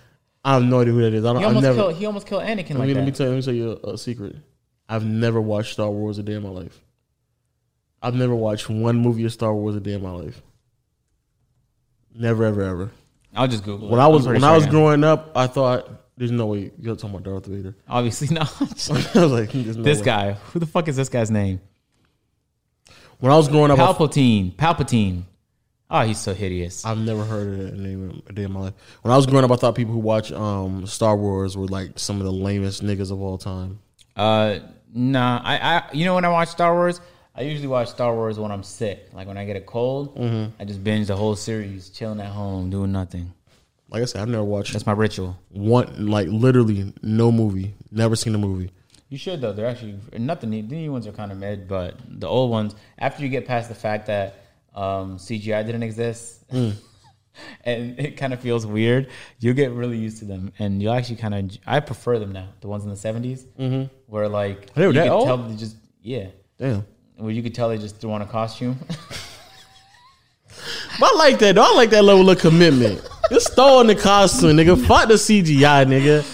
I 0.43 0.53
have 0.55 0.63
no 0.63 0.81
idea 0.81 0.93
who 0.93 1.01
that 1.01 1.13
is. 1.13 1.25
I 1.25 1.33
don't. 1.33 1.37
he 1.37 1.43
I've 1.43 1.47
almost 1.49 1.63
never. 1.63 1.75
killed. 1.75 1.95
He 1.95 2.05
almost 2.05 2.27
killed 2.27 2.43
Anakin 2.43 2.71
let, 2.71 2.79
like 2.79 2.87
me, 2.87 2.93
that. 2.93 2.99
let 2.99 3.05
me 3.05 3.11
tell 3.11 3.27
you. 3.27 3.31
Let 3.33 3.37
me 3.37 3.41
tell 3.43 3.53
you 3.53 3.79
a, 3.83 3.93
a 3.93 3.97
secret. 3.97 4.35
I've 4.89 5.05
never 5.05 5.39
watched 5.39 5.73
Star 5.73 5.89
Wars 5.89 6.17
a 6.17 6.23
day 6.23 6.33
in 6.33 6.43
my 6.43 6.49
life. 6.49 6.81
I've 8.01 8.15
never 8.15 8.35
watched 8.35 8.69
one 8.69 8.97
movie 8.97 9.23
of 9.25 9.31
Star 9.31 9.53
Wars 9.53 9.75
a 9.75 9.79
day 9.79 9.93
in 9.93 10.01
my 10.01 10.11
life. 10.11 10.41
Never, 12.13 12.43
ever, 12.43 12.61
ever. 12.61 12.91
I'll 13.35 13.47
just 13.47 13.63
Google. 13.63 13.89
When 13.89 13.99
it. 13.99 14.03
I 14.03 14.07
was 14.07 14.27
when 14.27 14.39
sure 14.39 14.49
I 14.49 14.55
was 14.55 14.65
growing 14.65 15.03
up, 15.03 15.31
I 15.35 15.47
thought 15.47 16.00
there's 16.21 16.29
no 16.31 16.45
way 16.45 16.69
you're 16.79 16.95
talking 16.95 17.09
about 17.15 17.23
Darth 17.23 17.47
Vader. 17.47 17.75
obviously 17.89 18.27
not. 18.35 18.53
I 18.61 18.65
was 18.65 18.89
like, 19.15 19.55
no 19.55 19.73
this 19.81 19.97
way. 19.99 20.05
guy. 20.05 20.31
Who 20.33 20.59
the 20.59 20.67
fuck 20.67 20.87
is 20.87 20.95
this 20.95 21.09
guy's 21.09 21.31
name? 21.31 21.59
When 23.19 23.31
I 23.31 23.35
was 23.37 23.47
growing 23.47 23.71
up, 23.71 23.79
I, 23.79 23.91
Palpatine. 23.91 24.55
Palpatine. 24.55 25.23
Oh, 25.89 26.01
he's 26.01 26.19
so 26.19 26.35
hideous. 26.35 26.85
I've 26.85 26.99
never 26.99 27.25
heard 27.25 27.47
of 27.47 27.57
that 27.57 27.73
name 27.73 28.21
a 28.27 28.33
day 28.33 28.43
in 28.43 28.51
my 28.51 28.59
life. 28.61 28.73
When 29.01 29.11
I 29.11 29.17
was 29.17 29.25
growing 29.25 29.43
up, 29.45 29.51
I 29.51 29.55
thought 29.55 29.73
people 29.73 29.93
who 29.93 29.99
watch 29.99 30.31
um, 30.31 30.85
Star 30.85 31.17
Wars 31.17 31.57
were 31.57 31.65
like 31.67 31.97
some 31.97 32.17
of 32.19 32.23
the 32.25 32.31
lamest 32.31 32.83
niggas 32.83 33.11
of 33.11 33.19
all 33.19 33.39
time. 33.39 33.79
Uh, 34.15 34.59
nah. 34.93 35.41
I, 35.43 35.57
I, 35.57 35.83
you 35.91 36.05
know, 36.05 36.13
when 36.13 36.23
I 36.25 36.29
watch 36.29 36.49
Star 36.49 36.73
Wars, 36.75 37.01
I 37.35 37.41
usually 37.41 37.67
watch 37.67 37.89
Star 37.89 38.13
Wars 38.13 38.37
when 38.37 38.51
I'm 38.51 38.61
sick. 38.63 39.09
Like 39.11 39.27
when 39.27 39.37
I 39.39 39.45
get 39.45 39.55
a 39.55 39.61
cold, 39.61 40.15
Mm-hmm. 40.17 40.61
I 40.61 40.65
just 40.65 40.83
binge 40.83 41.07
the 41.07 41.15
whole 41.15 41.35
series, 41.35 41.89
chilling 41.89 42.19
at 42.21 42.27
home, 42.31 42.69
doing 42.69 42.91
nothing. 42.91 43.33
Like 43.91 44.01
I 44.01 44.05
said, 44.05 44.21
I've 44.21 44.29
never 44.29 44.43
watched 44.43 44.71
That's 44.71 44.85
my 44.85 44.93
ritual. 44.93 45.37
one, 45.49 46.07
like 46.07 46.27
literally 46.29 46.93
no 47.01 47.31
movie. 47.31 47.75
Never 47.91 48.15
seen 48.15 48.33
a 48.33 48.37
movie. 48.37 48.71
You 49.09 49.17
should 49.17 49.41
though. 49.41 49.51
They're 49.51 49.67
actually 49.67 49.99
nothing. 50.17 50.49
The 50.51 50.61
new 50.61 50.91
ones 50.93 51.05
are 51.05 51.11
kind 51.11 51.31
of 51.31 51.37
mid, 51.37 51.67
but 51.67 51.95
the 52.07 52.27
old 52.27 52.49
ones. 52.49 52.73
After 52.97 53.21
you 53.21 53.29
get 53.29 53.45
past 53.45 53.67
the 53.67 53.75
fact 53.75 54.07
that 54.07 54.35
um, 54.73 55.17
CGI 55.17 55.65
didn't 55.65 55.83
exist, 55.83 56.47
Mm. 56.49 56.75
and 57.65 57.99
it 57.99 58.17
kind 58.17 58.33
of 58.33 58.39
feels 58.39 58.65
weird, 58.65 59.09
you 59.39 59.53
get 59.53 59.71
really 59.71 59.97
used 59.97 60.19
to 60.19 60.25
them, 60.25 60.51
and 60.59 60.81
you 60.81 60.89
actually 60.89 61.17
kind 61.17 61.33
of. 61.35 61.57
I 61.67 61.81
prefer 61.81 62.17
them 62.19 62.31
now. 62.31 62.47
The 62.61 62.69
ones 62.69 62.85
in 62.85 62.89
the 62.89 62.95
70s 62.95 63.45
mm-hmm. 63.59 63.93
where 64.07 64.29
like 64.29 64.69
you 64.77 64.91
could 64.91 65.07
old? 65.07 65.27
tell 65.27 65.37
they 65.37 65.55
just 65.55 65.75
yeah, 66.01 66.27
Damn. 66.57 66.85
where 67.17 67.31
you 67.31 67.43
could 67.43 67.53
tell 67.53 67.67
they 67.69 67.77
just 67.77 67.97
threw 67.97 68.11
on 68.11 68.21
a 68.21 68.25
costume. 68.25 68.79
But 70.99 71.13
I 71.13 71.17
like 71.17 71.39
that. 71.39 71.55
Though. 71.55 71.63
I 71.63 71.73
like 71.75 71.89
that 71.91 72.03
level 72.03 72.29
of 72.29 72.39
commitment. 72.39 73.07
Just 73.29 73.55
throw 73.55 73.81
in 73.81 73.87
the 73.87 73.95
costume, 73.95 74.57
nigga. 74.57 74.85
Fuck 74.85 75.07
the 75.07 75.15
CGI, 75.15 75.85
nigga. 75.85 76.25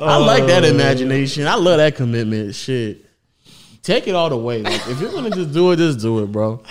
I 0.00 0.16
like 0.16 0.46
that 0.46 0.64
imagination. 0.64 1.46
I 1.46 1.54
love 1.54 1.78
that 1.78 1.96
commitment. 1.96 2.54
Shit. 2.54 3.04
Take 3.82 4.06
it 4.06 4.14
all 4.14 4.28
the 4.28 4.36
way. 4.36 4.62
Like, 4.62 4.86
if 4.88 5.00
you're 5.00 5.10
gonna 5.10 5.30
just 5.30 5.52
do 5.52 5.70
it, 5.72 5.76
just 5.76 6.00
do 6.00 6.22
it, 6.22 6.30
bro. 6.30 6.62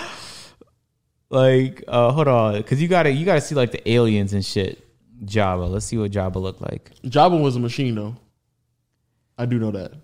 like, 1.29 1.83
uh, 1.88 2.11
hold 2.11 2.27
on, 2.27 2.57
because 2.57 2.81
you 2.81 2.88
gotta 2.88 3.11
you 3.11 3.25
gotta 3.25 3.41
see 3.41 3.55
like 3.55 3.71
the 3.71 3.89
aliens 3.89 4.33
and 4.33 4.45
shit. 4.45 4.83
Jabba. 5.25 5.69
Let's 5.69 5.85
see 5.85 5.97
what 5.97 6.11
Jabba 6.11 6.35
looked 6.35 6.61
like. 6.61 6.91
Jabba 7.03 7.41
was 7.41 7.55
a 7.55 7.59
machine, 7.59 7.95
though. 7.95 8.15
I 9.38 9.45
do 9.45 9.59
know 9.59 9.71
that. 9.71 9.93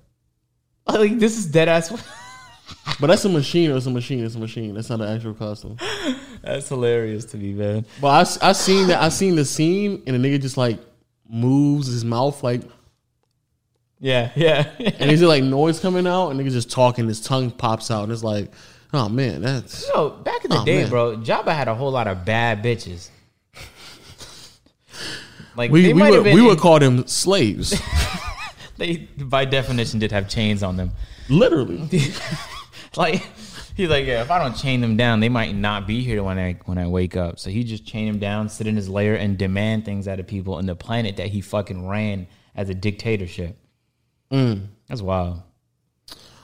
Like 0.86 1.18
this 1.18 1.38
is 1.38 1.46
dead 1.46 1.70
ass. 1.70 1.94
But 3.00 3.08
that's 3.08 3.26
a 3.26 3.30
machine. 3.30 3.72
It's 3.72 3.86
a 3.86 3.92
machine. 3.92 4.24
It's 4.24 4.36
a 4.36 4.40
machine. 4.40 4.74
That's 4.76 4.90
not 4.90 5.02
an 5.02 5.16
actual 5.16 5.34
costume. 5.34 5.78
That's 6.42 6.68
hilarious 6.70 7.24
to 7.26 7.38
me, 7.38 7.54
man. 7.54 7.86
But 8.02 8.38
I 8.42 8.52
seen 8.54 8.88
that. 8.88 9.02
I 9.02 9.10
seen 9.10 9.36
the 9.36 9.46
scene, 9.46 10.04
and 10.06 10.22
the 10.22 10.28
nigga 10.30 10.42
just 10.42 10.58
like 10.58 10.80
moves 11.30 11.88
his 11.88 12.04
mouth 12.04 12.44
like, 12.44 12.62
Yeah, 14.00 14.32
yeah. 14.36 14.70
and 14.80 15.10
he's 15.10 15.22
like 15.22 15.44
noise 15.44 15.80
coming 15.80 16.06
out, 16.08 16.30
and 16.30 16.40
nigga 16.40 16.52
just 16.52 16.70
talking. 16.72 17.08
His 17.08 17.22
tongue 17.22 17.52
pops 17.52 17.90
out, 17.92 18.04
and 18.04 18.12
it's 18.12 18.24
like, 18.24 18.52
oh 18.94 19.08
man, 19.10 19.42
that's 19.42 19.88
Yo, 19.90 20.10
back 20.10 20.44
in 20.44 20.52
the 20.52 20.60
Oh, 20.60 20.66
day, 20.66 20.82
man. 20.82 20.90
bro, 20.90 21.18
Jabba 21.18 21.54
had 21.56 21.68
a 21.70 21.76
whole 21.76 21.92
lot 21.92 22.08
of 22.08 22.26
bad 22.26 22.62
bitches. 22.64 23.10
Like 25.56 25.72
we 25.72 25.84
they 25.84 25.94
we 25.94 26.02
would 26.02 26.24
been 26.24 26.36
we 26.36 26.42
would 26.42 26.58
call 26.60 26.80
them 26.80 27.06
slaves, 27.08 27.80
they 28.78 28.98
by 29.18 29.46
definition 29.46 30.00
did 30.00 30.12
have 30.12 30.28
chains 30.28 30.64
on 30.64 30.78
them. 30.78 30.92
literally. 31.30 31.88
Like 32.98 33.26
he's 33.76 33.90
like, 33.90 34.06
yeah, 34.06 34.22
if 34.22 34.30
I 34.30 34.38
don't 34.38 34.56
chain 34.56 34.80
them 34.80 34.96
down, 34.98 35.20
they 35.20 35.30
might 35.30 35.56
not 35.56 35.88
be 35.88 36.04
here 36.04 36.22
when 36.22 36.38
I 36.38 36.54
when 36.66 36.78
I 36.78 36.88
wake 36.88 37.18
up. 37.18 37.40
So 37.40 37.50
he 37.50 37.64
just 37.64 37.88
chain 37.88 38.06
them 38.06 38.20
down, 38.20 38.50
sit 38.50 38.68
in 38.68 38.76
his 38.76 38.88
lair, 38.88 39.16
and 39.16 39.36
demand 39.36 39.84
things 39.84 40.08
out 40.08 40.20
of 40.20 40.28
people 40.28 40.60
in 40.60 40.68
the 40.68 40.76
planet 40.76 41.18
that 41.18 41.30
he 41.30 41.42
fucking 41.42 41.88
ran 41.88 42.28
as 42.56 42.70
a 42.70 42.76
dictatorship. 42.76 43.58
Mm. 44.32 44.68
That's 44.88 45.02
wild. 45.02 45.42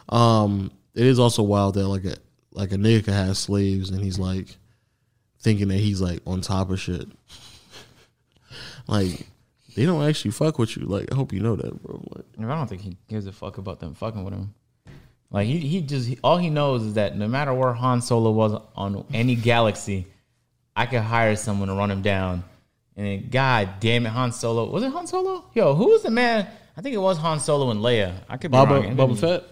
Um, 0.09 0.71
it 0.95 1.05
is 1.05 1.19
also 1.19 1.43
wild 1.43 1.75
that 1.75 1.87
like 1.87 2.05
a 2.05 2.15
like 2.51 2.71
a 2.71 2.77
nigga 2.77 3.05
can 3.05 3.13
have 3.13 3.37
slaves, 3.37 3.91
and 3.91 4.03
he's 4.03 4.17
like 4.17 4.57
thinking 5.39 5.67
that 5.67 5.77
he's 5.77 6.01
like 6.01 6.21
on 6.25 6.41
top 6.41 6.71
of 6.71 6.79
shit. 6.79 7.07
like 8.87 9.27
they 9.75 9.85
don't 9.85 10.03
actually 10.03 10.31
fuck 10.31 10.57
with 10.57 10.75
you. 10.75 10.85
Like 10.85 11.11
I 11.11 11.15
hope 11.15 11.31
you 11.31 11.41
know 11.41 11.55
that, 11.55 11.83
bro. 11.83 12.03
Like, 12.15 12.25
I 12.39 12.55
don't 12.55 12.67
think 12.67 12.81
he 12.81 12.97
gives 13.07 13.27
a 13.27 13.31
fuck 13.31 13.59
about 13.59 13.79
them 13.79 13.93
fucking 13.93 14.23
with 14.23 14.33
him. 14.33 14.55
Like 15.31 15.47
he, 15.47 15.59
he 15.59 15.81
just 15.81 16.07
he- 16.07 16.17
all 16.23 16.37
he 16.37 16.49
knows 16.49 16.83
is 16.83 16.93
that 16.95 17.15
no 17.17 17.27
matter 17.27 17.53
where 17.53 17.73
Han 17.73 18.01
Solo 18.01 18.31
was 18.31 18.59
on 18.75 19.05
any 19.13 19.35
galaxy, 19.35 20.07
I 20.75 20.85
could 20.85 21.01
hire 21.01 21.35
someone 21.35 21.67
to 21.67 21.75
run 21.75 21.91
him 21.91 22.01
down. 22.01 22.43
And 22.97 23.05
then, 23.05 23.29
God 23.29 23.69
damn 23.79 24.05
it, 24.05 24.09
Han 24.09 24.31
Solo 24.31 24.69
was 24.69 24.83
it 24.83 24.91
Han 24.91 25.07
Solo? 25.07 25.45
Yo, 25.53 25.75
who 25.75 25.89
was 25.89 26.03
the 26.03 26.11
man? 26.11 26.47
I 26.75 26.81
think 26.81 26.95
it 26.95 26.99
was 26.99 27.17
Han 27.17 27.39
Solo 27.39 27.69
and 27.71 27.79
Leia. 27.81 28.13
I 28.27 28.37
could 28.37 28.51
be 28.51 28.53
Baba 28.57 28.75
wrong. 28.81 28.95
Boba 28.95 29.17
Fett. 29.17 29.43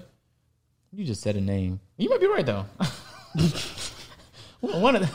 You 0.93 1.05
just 1.05 1.21
said 1.21 1.36
a 1.36 1.41
name. 1.41 1.80
You 1.97 2.09
might 2.09 2.21
be 2.21 2.28
right 2.28 2.45
though. 2.45 2.65
One 4.61 4.95
of 4.95 5.01
the, 5.03 5.09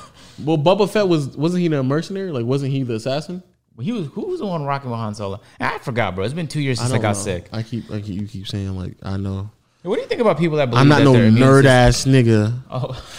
Well, 0.45 0.59
Boba 0.59 0.89
Fett 0.89 1.09
was 1.09 1.37
wasn't 1.37 1.63
he 1.63 1.69
the 1.69 1.83
mercenary? 1.83 2.31
Like 2.31 2.45
wasn't 2.47 2.73
he 2.73 2.83
the 2.85 2.95
assassin? 2.95 3.43
He 3.81 3.91
was 3.91 4.07
who 4.09 4.27
was 4.27 4.41
the 4.41 4.47
one 4.47 4.65
rocking 4.65 4.91
with 4.91 4.99
Han 5.01 5.15
Solo? 5.15 5.41
I 5.59 5.79
forgot, 5.79 6.15
bro. 6.15 6.25
It's 6.25 6.35
been 6.35 6.47
two 6.47 6.61
years 6.61 6.79
since 6.79 6.91
I, 6.91 6.95
don't 6.95 7.03
got 7.03 7.17
know. 7.17 7.23
sick. 7.23 7.49
I 7.53 7.63
keep, 7.63 7.91
I 7.91 8.01
keep, 8.01 8.21
you 8.21 8.29
keep 8.29 8.47
saying 8.47 8.77
like 8.77 8.95
I 9.03 9.17
know. 9.17 9.51
What 9.83 9.97
do 9.97 10.03
you 10.03 10.07
think 10.09 10.21
about 10.21 10.39
people 10.39 10.59
that 10.59 10.71
believe 10.71 10.89
that? 10.89 10.99
I'm 10.99 11.05
not 11.05 11.13
no 11.13 11.19
nerd 11.19 11.65
ass 11.65 12.05
nigga. 12.05 12.57
Oh. 12.71 12.91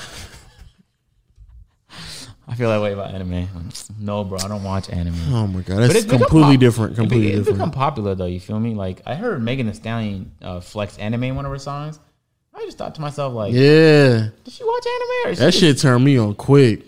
I 2.48 2.56
feel 2.56 2.70
that 2.70 2.82
way 2.82 2.94
about 2.94 3.14
anime. 3.14 3.48
No, 4.00 4.24
bro, 4.24 4.38
I 4.38 4.48
don't 4.48 4.64
watch 4.64 4.90
anime. 4.90 5.16
Oh 5.34 5.48
my 5.48 5.62
god, 5.62 5.80
that's 5.90 6.06
completely 6.06 6.56
pop- 6.56 6.60
different. 6.60 6.96
Completely 6.96 7.28
It's 7.30 7.38
different. 7.40 7.58
become 7.58 7.72
popular 7.72 8.16
though. 8.16 8.26
You 8.26 8.40
feel 8.40 8.60
me? 8.60 8.76
Like 8.76 9.02
I 9.06 9.16
heard 9.16 9.42
Megan 9.42 9.66
Thee 9.68 9.74
Stallion 9.74 10.32
uh, 10.42 10.60
flex 10.60 10.98
anime 10.98 11.24
in 11.24 11.36
one 11.36 11.46
of 11.46 11.52
her 11.52 11.58
songs. 11.58 12.00
I 12.54 12.60
just 12.66 12.78
thought 12.78 12.94
to 12.96 13.02
myself, 13.02 13.34
like, 13.34 13.54
yeah, 13.54 14.30
did 14.44 14.54
she 14.54 14.64
watch 14.64 14.86
anime? 14.86 15.32
Or 15.32 15.36
that 15.36 15.54
shit 15.54 15.80
turned 15.80 16.06
me 16.06 16.18
on 16.18 16.36
quick. 16.36 16.86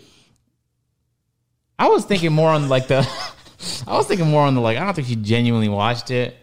I 1.79 1.87
was 1.87 2.05
thinking 2.05 2.31
more 2.31 2.49
on 2.49 2.69
like 2.69 2.87
the. 2.87 2.99
I 3.87 3.97
was 3.97 4.05
thinking 4.05 4.27
more 4.29 4.43
on 4.43 4.53
the 4.55 4.61
like. 4.61 4.77
I 4.77 4.83
don't 4.85 4.93
think 4.93 5.07
she 5.07 5.15
genuinely 5.15 5.69
watched 5.69 6.11
it 6.11 6.35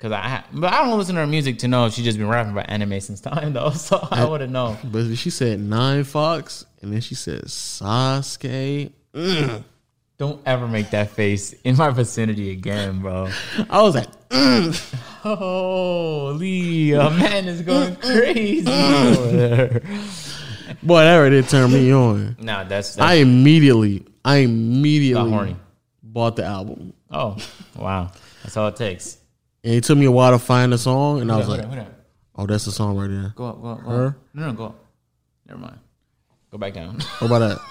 because 0.00 0.12
I. 0.12 0.42
But 0.52 0.72
I 0.72 0.84
don't 0.84 0.96
listen 0.96 1.14
to 1.16 1.20
her 1.20 1.26
music 1.26 1.58
to 1.58 1.68
know 1.68 1.84
if 1.84 1.92
she 1.92 2.02
just 2.02 2.16
been 2.16 2.28
rapping 2.28 2.52
about 2.52 2.70
anime 2.70 3.00
since 3.00 3.20
time 3.20 3.52
though. 3.52 3.70
So 3.80 4.06
I 4.10 4.24
wouldn't 4.24 4.52
know. 4.52 4.76
But 4.84 5.16
she 5.16 5.30
said 5.30 5.60
Nine 5.60 6.04
Fox, 6.04 6.64
and 6.80 6.92
then 6.92 7.00
she 7.00 7.14
said 7.14 7.42
Sasuke. 7.44 8.92
Mm. 9.14 9.64
Don't 10.16 10.40
ever 10.46 10.68
make 10.68 10.90
that 10.90 11.10
face 11.10 11.52
in 11.64 11.76
my 11.76 11.90
vicinity 11.90 12.50
again, 12.50 13.00
bro. 13.00 13.28
I 13.68 13.82
was 13.82 13.94
like, 13.94 14.28
mm. 14.28 14.94
Holy, 15.22 16.92
a 16.92 17.10
man 17.10 17.48
is 17.48 17.62
going 17.62 17.96
mm, 17.96 18.00
crazy 18.00 18.70
over 18.70 19.36
there. 19.36 19.82
boy, 20.82 21.00
that 21.00 21.16
already 21.16 21.42
turned 21.42 21.72
me 21.72 21.92
on. 21.92 22.36
Nah, 22.38 22.64
that's, 22.64 22.96
that's 22.96 23.00
I 23.00 23.14
immediately, 23.14 24.06
I 24.24 24.38
immediately 24.38 25.56
bought 26.02 26.36
the 26.36 26.44
album, 26.44 26.92
Oh, 27.10 27.36
wow. 27.76 28.12
That's 28.42 28.56
all 28.56 28.68
it 28.68 28.76
takes. 28.76 29.19
And 29.64 29.74
it 29.74 29.84
took 29.84 29.98
me 29.98 30.06
a 30.06 30.10
while 30.10 30.32
to 30.32 30.38
find 30.38 30.72
the 30.72 30.78
song, 30.78 31.20
and 31.20 31.30
I 31.30 31.36
was 31.36 31.48
like, 31.48 31.64
oh, 32.36 32.46
that's 32.46 32.64
the 32.64 32.72
song 32.72 32.96
right 32.96 33.08
there. 33.08 33.32
Go 33.36 33.44
up, 33.46 33.60
go 33.62 33.68
up, 33.68 33.84
go 33.84 33.90
Her? 33.90 34.06
up. 34.08 34.14
No, 34.34 34.46
no, 34.46 34.52
go 34.52 34.64
up. 34.66 34.84
Never 35.46 35.60
mind. 35.60 35.78
Go 36.50 36.58
back 36.58 36.74
down. 36.74 36.98
What 37.18 37.26
about 37.28 37.38
that? 37.40 37.58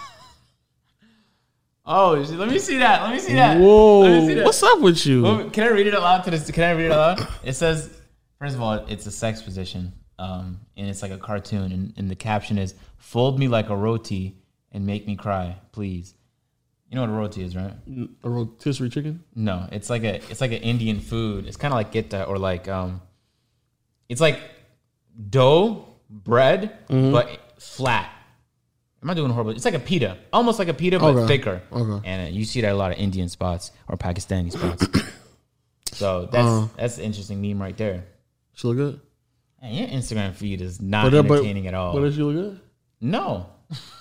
Oh, 1.91 2.11
let 2.13 2.49
me 2.49 2.59
see 2.59 2.77
that. 2.77 3.01
Let 3.01 3.13
me 3.13 3.19
see 3.19 3.33
that. 3.33 3.57
Let 3.57 3.59
me 3.59 3.59
see 3.59 3.63
Whoa, 3.65 4.35
that. 4.35 4.45
what's 4.45 4.61
up 4.61 4.79
with 4.79 5.03
you? 5.07 5.23
Well, 5.23 5.49
Can 5.49 5.63
I 5.63 5.69
read 5.71 5.87
it 5.87 5.95
aloud 5.95 6.21
to 6.25 6.29
this? 6.29 6.51
Can 6.51 6.63
I 6.63 6.71
read 6.73 6.85
it 6.85 6.91
aloud? 6.91 7.27
It 7.43 7.53
says, 7.53 7.89
first 8.37 8.53
of 8.55 8.61
all, 8.61 8.73
it's 8.87 9.07
a 9.07 9.11
sex 9.11 9.41
position, 9.41 9.93
um, 10.19 10.59
and 10.77 10.87
it's 10.87 11.01
like 11.01 11.11
a 11.11 11.17
cartoon, 11.17 11.71
and, 11.71 11.93
and 11.97 12.07
the 12.07 12.15
caption 12.15 12.59
is 12.59 12.75
"Fold 12.97 13.39
me 13.39 13.47
like 13.47 13.69
a 13.69 13.75
roti 13.75 14.37
and 14.71 14.85
make 14.85 15.07
me 15.07 15.15
cry, 15.15 15.55
please." 15.71 16.13
You 16.89 16.95
know 16.95 17.01
what 17.01 17.09
a 17.11 17.13
roti 17.13 17.43
is, 17.43 17.55
right? 17.55 17.73
A 18.23 18.29
rotisserie 18.29 18.89
chicken? 18.89 19.23
No, 19.35 19.67
it's 19.71 19.89
like 19.89 20.03
a 20.03 20.15
it's 20.31 20.41
like 20.41 20.51
an 20.51 20.61
Indian 20.63 20.99
food. 20.99 21.45
It's 21.45 21.55
kind 21.57 21.71
of 21.71 21.77
like 21.77 21.91
getta 21.91 22.23
or 22.25 22.37
like 22.39 22.67
um, 22.67 23.01
it's 24.09 24.21
like 24.21 24.39
dough 25.29 25.85
bread 26.09 26.71
but 26.89 27.29
flat. 27.59 28.09
Am 29.03 29.09
I 29.09 29.13
doing 29.13 29.29
horrible? 29.31 29.51
It's 29.51 29.65
like 29.65 29.75
a 29.75 29.79
pita, 29.79 30.17
almost 30.33 30.57
like 30.59 30.67
a 30.67 30.73
pita 30.73 30.99
but 30.99 31.15
Okay. 31.15 31.27
thicker. 31.27 31.61
Okay. 31.71 32.07
And 32.09 32.27
uh, 32.27 32.31
you 32.31 32.43
see 32.43 32.61
that 32.61 32.71
a 32.73 32.75
lot 32.75 32.91
of 32.91 32.97
Indian 32.97 33.29
spots 33.29 33.71
or 33.87 33.95
Pakistani 33.95 34.51
spots. 34.51 34.85
so 35.93 36.27
that's 36.31 36.47
Uh. 36.47 36.67
that's 36.75 36.97
an 36.97 37.03
interesting 37.05 37.39
meme 37.41 37.61
right 37.61 37.77
there. 37.77 38.05
She 38.53 38.67
look 38.67 38.77
good? 38.77 38.99
Man, 39.61 39.73
your 39.73 39.87
Instagram 39.89 40.33
feed 40.33 40.59
is 40.61 40.81
not 40.81 41.05
But, 41.11 41.13
uh, 41.17 41.23
but- 41.23 41.33
entertaining 41.35 41.67
at 41.67 41.73
all. 41.75 41.93
But 41.93 42.01
does 42.01 42.15
she 42.15 42.23
look 42.23 42.33
good? 42.35 42.59
no, 42.99 43.45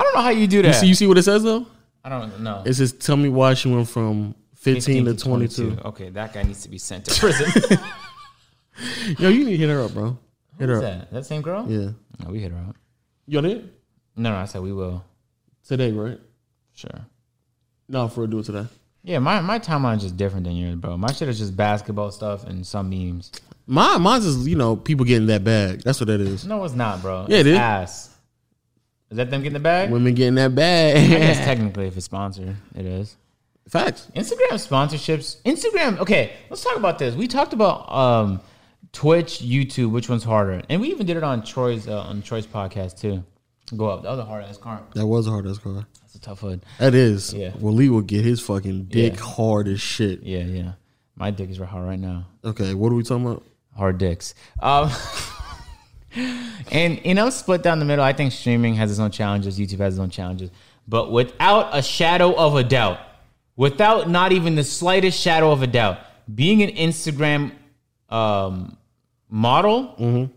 I 0.00 0.02
don't 0.02 0.14
know 0.14 0.22
how 0.22 0.30
you 0.30 0.46
do 0.46 0.56
You 0.56 0.62
that. 0.62 0.74
see, 0.76 0.86
you 0.86 0.94
see 0.94 1.06
what 1.06 1.18
it 1.18 1.22
says 1.22 1.42
though? 1.42 1.66
I 2.04 2.08
don't 2.08 2.40
know. 2.40 2.62
It 2.64 2.74
says, 2.74 2.92
"Tell 2.92 3.16
me 3.16 3.28
why 3.28 3.54
she 3.54 3.68
went 3.68 3.88
from 3.88 4.34
15, 4.54 5.04
to 5.04 5.14
22. 5.14 5.78
Okay, 5.84 6.08
that 6.10 6.32
guy 6.32 6.42
needs 6.42 6.62
to 6.62 6.68
be 6.70 6.78
sent 6.78 7.04
to 7.06 7.20
prison. 7.20 7.78
Yo, 9.18 9.28
you 9.28 9.44
need 9.44 9.52
to 9.52 9.56
hit 9.58 9.68
her 9.68 9.82
up, 9.82 9.92
bro. 9.92 10.16
Hit 10.58 10.68
her 10.68 10.76
Who's 10.76 10.84
up. 10.84 10.90
that? 11.00 11.10
That 11.12 11.26
same 11.26 11.42
girl? 11.42 11.66
Yeah. 11.68 11.90
No, 12.22 12.30
we 12.30 12.40
hit 12.40 12.52
her 12.52 12.58
up. 12.68 12.76
You 13.26 13.38
on 13.38 13.44
it 13.46 13.64
No, 14.16 14.30
no, 14.30 14.36
I 14.36 14.44
said 14.46 14.62
we 14.62 14.72
will. 14.72 15.04
today, 15.66 15.92
right? 15.92 16.18
Sure. 16.74 16.90
No, 17.88 18.08
for 18.08 18.24
a 18.24 18.26
do 18.26 18.38
it 18.38 18.44
today. 18.44 18.66
Yeah, 19.02 19.18
my 19.18 19.40
my 19.40 19.58
timeline 19.58 19.96
is 19.96 20.02
just 20.04 20.16
different 20.16 20.44
than 20.44 20.56
yours, 20.56 20.76
bro. 20.76 20.96
My 20.96 21.12
shit 21.12 21.28
is 21.28 21.38
just 21.38 21.56
basketball 21.56 22.10
stuff 22.10 22.44
and 22.46 22.66
some 22.66 22.90
memes. 22.90 23.32
My 23.66 23.98
mine's 23.98 24.24
is 24.26 24.46
you 24.46 24.56
know 24.56 24.76
people 24.76 25.04
getting 25.06 25.26
that 25.28 25.42
bag. 25.44 25.82
That's 25.82 26.00
what 26.00 26.06
that 26.08 26.20
is. 26.20 26.46
No, 26.46 26.64
it's 26.64 26.74
not, 26.74 27.00
bro. 27.02 27.26
Yeah, 27.28 27.38
it's 27.38 27.46
it 27.48 27.52
is. 27.52 27.58
Ass. 27.58 28.09
Is 29.10 29.16
that 29.16 29.30
them 29.30 29.42
getting 29.42 29.54
the 29.54 29.60
bag? 29.60 29.90
Women 29.90 30.14
getting 30.14 30.36
that 30.36 30.54
bag. 30.54 30.96
I 30.96 31.06
guess 31.18 31.38
technically, 31.44 31.86
if 31.88 31.96
it's 31.96 32.06
sponsored, 32.06 32.56
it 32.74 32.86
is. 32.86 33.16
Facts. 33.68 34.08
Instagram 34.16 34.52
sponsorships. 34.52 35.40
Instagram. 35.42 35.98
Okay, 35.98 36.32
let's 36.48 36.62
talk 36.62 36.76
about 36.76 36.98
this. 36.98 37.14
We 37.14 37.26
talked 37.28 37.52
about 37.52 37.90
um, 37.92 38.40
Twitch, 38.92 39.40
YouTube. 39.40 39.90
Which 39.90 40.08
one's 40.08 40.24
harder? 40.24 40.62
And 40.68 40.80
we 40.80 40.88
even 40.90 41.06
did 41.06 41.16
it 41.16 41.22
on 41.24 41.42
Troy's 41.44 41.86
uh, 41.88 42.00
on 42.02 42.22
Troy's 42.22 42.46
podcast 42.46 43.00
too. 43.00 43.24
Go 43.76 43.88
up. 43.88 44.02
That 44.02 44.10
was 44.10 44.18
a 44.18 44.24
hard 44.24 44.44
ass 44.44 44.58
car. 44.58 44.82
That 44.94 45.06
was 45.06 45.26
a 45.28 45.30
hard 45.30 45.46
aest 45.46 45.62
car. 45.62 45.86
That's 46.00 46.14
a 46.16 46.20
tough 46.20 46.40
hood. 46.40 46.64
That 46.78 46.94
is. 46.94 47.32
Yeah. 47.32 47.52
Well, 47.60 47.72
Lee 47.74 47.88
will 47.88 48.00
get 48.00 48.24
his 48.24 48.40
fucking 48.40 48.84
dick 48.86 49.14
Yeah. 49.14 49.20
hard 49.20 49.68
as 49.68 49.80
shit. 49.80 50.22
Yeah, 50.24 50.40
yeah. 50.40 50.72
My 51.14 51.30
dick 51.30 51.50
is 51.50 51.58
hard 51.58 51.86
right 51.86 51.98
now. 51.98 52.26
Okay, 52.44 52.74
what 52.74 52.90
are 52.90 52.96
we 52.96 53.02
talking 53.04 53.26
about? 53.26 53.44
hard 53.76 53.98
dicks. 53.98 54.34
Um, 54.60 54.90
and 56.14 57.00
you 57.04 57.14
know, 57.14 57.30
split 57.30 57.62
down 57.62 57.78
the 57.78 57.84
middle. 57.84 58.04
I 58.04 58.12
think 58.12 58.32
streaming 58.32 58.74
has 58.74 58.90
its 58.90 59.00
own 59.00 59.10
challenges. 59.10 59.58
YouTube 59.58 59.78
has 59.78 59.94
its 59.94 60.00
own 60.00 60.10
challenges. 60.10 60.50
But 60.88 61.12
without 61.12 61.76
a 61.76 61.82
shadow 61.82 62.34
of 62.34 62.56
a 62.56 62.64
doubt, 62.64 62.98
without 63.56 64.08
not 64.08 64.32
even 64.32 64.54
the 64.54 64.64
slightest 64.64 65.20
shadow 65.20 65.52
of 65.52 65.62
a 65.62 65.66
doubt, 65.66 65.98
being 66.34 66.62
an 66.62 66.70
Instagram 66.70 67.52
um, 68.08 68.76
model, 69.28 70.30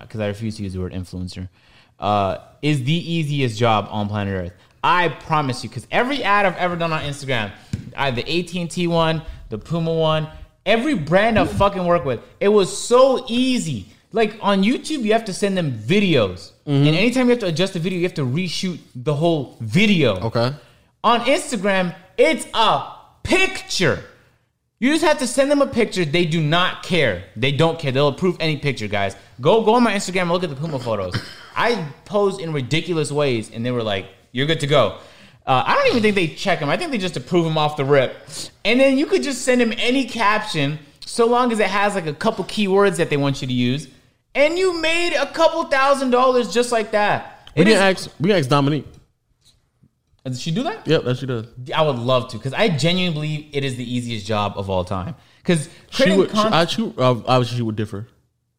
because 0.00 0.20
I 0.20 0.26
refuse 0.26 0.56
to 0.56 0.62
use 0.62 0.74
the 0.74 0.80
word 0.80 0.92
influencer, 0.92 1.48
uh, 1.98 2.38
is 2.60 2.84
the 2.84 2.92
easiest 2.92 3.58
job 3.58 3.88
on 3.90 4.08
planet 4.08 4.34
Earth. 4.34 4.52
I 4.82 5.08
promise 5.08 5.64
you, 5.64 5.70
because 5.70 5.86
every 5.90 6.22
ad 6.22 6.44
I've 6.44 6.56
ever 6.56 6.76
done 6.76 6.92
on 6.92 7.02
Instagram, 7.02 7.52
I 7.96 8.10
the 8.10 8.22
AT 8.22 8.54
and 8.54 8.70
T 8.70 8.86
one, 8.86 9.22
the 9.48 9.56
Puma 9.56 9.94
one, 9.94 10.28
every 10.66 10.94
brand 10.94 11.38
I've 11.38 11.50
fucking 11.52 11.84
worked 11.86 12.04
with, 12.04 12.20
it 12.40 12.48
was 12.48 12.76
so 12.76 13.24
easy. 13.28 13.86
Like 14.14 14.38
on 14.40 14.62
YouTube, 14.62 15.02
you 15.02 15.12
have 15.12 15.24
to 15.24 15.34
send 15.34 15.56
them 15.56 15.72
videos, 15.72 16.52
and 16.66 16.86
anytime 16.86 17.26
you 17.26 17.30
have 17.30 17.40
to 17.40 17.46
adjust 17.46 17.72
the 17.72 17.80
video, 17.80 17.98
you 17.98 18.04
have 18.04 18.14
to 18.14 18.24
reshoot 18.24 18.78
the 18.94 19.12
whole 19.12 19.56
video. 19.60 20.20
Okay. 20.20 20.54
On 21.02 21.20
Instagram, 21.22 21.96
it's 22.16 22.46
a 22.54 22.92
picture. 23.24 24.04
You 24.78 24.92
just 24.92 25.04
have 25.04 25.18
to 25.18 25.26
send 25.26 25.50
them 25.50 25.62
a 25.62 25.66
picture. 25.66 26.04
They 26.04 26.26
do 26.26 26.40
not 26.40 26.84
care. 26.84 27.24
They 27.34 27.50
don't 27.50 27.76
care. 27.76 27.90
They'll 27.90 28.06
approve 28.06 28.36
any 28.38 28.56
picture, 28.56 28.86
guys. 28.86 29.16
Go 29.40 29.64
go 29.64 29.74
on 29.74 29.82
my 29.82 29.94
Instagram 29.94 30.22
and 30.22 30.30
look 30.30 30.44
at 30.44 30.50
the 30.50 30.56
Puma 30.56 30.78
photos. 30.78 31.20
I 31.56 31.84
posed 32.04 32.40
in 32.40 32.52
ridiculous 32.52 33.10
ways, 33.10 33.50
and 33.50 33.66
they 33.66 33.72
were 33.72 33.82
like, 33.82 34.06
"You're 34.30 34.46
good 34.46 34.60
to 34.60 34.68
go." 34.68 34.98
Uh, 35.44 35.64
I 35.66 35.74
don't 35.74 35.88
even 35.88 36.02
think 36.02 36.14
they 36.14 36.28
check 36.28 36.60
them. 36.60 36.70
I 36.70 36.76
think 36.76 36.92
they 36.92 36.98
just 36.98 37.16
approve 37.16 37.44
them 37.44 37.58
off 37.58 37.76
the 37.76 37.84
rip. 37.84 38.16
And 38.64 38.78
then 38.78 38.96
you 38.96 39.06
could 39.06 39.24
just 39.24 39.42
send 39.42 39.60
them 39.60 39.74
any 39.76 40.04
caption, 40.04 40.78
so 41.04 41.26
long 41.26 41.50
as 41.50 41.58
it 41.58 41.66
has 41.66 41.96
like 41.96 42.06
a 42.06 42.14
couple 42.14 42.44
keywords 42.44 42.96
that 42.98 43.10
they 43.10 43.16
want 43.16 43.42
you 43.42 43.48
to 43.48 43.52
use, 43.52 43.88
and 44.34 44.58
you 44.58 44.80
made 44.80 45.14
a 45.14 45.26
couple 45.32 45.64
thousand 45.64 46.10
dollars 46.10 46.52
just 46.52 46.72
like 46.72 46.90
that. 46.92 47.48
We 47.56 47.62
It 47.62 47.64
can 47.66 47.74
is- 47.74 47.80
ask. 47.80 48.10
We 48.20 48.28
can 48.30 48.38
ask 48.38 48.48
Dominique. 48.48 48.86
Did 50.24 50.38
she 50.38 50.50
do 50.52 50.62
that? 50.62 50.86
Yep, 50.86 51.04
that 51.04 51.18
she 51.18 51.26
does. 51.26 51.46
I 51.74 51.82
would 51.82 51.98
love 51.98 52.28
to 52.30 52.38
because 52.38 52.54
I 52.54 52.68
genuinely 52.70 53.12
believe 53.12 53.50
it 53.52 53.62
is 53.62 53.76
the 53.76 53.84
easiest 53.94 54.24
job 54.26 54.54
of 54.56 54.70
all 54.70 54.82
time. 54.84 55.14
Because 55.42 55.68
She 55.90 55.96
creating 56.04 56.18
would. 56.18 56.28
She, 56.30 56.34
content, 56.34 56.54
I, 56.54 56.64
she, 56.64 56.82
uh, 56.96 57.10
obviously, 57.26 57.56
she 57.58 57.62
would 57.62 57.76
differ. 57.76 58.08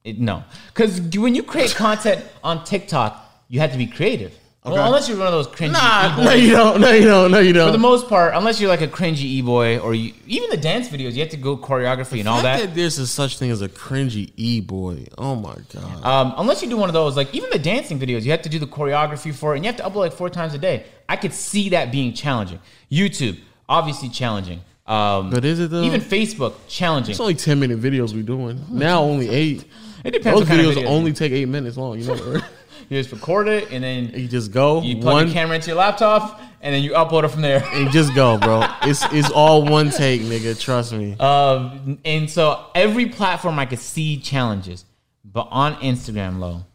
no, 0.06 0.44
because 0.72 1.02
when 1.18 1.34
you 1.34 1.42
create 1.42 1.74
content 1.74 2.24
on 2.44 2.64
TikTok, 2.64 3.20
you 3.48 3.60
have 3.62 3.72
to 3.72 3.78
be 3.80 3.88
creative. 3.88 4.38
Well, 4.74 4.86
unless 4.88 5.08
you're 5.08 5.18
one 5.18 5.28
of 5.28 5.34
those 5.34 5.48
cringy 5.48 5.72
Nah, 5.74 6.14
e-boys. 6.14 6.26
no, 6.26 6.34
you 6.34 6.52
don't. 6.52 6.82
No, 6.82 6.92
you 6.92 7.04
don't. 7.06 7.32
No, 7.32 7.40
you 7.40 7.54
don't. 7.54 7.68
For 7.68 7.72
the 7.72 7.78
most 7.78 8.08
part, 8.10 8.34
unless 8.34 8.60
you're 8.60 8.70
like 8.70 8.82
a 8.82 8.88
cringy 8.88 9.24
e-boy 9.24 9.78
or 9.80 9.94
you, 9.94 10.14
even 10.26 10.50
the 10.50 10.58
dance 10.58 10.90
videos, 10.90 11.14
you 11.14 11.20
have 11.22 11.30
to 11.30 11.38
go 11.38 11.56
choreography 11.56 12.20
and 12.20 12.28
all 12.28 12.42
fact 12.42 12.62
that. 12.64 12.76
there's 12.76 12.98
a 12.98 13.06
such 13.06 13.38
thing 13.38 13.52
as 13.52 13.62
a 13.62 13.70
cringy 13.70 14.32
e 14.38 14.62
boy. 14.62 15.06
Oh 15.18 15.36
my 15.36 15.56
god. 15.74 16.04
Um, 16.04 16.34
unless 16.38 16.64
you 16.64 16.70
do 16.70 16.78
one 16.78 16.90
of 16.90 16.94
those, 16.94 17.16
like 17.16 17.34
even 17.36 17.50
the 17.52 17.60
dancing 17.60 18.00
videos, 18.00 18.24
you 18.24 18.32
have 18.32 18.42
to 18.42 18.50
do 18.50 18.58
the 18.60 18.68
choreography 18.68 19.34
for 19.34 19.54
it, 19.54 19.58
and 19.58 19.66
you 19.66 19.72
have 19.72 19.78
to 19.78 19.84
upload 19.84 19.98
like 20.02 20.14
four 20.14 20.30
times 20.30 20.54
a 20.54 20.58
day. 20.58 20.86
I 21.08 21.16
could 21.16 21.34
see 21.34 21.70
that 21.70 21.92
being 21.92 22.14
challenging. 22.14 22.60
YouTube, 22.92 23.40
obviously 23.70 24.10
challenging. 24.10 24.62
Um, 24.88 25.30
But 25.32 25.46
is 25.46 25.60
it 25.60 25.72
though? 25.72 25.84
even 25.84 26.02
Facebook, 26.02 26.54
challenging. 26.68 27.12
it's 27.12 27.20
only 27.20 27.34
ten 27.36 27.60
minute 27.60 27.80
videos 27.80 28.14
we're 28.14 28.22
doing 28.24 28.64
now. 28.70 29.02
Only 29.04 29.30
eight. 29.30 29.66
It 30.04 30.12
depends 30.12 30.40
Those 30.40 30.42
what 30.42 30.48
kind 30.48 30.62
videos 30.62 30.78
of 30.78 30.84
videos. 30.84 30.88
only 30.88 31.14
take 31.14 31.32
eight 31.32 31.48
minutes 31.48 31.76
long. 31.78 32.00
You 32.00 32.06
know, 32.08 32.14
right? 32.34 32.44
You 32.90 32.98
just 33.02 33.12
record 33.12 33.48
it 33.48 33.72
and 33.72 33.84
then 33.84 34.12
you 34.14 34.28
just 34.28 34.52
go 34.52 34.82
you 34.82 34.98
plug 34.98 35.14
one 35.14 35.26
your 35.28 35.34
camera 35.34 35.56
into 35.56 35.68
your 35.68 35.78
laptop 35.78 36.40
and 36.62 36.74
then 36.74 36.84
you 36.84 36.92
upload 36.92 37.24
it 37.24 37.30
from 37.30 37.42
there. 37.42 37.64
and 37.74 37.92
just 37.92 38.14
go, 38.16 38.38
bro. 38.38 38.64
It's 38.84 39.04
it's 39.12 39.30
all 39.32 39.64
one 39.66 39.90
take, 39.90 40.22
nigga. 40.22 40.60
Trust 40.60 40.94
me. 40.94 41.16
Um, 41.20 42.00
and 42.06 42.30
so 42.30 42.66
every 42.76 43.08
platform 43.08 43.58
I 43.60 43.66
could 43.66 43.80
see 43.80 44.18
challenges, 44.18 44.86
but 45.24 45.48
on 45.52 45.76
Instagram, 45.78 46.40
low, 46.40 46.66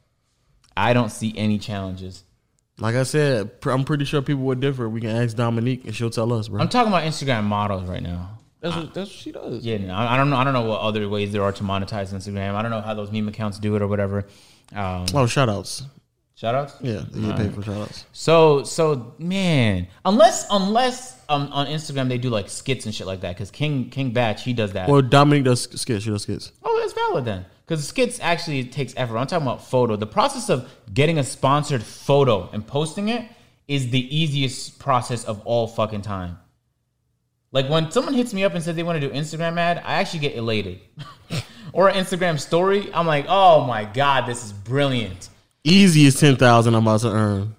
I 0.77 0.93
don't 0.93 1.11
see 1.11 1.33
any 1.37 1.59
challenges. 1.59 2.25
Like 2.79 2.95
I 2.95 3.03
said, 3.03 3.61
pr- 3.61 3.73
I'm 3.73 3.85
pretty 3.85 4.05
sure 4.07 4.23
people 4.23 4.45
would 4.45 4.61
differ. 4.61 4.89
We 4.89 5.01
can 5.03 5.11
ask 5.11 5.37
Dominique 5.37 5.85
and 5.85 5.95
she'll 5.95 6.09
tell 6.11 6.33
us, 6.33 6.49
bro. 6.49 6.61
I'm 6.61 6.69
talking 6.69 6.89
about 6.93 7.05
Instagram 7.05 7.45
models 7.45 7.89
right 7.89 8.03
now. 8.03 8.39
That's 8.61 8.75
what, 8.77 8.95
that's 8.95 9.11
what 9.11 9.19
she 9.19 9.33
does. 9.33 9.65
Yeah, 9.65 9.79
no, 9.79 9.95
I 9.95 10.15
I 10.15 10.17
don't 10.17 10.29
know. 10.31 10.37
I 10.37 10.45
don't 10.45 10.53
know 10.53 10.63
what 10.65 10.81
other 10.81 11.09
ways 11.09 11.33
there 11.33 11.43
are 11.43 11.53
to 11.53 11.63
monetize 11.63 12.13
Instagram. 12.13 12.55
I 12.55 12.63
don't 12.63 12.71
know 12.71 12.81
how 12.81 12.95
those 12.95 13.11
meme 13.13 13.29
accounts 13.29 13.59
do 13.59 13.75
it 13.77 13.83
or 13.83 13.87
whatever. 13.87 14.27
Um, 14.75 15.07
Oh, 15.15 15.27
shout 15.27 15.49
outs. 15.49 15.83
Shout 16.41 16.55
outs. 16.55 16.75
Yeah, 16.81 17.03
they 17.11 17.21
get 17.21 17.37
paid 17.37 17.55
for 17.55 17.63
shout 17.63 17.77
outs. 17.77 18.07
So 18.13 18.63
so 18.63 19.13
man, 19.19 19.89
unless 20.07 20.47
unless 20.51 21.21
um, 21.29 21.53
on 21.53 21.67
Instagram 21.67 22.09
they 22.09 22.17
do 22.17 22.31
like 22.31 22.49
skits 22.49 22.87
and 22.87 22.95
shit 22.95 23.07
like 23.07 23.21
that, 23.21 23.35
because 23.37 23.51
King 23.51 23.91
King 23.91 24.13
Bach 24.15 24.39
he 24.39 24.55
does 24.55 24.73
that. 24.73 24.89
Well, 24.89 25.03
Dominic 25.03 25.45
does 25.45 25.69
skits. 25.79 26.03
She 26.03 26.09
does 26.09 26.23
skits. 26.23 26.53
oh, 26.63 26.79
that's 26.81 26.95
valid 26.95 27.27
then, 27.27 27.45
because 27.67 27.87
skits 27.87 28.19
actually 28.23 28.65
takes 28.65 28.95
effort. 28.97 29.19
I'm 29.19 29.27
talking 29.27 29.47
about 29.47 29.69
photo. 29.69 29.97
The 29.97 30.07
process 30.07 30.49
of 30.49 30.71
getting 30.95 31.19
a 31.19 31.25
sponsored 31.25 31.83
photo 31.83 32.49
and 32.55 32.67
posting 32.67 33.11
it 33.11 33.29
is 33.69 33.91
the 33.91 34.17
easiest 34.17 34.79
process 34.79 35.27
of 35.27 35.43
all 35.45 35.67
fucking 35.67 36.01
time. 36.01 36.39
Like 37.53 37.69
when 37.69 37.91
someone 37.91 38.15
hits 38.15 38.33
me 38.33 38.45
up 38.45 38.55
and 38.55 38.65
says 38.65 38.77
they 38.77 38.83
want 38.83 38.99
to 38.99 39.07
do 39.07 39.13
Instagram 39.13 39.59
ad, 39.59 39.83
I 39.85 39.97
actually 39.97 40.21
get 40.21 40.37
elated. 40.37 40.81
or 41.75 41.91
an 41.91 42.03
Instagram 42.03 42.41
story, 42.41 42.89
I'm 42.95 43.07
like, 43.07 43.27
oh 43.29 43.67
my 43.67 43.85
god, 43.85 44.25
this 44.25 44.43
is 44.43 44.55
brilliant. 44.55 45.29
Easiest 45.65 46.19
ten 46.19 46.37
thousand 46.37 46.75
I'm 46.75 46.87
about 46.87 47.01
to 47.01 47.11
earn. 47.11 47.57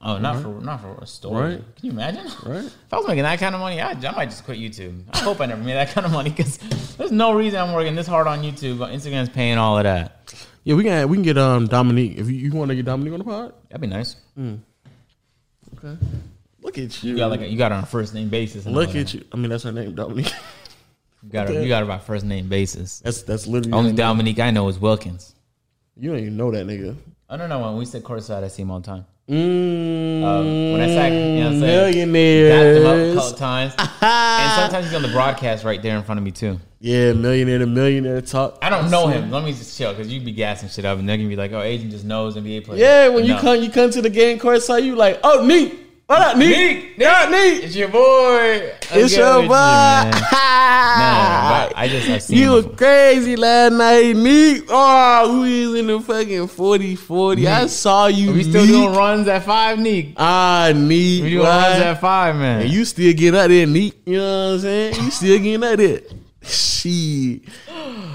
Oh, 0.00 0.18
not 0.18 0.42
for 0.42 0.48
not 0.60 0.80
for 0.82 0.98
a 1.00 1.06
story. 1.06 1.54
Right. 1.54 1.76
Can 1.76 1.86
you 1.86 1.92
imagine? 1.92 2.26
Right. 2.44 2.64
If 2.64 2.92
I 2.92 2.96
was 2.96 3.06
making 3.06 3.22
that 3.22 3.38
kind 3.38 3.54
of 3.54 3.60
money, 3.60 3.80
I, 3.80 3.92
I 3.92 4.10
might 4.14 4.26
just 4.26 4.44
quit 4.44 4.58
YouTube. 4.58 5.02
I 5.12 5.18
hope 5.18 5.40
I 5.40 5.46
never 5.46 5.62
made 5.62 5.74
that 5.74 5.90
kind 5.90 6.04
of 6.04 6.12
money 6.12 6.28
because 6.30 6.58
there's 6.98 7.12
no 7.12 7.32
reason 7.32 7.58
I'm 7.60 7.72
working 7.72 7.94
this 7.94 8.06
hard 8.06 8.26
on 8.26 8.42
YouTube. 8.42 8.78
But 8.78 8.90
Instagram's 8.92 9.30
paying 9.30 9.56
all 9.56 9.78
of 9.78 9.84
that. 9.84 10.44
Yeah, 10.64 10.74
we 10.74 10.84
can 10.84 11.08
we 11.08 11.16
can 11.16 11.22
get 11.22 11.38
um 11.38 11.66
Dominique 11.68 12.18
if 12.18 12.28
you, 12.28 12.34
you 12.34 12.52
want 12.52 12.68
to 12.70 12.74
get 12.74 12.84
Dominique 12.84 13.12
on 13.14 13.18
the 13.20 13.24
pod. 13.24 13.54
That'd 13.70 13.80
be 13.80 13.86
nice. 13.86 14.16
Mm. 14.38 14.58
Okay. 15.78 15.96
Look 16.60 16.78
at 16.78 17.02
you. 17.02 17.12
You 17.12 17.16
got 17.16 17.30
like 17.30 17.40
a, 17.40 17.48
you 17.48 17.56
got 17.56 17.72
on 17.72 17.82
a 17.82 17.86
first 17.86 18.12
name 18.12 18.28
basis. 18.28 18.66
Look 18.66 18.90
at 18.90 18.94
that. 18.94 19.14
you. 19.14 19.24
I 19.32 19.36
mean, 19.36 19.50
that's 19.50 19.62
her 19.64 19.72
name, 19.72 19.94
Dominique. 19.94 20.32
You 21.22 21.30
got 21.30 21.48
it. 21.48 21.62
You 21.62 21.68
got 21.68 21.80
her 21.80 21.86
by 21.86 21.98
first 21.98 22.24
name 22.26 22.48
basis. 22.48 23.00
That's 23.00 23.22
that's 23.22 23.46
literally 23.46 23.72
Only 23.72 23.90
her 23.90 23.96
name. 23.96 23.96
Dominique 23.96 24.38
I 24.40 24.50
know 24.50 24.68
is 24.68 24.78
Wilkins. 24.78 25.33
You 25.96 26.10
don't 26.10 26.18
even 26.20 26.36
know 26.36 26.50
that 26.50 26.66
nigga. 26.66 26.96
I 27.28 27.36
don't 27.36 27.48
know 27.48 27.60
when 27.60 27.76
we 27.76 27.84
sit 27.84 28.02
courtside, 28.02 28.42
I 28.44 28.48
see 28.48 28.62
him 28.62 28.70
all 28.70 28.80
the 28.80 28.86
time. 28.86 29.06
Mm, 29.30 30.22
Um, 30.22 30.72
when 30.72 30.80
I 30.82 30.86
sack, 30.88 31.12
you 31.12 31.18
know 31.18 31.36
what 31.36 31.46
I'm 31.54 31.60
saying? 31.60 31.92
Dapped 32.50 32.76
him 32.76 32.86
up 32.86 32.94
a 32.96 33.14
couple 33.14 33.38
times, 33.38 33.74
and 33.78 34.52
sometimes 34.52 34.84
he's 34.86 34.94
on 34.94 35.02
the 35.02 35.08
broadcast 35.08 35.64
right 35.64 35.80
there 35.80 35.96
in 35.96 36.02
front 36.02 36.18
of 36.18 36.24
me 36.24 36.30
too. 36.30 36.60
Yeah, 36.80 37.14
millionaire 37.14 37.60
to 37.60 37.66
millionaire 37.66 38.20
talk. 38.20 38.58
I 38.60 38.68
don't 38.68 38.90
know 38.90 39.06
him. 39.06 39.30
Let 39.30 39.42
me 39.44 39.52
just 39.52 39.78
chill 39.78 39.92
because 39.94 40.12
you'd 40.12 40.26
be 40.26 40.32
gassing 40.32 40.68
shit 40.68 40.84
up, 40.84 40.98
and 40.98 41.08
they're 41.08 41.16
gonna 41.16 41.28
be 41.30 41.36
like, 41.36 41.52
"Oh, 41.52 41.62
agent 41.62 41.92
just 41.92 42.04
knows 42.04 42.36
NBA 42.36 42.60
players." 42.66 42.80
Yeah, 42.82 43.08
when 43.08 43.24
you 43.24 43.36
come 43.36 43.62
you 43.62 43.70
come 43.70 43.90
to 43.90 44.02
the 44.02 44.10
game 44.10 44.38
court 44.38 44.62
side, 44.62 44.84
you 44.84 44.94
like, 44.94 45.20
oh 45.24 45.46
Neek. 45.46 45.80
What 46.14 46.22
up, 46.22 46.36
Neek? 46.36 46.48
Neek, 46.56 46.94
Yeah, 46.96 47.28
Neek. 47.28 47.64
It's 47.64 47.74
your 47.74 47.88
boy. 47.88 48.70
I'm 48.92 49.00
It's 49.00 49.16
your 49.16 49.34
boy. 49.34 49.42
you, 49.42 49.48
man. 49.50 50.12
Nah, 50.94 51.70
I 51.74 51.88
just 51.90 52.08
I 52.08 52.18
seen 52.18 52.38
You 52.38 52.52
were 52.52 52.62
crazy 52.62 53.34
last 53.34 53.72
night, 53.72 54.14
Neek. 54.14 54.62
Oh, 54.68 55.32
who 55.32 55.42
is 55.42 55.80
in 55.80 55.88
the 55.88 55.98
fucking 55.98 56.46
40 56.46 56.94
40? 56.94 57.48
I 57.48 57.66
saw 57.66 58.06
you. 58.06 58.32
We 58.32 58.44
still 58.44 58.62
Neek. 58.62 58.70
doing 58.70 58.92
runs 58.94 59.26
at 59.26 59.42
five, 59.42 59.80
Neek. 59.80 60.14
Ah, 60.16 60.70
Neek. 60.72 61.24
We 61.24 61.30
doing 61.30 61.42
runs 61.46 61.82
at 61.82 62.00
five, 62.00 62.36
man. 62.36 62.60
And 62.62 62.70
you 62.70 62.84
still 62.84 63.12
getting 63.12 63.36
out 63.40 63.48
there, 63.48 63.66
Neek. 63.66 64.00
You 64.06 64.18
know 64.18 64.46
what 64.46 64.54
I'm 64.54 64.60
saying? 64.60 64.94
You 65.02 65.10
still 65.10 65.38
getting 65.38 65.64
out 65.68 65.78
there. 65.78 66.00
Shit. 66.42 67.42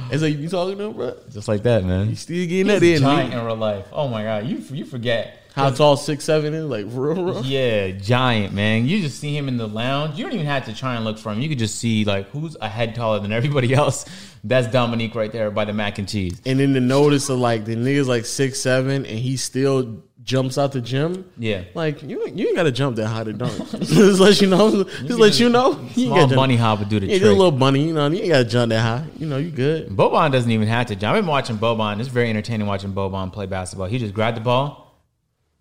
And 0.10 0.20
so 0.22 0.26
you 0.26 0.48
talking 0.48 0.78
to 0.78 0.86
him, 0.86 0.94
bro? 0.94 1.18
just 1.30 1.50
like 1.50 1.64
that, 1.64 1.84
man. 1.84 2.10
You 2.12 2.16
still 2.16 2.48
getting 2.48 2.72
out 2.74 2.82
He's 2.82 3.02
there, 3.02 3.10
giant 3.10 3.30
Neek. 3.32 3.40
in 3.40 3.46
real 3.46 3.58
life. 3.58 3.88
Oh 3.92 4.08
my 4.08 4.24
god, 4.24 4.46
you 4.48 4.60
you 4.72 4.86
forget. 4.86 5.39
How 5.60 5.70
tall 5.72 5.98
six 5.98 6.24
seven 6.24 6.54
is? 6.54 6.66
Like, 6.66 6.86
real, 6.88 7.24
real? 7.24 7.46
Yeah, 7.46 7.92
giant 7.92 8.54
man. 8.54 8.88
You 8.88 9.02
just 9.02 9.20
see 9.20 9.36
him 9.36 9.48
in 9.48 9.58
the 9.58 9.68
lounge. 9.68 10.18
You 10.18 10.24
don't 10.24 10.34
even 10.34 10.46
have 10.46 10.66
to 10.66 10.76
try 10.76 10.96
and 10.96 11.06
look 11.06 11.18
for 11.18 11.32
him. 11.32 11.42
You 11.42 11.50
could 11.50 11.60
just 11.60 11.76
see 11.76 12.06
like 12.06 12.30
who's 12.30 12.56
a 12.62 12.70
head 12.70 12.96
taller 12.96 13.20
than 13.20 13.32
everybody 13.32 13.74
else. 13.76 14.06
That's 14.44 14.68
Dominique 14.68 15.16
right 15.16 15.32
there 15.32 15.52
by 15.52 15.66
the 15.66 15.74
mac 15.74 15.98
and 16.00 16.08
cheese. 16.08 16.42
And 16.46 16.60
then 16.60 16.74
the 16.74 16.80
notice 16.80 17.30
of 17.30 17.40
like 17.40 17.66
the 17.66 17.76
nigga's 17.76 18.08
like 18.08 18.26
six 18.26 18.60
seven 18.60 19.06
and 19.06 19.20
he 19.20 19.38
still 19.38 20.04
jumps 20.30 20.58
out 20.58 20.72
the 20.72 20.80
gym. 20.80 21.30
Yeah. 21.38 21.64
Like 21.74 22.04
you, 22.04 22.26
you 22.28 22.48
ain't 22.48 22.56
gotta 22.56 22.72
jump 22.72 22.96
that 22.98 23.08
high 23.08 23.24
to 23.24 23.34
dunk. 23.34 23.58
just 23.80 24.20
let 24.20 24.40
you 24.40 24.48
know. 24.48 24.84
Just 24.84 25.20
let 25.20 25.40
you 25.40 25.50
know. 25.50 25.72
You 25.72 25.78
ain't 25.78 25.94
Small 25.94 26.16
gotta 26.18 26.36
bunny 26.36 26.56
hop 26.56 26.80
would 26.80 26.90
do 26.90 27.00
the 27.00 27.08
Yeah, 27.08 27.18
just 27.18 27.32
a 27.32 27.34
little 27.34 27.52
bunny. 27.52 27.88
You 27.88 27.94
know, 27.94 28.08
you 28.08 28.20
ain't 28.20 28.30
gotta 28.30 28.46
jump 28.46 28.70
that 28.70 28.82
high. 28.82 29.06
You 29.18 29.28
know, 29.28 29.38
you 29.38 29.50
good. 29.50 29.90
Boban 29.90 30.32
doesn't 30.32 30.52
even 30.52 30.68
have 30.68 30.86
to 30.88 30.96
jump. 30.96 31.16
I've 31.16 31.24
been 31.24 31.30
watching 31.30 31.58
Boban. 31.58 32.00
It's 32.00 32.10
very 32.10 32.30
entertaining 32.30 32.68
watching 32.68 32.94
Boban 32.94 33.34
play 33.34 33.48
basketball. 33.48 33.88
He 33.88 33.98
just 33.98 34.14
grabbed 34.14 34.38
the 34.38 34.42
ball 34.42 34.89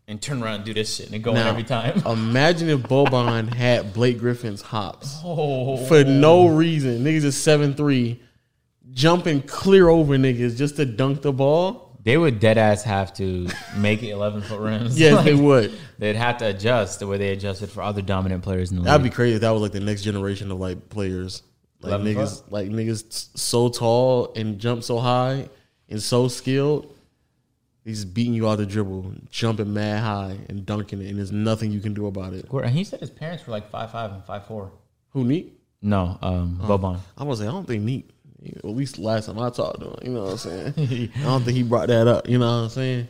and 0.09 0.21
turn 0.21 0.43
around 0.43 0.55
and 0.57 0.65
do 0.65 0.75
this 0.75 0.97
shit 0.97 1.11
and 1.13 1.23
go 1.23 1.31
in 1.31 1.37
Now, 1.37 1.51
every 1.51 1.63
time. 1.65 2.03
imagine 2.07 2.69
if 2.71 2.81
Boban 2.81 3.53
had 3.53 3.93
Blake 3.93 4.19
Griffin's 4.19 4.63
hops 4.63 5.21
Oh. 5.25 5.77
for 5.87 6.03
no 6.03 6.49
reason. 6.49 7.05
Niggas 7.05 7.25
is 7.25 7.37
seven 7.37 7.75
three, 7.75 8.21
jumping 8.93 9.43
clear 9.43 9.89
over 9.89 10.17
niggas 10.17 10.57
just 10.57 10.77
to 10.77 10.87
dunk 10.87 11.23
the 11.23 11.33
ball. 11.33 11.85
They 12.05 12.17
would 12.17 12.41
dead 12.41 12.57
ass 12.57 12.85
have 12.85 13.13
to 13.15 13.49
make 13.77 14.03
it 14.03 14.09
11 14.11 14.41
foot 14.43 14.61
rims. 14.61 14.99
Yes, 14.99 15.15
Like, 15.17 15.25
they 15.27 15.35
would. 15.35 15.73
They'd 15.99 16.17
have 16.17 16.39
to 16.39 16.47
adjust 16.47 17.01
the 17.01 17.07
way 17.07 17.19
they 17.19 17.31
adjusted 17.33 17.69
for 17.71 17.83
other 17.83 18.01
dominant 18.01 18.43
players 18.43 18.71
in 18.71 18.77
the 18.77 18.83
league. 18.83 18.87
That'd 18.87 19.05
be 19.05 19.11
crazy 19.11 19.35
if 19.35 19.41
that 19.43 19.51
was 19.51 19.61
like 19.61 19.73
the 19.73 19.81
next 19.81 20.03
generation 20.03 20.51
of 20.51 20.59
like 20.59 20.89
players. 20.89 21.43
Like 21.81 22.01
11 22.01 22.07
niggas, 22.15 22.43
like 22.51 22.69
niggas 22.71 23.29
so 23.39 23.69
tall 23.69 24.33
and 24.35 24.59
jump 24.59 24.85
so 24.85 24.99
high 24.99 25.49
and 25.89 26.03
so 26.03 26.29
skilled. 26.29 26.95
He's 27.89 28.05
beating 28.05 28.35
you 28.35 28.47
out 28.47 28.59
the 28.59 28.67
dribble, 28.67 29.13
jumping 29.31 29.73
mad 29.73 30.01
high 30.03 30.37
and 30.51 30.67
dunking 30.67 31.01
it, 31.01 31.09
and 31.09 31.17
there's 31.19 31.33
nothing 31.33 31.73
you 31.73 31.81
can 31.81 31.95
do 31.95 32.07
about 32.07 32.35
it. 32.35 32.45
And 32.53 32.69
he 32.71 32.85
said 32.85 33.01
his 33.01 33.09
parents 33.09 33.47
were 33.47 33.51
like 33.53 33.71
five 33.71 33.91
five 33.91 34.13
and 34.13 34.23
five 34.25 34.47
four. 34.47 34.71
Who 35.13 35.25
Neat? 35.25 35.59
No, 35.81 36.19
um, 36.21 36.61
Boban. 36.63 36.99
I 37.17 37.25
was 37.25 37.41
like, 37.41 37.49
I 37.49 37.53
don't 37.53 37.67
think 37.67 37.83
Neat. 37.85 38.11
At 38.59 38.65
least 38.67 38.99
last 38.99 39.25
time 39.27 39.39
I 39.39 39.49
talked 39.49 39.81
to 39.81 39.87
him, 39.87 39.97
you 40.03 40.11
know 40.13 40.25
what 40.25 40.33
I'm 40.33 40.37
saying. 40.39 41.11
I 41.17 41.23
don't 41.23 41.43
think 41.45 41.57
he 41.57 41.63
brought 41.63 41.89
that 41.89 42.07
up. 42.07 42.29
You 42.29 42.39
know 42.39 42.47
what 42.47 42.65
I'm 42.65 42.69
saying. 42.69 43.09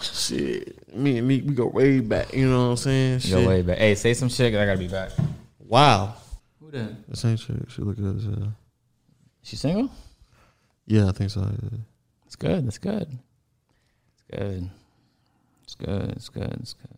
Shit, 0.00 0.92
me 0.94 1.18
and 1.18 1.28
Neat, 1.28 1.44
we 1.44 1.54
go 1.54 1.66
way 1.68 2.00
back. 2.00 2.34
You 2.34 2.48
know 2.50 2.64
what 2.64 2.70
I'm 2.70 2.76
saying. 2.78 3.20
Go 3.30 3.46
way 3.46 3.62
back. 3.62 3.78
Hey, 3.78 3.94
say 3.94 4.12
some 4.12 4.28
shit. 4.28 4.52
'cause 4.52 4.60
I 4.60 4.66
gotta 4.66 4.78
be 4.78 4.88
back. 4.88 5.12
Wow. 5.60 6.14
Who 6.60 6.70
that? 6.72 7.08
The 7.08 7.16
same 7.16 7.36
shit. 7.36 7.56
She 7.68 7.82
look 7.82 7.96
at 7.98 8.04
us. 8.04 8.26
Uh, 8.26 8.48
She 9.42 9.54
single? 9.56 9.88
yeah, 10.86 11.08
I 11.08 11.12
think 11.12 11.30
so. 11.30 11.42
yeah. 11.42 11.78
It's 12.26 12.34
good. 12.36 12.66
That's 12.66 12.78
good. 12.78 13.08
It's 14.30 14.38
good. 14.38 14.70
It's 15.64 15.74
good. 15.74 16.10
It's 16.12 16.28
good. 16.28 16.56
It's 16.60 16.72
good. 16.74 16.88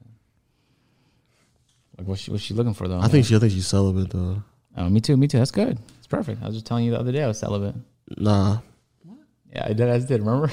Like 1.98 2.06
what's 2.06 2.20
she 2.22 2.30
what's 2.30 2.42
she 2.44 2.54
looking 2.54 2.74
for 2.74 2.86
though? 2.88 3.00
I 3.00 3.08
think 3.08 3.26
she. 3.26 3.34
I 3.36 3.38
think 3.38 3.52
she's 3.52 3.66
celibate 3.66 4.10
though. 4.10 4.42
Oh, 4.76 4.88
me 4.88 5.00
too. 5.00 5.16
Me 5.16 5.26
too. 5.26 5.38
That's 5.38 5.50
good. 5.50 5.78
It's 5.98 6.06
perfect. 6.06 6.42
I 6.42 6.46
was 6.46 6.54
just 6.54 6.66
telling 6.66 6.84
you 6.84 6.92
the 6.92 7.00
other 7.00 7.10
day 7.12 7.22
I 7.24 7.26
was 7.26 7.38
celibate. 7.38 7.74
Nah, 8.16 8.58
Yeah, 9.52 9.64
I 9.66 9.72
did. 9.72 9.88
I 9.88 9.98
did. 9.98 10.20
Remember? 10.20 10.50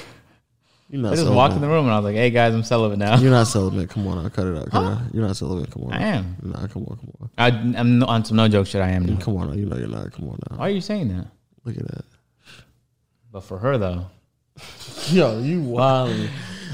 you're 0.90 1.00
not. 1.00 1.08
I 1.08 1.10
just 1.12 1.20
celibate. 1.22 1.36
walked 1.36 1.54
in 1.54 1.60
the 1.60 1.68
room 1.68 1.84
and 1.84 1.92
I 1.94 1.96
was 1.98 2.04
like, 2.04 2.16
"Hey 2.16 2.30
guys, 2.30 2.52
I'm 2.52 2.64
celibate 2.64 2.98
now." 2.98 3.16
You're 3.18 3.30
not 3.30 3.46
celibate. 3.46 3.88
Come 3.90 4.06
on, 4.08 4.18
I'll 4.18 4.30
cut 4.30 4.46
it 4.48 4.56
out. 4.56 4.70
Cut 4.70 4.82
it 4.82 4.86
out. 4.86 5.14
You're 5.14 5.26
not 5.26 5.36
celibate. 5.36 5.70
Come 5.70 5.84
on. 5.84 5.92
I 5.92 6.02
am. 6.02 6.36
Nah, 6.42 6.66
come 6.66 6.84
on, 6.84 6.96
come 6.96 7.12
on. 7.20 7.30
I, 7.38 7.48
I'm 7.78 7.98
no, 8.00 8.06
on 8.06 8.24
some 8.24 8.36
no 8.36 8.48
joke 8.48 8.66
shit. 8.66 8.82
I 8.82 8.90
am 8.90 9.06
now. 9.06 9.16
Come 9.20 9.36
on, 9.36 9.56
you 9.56 9.66
know 9.66 9.76
you're 9.76 9.88
not. 9.88 10.12
Come 10.12 10.28
on 10.28 10.38
now. 10.50 10.56
Why 10.58 10.66
are 10.66 10.70
you 10.70 10.80
saying 10.80 11.08
that? 11.16 11.28
Look 11.64 11.76
at 11.76 11.86
that. 11.86 12.04
But 13.30 13.42
for 13.44 13.58
her 13.58 13.78
though, 13.78 14.06
Yo, 15.10 15.38
you 15.40 15.60
wild. 15.62 16.28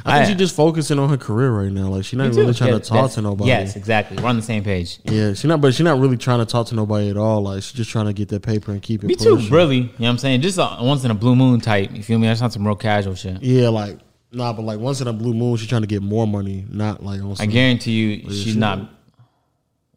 I 0.04 0.18
think 0.18 0.28
she's 0.28 0.38
just 0.38 0.56
focusing 0.56 0.98
on 0.98 1.08
her 1.08 1.16
career 1.16 1.50
right 1.50 1.70
now. 1.70 1.88
Like 1.88 2.04
she's 2.04 2.16
not 2.18 2.34
really 2.34 2.54
trying 2.54 2.72
Yeah, 2.72 2.78
to 2.78 2.84
talk 2.88 3.10
to 3.12 3.22
nobody. 3.22 3.48
Yes, 3.48 3.76
exactly. 3.76 4.16
We're 4.22 4.28
on 4.28 4.36
the 4.36 4.42
same 4.42 4.64
page. 4.64 4.98
Yeah, 5.04 5.30
she's 5.30 5.44
not. 5.44 5.60
But 5.60 5.74
she's 5.74 5.84
not 5.84 5.98
really 5.98 6.16
trying 6.16 6.40
to 6.40 6.46
talk 6.46 6.66
to 6.68 6.74
nobody 6.74 7.10
at 7.10 7.16
all. 7.16 7.42
Like 7.42 7.62
she's 7.62 7.72
just 7.72 7.90
trying 7.90 8.06
to 8.06 8.12
get 8.12 8.28
that 8.30 8.42
paper 8.42 8.72
and 8.72 8.82
keep 8.82 9.04
it. 9.04 9.06
Me 9.06 9.14
too, 9.14 9.36
really. 9.48 9.76
You 9.76 9.82
know 9.82 9.88
what 9.98 10.08
I'm 10.08 10.18
saying? 10.18 10.40
Just 10.40 10.58
a 10.58 10.78
once 10.80 11.04
in 11.04 11.10
a 11.10 11.14
blue 11.14 11.36
moon 11.36 11.60
type. 11.60 11.92
You 11.92 12.02
feel 12.02 12.18
me? 12.18 12.26
That's 12.26 12.40
not 12.40 12.52
some 12.52 12.66
real 12.66 12.76
casual 12.76 13.14
shit. 13.14 13.42
Yeah, 13.42 13.68
like 13.68 13.98
nah, 14.32 14.52
but 14.52 14.62
like 14.62 14.80
once 14.80 15.00
in 15.00 15.06
a 15.08 15.12
blue 15.12 15.34
moon, 15.34 15.56
she's 15.56 15.68
trying 15.68 15.82
to 15.82 15.86
get 15.88 16.02
more 16.02 16.26
money. 16.26 16.64
Not 16.68 17.02
like 17.02 17.20
on. 17.20 17.36
I 17.38 17.46
guarantee 17.46 17.92
you, 17.92 18.30
she's 18.30 18.42
she 18.44 18.54
not. 18.54 18.90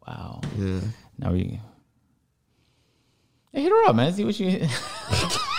Wow. 0.06 0.40
Yeah. 0.56 0.80
Now 1.18 1.32
we. 1.32 1.60
Hey, 3.52 3.62
hit 3.62 3.70
her 3.70 3.84
up, 3.86 3.96
man. 3.96 4.12
See 4.12 4.24
what 4.24 4.34
she. 4.34 4.68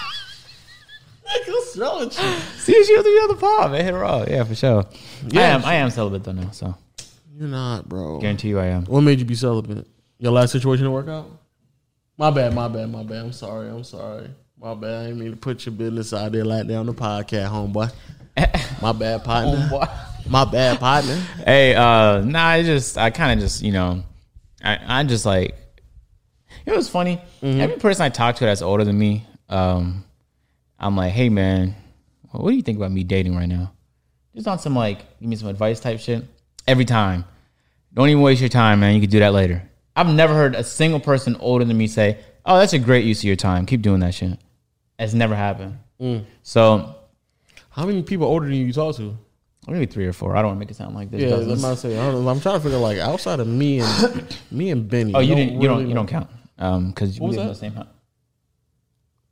Wrong 1.78 2.00
with 2.00 2.20
you? 2.20 2.40
see 2.60 2.84
she 2.84 2.96
does 2.96 3.06
on 3.06 3.28
the 3.30 3.38
pod, 3.40 3.72
man. 3.72 3.84
Hit 3.86 3.94
her 3.94 4.04
up. 4.04 4.28
Yeah, 4.28 4.44
for 4.44 4.56
sure. 4.56 4.82
I 4.84 4.88
Yeah, 5.28 5.56
am. 5.56 5.66
I 5.66 5.76
am 5.76 5.90
celibate 5.92 6.24
though 6.24 6.32
now, 6.32 6.50
so 6.52 6.76
You're 7.38 7.48
not, 7.48 7.88
bro. 7.88 8.20
guarantee 8.20 8.50
you, 8.50 8.60
I 8.60 8.66
am. 8.68 8.86
What 8.86 9.02
made 9.02 9.20
you 9.20 9.26
be 9.26 9.36
celibate? 9.36 9.86
Your 10.18 10.32
last 10.32 10.52
situation 10.52 10.86
to 10.86 10.92
work 10.92 11.08
out? 11.08 11.30
My 12.18 12.32
bad, 12.32 12.56
my 12.56 12.68
bad, 12.68 12.90
my 12.90 13.04
bad. 13.04 13.18
I'm 13.26 13.34
sorry, 13.34 13.70
I'm 13.70 13.84
sorry. 13.84 14.30
My 14.60 14.74
bad. 14.74 15.02
I 15.02 15.04
didn't 15.08 15.20
mean 15.20 15.32
to 15.32 15.38
put 15.38 15.64
your 15.68 15.74
business 15.76 16.14
out 16.14 16.32
there 16.32 16.44
like 16.44 16.66
that 16.66 16.76
on 16.76 16.88
the 16.88 16.94
podcast, 16.94 17.50
homeboy. 17.50 17.92
My 18.82 18.92
bad, 18.92 19.24
partner. 19.24 19.70
My 20.28 20.46
bad, 20.46 20.80
partner. 20.80 21.16
Hey, 21.46 21.74
uh, 21.76 22.22
nah, 22.22 22.46
I 22.48 22.64
just, 22.64 22.98
I 22.98 23.10
kind 23.12 23.32
of 23.40 23.44
just, 23.44 23.62
you 23.64 23.72
know, 23.72 24.04
I, 24.64 25.00
I 25.00 25.04
just 25.04 25.26
like, 25.26 25.56
know, 26.66 26.74
it's 26.76 26.90
funny. 26.90 27.20
Every 27.42 27.78
person 27.78 28.04
I 28.04 28.10
talk 28.10 28.36
to 28.38 28.46
that's 28.46 28.62
older 28.62 28.84
than 28.84 28.98
me, 28.98 29.26
um, 29.50 30.04
I'm 30.80 30.96
like, 30.96 31.12
hey, 31.14 31.30
man, 31.30 31.76
what 32.32 32.50
do 32.52 32.56
you 32.56 32.62
think 32.62 32.78
about 32.78 32.92
me 32.92 33.04
dating 33.04 33.36
right 33.36 33.48
now? 33.48 33.74
Just 34.36 34.48
on 34.48 34.60
some 34.60 34.76
like, 34.76 35.20
give 35.20 35.28
me 35.30 35.36
some 35.36 35.48
advice 35.48 35.80
type 35.80 36.00
shit. 36.00 36.24
every 36.68 36.86
time. 36.86 37.26
Don't 37.94 38.10
even 38.10 38.22
waste 38.22 38.42
your 38.42 38.50
time, 38.50 38.82
man. 38.82 38.94
You 38.94 39.02
could 39.02 39.10
do 39.10 39.20
that 39.20 39.34
later. 39.34 39.64
I've 39.96 40.08
never 40.14 40.36
heard 40.36 40.54
a 40.54 40.64
single 40.64 41.00
person 41.00 41.36
older 41.40 41.66
than 41.66 41.76
me 41.76 41.88
say, 41.88 42.20
"Oh, 42.46 42.60
that's 42.60 42.74
a 42.74 42.80
great 42.80 43.06
use 43.06 43.20
of 43.22 43.24
your 43.24 43.36
time. 43.36 43.66
Keep 43.66 43.82
doing 43.82 44.02
that 44.02 44.14
shit." 44.14 44.38
It's 45.00 45.14
never 45.16 45.36
happened. 45.36 45.80
So 46.44 46.96
How 47.70 47.86
many 47.86 48.04
people 48.04 48.28
older 48.28 48.46
than 48.46 48.56
you 48.56 48.66
you 48.66 48.74
talk 48.74 48.96
to? 48.98 49.18
maybe 49.68 49.86
three 49.88 50.06
or 50.06 50.14
four. 50.14 50.36
I 50.38 50.42
don't 50.42 50.50
want 50.52 50.58
to 50.58 50.60
make 50.60 50.72
it 50.72 50.76
sound 50.76 50.96
like 50.96 51.10
this. 51.12 51.22
Yeah. 51.22 51.36
I'm 51.36 51.50
about 51.60 51.72
to 51.72 51.76
say. 51.78 51.98
I 51.98 52.12
don't 52.12 52.24
know. 52.24 52.30
I'm 52.30 52.40
trying 52.40 52.56
to 52.56 52.62
figure 52.62 52.78
like 52.78 53.00
outside 53.00 53.40
of 53.40 53.48
me 53.48 53.80
and 53.80 54.36
me 54.52 54.70
and 54.70 54.88
Benny. 54.88 55.14
oh, 55.16 55.20
you 55.20 55.30
don't 55.36 55.38
didn't. 55.38 55.62
You 55.62 55.68
don't. 55.68 55.78
really 55.80 55.90
You 55.90 55.96
don't 55.96 56.08
count. 56.08 56.30
Um, 56.60 56.90
because 56.90 57.20
we 57.20 57.30
live 57.30 57.40
in 57.40 57.48
the 57.48 57.56
same 57.56 57.74
house. 57.74 57.88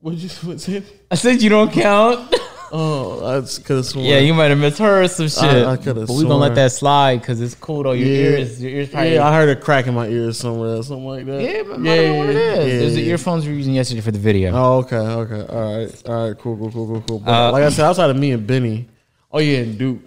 What 0.05 0.13
you 0.17 0.29
what 0.47 0.61
said? 0.61 0.83
I 1.09 1.15
said 1.15 1.41
you 1.41 1.49
don't 1.49 1.71
count. 1.73 2.31
Oh, 2.71 3.19
that's 3.21 3.57
because 3.59 3.95
yeah, 3.95 4.17
you 4.17 4.33
might 4.33 4.47
have 4.49 4.57
misheard 4.57 5.09
some 5.11 5.29
shit. 5.29 5.43
I- 5.43 5.71
I 5.73 5.75
but 5.77 6.09
we 6.09 6.23
gonna 6.23 6.35
let 6.35 6.55
that 6.55 6.71
slide 6.71 7.21
because 7.21 7.39
it's 7.39 7.53
cool 7.55 7.83
though. 7.83 7.93
Your 7.93 8.07
Yeah. 8.07 8.37
ears, 8.39 8.61
your 8.61 8.71
ears 8.71 8.89
probably. 8.89 9.13
Yeah, 9.13 9.27
I 9.27 9.33
heard 9.33 9.49
a 9.55 9.55
crack 9.55 9.87
in 9.87 9.93
my 9.93 10.07
ears 10.07 10.37
somewhere, 10.39 10.81
something 10.83 11.05
like 11.05 11.25
that. 11.27 11.41
Yeah, 11.41 11.61
but 11.63 11.73
don't 11.75 11.83
know 11.83 12.15
what 12.15 12.29
it 12.29 12.35
is. 12.35 12.73
yeah, 12.73 12.79
It 12.81 12.83
was 12.85 12.95
the 12.95 13.07
earphones 13.07 13.45
we 13.45 13.51
were 13.53 13.57
using 13.59 13.75
yesterday 13.75 14.01
for 14.01 14.11
the 14.11 14.19
video. 14.19 14.51
Oh, 14.53 14.77
okay, 14.79 14.97
okay, 14.97 15.53
all 15.53 15.77
right, 15.77 16.03
all 16.09 16.27
right, 16.27 16.37
cool, 16.37 16.57
cool, 16.57 16.71
cool, 16.71 16.87
cool, 16.87 17.03
cool. 17.07 17.19
But 17.19 17.31
Uh, 17.49 17.51
like 17.51 17.63
I 17.63 17.69
said, 17.69 17.85
outside 17.85 18.09
of 18.09 18.17
me 18.17 18.31
and 18.31 18.45
Benny, 18.45 18.87
oh 19.31 19.39
yeah, 19.39 19.59
and 19.59 19.77
Duke. 19.77 19.99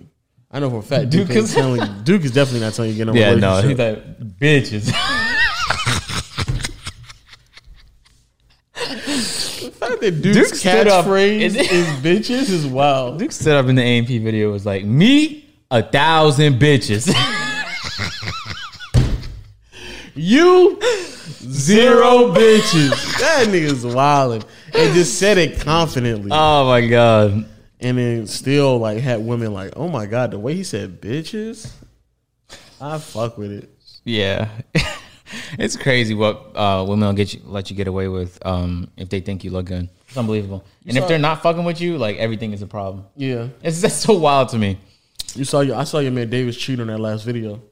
I 0.51 0.59
know 0.61 0.69
for 0.69 0.79
a 0.79 0.83
fact 0.83 1.11
Duke, 1.11 1.29
Duke 1.29 1.37
is- 1.39 1.55
telling. 1.55 1.81
Duke 2.05 2.23
is 2.25 2.33
definitely 2.33 2.61
not 2.61 2.75
telling 2.75 2.91
you 2.91 2.97
to 2.97 3.05
get 3.05 3.15
no 3.15 3.19
yeah, 3.19 3.35
no, 3.37 3.63
he's 3.63 3.79
like 3.79 4.19
bitches. 4.39 4.93
the 10.01 10.11
fact 10.13 10.23
Duke's 10.23 10.51
Duke 10.51 10.55
stood 10.55 10.89
up- 10.89 11.05
catchphrase 11.05 11.41
is- 11.57 11.87
bitches 12.03 12.51
is 12.51 12.67
wild. 12.67 13.19
Duke 13.19 13.33
stood 13.33 13.55
up 13.57 13.67
in 13.67 13.75
the 13.77 13.83
AMP 13.83 14.09
video 14.09 14.51
was 14.51 14.65
like, 14.67 14.85
"Me, 14.85 15.45
a 15.71 15.83
thousand 15.83 16.59
bitches." 16.59 17.13
You 20.15 20.81
zero 21.37 22.35
bitches. 22.35 23.19
That 23.21 23.47
nigga's 23.49 23.87
wilding. 23.87 24.43
And 24.75 24.93
just 24.95 25.17
said 25.19 25.39
it 25.39 25.61
confidently. 25.61 26.31
oh 26.33 26.67
my 26.67 26.85
god. 26.89 27.47
and 27.81 27.99
then 27.99 28.27
still 28.27 28.79
like 28.79 28.99
had 28.99 29.21
women 29.21 29.53
like, 29.53 29.75
oh 29.77 29.89
my 29.89 30.07
god, 30.07 30.33
the 30.33 30.39
way 30.41 30.55
he 30.55 30.65
said 30.65 31.01
bitches, 31.01 31.71
I 32.81 32.99
fuck 32.99 33.39
with 33.39 33.53
it. 33.53 33.71
Yeah. 34.05 34.49
it's 35.59 35.77
crazy 35.77 36.15
what 36.15 36.51
uh, 36.57 36.85
women 36.89 37.07
will 37.09 37.15
get 37.15 37.35
you, 37.35 37.41
let 37.45 37.71
you 37.71 37.77
get 37.77 37.87
away 37.89 38.09
with 38.09 38.39
um, 38.47 38.91
if 38.97 39.09
they 39.09 39.21
think 39.21 39.45
you 39.45 39.51
look 39.51 39.67
good. 39.67 39.89
It's 40.09 40.17
unbelievable. 40.17 40.65
and 40.87 40.97
if 40.97 41.07
they're 41.09 41.19
not 41.19 41.43
fucking 41.43 41.65
with 41.65 41.81
you, 41.81 41.99
like 41.99 42.17
everything 42.17 42.53
is 42.53 42.63
a 42.63 42.67
problem. 42.67 43.05
Yeah, 43.17 43.49
It's 43.63 43.81
that's 43.81 43.95
so 43.97 44.15
wild 44.15 44.49
to 44.51 44.59
me. 44.59 44.79
you 45.35 45.45
saw 45.45 45.61
your. 45.61 45.77
I 45.77 45.85
saw 45.85 45.99
your 45.99 46.13
man 46.13 46.31
Davis 46.31 46.57
cheat 46.57 46.81
on 46.81 46.87
that 46.89 46.99
last 46.99 47.25
video. 47.25 47.63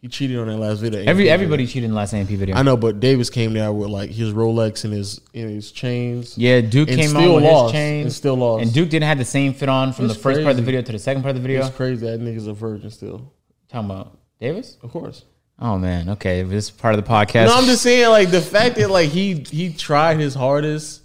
He 0.00 0.08
cheated 0.08 0.38
on 0.38 0.46
that 0.46 0.56
last 0.56 0.78
video. 0.78 1.02
Every 1.04 1.28
everybody 1.28 1.66
cheated 1.66 1.84
in 1.84 1.90
the 1.90 1.96
last 1.96 2.14
AMP 2.14 2.30
video. 2.30 2.56
I 2.56 2.62
know, 2.62 2.76
but 2.76 3.00
Davis 3.00 3.28
came 3.28 3.52
there 3.52 3.70
with 3.70 3.90
like 3.90 4.08
his 4.08 4.32
Rolex 4.32 4.84
and 4.84 4.94
his 4.94 5.20
and 5.34 5.50
his 5.50 5.72
chains. 5.72 6.38
Yeah, 6.38 6.62
Duke 6.62 6.88
came 6.88 7.08
still 7.08 7.34
on 7.34 7.34
with 7.34 7.44
lost. 7.44 7.74
his 7.74 7.78
chains 7.78 8.04
And 8.04 8.12
still 8.14 8.36
lost. 8.36 8.62
And 8.62 8.72
Duke 8.72 8.88
didn't 8.88 9.06
have 9.08 9.18
the 9.18 9.26
same 9.26 9.52
fit 9.52 9.68
on 9.68 9.92
from 9.92 10.06
It's 10.06 10.14
the 10.14 10.20
first 10.20 10.38
part 10.40 10.52
of 10.52 10.56
the 10.56 10.62
video 10.62 10.80
to 10.80 10.92
the 10.92 10.98
second 10.98 11.20
part 11.22 11.36
of 11.36 11.42
the 11.42 11.46
video. 11.46 11.66
It's 11.66 11.76
crazy 11.76 12.06
that 12.06 12.18
nigga's 12.20 12.46
a 12.46 12.54
virgin 12.54 12.90
still. 12.90 13.30
Talking 13.68 13.90
about 13.90 14.16
Davis? 14.40 14.78
Of 14.82 14.90
course. 14.90 15.24
Oh 15.58 15.76
man, 15.78 16.08
okay. 16.10 16.42
This 16.42 16.66
is 16.66 16.70
part 16.70 16.94
of 16.94 17.04
the 17.04 17.10
podcast. 17.10 17.46
No, 17.46 17.56
I'm 17.56 17.64
just 17.64 17.82
saying 17.82 18.08
like 18.10 18.30
the 18.30 18.40
fact 18.40 18.76
that 18.76 18.90
like 18.90 19.10
he 19.10 19.34
he 19.50 19.72
tried 19.72 20.18
his 20.18 20.34
hardest, 20.34 21.02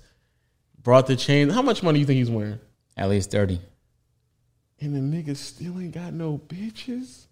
brought 0.81 1.07
the 1.07 1.15
chain. 1.15 1.49
How 1.49 1.61
much 1.61 1.81
money 1.81 1.97
do 1.97 1.99
you 2.01 2.05
think 2.05 2.17
he's 2.17 2.29
wearing? 2.29 2.59
At 2.95 3.09
least 3.09 3.31
30. 3.31 3.59
And 4.79 4.95
the 4.95 4.99
nigga 4.99 5.35
still 5.35 5.79
ain't 5.79 5.93
got 5.93 6.13
no 6.13 6.37
bitches. 6.37 7.25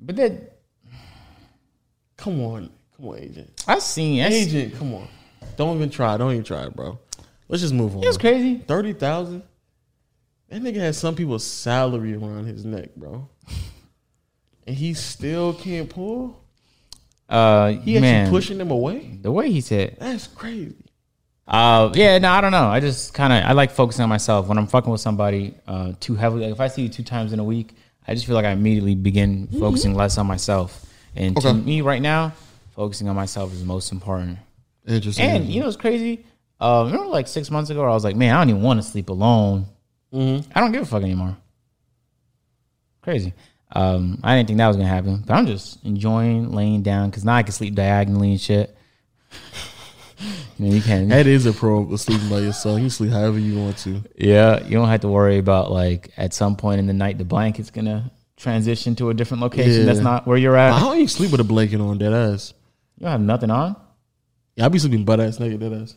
But 0.00 0.16
that 0.16 0.58
Come 2.18 2.40
on, 2.44 2.68
come 2.96 3.08
on, 3.08 3.18
agent. 3.18 3.64
I've 3.66 3.80
seen 3.80 4.18
that's, 4.18 4.34
Agent, 4.34 4.74
come 4.74 4.92
on. 4.92 5.08
Don't 5.56 5.76
even 5.76 5.88
try. 5.88 6.16
Don't 6.16 6.32
even 6.32 6.44
try, 6.44 6.68
bro. 6.68 6.98
Let's 7.48 7.62
just 7.62 7.72
move 7.72 7.96
on. 7.96 8.02
it 8.02 8.08
was 8.08 8.18
crazy. 8.18 8.56
Thirty 8.56 8.92
thousand. 8.92 9.44
That 10.48 10.60
nigga 10.62 10.76
has 10.76 10.98
some 10.98 11.14
people's 11.14 11.44
salary 11.44 12.14
around 12.14 12.46
his 12.46 12.64
neck, 12.64 12.94
bro. 12.96 13.28
And 14.68 14.76
he 14.76 14.92
still 14.92 15.54
can't 15.54 15.88
pull. 15.88 16.38
Uh 17.28 17.68
He 17.72 17.98
man, 17.98 18.26
actually 18.26 18.30
pushing 18.30 18.58
them 18.58 18.70
away. 18.70 19.18
the 19.22 19.32
way 19.32 19.50
he 19.50 19.62
said. 19.62 19.96
That's 19.98 20.26
crazy. 20.26 20.76
Uh 21.46 21.90
yeah, 21.94 22.18
no, 22.18 22.30
I 22.30 22.42
don't 22.42 22.52
know. 22.52 22.68
I 22.68 22.78
just 22.80 23.14
kind 23.14 23.32
of 23.32 23.42
I 23.48 23.52
like 23.52 23.70
focusing 23.70 24.02
on 24.02 24.10
myself 24.10 24.46
when 24.46 24.58
I'm 24.58 24.66
fucking 24.66 24.92
with 24.92 25.00
somebody 25.00 25.54
uh 25.66 25.94
too 26.00 26.14
heavily. 26.14 26.42
Like 26.44 26.52
if 26.52 26.60
I 26.60 26.68
see 26.68 26.82
you 26.82 26.90
two 26.90 27.02
times 27.02 27.32
in 27.32 27.38
a 27.38 27.44
week, 27.44 27.74
I 28.06 28.12
just 28.14 28.26
feel 28.26 28.34
like 28.34 28.44
I 28.44 28.50
immediately 28.50 28.94
begin 28.94 29.46
focusing 29.58 29.94
less 29.94 30.18
on 30.18 30.26
myself. 30.26 30.84
And 31.16 31.34
to 31.40 31.54
me 31.54 31.80
right 31.80 32.02
now, 32.02 32.34
focusing 32.74 33.08
on 33.08 33.16
myself 33.16 33.52
is 33.54 33.64
most 33.64 33.90
important. 33.90 34.38
Interesting. 34.86 35.24
And 35.24 35.46
you 35.46 35.60
know 35.62 35.68
it's 35.68 35.76
crazy? 35.78 36.26
Uh, 36.60 36.82
remember 36.86 37.06
like 37.06 37.26
six 37.28 37.50
months 37.50 37.70
ago, 37.70 37.82
I 37.84 37.88
was 37.88 38.04
like, 38.04 38.16
man, 38.16 38.34
I 38.34 38.40
don't 38.40 38.50
even 38.50 38.62
want 38.62 38.82
to 38.82 38.86
sleep 38.88 39.08
alone. 39.08 39.66
Mm-hmm. 40.12 40.50
I 40.54 40.60
don't 40.60 40.72
give 40.72 40.82
a 40.82 40.86
fuck 40.86 41.02
anymore. 41.02 41.36
Crazy. 43.02 43.32
Um, 43.72 44.18
I 44.22 44.36
didn't 44.36 44.48
think 44.48 44.58
that 44.58 44.68
was 44.68 44.76
gonna 44.76 44.88
happen, 44.88 45.22
but 45.26 45.34
I'm 45.34 45.46
just 45.46 45.84
enjoying 45.84 46.52
laying 46.52 46.82
down 46.82 47.10
because 47.10 47.24
now 47.24 47.34
I 47.34 47.42
can 47.42 47.52
sleep 47.52 47.74
diagonally 47.74 48.30
and 48.32 48.40
shit. 48.40 48.74
you 50.58 50.66
know, 50.66 50.74
you 50.74 50.80
can. 50.82 51.08
that 51.08 51.26
is 51.26 51.46
a 51.46 51.52
pro 51.52 51.82
of 51.82 52.00
sleeping 52.00 52.28
by 52.28 52.38
yourself. 52.38 52.80
You 52.80 52.88
sleep 52.90 53.12
however 53.12 53.38
you 53.38 53.58
want 53.60 53.76
to. 53.78 54.02
Yeah, 54.16 54.64
you 54.64 54.70
don't 54.72 54.88
have 54.88 55.00
to 55.02 55.08
worry 55.08 55.38
about 55.38 55.70
like 55.70 56.10
at 56.16 56.32
some 56.32 56.56
point 56.56 56.78
in 56.80 56.86
the 56.86 56.92
night 56.94 57.18
the 57.18 57.24
blanket's 57.24 57.70
gonna 57.70 58.10
transition 58.36 58.94
to 58.96 59.10
a 59.10 59.14
different 59.14 59.42
location 59.42 59.80
Yeah. 59.80 59.84
that's 59.86 59.98
not 59.98 60.26
where 60.26 60.38
you're 60.38 60.56
at. 60.56 60.78
don't 60.78 60.96
even 60.96 61.08
sleep 61.08 61.30
with 61.32 61.40
a 61.40 61.44
blanket 61.44 61.80
on 61.80 61.98
dead 61.98 62.12
ass. 62.12 62.54
You 62.96 63.04
don't 63.04 63.12
have 63.12 63.20
nothing 63.20 63.50
on. 63.50 63.76
Yeah, 64.56 64.64
I 64.64 64.68
be 64.68 64.78
sleeping 64.78 65.04
butt 65.04 65.20
ass 65.20 65.38
naked 65.38 65.60
dead 65.60 65.72
ass. 65.72 65.94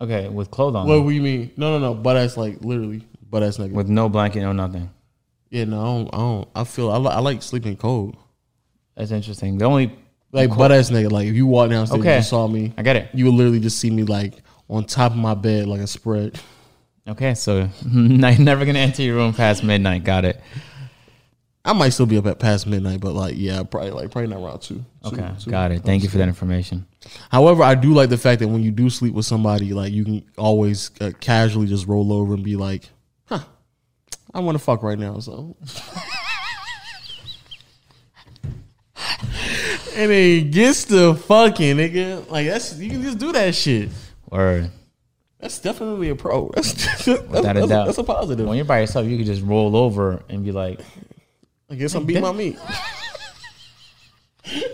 Okay, 0.00 0.28
with 0.28 0.50
clothes 0.50 0.76
on. 0.76 0.86
What 0.86 1.02
do 1.02 1.10
you 1.10 1.20
mean? 1.20 1.50
No, 1.56 1.76
no, 1.76 1.92
no. 1.92 1.94
Butt 1.94 2.16
ass 2.16 2.36
like 2.36 2.62
literally 2.62 3.02
butt 3.28 3.42
ass 3.42 3.58
naked. 3.58 3.74
with 3.74 3.88
no 3.88 4.08
blanket, 4.08 4.40
no 4.42 4.52
nothing. 4.52 4.90
Yeah, 5.50 5.64
no, 5.64 5.80
I 5.80 5.84
don't. 5.84 6.08
I, 6.14 6.16
don't, 6.18 6.48
I 6.56 6.64
feel 6.64 6.90
I, 6.90 6.96
li- 6.98 7.08
I 7.10 7.20
like 7.20 7.42
sleeping 7.42 7.76
cold. 7.76 8.16
That's 8.96 9.10
interesting. 9.12 9.58
The 9.58 9.64
only 9.64 9.96
Like 10.32 10.50
butt 10.56 10.72
ass 10.72 10.90
nigga. 10.90 11.10
Like 11.10 11.26
if 11.28 11.34
you 11.34 11.46
walk 11.46 11.70
downstairs 11.70 12.00
Okay. 12.00 12.14
and 12.16 12.24
you 12.24 12.28
saw 12.28 12.46
me, 12.48 12.72
I 12.76 12.82
get 12.82 12.96
it. 12.96 13.08
you 13.14 13.24
would 13.26 13.34
literally 13.34 13.60
just 13.60 13.78
see 13.78 13.90
me 13.90 14.02
like 14.02 14.34
on 14.68 14.84
top 14.84 15.12
of 15.12 15.18
my 15.18 15.34
bed 15.34 15.66
like 15.66 15.80
a 15.80 15.86
spread. 15.86 16.38
Okay, 17.06 17.34
so 17.34 17.68
you're 17.90 18.38
never 18.38 18.66
gonna 18.66 18.78
enter 18.80 19.02
your 19.02 19.16
room 19.16 19.32
past 19.32 19.64
midnight. 19.64 20.04
Got 20.04 20.24
it. 20.26 20.40
I 21.64 21.72
might 21.74 21.90
still 21.90 22.06
be 22.06 22.16
up 22.16 22.26
at 22.26 22.38
past 22.38 22.66
midnight, 22.66 23.00
but 23.00 23.12
like 23.14 23.34
yeah, 23.36 23.62
probably 23.62 23.90
like 23.90 24.10
probably 24.10 24.28
not 24.28 24.42
around 24.42 24.60
two. 24.60 24.76
Two- 24.76 24.84
Okay, 25.04 25.30
two. 25.38 25.50
got 25.50 25.70
it. 25.70 25.82
Thank 25.84 26.02
you 26.02 26.08
for 26.08 26.18
that 26.18 26.28
information. 26.28 26.86
However, 27.30 27.62
I 27.62 27.74
do 27.74 27.94
like 27.94 28.10
the 28.10 28.18
fact 28.18 28.40
that 28.40 28.48
when 28.48 28.62
you 28.62 28.70
do 28.70 28.90
sleep 28.90 29.14
with 29.14 29.24
somebody, 29.26 29.72
like 29.72 29.92
you 29.92 30.04
can 30.04 30.24
always 30.36 30.90
uh, 31.00 31.12
casually 31.20 31.66
just 31.66 31.86
roll 31.86 32.12
over 32.12 32.34
and 32.34 32.42
be 32.44 32.56
like, 32.56 32.84
"Huh, 32.84 32.90
I 34.34 34.40
want 34.40 34.56
to 34.56 34.62
fuck 34.62 34.82
right 34.82 34.98
now." 34.98 35.18
So, 35.18 35.56
and 39.94 40.10
then 40.10 40.50
gets 40.50 40.84
to 40.84 41.14
fucking 41.14 41.76
nigga. 41.76 42.30
Like 42.30 42.46
that's 42.46 42.76
you 42.78 42.90
can 42.90 43.02
just 43.02 43.18
do 43.18 43.32
that 43.32 43.54
shit. 43.54 43.90
Or 44.30 44.68
That's 45.40 45.58
definitely 45.58 46.10
a 46.10 46.14
pro. 46.14 46.50
That's 46.54 46.72
that's, 46.84 47.04
that's, 47.04 47.22
without 47.22 47.56
a 47.56 47.60
that's, 47.60 47.68
doubt, 47.68 47.86
that's 47.86 47.98
a 47.98 48.04
positive. 48.04 48.46
When 48.46 48.56
you're 48.56 48.64
by 48.64 48.80
yourself, 48.80 49.06
you 49.06 49.16
can 49.16 49.26
just 49.26 49.42
roll 49.42 49.76
over 49.76 50.22
and 50.28 50.44
be 50.44 50.52
like, 50.52 50.80
I 51.70 51.74
guess 51.74 51.94
I'm 51.94 52.04
beating 52.04 52.22
my 52.22 52.32
meat. 52.32 52.58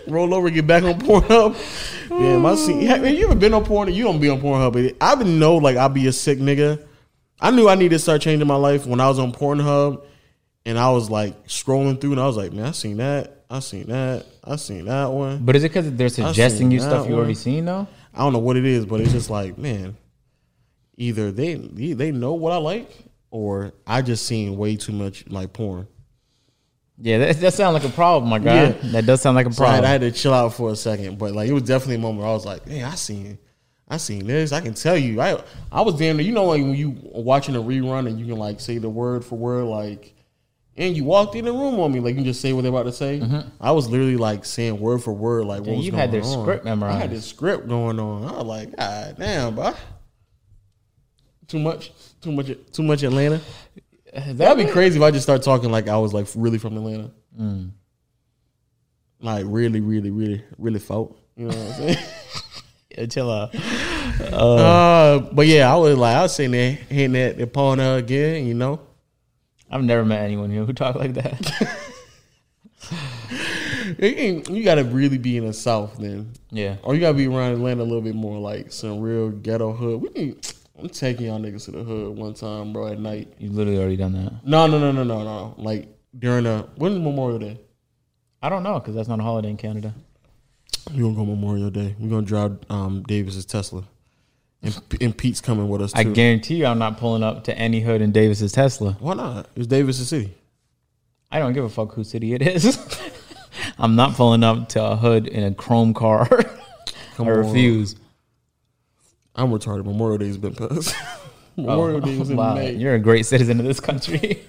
Roll 0.07 0.33
over, 0.33 0.49
get 0.49 0.67
back 0.67 0.83
on 0.83 0.99
Pornhub. 0.99 1.55
Yeah, 2.09 2.37
my 2.37 2.55
scene. 2.55 2.81
Have 2.87 3.05
you 3.07 3.25
ever 3.25 3.35
been 3.35 3.53
on 3.53 3.65
Pornhub? 3.65 3.93
You 3.93 4.03
don't 4.03 4.19
be 4.19 4.29
on 4.29 4.39
Pornhub. 4.39 4.95
I 5.01 5.15
didn't 5.15 5.39
know 5.39 5.55
like 5.57 5.77
I'd 5.77 5.93
be 5.93 6.07
a 6.07 6.13
sick 6.13 6.39
nigga. 6.39 6.84
I 7.39 7.51
knew 7.51 7.67
I 7.67 7.75
needed 7.75 7.91
to 7.91 7.99
start 7.99 8.21
changing 8.21 8.47
my 8.47 8.55
life 8.55 8.85
when 8.85 8.99
I 8.99 9.07
was 9.09 9.19
on 9.19 9.31
Pornhub, 9.31 10.03
and 10.65 10.77
I 10.79 10.91
was 10.91 11.09
like 11.09 11.47
scrolling 11.47 11.99
through, 11.99 12.11
and 12.13 12.21
I 12.21 12.27
was 12.27 12.37
like, 12.37 12.53
man, 12.53 12.65
I 12.67 12.71
seen 12.71 12.97
that, 12.97 13.43
I 13.49 13.59
seen 13.59 13.87
that, 13.87 14.25
I 14.43 14.55
seen 14.55 14.85
that 14.85 15.07
one. 15.11 15.45
but 15.45 15.55
is 15.55 15.63
it 15.63 15.69
because 15.69 15.91
they're 15.93 16.09
suggesting 16.09 16.71
you 16.71 16.79
stuff 16.79 17.07
you 17.07 17.15
already 17.15 17.33
seen 17.35 17.65
though? 17.65 17.87
I 18.13 18.19
don't 18.19 18.33
know 18.33 18.39
what 18.39 18.55
it 18.57 18.65
is, 18.65 18.85
but 18.85 19.01
it's 19.01 19.11
just 19.11 19.29
like, 19.29 19.57
man, 19.57 19.97
either 20.97 21.31
they 21.31 21.55
they 21.55 22.11
know 22.11 22.33
what 22.33 22.53
I 22.53 22.57
like, 22.57 22.89
or 23.29 23.73
I 23.85 24.01
just 24.01 24.25
seen 24.25 24.57
way 24.57 24.77
too 24.77 24.93
much 24.93 25.27
like 25.27 25.51
porn. 25.53 25.87
Yeah, 26.97 27.17
that, 27.17 27.41
that 27.41 27.53
sounds 27.53 27.73
like 27.73 27.83
a 27.83 27.93
problem, 27.93 28.29
my 28.29 28.39
guy. 28.39 28.67
Yeah. 28.67 28.91
That 28.91 29.05
does 29.05 29.21
sound 29.21 29.35
like 29.35 29.47
a 29.47 29.51
So 29.51 29.65
I 29.65 29.67
had, 29.67 29.71
problem. 29.81 29.89
I 29.89 29.91
had 29.91 30.01
to 30.01 30.11
chill 30.11 30.33
out 30.33 30.53
for 30.53 30.71
a 30.71 30.77
second, 30.77 31.17
but 31.17 31.33
like 31.33 31.49
it 31.49 31.53
was 31.53 31.63
definitely 31.63 31.95
a 31.95 31.99
moment 31.99 32.19
where 32.21 32.29
I 32.29 32.33
was 32.33 32.45
like, 32.45 32.65
"Man, 32.65 32.85
I 32.85 32.95
seen, 32.95 33.37
I 33.87 33.97
seen 33.97 34.25
this. 34.25 34.51
I 34.51 34.61
can 34.61 34.73
tell 34.73 34.97
you, 34.97 35.21
I 35.21 35.41
I 35.71 35.81
was 35.81 35.95
damn 35.95 36.17
near. 36.17 36.25
You 36.25 36.31
know, 36.31 36.45
like 36.45 36.61
when 36.61 36.73
you 36.73 36.97
watching 37.03 37.55
a 37.55 37.61
rerun 37.61 38.07
and 38.07 38.19
you 38.19 38.25
can 38.25 38.37
like 38.37 38.59
say 38.59 38.79
the 38.79 38.89
word 38.89 39.23
for 39.23 39.37
word, 39.37 39.65
like, 39.65 40.15
and 40.75 40.97
you 40.97 41.03
walked 41.03 41.35
in 41.35 41.45
the 41.45 41.51
room 41.51 41.79
on 41.79 41.91
me, 41.91 41.99
like 41.99 42.11
you 42.11 42.15
can 42.15 42.25
just 42.25 42.41
say 42.41 42.51
what 42.51 42.63
they're 42.63 42.71
about 42.71 42.83
to 42.83 42.91
say. 42.91 43.19
Mm-hmm. 43.19 43.47
I 43.61 43.71
was 43.71 43.87
literally 43.87 44.17
like 44.17 44.43
saying 44.43 44.79
word 44.79 45.03
for 45.03 45.13
word, 45.13 45.45
like 45.45 45.59
what 45.59 45.65
Damn, 45.67 45.75
was 45.77 45.85
you 45.85 45.91
going 45.91 46.01
had 46.01 46.11
their 46.11 46.23
on. 46.23 46.41
script 46.41 46.65
I 46.65 46.69
had 46.69 46.79
memorized. 46.79 47.11
this 47.11 47.25
script 47.27 47.67
going 47.67 47.99
on. 47.99 48.23
I 48.23 48.31
was 48.31 48.43
like, 48.45 48.75
God 48.75 49.15
damn, 49.19 49.55
bro. 49.55 49.73
Too 51.47 51.59
much, 51.59 51.91
too 52.21 52.31
much, 52.31 52.51
too 52.71 52.81
much 52.83 53.03
Atlanta. 53.03 53.39
That'd 54.15 54.65
be 54.65 54.71
crazy 54.71 54.97
if 54.97 55.03
I 55.03 55.11
just 55.11 55.23
start 55.23 55.43
talking 55.43 55.69
like 55.71 55.87
I 55.87 55.97
was 55.97 56.11
like 56.11 56.25
really 56.35 56.57
from 56.57 56.75
Atlanta. 56.75 57.11
Mm. 57.39 57.69
Like 59.19 59.45
really, 59.47 59.79
really, 59.81 60.09
really, 60.09 60.43
really 60.57 60.79
folk. 60.79 61.19
You 61.35 61.49
know 61.49 61.55
what 61.55 61.67
I'm 61.67 61.73
saying? 61.73 61.97
Yeah, 62.97 63.05
chill 63.07 63.31
out. 63.31 63.53
uh, 64.33 65.19
but 65.31 65.47
yeah, 65.47 65.71
I 65.71 65.75
was 65.77 65.97
like, 65.97 66.15
I 66.15 66.21
was 66.23 66.35
sitting 66.35 66.51
there 66.51 66.71
hitting 66.71 67.13
that 67.13 67.37
Pornhub 67.53 67.99
again, 67.99 68.45
you 68.45 68.53
know. 68.53 68.79
I've 69.69 69.83
never 69.83 70.05
met 70.05 70.21
anyone 70.21 70.51
here 70.51 70.63
who 70.63 70.73
talk 70.73 70.95
like 70.95 71.13
that. 71.15 71.81
You 73.99 74.63
gotta 74.63 74.83
really 74.83 75.17
be 75.17 75.37
in 75.37 75.45
the 75.45 75.53
South 75.53 75.97
then. 75.97 76.31
yeah. 76.49 76.77
Or 76.83 76.95
you 76.95 77.01
gotta 77.01 77.17
be 77.17 77.27
around 77.27 77.53
Atlanta 77.53 77.83
a 77.83 77.85
little 77.85 78.01
bit 78.01 78.15
more, 78.15 78.39
like 78.39 78.71
some 78.71 78.99
real 78.99 79.29
ghetto 79.29 79.73
hood. 79.73 80.01
We 80.01 80.09
need, 80.09 80.47
I'm 80.77 80.89
taking 80.89 81.27
y'all 81.27 81.39
niggas 81.39 81.65
to 81.65 81.71
the 81.71 81.83
hood 81.83 82.17
one 82.17 82.33
time, 82.33 82.73
bro, 82.73 82.87
at 82.87 82.99
night. 82.99 83.33
You've 83.37 83.53
literally 83.53 83.79
already 83.79 83.97
done 83.97 84.13
that. 84.13 84.45
No, 84.45 84.65
no, 84.67 84.79
no, 84.79 84.91
no, 84.91 85.03
no, 85.03 85.23
no. 85.23 85.55
Like 85.57 85.87
during 86.17 86.45
the 86.45 86.67
when's 86.77 86.97
Memorial 86.99 87.39
Day? 87.39 87.59
I 88.41 88.49
don't 88.49 88.63
know 88.63 88.79
because 88.79 88.95
that's 88.95 89.07
not 89.07 89.19
a 89.19 89.23
holiday 89.23 89.49
in 89.49 89.57
Canada. 89.57 89.93
We 90.93 91.01
gonna 91.01 91.15
go 91.15 91.25
Memorial 91.25 91.69
Day. 91.69 91.95
We're 91.99 92.09
gonna 92.09 92.25
drive 92.25 92.57
um, 92.69 93.03
Davis's 93.03 93.45
Tesla, 93.45 93.83
and, 94.61 94.79
and 95.01 95.17
Pete's 95.17 95.41
coming 95.41 95.67
with 95.67 95.81
us 95.81 95.93
too. 95.93 95.99
I 95.99 96.03
guarantee 96.03 96.55
you, 96.57 96.65
I'm 96.67 96.77
not 96.79 96.97
pulling 96.97 97.23
up 97.23 97.43
to 97.45 97.57
any 97.57 97.81
hood 97.81 98.01
in 98.01 98.11
Davis's 98.11 98.51
Tesla. 98.51 98.95
Why 98.99 99.13
not? 99.15 99.47
It's 99.55 99.67
Davis's 99.67 100.09
city. 100.09 100.33
I 101.31 101.39
don't 101.39 101.53
give 101.53 101.63
a 101.65 101.69
fuck 101.69 101.93
whose 101.93 102.09
city 102.09 102.33
it 102.33 102.41
is. 102.41 102.77
I'm 103.79 103.95
not 103.95 104.13
pulling 104.13 104.43
up 104.43 104.69
to 104.69 104.83
a 104.83 104.95
hood 104.95 105.27
in 105.27 105.43
a 105.43 105.53
chrome 105.53 105.93
car. 105.93 106.27
Come 107.15 107.27
I 107.27 107.31
on. 107.31 107.37
refuse. 107.39 107.95
I'm 109.35 109.49
retarded. 109.49 109.85
Memorial 109.85 110.17
Day's 110.19 110.37
been 110.37 110.53
passed. 110.55 110.95
Memorial 111.57 111.99
Day 111.99 112.17
was 112.17 112.29
in 112.29 112.37
Oh, 112.37 112.41
Wow, 112.41 112.55
May. 112.55 112.73
you're 112.75 112.93
a 112.95 112.99
great 112.99 113.25
citizen 113.25 113.59
of 113.59 113.65
this 113.65 113.79
country. 113.79 114.43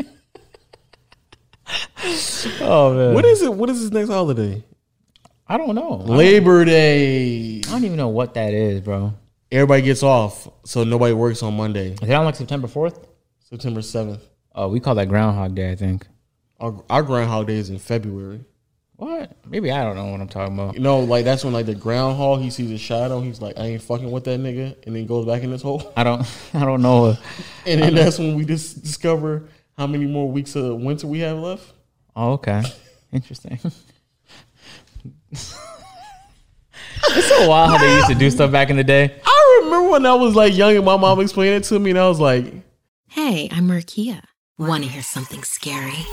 oh 2.60 2.94
man, 2.94 3.14
What 3.14 3.24
is 3.24 3.42
it? 3.42 3.52
What 3.52 3.70
is 3.70 3.80
his 3.80 3.90
next 3.92 4.08
holiday? 4.10 4.62
I 5.48 5.58
don't 5.58 5.74
know. 5.74 5.96
Labor 5.96 6.64
Day. 6.64 7.58
I 7.58 7.70
don't 7.70 7.84
even 7.84 7.96
know 7.96 8.08
what 8.08 8.34
that 8.34 8.52
is, 8.52 8.80
bro. 8.80 9.14
Everybody 9.52 9.82
gets 9.82 10.02
off, 10.02 10.48
so 10.64 10.82
nobody 10.82 11.14
works 11.14 11.42
on 11.42 11.56
Monday, 11.56 11.92
Is 12.02 12.08
it 12.08 12.12
on 12.12 12.24
like 12.24 12.34
September 12.34 12.66
4th? 12.66 13.04
September 13.48 13.80
seventh. 13.80 14.22
Oh, 14.56 14.68
we 14.68 14.80
call 14.80 14.96
that 14.96 15.08
Groundhog 15.08 15.54
Day, 15.54 15.70
I 15.70 15.76
think. 15.76 16.04
Our, 16.58 16.82
our 16.90 17.02
Groundhog 17.04 17.46
Day 17.46 17.54
is 17.56 17.70
in 17.70 17.78
February. 17.78 18.44
What? 18.96 19.36
Maybe 19.46 19.70
I 19.70 19.84
don't 19.84 19.94
know 19.94 20.06
what 20.06 20.20
I'm 20.20 20.26
talking 20.28 20.58
about. 20.58 20.74
You 20.74 20.80
know, 20.80 21.00
like 21.00 21.24
that's 21.24 21.44
when 21.44 21.52
like 21.52 21.66
the 21.66 21.74
groundhog 21.74 22.40
he 22.40 22.50
sees 22.50 22.70
a 22.72 22.78
shadow. 22.78 23.20
He's 23.20 23.40
like, 23.40 23.58
I 23.58 23.66
ain't 23.66 23.82
fucking 23.82 24.10
with 24.10 24.24
that 24.24 24.40
nigga, 24.40 24.74
and 24.86 24.96
then 24.96 25.06
goes 25.06 25.26
back 25.26 25.42
in 25.42 25.52
his 25.52 25.60
hole. 25.62 25.92
I 25.96 26.02
don't. 26.02 26.26
I 26.54 26.64
don't 26.64 26.82
know. 26.82 27.16
And 27.66 27.82
then 27.82 27.94
that's 27.94 28.18
when 28.18 28.34
we 28.36 28.44
just 28.44 28.82
discover 28.82 29.48
how 29.76 29.86
many 29.86 30.06
more 30.06 30.30
weeks 30.30 30.56
of 30.56 30.76
winter 30.80 31.06
we 31.06 31.18
have 31.20 31.36
left. 31.38 31.72
Oh, 32.16 32.32
okay. 32.32 32.62
Interesting. 33.12 33.60
it's 35.32 37.28
so 37.28 37.48
wild 37.48 37.70
how 37.70 37.78
they 37.78 37.94
used 37.94 38.08
to 38.08 38.14
do 38.14 38.30
stuff 38.30 38.50
back 38.50 38.70
in 38.70 38.76
the 38.76 38.84
day. 38.84 39.20
I 39.24 39.60
remember 39.64 39.90
when 39.90 40.06
I 40.06 40.14
was 40.14 40.34
like 40.34 40.54
young 40.56 40.76
and 40.76 40.84
my 40.84 40.96
mom 40.96 41.20
explained 41.20 41.56
it 41.56 41.64
to 41.68 41.78
me, 41.78 41.90
and 41.90 41.98
I 41.98 42.08
was 42.08 42.20
like, 42.20 42.52
Hey, 43.08 43.48
I'm 43.50 43.68
Markia. 43.68 44.22
Want 44.58 44.84
to 44.84 44.90
hear 44.90 45.02
something 45.02 45.42
scary? 45.42 46.06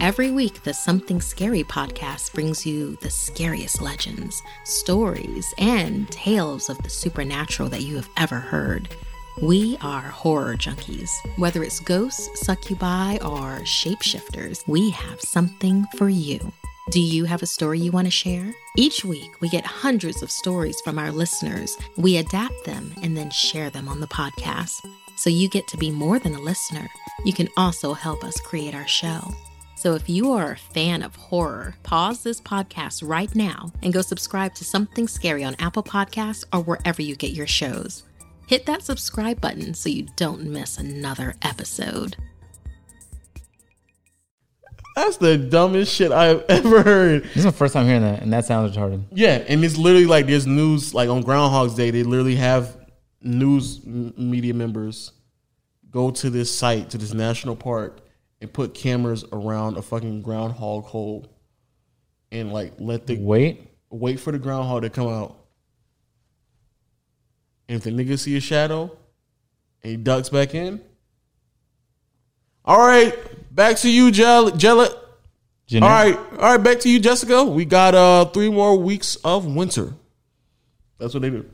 Every 0.00 0.30
week, 0.30 0.62
the 0.62 0.72
Something 0.72 1.20
Scary 1.20 1.64
podcast 1.64 2.32
brings 2.32 2.64
you 2.64 2.96
the 3.02 3.10
scariest 3.10 3.82
legends, 3.82 4.40
stories, 4.64 5.52
and 5.58 6.08
tales 6.12 6.70
of 6.70 6.80
the 6.84 6.88
supernatural 6.88 7.68
that 7.70 7.82
you 7.82 7.96
have 7.96 8.08
ever 8.16 8.36
heard. 8.36 8.88
We 9.42 9.76
are 9.82 10.02
horror 10.02 10.54
junkies. 10.56 11.10
Whether 11.36 11.64
it's 11.64 11.80
ghosts, 11.80 12.28
succubi, 12.46 13.16
or 13.16 13.60
shapeshifters, 13.64 14.66
we 14.68 14.90
have 14.90 15.20
something 15.20 15.84
for 15.96 16.08
you. 16.08 16.52
Do 16.90 17.00
you 17.02 17.26
have 17.26 17.42
a 17.42 17.46
story 17.46 17.78
you 17.78 17.92
want 17.92 18.06
to 18.06 18.10
share? 18.10 18.50
Each 18.74 19.04
week, 19.04 19.42
we 19.42 19.50
get 19.50 19.66
hundreds 19.66 20.22
of 20.22 20.30
stories 20.30 20.80
from 20.80 20.98
our 20.98 21.12
listeners. 21.12 21.76
We 21.98 22.16
adapt 22.16 22.64
them 22.64 22.94
and 23.02 23.14
then 23.14 23.30
share 23.30 23.68
them 23.68 23.88
on 23.88 24.00
the 24.00 24.06
podcast. 24.06 24.72
So 25.18 25.28
you 25.28 25.50
get 25.50 25.68
to 25.68 25.76
be 25.76 25.90
more 25.90 26.18
than 26.18 26.34
a 26.34 26.40
listener. 26.40 26.88
You 27.26 27.34
can 27.34 27.50
also 27.58 27.92
help 27.92 28.24
us 28.24 28.40
create 28.40 28.74
our 28.74 28.86
show. 28.86 29.20
So 29.76 29.96
if 29.96 30.08
you 30.08 30.32
are 30.32 30.52
a 30.52 30.56
fan 30.56 31.02
of 31.02 31.14
horror, 31.14 31.74
pause 31.82 32.22
this 32.22 32.40
podcast 32.40 33.06
right 33.06 33.34
now 33.34 33.70
and 33.82 33.92
go 33.92 34.00
subscribe 34.00 34.54
to 34.54 34.64
Something 34.64 35.08
Scary 35.08 35.44
on 35.44 35.56
Apple 35.58 35.82
Podcasts 35.82 36.44
or 36.54 36.60
wherever 36.60 37.02
you 37.02 37.16
get 37.16 37.32
your 37.32 37.46
shows. 37.46 38.04
Hit 38.46 38.64
that 38.64 38.82
subscribe 38.82 39.42
button 39.42 39.74
so 39.74 39.90
you 39.90 40.06
don't 40.16 40.44
miss 40.44 40.78
another 40.78 41.34
episode. 41.42 42.16
"That's 44.98 45.16
the 45.16 45.36
dumbest 45.36 45.94
shit 45.94 46.12
I've 46.12 46.44
ever 46.48 46.82
heard." 46.82 47.24
This 47.24 47.36
is 47.38 47.44
my 47.44 47.50
first 47.50 47.74
time 47.74 47.86
hearing 47.86 48.02
that, 48.02 48.22
and 48.22 48.32
that 48.32 48.44
sounds 48.44 48.76
retarded. 48.76 49.04
Yeah, 49.12 49.44
and 49.48 49.64
it's 49.64 49.76
literally 49.76 50.06
like 50.06 50.26
there's 50.26 50.46
news 50.46 50.94
like 50.94 51.08
on 51.08 51.22
Groundhog's 51.22 51.74
Day. 51.74 51.90
They 51.90 52.02
literally 52.02 52.36
have 52.36 52.76
news 53.20 53.84
media 53.84 54.54
members 54.54 55.12
go 55.90 56.10
to 56.10 56.30
this 56.30 56.54
site 56.54 56.90
to 56.90 56.98
this 56.98 57.14
national 57.14 57.56
park 57.56 58.00
and 58.40 58.52
put 58.52 58.74
cameras 58.74 59.24
around 59.32 59.76
a 59.76 59.82
fucking 59.82 60.22
groundhog 60.22 60.84
hole 60.84 61.26
and 62.30 62.52
like 62.52 62.72
let 62.78 63.06
the 63.06 63.16
Wait, 63.16 63.68
wait 63.90 64.20
for 64.20 64.32
the 64.32 64.38
groundhog 64.38 64.82
to 64.82 64.90
come 64.90 65.08
out. 65.08 65.36
And 67.68 67.76
if 67.76 67.84
the 67.84 67.90
nigga 67.90 68.18
see 68.18 68.36
a 68.36 68.40
shadow 68.40 68.96
and 69.82 69.90
he 69.90 69.96
ducks 69.96 70.28
back 70.28 70.54
in, 70.54 70.80
all 72.64 72.78
right, 72.78 73.14
back 73.58 73.76
to 73.78 73.90
you, 73.90 74.12
Jell- 74.12 74.52
Jella. 74.52 74.88
Jeanette? 75.66 75.90
All 75.90 76.04
right, 76.04 76.16
all 76.38 76.56
right, 76.56 76.62
back 76.62 76.78
to 76.80 76.88
you, 76.88 76.98
Jessica. 76.98 77.44
We 77.44 77.66
got 77.66 77.94
uh 77.94 78.24
three 78.26 78.48
more 78.48 78.78
weeks 78.78 79.16
of 79.16 79.44
winter. 79.44 79.92
That's 80.98 81.12
what 81.12 81.20
they 81.20 81.30
do. 81.30 81.44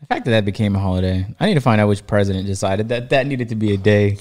The 0.00 0.06
fact 0.06 0.26
that 0.26 0.30
that 0.30 0.44
became 0.44 0.76
a 0.76 0.78
holiday, 0.78 1.26
I 1.40 1.46
need 1.46 1.54
to 1.54 1.60
find 1.60 1.80
out 1.80 1.88
which 1.88 2.06
president 2.06 2.46
decided 2.46 2.90
that 2.90 3.10
that 3.10 3.26
needed 3.26 3.48
to 3.48 3.56
be 3.56 3.74
a 3.74 3.76
day. 3.76 4.18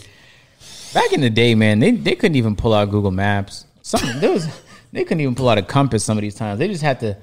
Back 0.93 1.14
in 1.14 1.22
the 1.22 1.30
day, 1.30 1.53
man, 1.53 1.77
they, 1.77 1.91
they 1.91 2.15
couldn't 2.15 2.38
even 2.38 2.55
pull 2.55 2.73
out 2.73 2.89
Google 2.89 3.11
Maps. 3.11 3.65
Some 3.84 4.19
there 4.19 4.31
was 4.31 4.47
they 4.91 5.03
couldn't 5.03 5.22
even 5.22 5.35
pull 5.35 5.49
out 5.49 5.59
a 5.59 5.61
compass 5.61 6.03
some 6.03 6.18
of 6.18 6.22
these 6.22 6.35
times. 6.35 6.57
They 6.57 6.68
just 6.69 6.81
had 6.81 7.01
to 7.01 7.18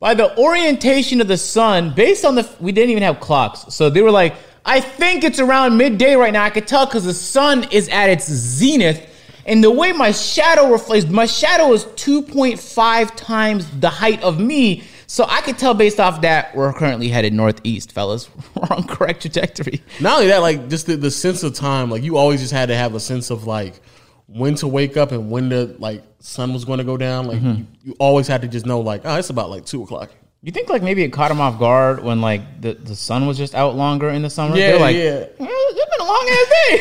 by 0.00 0.12
the 0.12 0.36
orientation 0.38 1.22
of 1.22 1.28
the 1.28 1.38
sun, 1.38 1.94
based 1.94 2.24
on 2.24 2.34
the 2.34 2.46
we 2.60 2.72
didn't 2.72 2.90
even 2.90 3.04
have 3.04 3.20
clocks, 3.20 3.72
so 3.74 3.88
they 3.88 4.02
were 4.02 4.10
like, 4.10 4.34
I 4.66 4.80
think 4.80 5.22
it's 5.22 5.38
around 5.38 5.76
midday 5.76 6.16
right 6.16 6.32
now. 6.32 6.42
I 6.42 6.50
could 6.50 6.66
tell 6.66 6.86
because 6.86 7.04
the 7.04 7.14
sun 7.14 7.68
is 7.70 7.88
at 7.88 8.10
its 8.10 8.28
zenith. 8.28 9.12
And 9.46 9.62
the 9.62 9.70
way 9.70 9.92
my 9.92 10.10
shadow 10.10 10.72
reflects, 10.72 11.06
my 11.06 11.26
shadow 11.26 11.72
is 11.72 11.84
2.5 11.84 13.14
times 13.14 13.70
the 13.78 13.88
height 13.88 14.20
of 14.24 14.40
me. 14.40 14.82
So 15.06 15.24
I 15.28 15.40
could 15.40 15.56
tell 15.56 15.72
based 15.72 16.00
off 16.00 16.22
that 16.22 16.52
we're 16.56 16.72
currently 16.72 17.08
headed 17.08 17.32
northeast, 17.32 17.92
fellas. 17.92 18.28
We're 18.56 18.76
on 18.76 18.88
correct 18.88 19.20
trajectory. 19.20 19.80
Not 20.00 20.14
only 20.14 20.26
that, 20.28 20.38
like 20.38 20.68
just 20.68 20.86
the, 20.86 20.96
the 20.96 21.12
sense 21.12 21.44
of 21.44 21.54
time. 21.54 21.92
Like 21.92 22.02
you 22.02 22.16
always 22.16 22.40
just 22.40 22.52
had 22.52 22.66
to 22.70 22.76
have 22.76 22.96
a 22.96 23.00
sense 23.00 23.30
of 23.30 23.46
like 23.46 23.80
when 24.26 24.56
to 24.56 24.66
wake 24.66 24.96
up 24.96 25.12
and 25.12 25.30
when 25.30 25.48
the 25.48 25.76
like 25.78 26.02
sun 26.18 26.52
was 26.52 26.64
going 26.64 26.78
to 26.78 26.84
go 26.84 26.96
down. 26.96 27.28
Like 27.28 27.38
mm-hmm. 27.38 27.60
you, 27.60 27.66
you 27.84 27.96
always 28.00 28.26
had 28.26 28.42
to 28.42 28.48
just 28.48 28.66
know 28.66 28.80
like 28.80 29.02
oh 29.04 29.14
it's 29.14 29.30
about 29.30 29.48
like 29.48 29.64
two 29.64 29.84
o'clock. 29.84 30.10
You 30.42 30.52
think 30.52 30.68
like 30.68 30.82
maybe 30.82 31.02
it 31.02 31.12
caught 31.12 31.30
him 31.30 31.40
off 31.40 31.58
guard 31.58 32.02
when 32.04 32.20
like 32.20 32.60
the, 32.60 32.74
the 32.74 32.94
sun 32.94 33.26
was 33.26 33.36
just 33.36 33.54
out 33.54 33.74
longer 33.74 34.08
in 34.10 34.22
the 34.22 34.30
summer? 34.30 34.56
Yeah, 34.56 34.72
They're 34.72 34.80
like, 34.80 34.96
yeah. 34.96 35.02
"Eh, 35.02 35.26
It's 35.40 35.96
been 35.96 36.00
a 36.00 36.04
long 36.04 36.28
ass 36.30 36.48
day. 36.50 36.78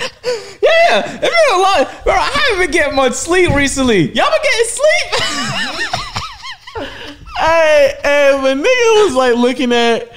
yeah, 0.62 1.02
it's 1.04 1.20
been 1.20 1.52
a 1.52 1.58
long. 1.58 1.84
Bro, 2.04 2.14
I 2.14 2.30
haven't 2.48 2.58
been 2.64 2.70
getting 2.70 2.96
much 2.96 3.12
sleep 3.14 3.50
recently. 3.54 4.12
Y'all 4.12 4.30
been 4.30 4.42
getting 4.42 4.66
sleep? 4.66 5.22
Hey, 7.38 7.94
hey, 8.02 8.38
but 8.42 8.56
nigga 8.56 9.04
was 9.06 9.14
like 9.14 9.34
looking 9.36 9.72
at 9.72 10.10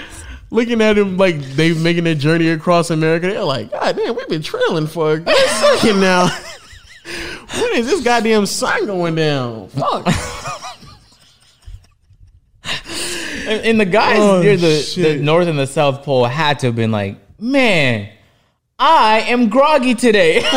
looking 0.51 0.81
at 0.81 0.97
him 0.97 1.17
like 1.17 1.39
they 1.55 1.73
making 1.73 2.03
their 2.03 2.15
journey 2.15 2.49
across 2.49 2.89
America. 2.89 3.27
They're 3.27 3.43
like, 3.43 3.71
God 3.71 3.95
damn, 3.95 4.15
we've 4.15 4.27
been 4.27 4.41
trailing 4.41 4.87
for 4.87 5.13
a 5.13 5.19
good 5.19 5.35
second 5.49 5.99
now. 6.01 6.27
when 7.05 7.75
is 7.75 7.87
this 7.87 8.03
goddamn 8.03 8.45
sun 8.45 8.85
going 8.85 9.15
down? 9.15 9.69
Fuck. 9.69 10.07
and, 13.47 13.61
and 13.61 13.79
the 13.79 13.85
guys 13.85 14.19
Oh, 14.19 14.41
near 14.41 14.57
the, 14.57 14.93
the 14.95 15.17
north 15.21 15.47
and 15.47 15.59
the 15.59 15.67
south 15.67 16.03
pole 16.03 16.25
had 16.25 16.59
to 16.59 16.67
have 16.67 16.75
been 16.75 16.91
like, 16.91 17.17
man, 17.39 18.09
I 18.79 19.21
am 19.27 19.49
groggy 19.49 19.95
today. 19.95 20.41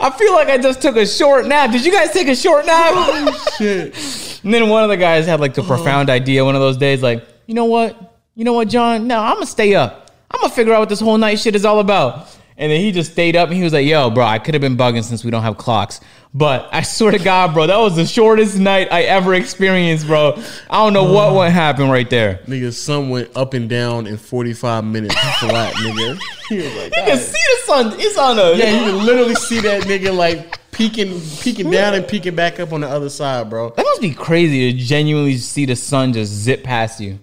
I 0.00 0.10
feel 0.18 0.32
like 0.32 0.48
I 0.48 0.58
just 0.58 0.82
took 0.82 0.96
a 0.96 1.06
short 1.06 1.46
nap. 1.46 1.70
Did 1.70 1.84
you 1.84 1.92
guys 1.92 2.10
take 2.12 2.28
a 2.28 2.36
short 2.36 2.66
nap? 2.66 3.34
Shit. 3.56 3.94
and 4.42 4.52
then 4.52 4.68
one 4.68 4.82
of 4.82 4.88
the 4.88 4.96
guys 4.96 5.26
had 5.26 5.40
like 5.40 5.54
the 5.54 5.62
oh. 5.62 5.66
profound 5.66 6.10
idea 6.10 6.44
one 6.44 6.54
of 6.54 6.60
those 6.60 6.76
days, 6.76 7.02
like, 7.02 7.26
you 7.46 7.54
know 7.54 7.66
what? 7.66 8.18
You 8.34 8.44
know 8.44 8.52
what, 8.52 8.68
John? 8.68 9.06
No, 9.06 9.20
I'm 9.20 9.34
gonna 9.34 9.46
stay 9.46 9.74
up. 9.74 10.10
I'm 10.30 10.40
gonna 10.40 10.52
figure 10.52 10.72
out 10.72 10.80
what 10.80 10.88
this 10.88 11.00
whole 11.00 11.18
night 11.18 11.38
shit 11.38 11.54
is 11.54 11.64
all 11.64 11.80
about. 11.80 12.28
And 12.56 12.70
then 12.70 12.80
he 12.80 12.92
just 12.92 13.12
stayed 13.12 13.34
up 13.34 13.48
and 13.48 13.56
he 13.56 13.62
was 13.62 13.72
like, 13.72 13.86
yo, 13.86 14.10
bro, 14.10 14.24
I 14.24 14.38
could 14.38 14.54
have 14.54 14.60
been 14.60 14.76
bugging 14.76 15.04
since 15.04 15.24
we 15.24 15.30
don't 15.30 15.42
have 15.42 15.56
clocks. 15.56 16.00
But 16.34 16.68
I 16.72 16.82
swear 16.82 17.12
to 17.12 17.18
God, 17.18 17.52
bro, 17.52 17.66
that 17.66 17.78
was 17.78 17.96
the 17.96 18.06
shortest 18.06 18.58
night 18.58 18.88
I 18.90 19.02
ever 19.02 19.34
experienced, 19.34 20.06
bro. 20.06 20.34
I 20.70 20.82
don't 20.82 20.94
know 20.94 21.12
what 21.12 21.34
what 21.34 21.52
happened 21.52 21.90
right 21.90 22.08
there. 22.08 22.40
Nigga, 22.46 22.72
sun 22.72 23.10
went 23.10 23.36
up 23.36 23.52
and 23.52 23.68
down 23.68 24.06
in 24.06 24.16
45 24.16 24.84
minutes 24.84 25.14
flat, 25.40 25.74
nigga. 25.74 26.18
He 26.48 26.58
was 26.58 26.74
like, 26.74 26.96
You 26.96 27.02
can 27.04 27.18
see 27.18 27.32
the 27.32 27.62
sun. 27.64 27.94
It's 27.98 28.18
on 28.18 28.38
a 28.38 28.52
yeah, 28.54 28.78
you 28.78 28.92
can 28.92 29.06
literally 29.06 29.34
see 29.34 29.60
that 29.60 29.84
nigga 29.84 30.14
like 30.14 30.58
peeking, 30.70 31.18
peeking 31.40 31.70
down 31.70 31.94
and 31.94 32.06
peeking 32.06 32.34
back 32.34 32.60
up 32.60 32.72
on 32.72 32.82
the 32.82 32.88
other 32.88 33.08
side, 33.08 33.48
bro. 33.48 33.70
That 33.70 33.84
must 33.84 34.02
be 34.02 34.12
crazy 34.12 34.70
to 34.72 34.78
genuinely 34.78 35.38
see 35.38 35.64
the 35.64 35.76
sun 35.76 36.12
just 36.12 36.30
zip 36.30 36.62
past 36.62 37.00
you. 37.00 37.18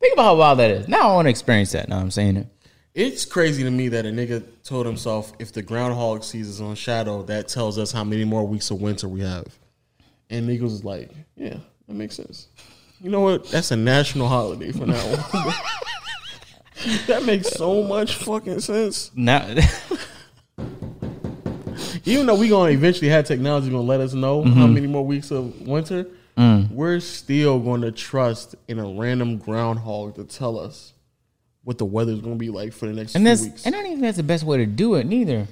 Think 0.00 0.14
about 0.14 0.24
how 0.24 0.36
wild 0.36 0.58
that 0.58 0.70
is. 0.70 0.88
Now 0.88 1.10
I 1.10 1.14
want 1.14 1.26
to 1.26 1.30
experience 1.30 1.72
that. 1.72 1.88
Now 1.88 1.98
I'm 1.98 2.10
saying 2.10 2.36
it. 2.36 2.46
It's 2.94 3.24
crazy 3.24 3.64
to 3.64 3.70
me 3.70 3.88
that 3.88 4.06
a 4.06 4.10
nigga 4.10 4.44
told 4.62 4.86
himself 4.86 5.32
if 5.40 5.52
the 5.52 5.62
groundhog 5.62 6.22
sees 6.22 6.48
us 6.48 6.60
on 6.60 6.76
shadow, 6.76 7.22
that 7.24 7.48
tells 7.48 7.76
us 7.76 7.90
how 7.90 8.04
many 8.04 8.24
more 8.24 8.46
weeks 8.46 8.70
of 8.70 8.80
winter 8.80 9.08
we 9.08 9.20
have. 9.20 9.46
And 10.30 10.48
niggas 10.48 10.60
was 10.62 10.84
like, 10.84 11.10
yeah, 11.36 11.56
that 11.88 11.94
makes 11.94 12.14
sense. 12.14 12.46
You 13.00 13.10
know 13.10 13.20
what? 13.20 13.46
That's 13.48 13.72
a 13.72 13.76
national 13.76 14.28
holiday 14.28 14.70
for 14.70 14.86
now 14.86 14.94
that 17.08 17.24
makes 17.26 17.48
so 17.50 17.82
much 17.82 18.14
fucking 18.16 18.60
sense. 18.60 19.10
Now, 19.14 19.54
Even 22.06 22.26
though 22.26 22.34
we 22.36 22.48
gonna 22.48 22.70
eventually 22.70 23.08
have 23.08 23.24
technology 23.24 23.70
gonna 23.70 23.82
let 23.82 24.00
us 24.00 24.12
know 24.14 24.42
Mm-hmm. 24.42 24.60
how 24.60 24.66
many 24.68 24.86
more 24.86 25.04
weeks 25.04 25.32
of 25.32 25.60
winter, 25.62 26.06
Mm. 26.36 26.68
we're 26.72 26.98
still 26.98 27.60
gonna 27.60 27.92
trust 27.92 28.56
in 28.66 28.80
a 28.80 28.84
random 28.84 29.38
groundhog 29.38 30.16
to 30.16 30.24
tell 30.24 30.58
us 30.58 30.92
what 31.64 31.78
the 31.78 31.84
weather's 31.84 32.20
gonna 32.20 32.36
be 32.36 32.50
like 32.50 32.72
for 32.72 32.86
the 32.86 32.92
next 32.92 33.14
and 33.14 33.22
few 33.24 33.28
that's 33.30 33.42
weeks. 33.42 33.66
and 33.66 33.74
I 33.74 33.78
don't 33.78 33.86
even 33.86 33.98
think 33.98 34.06
that's 34.08 34.16
the 34.18 34.22
best 34.22 34.44
way 34.44 34.58
to 34.58 34.66
do 34.66 34.94
it 34.94 35.06
neither. 35.06 35.46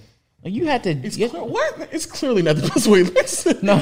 Like 0.45 0.55
you 0.55 0.67
had 0.67 0.83
to. 0.85 0.91
It's 0.91 1.17
get- 1.17 1.31
clear, 1.31 1.45
what? 1.45 1.89
It's 1.93 2.05
clearly 2.05 2.43
not 2.43 2.57
the 2.57 2.69
best 2.69 2.87
way. 2.89 3.03
Listen, 3.05 3.59
No, 3.63 3.75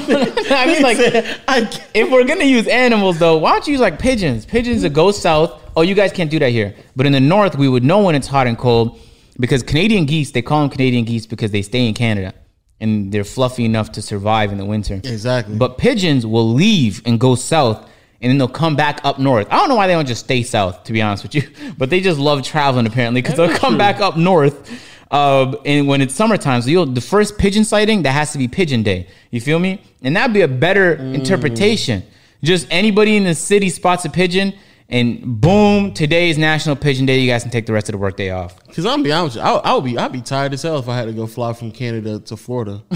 I 0.51 0.65
mean, 0.67 0.81
like- 0.83 0.97
I, 1.47 1.69
if 1.93 2.09
we're 2.11 2.23
gonna 2.25 2.43
use 2.45 2.67
animals 2.67 3.17
though, 3.19 3.37
why 3.37 3.51
don't 3.53 3.65
you 3.67 3.71
use 3.73 3.81
like 3.81 3.97
pigeons? 3.99 4.45
Pigeons 4.45 4.83
that 4.83 4.93
go 4.93 5.11
south. 5.11 5.59
Oh, 5.75 5.81
you 5.81 5.95
guys 5.95 6.11
can't 6.11 6.29
do 6.29 6.37
that 6.39 6.49
here. 6.51 6.75
But 6.95 7.05
in 7.05 7.13
the 7.13 7.19
north, 7.19 7.55
we 7.57 7.67
would 7.67 7.83
know 7.83 8.03
when 8.03 8.13
it's 8.15 8.27
hot 8.27 8.45
and 8.47 8.57
cold 8.57 8.99
because 9.39 9.63
Canadian 9.63 10.05
geese. 10.05 10.31
They 10.31 10.41
call 10.43 10.61
them 10.61 10.69
Canadian 10.69 11.05
geese 11.05 11.25
because 11.25 11.49
they 11.51 11.61
stay 11.63 11.87
in 11.87 11.93
Canada 11.95 12.33
and 12.79 13.11
they're 13.11 13.23
fluffy 13.23 13.65
enough 13.65 13.91
to 13.93 14.01
survive 14.01 14.51
in 14.51 14.57
the 14.57 14.65
winter. 14.65 14.95
Exactly. 14.95 15.55
But 15.57 15.77
pigeons 15.79 16.25
will 16.27 16.53
leave 16.53 17.01
and 17.05 17.19
go 17.19 17.35
south. 17.35 17.87
And 18.21 18.29
then 18.29 18.37
they'll 18.37 18.47
come 18.47 18.75
back 18.75 19.01
up 19.03 19.17
north. 19.19 19.47
I 19.49 19.57
don't 19.57 19.69
know 19.69 19.75
why 19.75 19.87
they 19.87 19.93
don't 19.93 20.07
just 20.07 20.25
stay 20.25 20.43
south, 20.43 20.83
to 20.83 20.93
be 20.93 21.01
honest 21.01 21.23
with 21.23 21.35
you. 21.35 21.43
But 21.77 21.89
they 21.89 21.99
just 21.99 22.19
love 22.19 22.43
traveling 22.43 22.85
apparently 22.85 23.21
because 23.21 23.37
they'll 23.37 23.57
come 23.57 23.77
back 23.77 23.99
up 23.99 24.15
north. 24.17 24.69
Uh, 25.09 25.55
and 25.65 25.87
when 25.87 26.01
it's 26.01 26.13
summertime, 26.13 26.61
so 26.61 26.69
you'll 26.69 26.85
the 26.85 27.01
first 27.01 27.37
pigeon 27.37 27.65
sighting 27.65 28.03
that 28.03 28.11
has 28.11 28.31
to 28.31 28.37
be 28.37 28.47
Pigeon 28.47 28.83
Day. 28.83 29.07
You 29.29 29.41
feel 29.41 29.59
me? 29.59 29.81
And 30.03 30.15
that'd 30.15 30.33
be 30.33 30.41
a 30.41 30.47
better 30.47 30.93
interpretation. 30.93 32.03
Just 32.43 32.67
anybody 32.71 33.17
in 33.17 33.25
the 33.25 33.35
city 33.35 33.69
spots 33.69 34.05
a 34.05 34.09
pigeon, 34.09 34.53
and 34.87 35.39
boom, 35.39 35.93
today 35.93 36.29
is 36.29 36.37
National 36.37 36.75
Pigeon 36.75 37.05
Day. 37.05 37.19
You 37.19 37.29
guys 37.29 37.43
can 37.43 37.51
take 37.51 37.65
the 37.65 37.73
rest 37.73 37.89
of 37.89 37.93
the 37.93 37.97
workday 37.97 38.29
off. 38.29 38.57
Cause 38.67 38.85
I'm 38.85 39.03
be 39.03 39.11
honest, 39.11 39.35
with 39.35 39.45
you, 39.45 39.51
I, 39.51 39.71
I 39.71 39.73
would 39.75 39.85
be, 39.85 39.97
I'd 39.97 40.11
be 40.11 40.21
tired 40.21 40.53
as 40.53 40.63
hell 40.63 40.79
if 40.79 40.87
I 40.87 40.97
had 40.97 41.05
to 41.05 41.13
go 41.13 41.27
fly 41.27 41.53
from 41.53 41.71
Canada 41.71 42.19
to 42.19 42.37
Florida. 42.37 42.83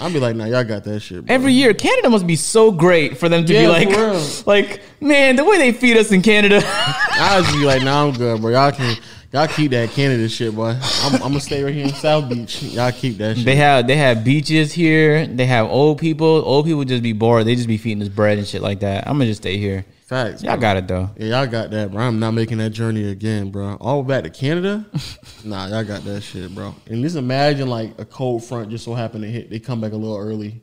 I'd 0.00 0.12
be 0.12 0.20
like, 0.20 0.36
nah, 0.36 0.44
y'all 0.44 0.64
got 0.64 0.84
that 0.84 1.00
shit. 1.00 1.26
Bro. 1.26 1.34
Every 1.34 1.52
year, 1.52 1.74
Canada 1.74 2.08
must 2.10 2.26
be 2.26 2.36
so 2.36 2.70
great 2.70 3.18
for 3.18 3.28
them 3.28 3.44
to 3.46 3.52
Yeah, 3.52 3.62
be 3.62 3.86
like, 3.86 4.46
like 4.46 4.82
man, 5.00 5.36
the 5.36 5.44
way 5.44 5.58
they 5.58 5.72
feed 5.72 5.96
us 5.96 6.12
in 6.12 6.22
Canada. 6.22 6.60
I'd 6.64 7.48
be 7.52 7.64
like, 7.64 7.82
nah, 7.82 8.06
I'm 8.06 8.12
good, 8.12 8.40
bro. 8.40 8.50
Y'all 8.52 8.70
can, 8.72 8.96
y'all 9.32 9.48
keep 9.48 9.72
that 9.72 9.90
Canada 9.90 10.28
shit, 10.28 10.54
boy. 10.54 10.76
I'm, 11.02 11.14
I'm 11.14 11.20
gonna 11.20 11.40
stay 11.40 11.62
right 11.64 11.74
here 11.74 11.86
in 11.86 11.94
South 11.94 12.28
Beach. 12.28 12.62
Y'all 12.62 12.92
keep 12.92 13.18
that 13.18 13.36
shit. 13.36 13.44
They 13.44 13.56
have 13.56 13.86
they 13.86 13.96
have 13.96 14.24
beaches 14.24 14.72
here. 14.72 15.26
They 15.26 15.46
have 15.46 15.66
old 15.66 15.98
people. 15.98 16.26
Old 16.26 16.64
people 16.66 16.84
just 16.84 17.02
be 17.02 17.12
bored. 17.12 17.46
They 17.46 17.56
just 17.56 17.68
be 17.68 17.76
feeding 17.78 18.02
us 18.02 18.08
bread 18.08 18.38
and 18.38 18.46
shit 18.46 18.62
like 18.62 18.80
that. 18.80 19.06
I'm 19.08 19.14
gonna 19.14 19.26
just 19.26 19.42
stay 19.42 19.58
here. 19.58 19.84
Facts. 20.12 20.42
Y'all 20.42 20.56
bro. 20.56 20.60
got 20.60 20.76
it 20.76 20.88
though. 20.88 21.10
Yeah, 21.16 21.26
y'all 21.28 21.46
got 21.46 21.70
that, 21.70 21.90
bro. 21.90 22.02
I'm 22.02 22.18
not 22.18 22.32
making 22.32 22.58
that 22.58 22.68
journey 22.68 23.08
again, 23.08 23.50
bro. 23.50 23.76
All 23.80 24.02
back 24.02 24.24
to 24.24 24.30
Canada? 24.30 24.84
nah, 25.44 25.68
y'all 25.68 25.84
got 25.84 26.04
that 26.04 26.20
shit, 26.20 26.54
bro. 26.54 26.74
And 26.86 27.02
just 27.02 27.16
imagine 27.16 27.66
like 27.66 27.98
a 27.98 28.04
cold 28.04 28.44
front 28.44 28.68
just 28.68 28.84
so 28.84 28.92
happened 28.92 29.24
to 29.24 29.30
hit. 29.30 29.48
They 29.48 29.58
come 29.58 29.80
back 29.80 29.92
a 29.92 29.96
little 29.96 30.18
early. 30.18 30.60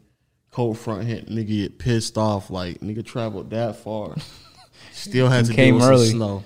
Cold 0.51 0.77
front 0.77 1.05
hit, 1.05 1.29
nigga 1.29 1.47
get 1.47 1.79
pissed 1.79 2.15
off. 2.15 2.51
Like 2.51 2.81
nigga 2.81 3.03
traveled 3.03 3.49
that 3.49 3.77
far, 3.77 4.15
still 4.91 5.29
had 5.29 5.45
to 5.45 5.53
Came 5.53 5.79
deal 5.79 5.87
early. 5.87 6.09
snow. 6.09 6.43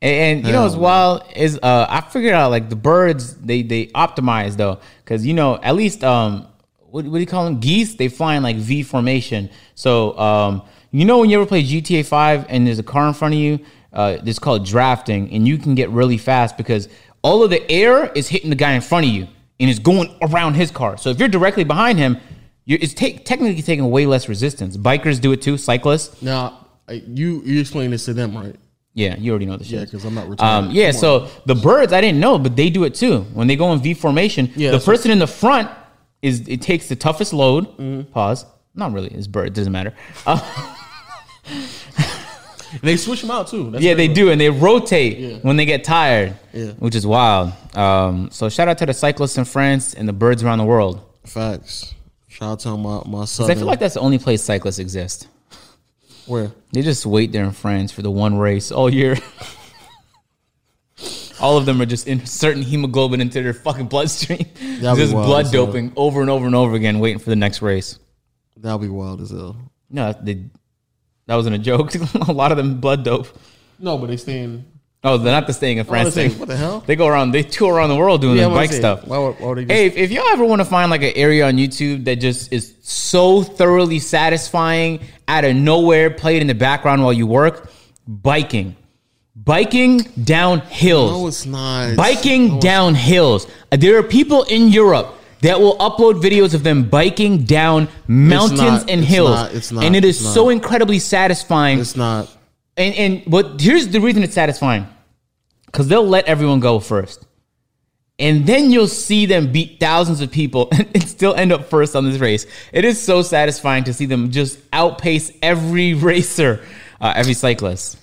And, 0.00 0.38
and 0.38 0.46
you 0.46 0.52
know 0.52 0.62
what's 0.62 0.74
Hell, 0.74 0.82
wild 0.82 1.24
is 1.36 1.58
uh 1.62 1.86
I 1.90 2.00
figured 2.00 2.32
out 2.32 2.50
like 2.50 2.70
the 2.70 2.76
birds 2.76 3.34
they 3.34 3.60
they 3.60 3.88
optimize 3.88 4.56
though 4.56 4.80
because 5.04 5.26
you 5.26 5.34
know 5.34 5.56
at 5.56 5.74
least 5.74 6.02
um 6.04 6.46
what, 6.78 7.04
what 7.04 7.12
do 7.12 7.20
you 7.20 7.26
call 7.26 7.44
them 7.44 7.60
geese 7.60 7.96
they 7.96 8.08
fly 8.08 8.36
in 8.36 8.42
like 8.42 8.56
V 8.56 8.82
formation. 8.82 9.50
So 9.74 10.18
um 10.18 10.62
you 10.90 11.04
know 11.04 11.18
when 11.18 11.30
you 11.30 11.38
ever 11.38 11.46
play 11.46 11.62
GTA 11.62 12.04
Five 12.06 12.46
and 12.48 12.66
there's 12.66 12.78
a 12.78 12.82
car 12.82 13.06
in 13.08 13.14
front 13.14 13.34
of 13.34 13.40
you, 13.40 13.60
uh 13.92 14.18
it's 14.24 14.38
called 14.38 14.64
drafting 14.66 15.30
and 15.32 15.46
you 15.48 15.58
can 15.58 15.74
get 15.74 15.88
really 15.90 16.18
fast 16.18 16.56
because 16.56 16.88
all 17.22 17.42
of 17.42 17.50
the 17.50 17.68
air 17.70 18.06
is 18.12 18.28
hitting 18.28 18.50
the 18.50 18.56
guy 18.56 18.72
in 18.72 18.80
front 18.80 19.06
of 19.06 19.12
you 19.12 19.26
and 19.60 19.68
it's 19.70 19.78
going 19.80 20.16
around 20.22 20.54
his 20.54 20.70
car. 20.70 20.96
So 20.98 21.10
if 21.10 21.18
you're 21.18 21.28
directly 21.28 21.64
behind 21.64 21.98
him. 21.98 22.18
You're, 22.64 22.80
it's 22.82 22.92
take, 22.92 23.24
technically 23.24 23.62
taking 23.62 23.90
way 23.90 24.04
less 24.04 24.28
resistance. 24.28 24.76
Bikers 24.76 25.18
do 25.22 25.32
it 25.32 25.40
too. 25.40 25.56
Cyclists, 25.56 26.20
Now, 26.20 26.66
you 26.90 27.40
you 27.42 27.60
explain 27.60 27.90
this 27.90 28.04
to 28.04 28.12
them, 28.12 28.36
right? 28.36 28.54
yeah, 28.92 29.16
you 29.16 29.30
already 29.30 29.46
know 29.46 29.56
the 29.56 29.64
shit. 29.64 29.78
Yeah, 29.78 29.84
because 29.86 30.04
I'm 30.04 30.14
not 30.14 30.28
retired. 30.28 30.64
Um, 30.66 30.70
yeah, 30.70 30.90
so 30.90 31.28
the 31.46 31.54
birds 31.54 31.94
I 31.94 32.02
didn't 32.02 32.20
know, 32.20 32.38
but 32.38 32.56
they 32.56 32.68
do 32.68 32.84
it 32.84 32.94
too. 32.94 33.20
When 33.32 33.46
they 33.46 33.56
go 33.56 33.72
in 33.72 33.80
V 33.80 33.94
formation, 33.94 34.50
Yeah, 34.54 34.72
the 34.72 34.80
person 34.80 35.10
in 35.10 35.18
the 35.18 35.26
front 35.26 35.70
is 36.20 36.46
it 36.46 36.60
takes 36.60 36.88
the 36.90 36.96
toughest 36.96 37.32
load. 37.32 37.68
Mm-hmm. 37.78 38.12
Pause. 38.12 38.44
Not 38.74 38.92
really. 38.92 39.08
It's 39.14 39.26
bird. 39.26 39.46
It 39.46 39.54
doesn't 39.54 39.72
matter. 39.72 39.94
Uh, 40.26 40.38
they 42.82 42.96
switch 42.96 43.22
them 43.22 43.30
out 43.30 43.48
too. 43.48 43.70
That's 43.70 43.82
yeah, 43.82 43.94
they 43.94 44.08
crazy. 44.08 44.20
do, 44.22 44.30
and 44.30 44.40
they 44.40 44.50
rotate 44.50 45.18
Yeah. 45.18 45.36
when 45.42 45.56
they 45.56 45.64
get 45.64 45.84
tired, 45.84 46.36
Yeah. 46.52 46.72
which 46.78 46.94
is 46.94 47.06
wild. 47.06 47.52
Um, 47.76 48.30
so 48.30 48.48
shout 48.48 48.68
out 48.68 48.78
to 48.78 48.86
the 48.86 48.94
cyclists 48.94 49.38
in 49.38 49.44
France 49.44 49.94
and 49.94 50.08
the 50.08 50.12
birds 50.12 50.42
around 50.42 50.58
the 50.58 50.64
world. 50.64 51.00
Facts. 51.24 51.94
Shout 52.28 52.50
out 52.52 52.58
to 52.60 52.76
my 52.76 53.02
my 53.06 53.24
son. 53.24 53.50
I 53.50 53.54
feel 53.54 53.66
like 53.66 53.78
that's 53.80 53.94
the 53.94 54.00
only 54.00 54.18
place 54.18 54.42
cyclists 54.42 54.78
exist. 54.78 55.26
where 56.26 56.52
They 56.72 56.82
just 56.82 57.06
wait 57.06 57.32
there 57.32 57.44
in 57.44 57.52
France 57.52 57.90
for 57.90 58.02
the 58.02 58.10
one 58.10 58.36
race 58.38 58.70
all 58.70 58.92
year. 58.92 59.16
all 61.40 61.56
of 61.56 61.66
them 61.66 61.80
are 61.80 61.86
just 61.86 62.06
inserting 62.08 62.62
hemoglobin 62.62 63.20
into 63.20 63.42
their 63.42 63.54
fucking 63.54 63.86
bloodstream. 63.86 64.44
That'd 64.80 64.98
just 64.98 65.12
blood 65.12 65.50
doping 65.52 65.92
over 65.96 66.20
and 66.20 66.28
over 66.30 66.46
and 66.46 66.54
over 66.54 66.74
again, 66.74 66.98
waiting 66.98 67.18
for 67.18 67.30
the 67.30 67.36
next 67.36 67.62
race. 67.62 67.98
that'll 68.56 68.78
be 68.78 68.88
wild 68.88 69.20
as 69.20 69.30
hell. 69.30 69.56
No, 69.90 70.12
they, 70.20 70.44
that 71.28 71.36
wasn't 71.36 71.54
a 71.54 71.58
joke. 71.58 71.92
a 72.28 72.32
lot 72.32 72.50
of 72.50 72.56
them 72.58 72.80
blood 72.80 73.04
dope. 73.04 73.28
No, 73.78 73.96
but 73.98 74.08
they 74.08 74.16
staying. 74.16 74.64
Oh, 75.04 75.16
they're 75.16 75.32
not 75.32 75.46
the 75.46 75.52
staying 75.52 75.78
in 75.78 75.86
oh, 75.86 75.88
France 75.88 76.12
they 76.14 76.28
thing. 76.28 76.38
what 76.40 76.48
the 76.48 76.56
hell? 76.56 76.80
They 76.84 76.96
go 76.96 77.06
around, 77.06 77.30
they 77.30 77.44
tour 77.44 77.74
around 77.74 77.90
the 77.90 77.96
world 77.96 78.20
doing 78.20 78.36
Yeah, 78.36 78.48
this 78.48 78.56
bike 78.56 78.72
stuff. 78.72 79.06
Why, 79.06 79.18
would- 79.18 79.38
why 79.38 79.46
would 79.46 79.58
they 79.58 79.64
just, 79.64 79.72
Hey, 79.72 79.86
if, 79.86 79.96
if 79.96 80.10
y'all 80.10 80.26
ever 80.26 80.44
want 80.44 80.60
to 80.60 80.64
find 80.64 80.90
like 80.90 81.02
an 81.02 81.12
area 81.14 81.46
on 81.46 81.54
YouTube 81.56 82.04
that 82.06 82.16
just 82.16 82.52
is 82.52 82.74
so 82.82 83.44
thoroughly 83.44 84.00
satisfying 84.00 85.00
out 85.28 85.44
of 85.44 85.54
nowhere, 85.54 86.10
played 86.10 86.40
in 86.42 86.48
the 86.48 86.54
background 86.54 87.04
while 87.04 87.12
you 87.12 87.28
work, 87.28 87.70
biking. 88.08 88.74
Biking 89.36 89.98
down 90.24 90.60
hills. 90.62 91.12
no, 91.12 91.26
it's 91.28 91.46
not. 91.46 91.94
biking 91.96 92.48
No, 92.48 92.56
it's- 92.56 92.62
down 92.62 92.94
hills. 92.96 93.46
There 93.70 93.98
are 93.98 94.02
people 94.02 94.42
in 94.44 94.68
Europe 94.68 95.14
that 95.42 95.60
will 95.60 95.76
upload 95.78 96.20
videos 96.20 96.54
of 96.54 96.62
them 96.62 96.88
biking 96.88 97.44
down 97.44 97.88
mountains 98.06 98.60
not. 98.60 98.90
and 98.90 99.00
It's 99.02 99.10
hills. 99.10 99.30
not. 99.30 99.54
It's 99.54 99.72
not. 99.72 99.84
And 99.84 99.96
it 99.96 100.04
is 100.04 100.18
so 100.18 100.48
incredibly 100.48 100.98
satisfying. 100.98 101.78
It's 101.80 101.96
not. 101.96 102.34
And 102.76 102.94
and 102.94 103.22
but 103.26 103.60
here's 103.60 103.88
the 103.88 104.00
reason 104.00 104.22
it's 104.22 104.34
satisfying. 104.34 104.86
Cause 105.72 105.88
they'll 105.88 106.06
let 106.06 106.24
everyone 106.26 106.60
go 106.60 106.80
first. 106.80 107.26
And 108.20 108.46
then 108.46 108.72
you'll 108.72 108.88
see 108.88 109.26
them 109.26 109.52
beat 109.52 109.78
thousands 109.78 110.20
of 110.20 110.32
people 110.32 110.68
and 110.72 111.06
still 111.08 111.34
end 111.34 111.52
up 111.52 111.66
first 111.70 111.94
on 111.94 112.04
this 112.04 112.18
race. 112.18 112.46
It 112.72 112.84
is 112.84 113.00
so 113.00 113.22
satisfying 113.22 113.84
to 113.84 113.92
see 113.94 114.06
them 114.06 114.30
just 114.30 114.58
outpace 114.72 115.30
every 115.40 115.94
racer, 116.10 116.64
uh, 117.00 117.12
every 117.14 117.34
cyclist. 117.34 117.96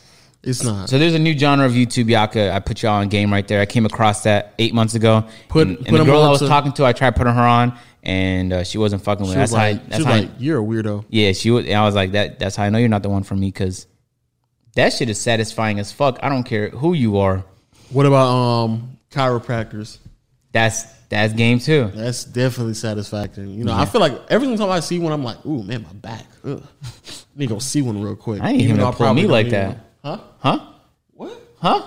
It's 0.45 0.63
not. 0.63 0.89
So 0.89 0.99
there's 0.99 1.15
a 1.15 1.19
new 1.19 1.37
genre 1.37 1.65
of 1.65 1.71
YouTube, 1.73 2.07
Yaka. 2.09 2.53
I 2.53 2.59
put 2.59 2.81
y'all 2.83 2.93
on 3.01 3.09
game 3.09 3.31
right 3.33 3.47
there. 3.47 3.61
I 3.61 3.65
came 3.65 3.85
across 3.85 4.23
that 4.23 4.53
eight 4.59 4.73
months 4.73 4.93
ago. 4.95 5.25
Put- 5.49 5.67
and, 5.67 5.77
put 5.79 5.87
and 5.87 5.97
the 5.97 6.03
girl 6.05 6.21
I 6.21 6.29
was 6.29 6.39
to- 6.39 6.47
talking 6.47 6.71
to, 6.73 6.85
I 6.85 6.93
tried 6.93 7.15
putting 7.15 7.33
her 7.33 7.41
on, 7.41 7.77
and 8.03 8.53
uh, 8.53 8.63
she 8.63 8.77
wasn't 8.77 9.03
fucking 9.03 9.25
with. 9.25 9.33
she 9.33 9.37
That's 9.39 9.51
how. 9.53 9.57
like, 9.57 9.83
that's 9.85 9.95
she 9.95 10.03
was 10.03 10.05
how. 10.13 10.19
like, 10.21 10.29
you're 10.37 10.59
a 10.61 10.63
weirdo. 10.63 11.05
Yeah, 11.09 11.31
she 11.31 11.49
was. 11.51 11.65
And 11.65 11.73
I 11.75 11.83
was 11.85 11.95
like, 11.95 12.11
that. 12.11 12.37
That's 12.39 12.55
how 12.55 12.63
I 12.63 12.69
know 12.69 12.77
you're 12.77 12.89
not 12.89 13.01
the 13.03 13.09
one 13.09 13.23
for 13.23 13.35
me 13.35 13.47
because 13.47 13.87
that 14.75 14.93
shit 14.93 15.09
is 15.09 15.19
satisfying 15.19 15.79
as 15.79 15.91
fuck. 15.91 16.19
I 16.21 16.29
don't 16.29 16.43
care 16.43 16.69
who 16.69 16.93
you 16.93 17.17
are. 17.17 17.43
What 17.89 18.05
about 18.05 18.27
um 18.27 18.97
chiropractors? 19.11 19.97
That's 20.51 20.83
that's 21.09 21.33
game 21.33 21.59
too. 21.59 21.91
That's 21.93 22.23
definitely 22.23 22.73
satisfactory. 22.75 23.49
You 23.49 23.63
know, 23.63 23.73
I 23.73 23.85
feel 23.85 24.01
like 24.01 24.13
every 24.29 24.55
time 24.57 24.69
I 24.69 24.79
see 24.79 24.99
one, 24.99 25.11
I'm 25.11 25.23
like, 25.23 25.45
ooh, 25.45 25.63
man, 25.63 25.83
my 25.83 25.93
back. 25.93 26.25
Ugh. 26.43 26.63
Need 27.35 27.47
to 27.49 27.53
go 27.55 27.59
see 27.59 27.81
one 27.81 28.01
real 28.01 28.15
quick. 28.15 28.41
I 28.41 28.51
ain't 28.51 28.61
even 28.61 28.77
though 28.77 28.85
gonna 28.85 28.95
pull 28.97 29.13
me 29.13 29.27
like 29.27 29.49
that. 29.49 29.67
one. 29.69 29.81
Huh? 30.05 30.19
Huh? 30.37 30.59
What? 31.13 31.41
Huh? 31.59 31.81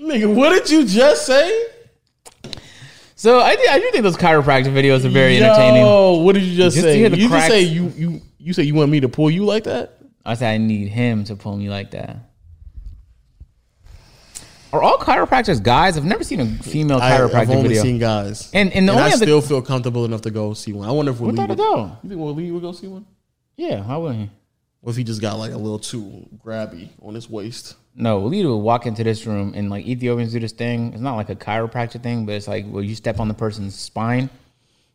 Nigga, 0.00 0.34
what 0.34 0.48
did 0.48 0.70
you 0.70 0.86
just 0.86 1.26
say? 1.26 1.66
So 3.14 3.38
I, 3.38 3.54
do- 3.54 3.66
I 3.70 3.78
do 3.78 3.90
think 3.92 4.02
those 4.02 4.16
chiropractic 4.16 4.72
videos 4.72 5.04
are 5.04 5.10
very 5.10 5.36
entertaining. 5.36 5.82
Yo, 5.82 6.22
what 6.22 6.32
did 6.32 6.44
you 6.44 6.56
just, 6.56 6.74
Just 6.76 6.86
say? 6.86 7.00
you 7.06 7.28
just 7.28 7.46
say 7.48 7.60
you 7.60 7.88
you 7.94 8.20
you 8.38 8.52
say 8.54 8.62
you 8.62 8.74
want 8.74 8.90
me 8.90 9.00
to 9.00 9.10
pull 9.10 9.30
you 9.30 9.44
like 9.44 9.64
that? 9.64 9.98
I 10.24 10.32
said 10.34 10.54
I 10.54 10.56
need 10.56 10.88
him 10.88 11.24
to 11.24 11.36
pull 11.36 11.54
me 11.58 11.68
like 11.68 11.90
that. 11.90 12.16
Are 14.72 14.82
all 14.82 14.96
chiropractors 14.96 15.62
guys? 15.62 15.98
I've 15.98 16.04
never 16.06 16.24
seen 16.24 16.40
a 16.40 16.46
female 16.46 16.98
chiropractor 16.98 17.34
I, 17.34 17.38
have 17.40 17.50
only 17.50 17.68
video. 17.68 17.82
seen 17.82 17.98
guys, 17.98 18.50
And- 18.54 18.72
and 18.72 18.88
the 18.88 18.92
I 18.94 18.96
only 18.96 19.12
other- 19.12 19.26
still 19.26 19.40
feel 19.42 19.60
comfortable 19.60 20.06
enough 20.06 20.22
to 20.22 20.30
go 20.30 20.54
see 20.54 20.72
one. 20.72 20.88
I 20.88 20.92
wonder 20.92 21.12
if 21.12 21.18
Waleed 21.18 21.32
Without 21.32 21.50
a 21.50 21.56
doubt. 21.56 21.98
you 22.02 22.08
think 22.08 22.20
we'll 22.22 22.32
we'll 22.34 22.60
go 22.60 22.72
see 22.72 22.86
one? 22.86 23.04
Yeah, 23.58 23.82
how 23.82 24.00
would 24.00 24.30
Or 24.82 24.90
if 24.90 24.96
he 24.96 25.04
just 25.04 25.20
got 25.20 25.38
like 25.38 25.52
a 25.52 25.56
little 25.56 25.78
too 25.78 26.28
grabby 26.44 26.88
on 27.00 27.14
his 27.14 27.30
waist? 27.30 27.76
No, 27.94 28.20
Waleed 28.22 28.44
will 28.44 28.62
walk 28.62 28.84
into 28.86 29.04
this 29.04 29.26
room 29.26 29.52
and 29.54 29.70
like 29.70 29.86
Ethiopians 29.86 30.32
do 30.32 30.40
this 30.40 30.52
thing. 30.52 30.92
It's 30.92 31.00
not 31.00 31.14
like 31.16 31.30
a 31.30 31.36
chiropractic 31.36 32.02
thing, 32.02 32.26
but 32.26 32.34
it's 32.34 32.48
like 32.48 32.64
well, 32.68 32.82
you 32.82 32.94
step 32.94 33.20
on 33.20 33.28
the 33.28 33.34
person's 33.34 33.74
spine. 33.76 34.28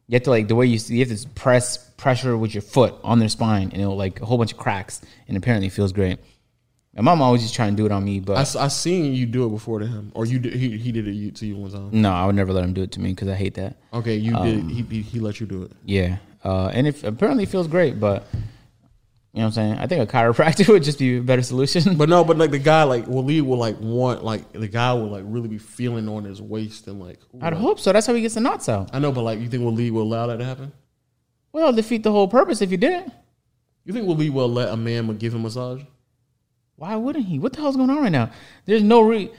You 0.07 0.15
have 0.15 0.23
to 0.23 0.29
like 0.29 0.47
the 0.47 0.55
way 0.55 0.65
you 0.65 0.79
you 0.87 1.05
have 1.05 1.17
to 1.17 1.27
press 1.29 1.77
pressure 1.97 2.37
with 2.37 2.53
your 2.53 2.61
foot 2.61 2.95
on 3.03 3.19
their 3.19 3.29
spine, 3.29 3.69
and 3.71 3.81
it'll 3.81 3.95
like 3.97 4.21
a 4.21 4.25
whole 4.25 4.37
bunch 4.37 4.51
of 4.51 4.57
cracks, 4.57 5.01
and 5.27 5.37
apparently 5.37 5.67
it 5.67 5.73
feels 5.73 5.93
great. 5.93 6.19
My 6.95 7.03
mom 7.03 7.21
always 7.21 7.43
just 7.43 7.53
trying 7.53 7.73
to 7.73 7.77
do 7.77 7.85
it 7.85 7.91
on 7.91 8.03
me, 8.03 8.19
but 8.19 8.55
I 8.55 8.67
seen 8.69 9.13
you 9.13 9.27
do 9.27 9.45
it 9.45 9.49
before 9.49 9.77
to 9.79 9.85
him, 9.85 10.11
or 10.15 10.25
you 10.25 10.39
did, 10.39 10.53
he 10.53 10.77
he 10.77 10.91
did 10.91 11.07
it 11.07 11.35
to 11.35 11.45
you 11.45 11.55
one 11.55 11.69
time. 11.71 11.89
no, 11.91 12.11
I 12.11 12.25
would 12.25 12.35
never 12.35 12.51
let 12.51 12.63
him 12.63 12.73
do 12.73 12.81
it 12.81 12.91
to 12.93 12.99
me 12.99 13.09
because 13.09 13.27
I 13.27 13.35
hate 13.35 13.53
that. 13.53 13.77
Okay, 13.93 14.15
you 14.15 14.31
did. 14.31 14.59
Um, 14.61 14.69
He, 14.69 14.81
he 14.81 15.01
he 15.01 15.19
let 15.19 15.39
you 15.39 15.45
do 15.45 15.61
it. 15.63 15.71
Yeah, 15.85 16.17
uh, 16.43 16.71
and 16.73 16.87
it 16.87 17.03
apparently 17.03 17.45
feels 17.45 17.67
great, 17.67 17.99
but 17.99 18.25
you 19.37 19.43
know 19.43 19.49
what 19.49 19.57
I'm 19.59 19.69
saying. 19.69 19.77
I 19.77 19.85
think 19.85 20.09
a 20.09 20.11
chiropractor 20.11 20.67
would 20.73 20.81
just 20.81 20.97
be 20.97 21.17
a 21.17 21.21
better 21.21 21.43
solution. 21.43 21.95
But 21.97 22.09
no, 22.09 22.23
but 22.23 22.37
like 22.37 22.49
the 22.49 22.57
guy, 22.59 22.83
like 22.83 23.05
Waleed 23.05 23.43
will 23.43 23.57
like 23.59 23.79
want 23.79 24.23
like 24.23 24.51
the 24.51 24.67
guy 24.67 24.93
will 24.93 25.09
like 25.09 25.23
really 25.27 25.47
be 25.47 25.59
feeling 25.59 26.09
on 26.09 26.23
his 26.23 26.41
waist 26.41 26.87
and 26.87 26.99
like. 26.99 27.19
I'd 27.41 27.53
like- 27.53 27.61
hope 27.61 27.79
so. 27.79 27.93
That's 27.93 28.07
how 28.07 28.13
he 28.15 28.21
gets 28.21 28.33
the 28.33 28.41
knots 28.41 28.67
out. 28.67 28.89
I 28.93 28.99
know, 28.99 29.11
but 29.11 29.21
like 29.21 29.39
you 29.39 29.47
think 29.47 29.61
Waleed 29.63 29.91
will 29.91 30.01
allow 30.01 30.25
that 30.27 30.37
to 30.37 30.45
happen? 30.45 30.71
Well, 31.51 31.71
defeat 31.71 32.01
the 32.03 32.11
whole 32.11 32.27
purpose 32.27 32.61
if 32.61 32.71
you 32.71 32.77
didn't. 32.77 33.13
You 33.85 33.93
think 33.93 34.07
Waleed 34.07 34.31
will 34.31 34.49
let 34.51 34.69
a 34.69 34.75
man 34.77 35.15
give 35.17 35.33
him 35.33 35.41
a 35.41 35.43
massage? 35.43 35.83
Why 36.75 36.95
wouldn't 36.95 37.25
he? 37.25 37.37
What 37.39 37.53
the 37.53 37.61
hell's 37.61 37.77
going 37.77 37.89
on 37.89 38.01
right 38.01 38.11
now? 38.11 38.31
There's 38.65 38.83
no 38.83 39.01
re. 39.01 39.31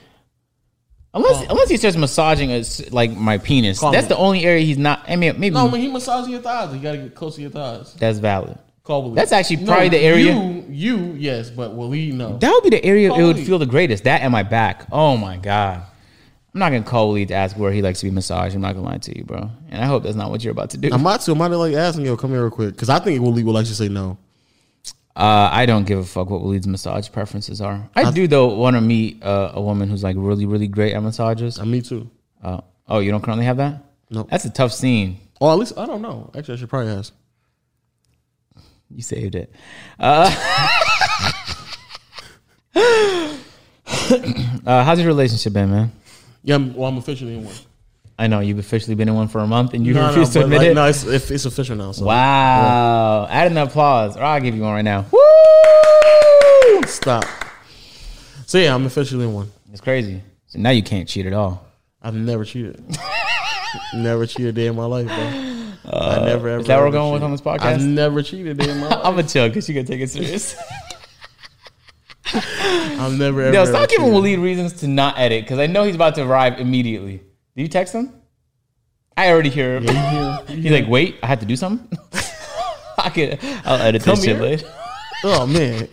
Unless 1.13 1.49
unless 1.49 1.69
he 1.69 1.77
starts 1.77 1.97
massaging 1.97 2.51
us 2.51 2.91
like 2.91 3.11
my 3.11 3.39
penis, 3.39 3.79
that's 3.81 4.03
me. 4.03 4.09
the 4.09 4.17
only 4.17 4.43
area 4.45 4.63
he's 4.63 4.77
not. 4.77 5.03
I 5.07 5.15
mean, 5.15 5.39
maybe 5.39 5.55
No, 5.55 5.65
when 5.65 5.81
he 5.81 5.87
massaging 5.87 6.31
your 6.31 6.41
thighs, 6.41 6.73
you 6.73 6.79
gotta 6.79 6.99
get 6.99 7.15
close 7.15 7.35
to 7.35 7.41
your 7.41 7.49
thighs. 7.49 7.93
that's 7.95 8.19
valid. 8.19 8.57
Call 8.89 9.11
That's 9.11 9.31
actually 9.31 9.57
No, 9.57 9.65
probably 9.67 9.89
the 9.89 9.99
area- 9.99 10.33
You, 10.33 10.65
you 10.67 10.97
yes, 11.19 11.51
but 11.51 11.75
Waleed 11.75 12.13
no. 12.13 12.39
That 12.39 12.49
would 12.51 12.63
be 12.63 12.71
the 12.71 12.83
area 12.83 13.09
it 13.09 13.11
would 13.11 13.35
Holy. 13.35 13.45
feel 13.45 13.59
the 13.59 13.67
greatest. 13.67 14.05
That 14.05 14.21
and 14.21 14.31
my 14.31 14.41
back. 14.41 14.87
Oh 14.91 15.15
my 15.15 15.37
god. 15.37 15.83
I'm 16.55 16.59
not 16.59 16.71
gonna 16.71 16.81
call 16.83 17.11
Lee 17.11 17.27
to 17.27 17.35
ask 17.35 17.55
where 17.55 17.71
he 17.71 17.83
likes 17.83 17.99
to 17.99 18.07
be 18.07 18.11
massaged. 18.11 18.55
I'm 18.55 18.61
not 18.61 18.73
gonna 18.73 18.87
lie 18.87 18.97
to 18.97 19.15
you, 19.15 19.23
bro. 19.25 19.51
And 19.69 19.79
I 19.79 19.85
hope 19.85 20.01
that's 20.01 20.15
not 20.15 20.31
what 20.31 20.43
you're 20.43 20.53
about 20.53 20.71
to 20.71 20.77
do. 20.77 20.89
I 20.91 20.97
might 20.97 21.21
too. 21.21 21.33
I 21.33 21.35
might 21.35 21.49
like 21.49 21.75
asking 21.75 22.03
yo, 22.03 22.17
come 22.17 22.31
here 22.31 22.41
real 22.41 22.49
quick, 22.49 22.71
because 22.71 22.89
I 22.89 22.97
think 22.97 23.21
Waleed 23.21 23.43
will 23.43 23.59
actually 23.59 23.75
say 23.75 23.89
no. 23.89 24.17
Uh, 25.15 25.49
I 25.51 25.67
don't 25.67 25.85
give 25.85 25.99
a 25.99 26.03
fuck 26.03 26.31
what 26.31 26.41
Waleed's 26.41 26.65
massage 26.65 27.11
preferences 27.11 27.61
are. 27.61 27.87
I 27.95 28.09
do 28.09 28.25
though 28.25 28.55
want 28.55 28.75
to 28.75 28.81
meet 28.81 29.21
uh, 29.21 29.51
a 29.53 29.61
woman 29.61 29.87
who's 29.87 30.01
like 30.03 30.15
really, 30.17 30.47
really 30.47 30.67
great 30.67 30.95
at 30.95 31.03
massages. 31.03 31.59
Uh, 31.59 31.65
me 31.65 31.83
too. 31.83 32.09
Uh, 32.43 32.61
oh, 32.87 32.97
you 32.97 33.11
don't 33.11 33.21
currently 33.21 33.45
have 33.45 33.57
that? 33.57 33.83
No. 34.09 34.23
That's 34.23 34.45
a 34.45 34.49
tough 34.49 34.71
scene. 34.73 35.19
Or 35.39 35.51
at 35.51 35.59
least 35.59 35.77
I 35.77 35.85
don't 35.85 36.01
know. 36.01 36.31
Actually, 36.35 36.55
I 36.55 36.57
should 36.57 36.69
probably 36.69 36.91
ask. 36.93 37.13
You 38.93 39.01
saved 39.03 39.35
it. 39.35 39.53
Uh, 39.99 40.29
uh, 44.65 44.83
how's 44.83 44.99
your 44.99 45.07
relationship 45.07 45.53
been, 45.53 45.69
man? 45.69 45.91
Yeah, 46.43 46.55
I'm, 46.55 46.73
well, 46.75 46.89
I'm 46.89 46.97
officially 46.97 47.35
in 47.35 47.45
one. 47.45 47.55
I 48.17 48.27
know 48.27 48.39
you've 48.39 48.59
officially 48.59 48.95
been 48.95 49.07
in 49.07 49.15
one 49.15 49.27
for 49.29 49.39
a 49.39 49.47
month 49.47 49.73
and 49.73 49.85
you 49.85 49.93
No, 49.93 50.01
no, 50.01 50.07
refuse 50.09 50.31
to 50.31 50.43
admit 50.43 50.57
like, 50.57 50.67
it. 50.67 50.73
No, 50.73 50.85
it's, 50.87 51.05
it's 51.05 51.45
official 51.45 51.75
now. 51.77 51.93
So 51.93 52.05
Wow. 52.05 53.27
Add 53.29 53.51
an 53.51 53.57
applause, 53.57 54.17
or 54.17 54.23
I'll 54.23 54.41
give 54.41 54.55
you 54.55 54.63
one 54.63 54.73
right 54.73 54.81
now. 54.81 55.05
Woo! 55.11 56.81
stop. 56.85 57.23
So 58.45 58.57
yeah, 58.57 58.73
I'm 58.73 58.85
officially 58.85 59.25
in 59.25 59.33
one. 59.33 59.51
It's 59.71 59.81
crazy. 59.81 60.21
So 60.47 60.59
now 60.59 60.71
you 60.71 60.83
can't 60.83 61.07
cheat 61.07 61.25
at 61.25 61.33
all. 61.33 61.65
I've 62.01 62.15
never 62.15 62.43
cheated. 62.43 62.83
never 63.93 64.25
cheated 64.25 64.47
a 64.47 64.51
day 64.51 64.67
in 64.67 64.75
my 64.75 64.85
life, 64.85 65.07
bro. 65.07 65.48
I 65.91 66.25
never 66.25 66.49
ever. 66.49 66.57
Uh, 66.57 66.59
is 66.59 66.67
that 66.67 66.75
what 66.75 66.81
we're 66.81 66.87
ever 66.87 66.91
going 66.91 67.13
with 67.13 67.23
on 67.23 67.31
this 67.31 67.41
podcast? 67.41 67.61
I've 67.61 67.81
never 67.81 68.21
cheated 68.21 68.61
in 68.63 68.79
my 68.79 68.87
life. 68.87 68.99
I'm 69.03 69.15
gonna 69.15 69.27
chill 69.27 69.47
because 69.47 69.67
you 69.67 69.75
gonna 69.75 69.87
take 69.87 70.01
it 70.01 70.09
serious. 70.09 70.55
I've 72.33 73.17
never 73.17 73.41
ever. 73.41 73.57
Ever 73.57 73.65
stop 73.65 73.89
giving 73.89 74.05
cheated. 74.07 74.39
Waleed 74.39 74.43
reasons 74.43 74.73
to 74.81 74.87
not 74.87 75.17
edit 75.17 75.43
because 75.43 75.57
I 75.57 75.67
know 75.67 75.83
he's 75.83 75.95
about 75.95 76.15
to 76.15 76.23
arrive 76.23 76.59
immediately. 76.59 77.21
Did 77.55 77.61
you 77.63 77.67
text 77.67 77.93
him? 77.95 78.13
I 79.17 79.29
already 79.31 79.49
hear 79.49 79.77
him. 79.77 79.83
Yeah, 79.85 80.45
He's 80.47 80.71
like, 80.71 80.87
wait, 80.87 81.17
I 81.21 81.27
had 81.27 81.39
to 81.41 81.45
do 81.45 81.55
something. 81.55 81.97
I 82.97 83.09
could. 83.09 83.39
I'll 83.65 83.81
edit 83.81 84.03
Come 84.03 84.15
this 84.15 84.25
shit 84.25 84.39
later. 84.39 84.67
Oh 85.23 85.45
man, 85.45 85.87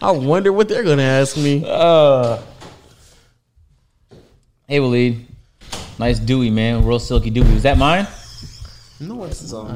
I 0.00 0.10
wonder 0.12 0.52
what 0.52 0.68
they're 0.68 0.82
gonna 0.82 1.02
ask 1.02 1.36
me. 1.36 1.62
Uh, 1.66 2.40
hey, 4.66 4.78
Waleed. 4.78 5.24
Nice 5.98 6.18
dewy, 6.18 6.50
man. 6.50 6.84
Real 6.84 6.98
silky 6.98 7.30
dewy. 7.30 7.52
Was 7.52 7.62
that 7.62 7.78
mine? 7.78 8.06
No, 9.00 9.24
it's 9.24 9.52
not. 9.52 9.70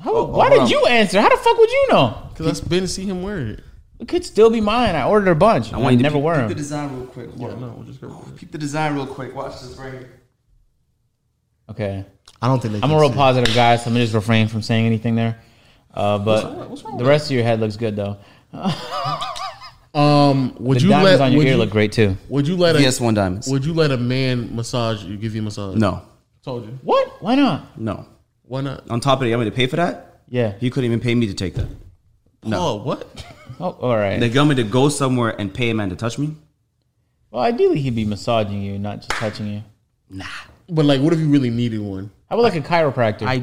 How, 0.00 0.24
why 0.24 0.50
did 0.50 0.70
you 0.70 0.84
answer? 0.86 1.20
How 1.20 1.28
the 1.28 1.36
fuck 1.36 1.56
would 1.56 1.70
you 1.70 1.86
know? 1.90 2.28
Because 2.30 2.60
I've 2.62 2.68
been 2.68 2.80
to 2.80 2.88
see 2.88 3.04
him 3.04 3.22
wear 3.22 3.38
it. 3.38 3.60
It 3.98 4.08
could 4.08 4.24
still 4.24 4.50
be 4.50 4.60
mine. 4.60 4.96
I 4.96 5.06
ordered 5.06 5.30
a 5.30 5.34
bunch. 5.34 5.72
I, 5.72 5.78
want 5.78 5.92
you 5.92 5.98
to 5.98 6.02
never 6.02 6.16
peep, 6.16 6.24
wear 6.24 6.38
peep 6.40 6.48
the 6.48 6.54
design 6.56 6.96
real 6.96 7.06
quick. 7.06 7.30
Yeah, 7.36 7.48
on. 7.48 7.60
no, 7.60 7.68
we'll 7.68 7.86
just 7.86 8.00
go. 8.00 8.08
with 8.08 8.28
it. 8.28 8.36
Peep 8.36 8.50
the 8.50 8.58
design 8.58 8.94
real 8.94 9.06
quick. 9.06 9.34
Watch 9.34 9.60
this 9.60 9.76
right 9.78 9.92
here. 9.92 10.10
Okay. 11.70 12.04
I 12.40 12.48
don't 12.48 12.60
think 12.60 12.74
they. 12.74 12.80
I'm 12.82 12.90
a 12.90 12.98
real 12.98 13.10
see. 13.10 13.14
positive 13.16 13.54
guy, 13.54 13.76
so 13.76 13.86
I'm 13.86 13.92
gonna 13.92 14.04
just 14.04 14.14
refrain 14.14 14.48
from 14.48 14.60
saying 14.62 14.86
anything 14.86 15.14
there. 15.14 15.38
Uh, 15.94 16.18
but 16.18 16.42
wrong- 16.44 16.70
what's 16.70 16.82
wrong 16.82 16.96
the 16.96 17.04
with 17.04 17.08
rest 17.08 17.26
of 17.26 17.32
your 17.36 17.44
head 17.44 17.60
looks 17.60 17.76
good 17.76 17.96
though. 17.96 18.16
Um, 19.94 20.54
would 20.58 20.78
The 20.78 20.84
you 20.84 20.88
diamonds 20.88 21.20
let? 21.20 21.26
on 21.26 21.32
your 21.32 21.38
would 21.40 21.46
ear 21.46 21.52
you, 21.52 21.58
look 21.58 21.68
great 21.68 21.92
too. 21.92 22.16
Would 22.30 22.48
you 22.48 22.56
let 22.56 22.76
a? 22.76 22.78
PS1 22.78 23.14
diamonds. 23.14 23.46
Would 23.48 23.62
you 23.66 23.74
let 23.74 23.90
a 23.90 23.98
man 23.98 24.56
massage 24.56 25.04
you? 25.04 25.18
Give 25.18 25.34
you 25.34 25.42
a 25.42 25.44
massage? 25.44 25.76
No, 25.76 26.00
Told 26.42 26.64
you. 26.64 26.78
What? 26.82 27.22
Why 27.22 27.34
not? 27.34 27.78
no. 27.78 28.06
Why 28.52 28.60
not? 28.60 28.90
On 28.90 29.00
top 29.00 29.20
of 29.20 29.22
it, 29.24 29.30
you 29.30 29.36
want 29.38 29.46
me 29.46 29.50
to 29.50 29.56
pay 29.56 29.66
for 29.66 29.76
that? 29.76 30.20
Yeah. 30.28 30.52
He 30.60 30.68
couldn't 30.68 30.84
even 30.84 31.00
pay 31.00 31.14
me 31.14 31.26
to 31.26 31.32
take 31.32 31.54
that. 31.54 31.68
No. 32.44 32.58
Oh, 32.60 32.76
what? 32.82 33.24
Oh, 33.58 33.78
all 33.80 33.96
right. 33.96 34.20
Like, 34.20 34.34
you 34.34 34.40
want 34.40 34.50
me 34.50 34.56
to 34.56 34.62
go 34.62 34.90
somewhere 34.90 35.34
and 35.40 35.54
pay 35.54 35.70
a 35.70 35.74
man 35.74 35.88
to 35.88 35.96
touch 35.96 36.18
me? 36.18 36.36
well, 37.30 37.42
ideally 37.42 37.80
he'd 37.80 37.94
be 37.94 38.04
massaging 38.04 38.60
you, 38.60 38.78
not 38.78 38.96
just 38.96 39.10
touching 39.12 39.46
you. 39.46 39.62
Nah. 40.10 40.26
But 40.68 40.84
like, 40.84 41.00
what 41.00 41.14
if 41.14 41.18
you 41.18 41.30
really 41.30 41.48
needed 41.48 41.80
one? 41.80 42.10
How 42.28 42.38
about 42.38 42.42
like 42.42 42.56
a 42.56 42.60
chiropractor? 42.60 43.26
I, 43.26 43.42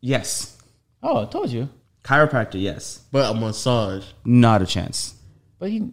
yes. 0.00 0.56
oh, 1.04 1.22
I 1.22 1.26
told 1.26 1.50
you. 1.50 1.68
Chiropractor, 2.02 2.60
yes. 2.60 3.00
But 3.12 3.30
a 3.30 3.38
massage. 3.38 4.06
Not 4.24 4.60
a 4.60 4.66
chance. 4.66 5.14
But 5.60 5.70
he, 5.70 5.92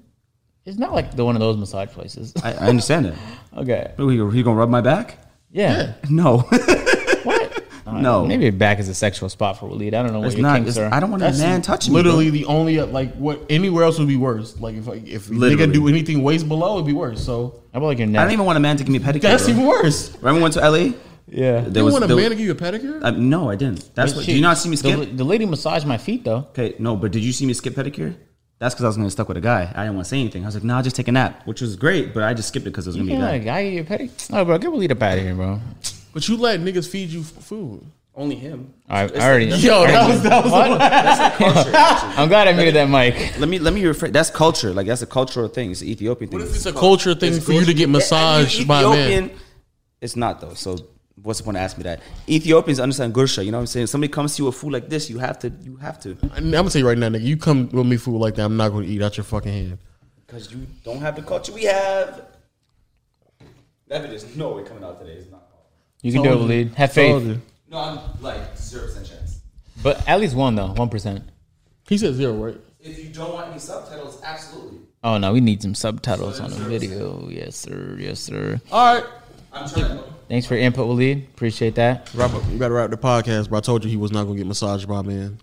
it's 0.66 0.80
not 0.80 0.94
like 0.94 1.16
the 1.16 1.24
one 1.24 1.36
of 1.36 1.40
those 1.40 1.58
massage 1.58 1.90
places. 1.90 2.34
I, 2.44 2.54
I 2.54 2.68
understand 2.70 3.06
that. 3.06 3.16
okay. 3.58 3.94
He, 3.96 4.38
he 4.38 4.42
gonna 4.42 4.56
rub 4.56 4.70
my 4.70 4.82
back? 4.82 5.20
Yeah. 5.52 5.94
No. 6.10 6.50
What? 7.94 8.02
No. 8.02 8.26
Maybe 8.26 8.50
back 8.50 8.80
is 8.80 8.90
a 8.90 8.94
sexual 8.94 9.30
spot 9.30 9.60
for 9.60 9.70
Waleed. 9.70 9.94
I 9.94 10.02
don't 10.04 10.14
know 10.14 10.20
what 10.20 10.28
it's 10.28 10.36
your 10.36 10.44
not. 10.44 10.56
kinks 10.58 10.72
it's- 10.72 10.92
are. 10.92 10.94
I 10.94 11.00
don't 11.00 11.12
want 11.12 11.24
a 11.24 11.32
man 11.34 11.62
touching 11.62 11.94
Literally 11.94 12.26
me. 12.26 12.32
Literally, 12.32 12.40
the 12.40 12.46
only 12.46 12.80
uh, 12.80 12.86
like 12.88 13.14
what 13.16 13.46
anywhere 13.50 13.84
else 13.84 14.00
would 14.00 14.08
be 14.08 14.18
worse. 14.18 14.60
Like 14.60 14.76
if 14.76 14.88
like, 14.88 15.08
if 15.08 15.30
Literally. 15.30 15.68
nigga 15.68 15.74
do 15.74 15.88
anything 15.88 16.24
waist 16.24 16.48
below, 16.48 16.76
it'd 16.76 16.86
be 16.88 16.94
worse. 16.94 17.24
So 17.24 17.62
How 17.74 17.78
about 17.80 17.88
like 17.88 17.98
your 18.00 18.08
Bro. 18.08 18.14
neck? 18.14 18.22
I 18.22 18.24
don't 18.26 18.34
even 18.34 18.46
want 18.46 18.58
a 18.58 18.60
man 18.62 18.78
to 18.78 18.84
give 18.84 18.92
me 18.92 18.98
a 18.98 19.02
pedicure. 19.02 19.22
that's 19.22 19.44
bro. 19.46 19.54
even 19.54 19.66
worse. 19.66 20.16
Remember 20.18 20.36
we 20.38 20.42
went 20.44 20.54
to 20.56 20.62
LA? 20.70 20.94
yeah. 21.28 21.62
There 21.62 21.84
You 21.84 21.92
want 21.92 22.04
a 22.04 22.08
there 22.08 22.16
man 22.18 22.30
to 22.32 22.36
give 22.36 22.46
you 22.46 22.52
a 22.52 22.56
pedicure? 22.56 23.04
uh, 23.04 23.12
no, 23.12 23.50
I 23.50 23.56
didn't. 23.56 23.94
That's 23.96 24.16
what. 24.16 24.26
She- 24.26 24.32
Do 24.32 24.36
you 24.38 24.42
not 24.42 24.58
see 24.58 24.70
me 24.70 24.76
skip? 24.76 25.16
the 25.18 25.24
lady 25.24 25.46
massaged 25.46 25.86
my 25.86 25.98
feet 25.98 26.24
though. 26.24 26.48
Okay, 26.52 26.76
no, 26.80 26.96
but 26.96 27.12
did 27.12 27.24
you 27.24 27.32
see 27.32 27.46
me 27.46 27.54
skip 27.54 27.74
pedicure? 27.76 28.16
That's 28.60 28.76
because 28.76 28.84
I 28.84 28.88
was 28.88 28.98
gonna 28.98 29.10
stuck 29.10 29.30
with 29.30 29.38
a 29.38 29.42
guy. 29.42 29.72
I 29.74 29.84
didn't 29.84 29.96
want 29.96 30.06
to 30.06 30.10
say 30.10 30.20
anything. 30.20 30.44
I 30.44 30.48
was 30.48 30.56
like, 30.56 30.66
nah, 30.66 30.82
just 30.82 30.96
take 30.96 31.08
a 31.08 31.14
nap, 31.14 31.48
which 31.48 31.62
was 31.62 31.78
great, 31.78 32.14
but 32.14 32.24
I 32.24 32.34
just 32.34 32.50
skipped 32.50 32.66
it 32.68 32.72
because 32.72 32.88
it 32.88 32.90
was 32.90 32.98
You 32.98 33.04
gonna 33.04 33.12
be 33.12 33.22
can't 33.22 33.24
a 33.24 33.32
let 33.32 33.36
a 33.36 33.40
guy. 33.40 33.64
guy 33.64 33.70
your 33.70 33.84
pedicure. 33.86 34.30
Oh, 34.34 34.44
bro, 34.44 34.58
get 34.58 34.70
Waleed 34.70 34.92
up 34.92 35.02
out 35.02 35.18
of 35.18 35.24
here, 35.24 35.34
bro. 35.34 35.62
But 36.14 36.28
you 36.28 36.38
let 36.38 36.60
niggas 36.60 36.90
feed 36.90 37.10
you 37.10 37.24
food. 37.24 37.86
Only 38.16 38.36
him. 38.36 38.74
I, 38.90 39.04
I 39.04 39.06
already. 39.06 39.46
Yo, 39.46 39.86
that 39.86 40.10
was 40.10 40.24
that 40.24 40.44
was 40.44 41.54
culture. 41.54 41.72
I'm 42.20 42.28
glad 42.28 42.50
I 42.50 42.54
muted 42.54 42.76
that 42.76 42.90
mic. 42.90 43.40
Let 43.40 43.48
me 43.48 43.60
let 43.60 43.74
me 43.74 43.82
rephrase. 43.84 44.12
That's 44.12 44.30
culture. 44.30 44.74
Like 44.74 44.88
that's 44.88 45.02
a 45.02 45.08
cultural 45.08 45.48
thing. 45.48 45.72
It's 45.72 45.82
an 45.82 45.88
Ethiopian 45.88 46.30
thing. 46.30 46.40
What 46.40 46.48
if 46.48 46.54
it's 46.54 46.66
a 46.66 46.74
culture 46.74 47.16
thing 47.16 47.40
for 47.40 47.54
you 47.54 47.64
to 47.64 47.74
get 47.74 47.88
massaged 47.88 48.68
by 48.68 48.82
a 48.82 48.90
man. 48.90 49.32
It's 50.02 50.16
not 50.16 50.42
though. 50.42 50.54
So 50.54 50.78
what's 51.24 51.40
the 51.40 51.46
point 51.46 51.58
of 51.58 51.64
asking 51.64 51.84
me 51.84 51.90
that? 51.90 52.02
Ethiopians 52.28 52.80
understand 52.80 53.14
gursha. 53.14 53.46
You 53.46 53.52
know 53.52 53.58
what 53.58 53.64
I'm 53.64 53.68
saying? 53.68 53.88
Somebody 53.88 54.12
comes 54.12 54.36
to 54.36 54.42
you 54.42 54.46
with 54.48 54.56
food 54.56 54.74
like 54.74 54.90
this, 54.90 55.10
you 55.10 55.20
have 55.20 55.40
to. 55.40 55.50
You 55.64 55.78
have 55.78 56.00
to. 56.02 56.18
I'm 56.34 56.52
gonna 56.52 56.70
tell 56.70 56.80
you 56.80 56.88
right 56.88 56.98
now, 56.98 57.10
nigga. 57.10 57.22
You 57.22 57.38
come 57.38 57.70
with 57.70 57.86
me 57.86 57.98
food 57.98 58.18
like 58.18 58.36
that, 58.36 58.44
I'm 58.44 58.58
not 58.58 58.70
gonna 58.70 58.86
eat 58.86 59.02
out 59.02 59.18
your 59.18 59.24
fucking 59.24 59.52
hand. 59.52 59.78
Because 60.26 60.52
you 60.52 60.68
don't 60.84 61.00
have 61.00 61.16
the 61.16 61.22
culture 61.22 61.54
we 61.54 61.64
have. 61.64 62.26
That 63.88 64.02
video's 64.02 64.36
no 64.36 64.54
way 64.54 64.64
coming 64.64 64.84
out 64.84 65.00
today. 65.00 65.14
It's 65.14 65.32
not. 65.32 65.39
You 66.02 66.12
can 66.14 66.24
do 66.24 66.30
it, 66.30 66.36
Told 66.36 66.50
you. 66.50 66.66
Waleed. 66.66 66.76
Have 66.76 66.94
Told 66.94 67.22
faith. 67.24 67.32
you. 67.32 67.42
No, 67.70 67.78
I'm 67.78 68.22
like 68.22 68.58
zero 68.58 68.86
percent 68.86 69.08
chance. 69.08 69.40
But 69.84 70.08
at 70.08 70.20
least 70.20 70.36
one 70.36 70.56
though, 70.56 70.74
one 70.74 70.90
percent. 70.90 71.24
He 71.88 71.98
said 71.98 72.14
zero, 72.16 72.34
right? 72.34 72.58
If 72.80 72.98
you 73.04 73.10
don't 73.10 73.34
want 73.34 73.50
any 73.52 73.60
subtitles, 73.60 74.22
absolutely. 74.24 74.80
Oh 75.04 75.18
no, 75.18 75.34
we 75.34 75.42
need 75.42 75.62
some 75.62 75.76
subtitles 75.76 76.40
on 76.40 76.52
the 76.52 76.58
video. 76.58 77.28
Yes, 77.30 77.56
sir. 77.56 77.98
Yes, 78.00 78.20
sir. 78.20 78.60
All 78.72 78.96
right. 78.96 79.06
I'm 79.52 79.68
trying. 79.70 80.00
Thanks 80.28 80.46
for 80.46 80.54
your 80.56 80.64
input, 80.64 80.88
Waleed. 80.88 81.28
Appreciate 81.30 81.76
that. 81.76 82.10
Wrap 82.14 82.34
up, 82.34 82.44
you 82.52 82.58
gotta 82.60 82.74
wrap 82.74 82.92
the 82.92 82.98
podcast, 82.98 83.50
bro. 83.50 83.58
I 83.58 83.62
told 83.62 83.84
you 83.84 83.90
he 83.90 83.98
was 83.98 84.12
not 84.12 84.26
gonna 84.26 84.38
get 84.38 84.46
massaged 84.48 84.88
by 84.88 85.00
a 85.00 85.04
man. 85.04 85.40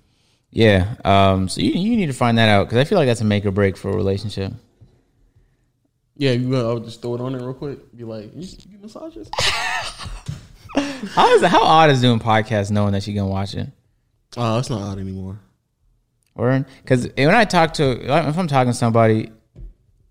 Yeah. 0.50 0.94
Um. 1.04 1.48
So 1.48 1.60
you 1.60 1.72
you 1.72 1.96
need 1.96 2.06
to 2.06 2.12
find 2.12 2.38
that 2.38 2.48
out 2.48 2.64
because 2.66 2.78
I 2.78 2.84
feel 2.84 2.96
like 2.98 3.06
that's 3.08 3.20
a 3.20 3.24
make 3.24 3.44
or 3.44 3.50
break 3.50 3.76
for 3.76 3.90
a 3.90 3.94
relationship. 3.96 4.52
Yeah, 6.16 6.30
you 6.32 6.50
gonna 6.50 6.66
I'll 6.66 6.78
just 6.78 7.02
throw 7.02 7.14
it 7.16 7.20
on 7.20 7.32
there 7.32 7.42
real 7.42 7.52
quick. 7.54 7.94
Be 7.96 8.04
like, 8.04 8.34
you, 8.34 8.42
you 8.42 8.70
get 8.78 8.82
massages? 8.82 9.28
How 10.76 11.34
is 11.34 11.42
how 11.42 11.62
odd 11.62 11.90
is 11.90 12.00
doing 12.00 12.18
podcasts 12.18 12.70
knowing 12.70 12.92
that 12.92 13.06
you're 13.06 13.16
gonna 13.16 13.30
watch 13.30 13.54
it? 13.54 13.68
Oh, 14.36 14.58
it's 14.58 14.70
not 14.70 14.82
odd 14.82 14.98
anymore. 14.98 15.38
Or 16.34 16.64
because 16.82 17.08
when 17.16 17.34
I 17.34 17.44
talk 17.44 17.74
to 17.74 18.02
if 18.02 18.38
I'm 18.38 18.46
talking 18.48 18.72
to 18.72 18.76
somebody 18.76 19.30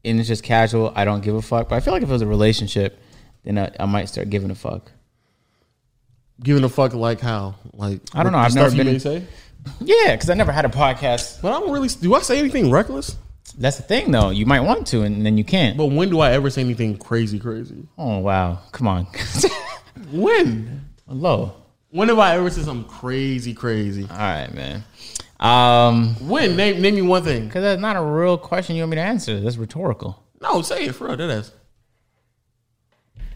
and 0.04 0.20
it's 0.20 0.28
just 0.28 0.44
casual, 0.44 0.92
I 0.96 1.06
don't 1.06 1.22
give 1.24 1.36
a 1.36 1.42
fuck. 1.42 1.70
But 1.70 1.76
I 1.76 1.80
feel 1.80 1.94
like 1.94 2.04
if 2.04 2.10
it 2.10 2.12
was 2.12 2.22
a 2.22 2.28
relationship, 2.28 3.00
then 3.44 3.58
I, 3.58 3.72
I 3.80 3.86
might 3.86 4.06
start 4.10 4.30
giving 4.30 4.50
a 4.52 4.56
fuck. 4.56 4.92
Giving 6.42 6.64
a 6.64 6.70
fuck 6.70 6.94
like 6.94 7.22
how? 7.22 7.56
Like 7.74 8.02
I 8.14 8.24
don't 8.24 8.32
know, 8.32 8.40
I've 8.40 8.56
never 8.56 8.76
been- 8.76 9.00
say. 9.00 9.24
Yeah, 9.80 10.16
because 10.16 10.30
I 10.30 10.36
never 10.36 10.52
had 10.52 10.66
a 10.66 10.70
podcast. 10.70 11.42
But 11.42 11.52
I 11.54 11.60
don't 11.60 11.72
really. 11.72 11.88
Do 11.88 12.14
I 12.14 12.20
say 12.22 12.38
anything 12.38 12.70
reckless? 12.70 13.16
That's 13.58 13.78
the 13.78 13.84
thing, 13.84 14.12
though. 14.12 14.30
You 14.30 14.46
might 14.46 14.60
want 14.60 14.86
to, 14.88 15.02
and 15.04 15.26
then 15.26 15.38
you 15.38 15.44
can't. 15.44 15.76
But 15.78 15.88
when 15.88 16.10
do 16.10 16.20
I 16.20 16.32
ever 16.34 16.50
say 16.50 16.62
anything 16.62 16.98
crazy, 16.98 17.40
crazy? 17.40 17.88
Oh 17.98 18.20
wow, 18.20 18.60
come 18.72 18.88
on, 18.88 19.08
When? 20.12 20.82
low. 21.08 21.54
When 21.92 22.10
have 22.10 22.20
I 22.20 22.36
ever 22.36 22.50
said 22.50 22.66
something 22.66 22.90
crazy, 22.90 23.54
crazy? 23.54 24.04
All 24.10 24.18
right, 24.18 24.54
man. 24.54 24.84
Um, 25.40 26.16
When? 26.28 26.56
Name 26.56 26.82
name 26.82 26.96
me 26.96 27.02
one 27.02 27.24
thing. 27.24 27.48
because 27.48 27.62
that's 27.62 27.82
not 27.82 27.96
a 27.96 28.02
real 28.02 28.38
question 28.38 28.76
you 28.76 28.82
want 28.82 28.92
me 28.92 28.96
to 28.96 29.02
answer. 29.02 29.40
That's 29.40 29.58
rhetorical. 29.58 30.22
No, 30.42 30.62
say 30.62 30.86
it 30.86 30.96
for 30.96 31.08
real. 31.08 31.18
That 31.18 31.30
is. 31.30 31.52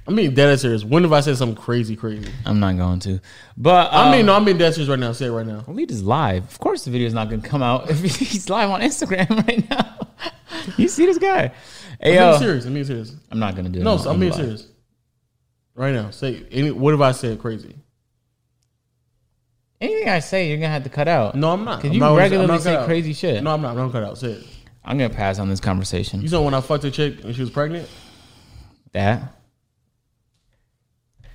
I 0.08 0.12
mean, 0.12 0.34
dead 0.34 0.52
ass 0.52 0.62
serious. 0.62 0.84
When 0.84 1.04
have 1.04 1.14
I 1.14 1.20
said 1.20 1.38
something 1.38 1.56
crazy, 1.56 1.96
crazy? 1.96 2.32
I'm 2.44 2.60
not 2.60 2.78
going 2.78 3.00
to. 3.02 3.20
But 3.56 3.94
I 3.94 4.06
um, 4.08 4.12
mean, 4.12 4.26
no, 4.26 4.34
I'm 4.34 4.44
being 4.44 4.58
dead 4.58 4.74
serious 4.74 4.90
right 4.90 4.98
now. 4.98 5.12
Say 5.12 5.28
it 5.28 5.32
right 5.32 5.46
now. 5.46 5.62
Waleed 5.62 5.92
is 5.92 6.02
live. 6.02 6.46
Of 6.46 6.58
course, 6.58 6.84
the 6.84 6.90
video 6.90 7.08
is 7.08 7.14
not 7.14 7.30
going 7.30 7.42
to 7.42 7.48
come 7.48 7.62
out 7.62 7.92
if 7.92 8.02
he's 8.18 8.50
live 8.50 8.72
on 8.72 8.82
Instagram 8.82 9.30
right 9.48 9.70
now. 9.70 10.08
you 10.78 10.88
see 10.88 11.06
this 11.06 11.20
guy? 11.20 11.52
Hey, 12.02 12.18
I'm 12.18 12.24
yo, 12.24 12.30
being 12.32 12.40
serious. 12.42 12.66
I'm 12.66 12.74
being 12.74 12.86
serious. 12.86 13.16
I'm 13.30 13.40
not 13.40 13.54
going 13.54 13.66
to 13.66 13.72
do 13.72 13.82
it. 13.82 13.84
No, 13.84 13.98
so 13.98 14.10
I'm 14.10 14.20
being 14.20 14.32
live. 14.32 14.42
serious. 14.42 14.68
Right 15.80 15.94
now, 15.94 16.10
say 16.10 16.46
any. 16.52 16.72
What 16.72 16.92
have 16.92 17.00
I 17.00 17.14
said 17.14 17.40
crazy? 17.40 17.74
Anything 19.80 20.10
I 20.10 20.20
say, 20.20 20.50
you're 20.50 20.58
to 20.58 20.68
have 20.68 20.84
to 20.84 20.90
cut 20.90 21.08
out. 21.08 21.36
No, 21.36 21.52
I'm 21.52 21.64
not. 21.64 21.78
Because 21.78 21.92
I'm 21.92 21.94
you 21.94 22.00
not 22.02 22.18
regularly 22.18 22.48
not 22.50 22.62
say 22.62 22.76
out. 22.76 22.86
crazy 22.86 23.14
shit. 23.14 23.42
No, 23.42 23.54
I'm 23.54 23.62
not. 23.62 23.78
Don't 23.78 23.90
cut 23.90 24.04
out. 24.04 24.18
Say 24.18 24.32
it. 24.34 24.48
I'm 24.84 24.98
to 24.98 25.10
pass 25.10 25.40
on 25.40 25.48
this 25.48 25.62
conversation. 25.62 26.22
You 26.22 26.28
saw 26.28 26.42
when 26.42 26.54
I 26.54 26.60
fucked 26.60 26.84
a 26.84 26.92
chick 26.92 27.24
and 27.24 27.34
she 27.34 27.40
was 27.40 27.50
pregnant. 27.50 27.88
that 28.92 29.32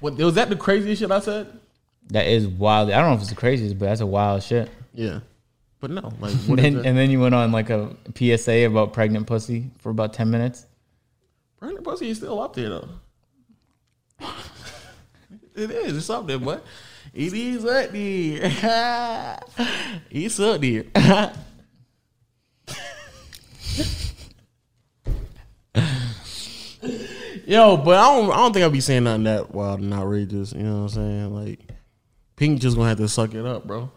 What 0.01 0.19
was 0.19 0.35
that 0.35 0.51
the 0.51 0.57
craziest 0.57 1.01
shit 1.01 1.11
I 1.11 1.21
said? 1.21 1.47
that 2.09 2.27
is 2.27 2.47
wild. 2.47 2.91
I 2.91 3.01
don't 3.01 3.09
know 3.13 3.15
if 3.15 3.23
it's 3.23 3.31
the 3.31 3.37
craziest, 3.37 3.79
but 3.79 3.87
that's 3.87 4.03
a 4.03 4.07
wild 4.07 4.43
shit. 4.43 4.69
Yeah, 4.93 5.21
but 5.81 5.91
no. 5.91 6.13
Like 6.21 6.35
And 6.49 6.59
then, 6.59 6.77
and 6.85 6.99
then 6.99 7.11
you 7.11 7.19
went 7.19 7.35
on 7.35 7.51
like 7.51 7.71
a 7.71 7.97
PSA 8.15 8.67
about 8.67 8.93
pregnant 8.93 9.27
pussy 9.27 9.71
for 9.79 9.89
about 9.89 10.13
ten 10.13 10.31
minutes. 10.31 10.67
pregnant 11.59 11.83
pussy 11.83 12.11
is 12.11 12.19
still 12.19 12.43
up 12.43 12.53
there 12.55 12.69
though. 12.69 12.89
It 14.21 15.71
is. 15.71 15.97
It's 15.97 16.11
up 16.11 16.27
there, 16.27 16.39
but 16.39 16.65
it 17.13 17.33
is 17.33 17.65
up 17.65 17.91
there. 17.91 19.41
it's 20.11 20.41
up 20.41 20.61
there. 20.61 20.85
Yo, 27.47 27.77
but 27.77 27.99
I 27.99 28.15
don't. 28.15 28.33
I 28.33 28.37
don't 28.37 28.53
think 28.53 28.63
I'll 28.63 28.71
be 28.71 28.81
saying 28.81 29.05
nothing 29.05 29.25
that 29.25 29.55
wild 29.55 29.81
and 29.81 29.93
outrageous. 29.93 30.53
You 30.53 30.63
know 30.63 30.77
what 30.77 30.83
I'm 30.83 30.89
saying? 30.89 31.35
Like, 31.35 31.61
Pink 32.37 32.61
just 32.61 32.77
gonna 32.77 32.89
have 32.89 32.99
to 32.99 33.09
suck 33.09 33.35
it 33.35 33.45
up, 33.45 33.67
bro. 33.67 33.91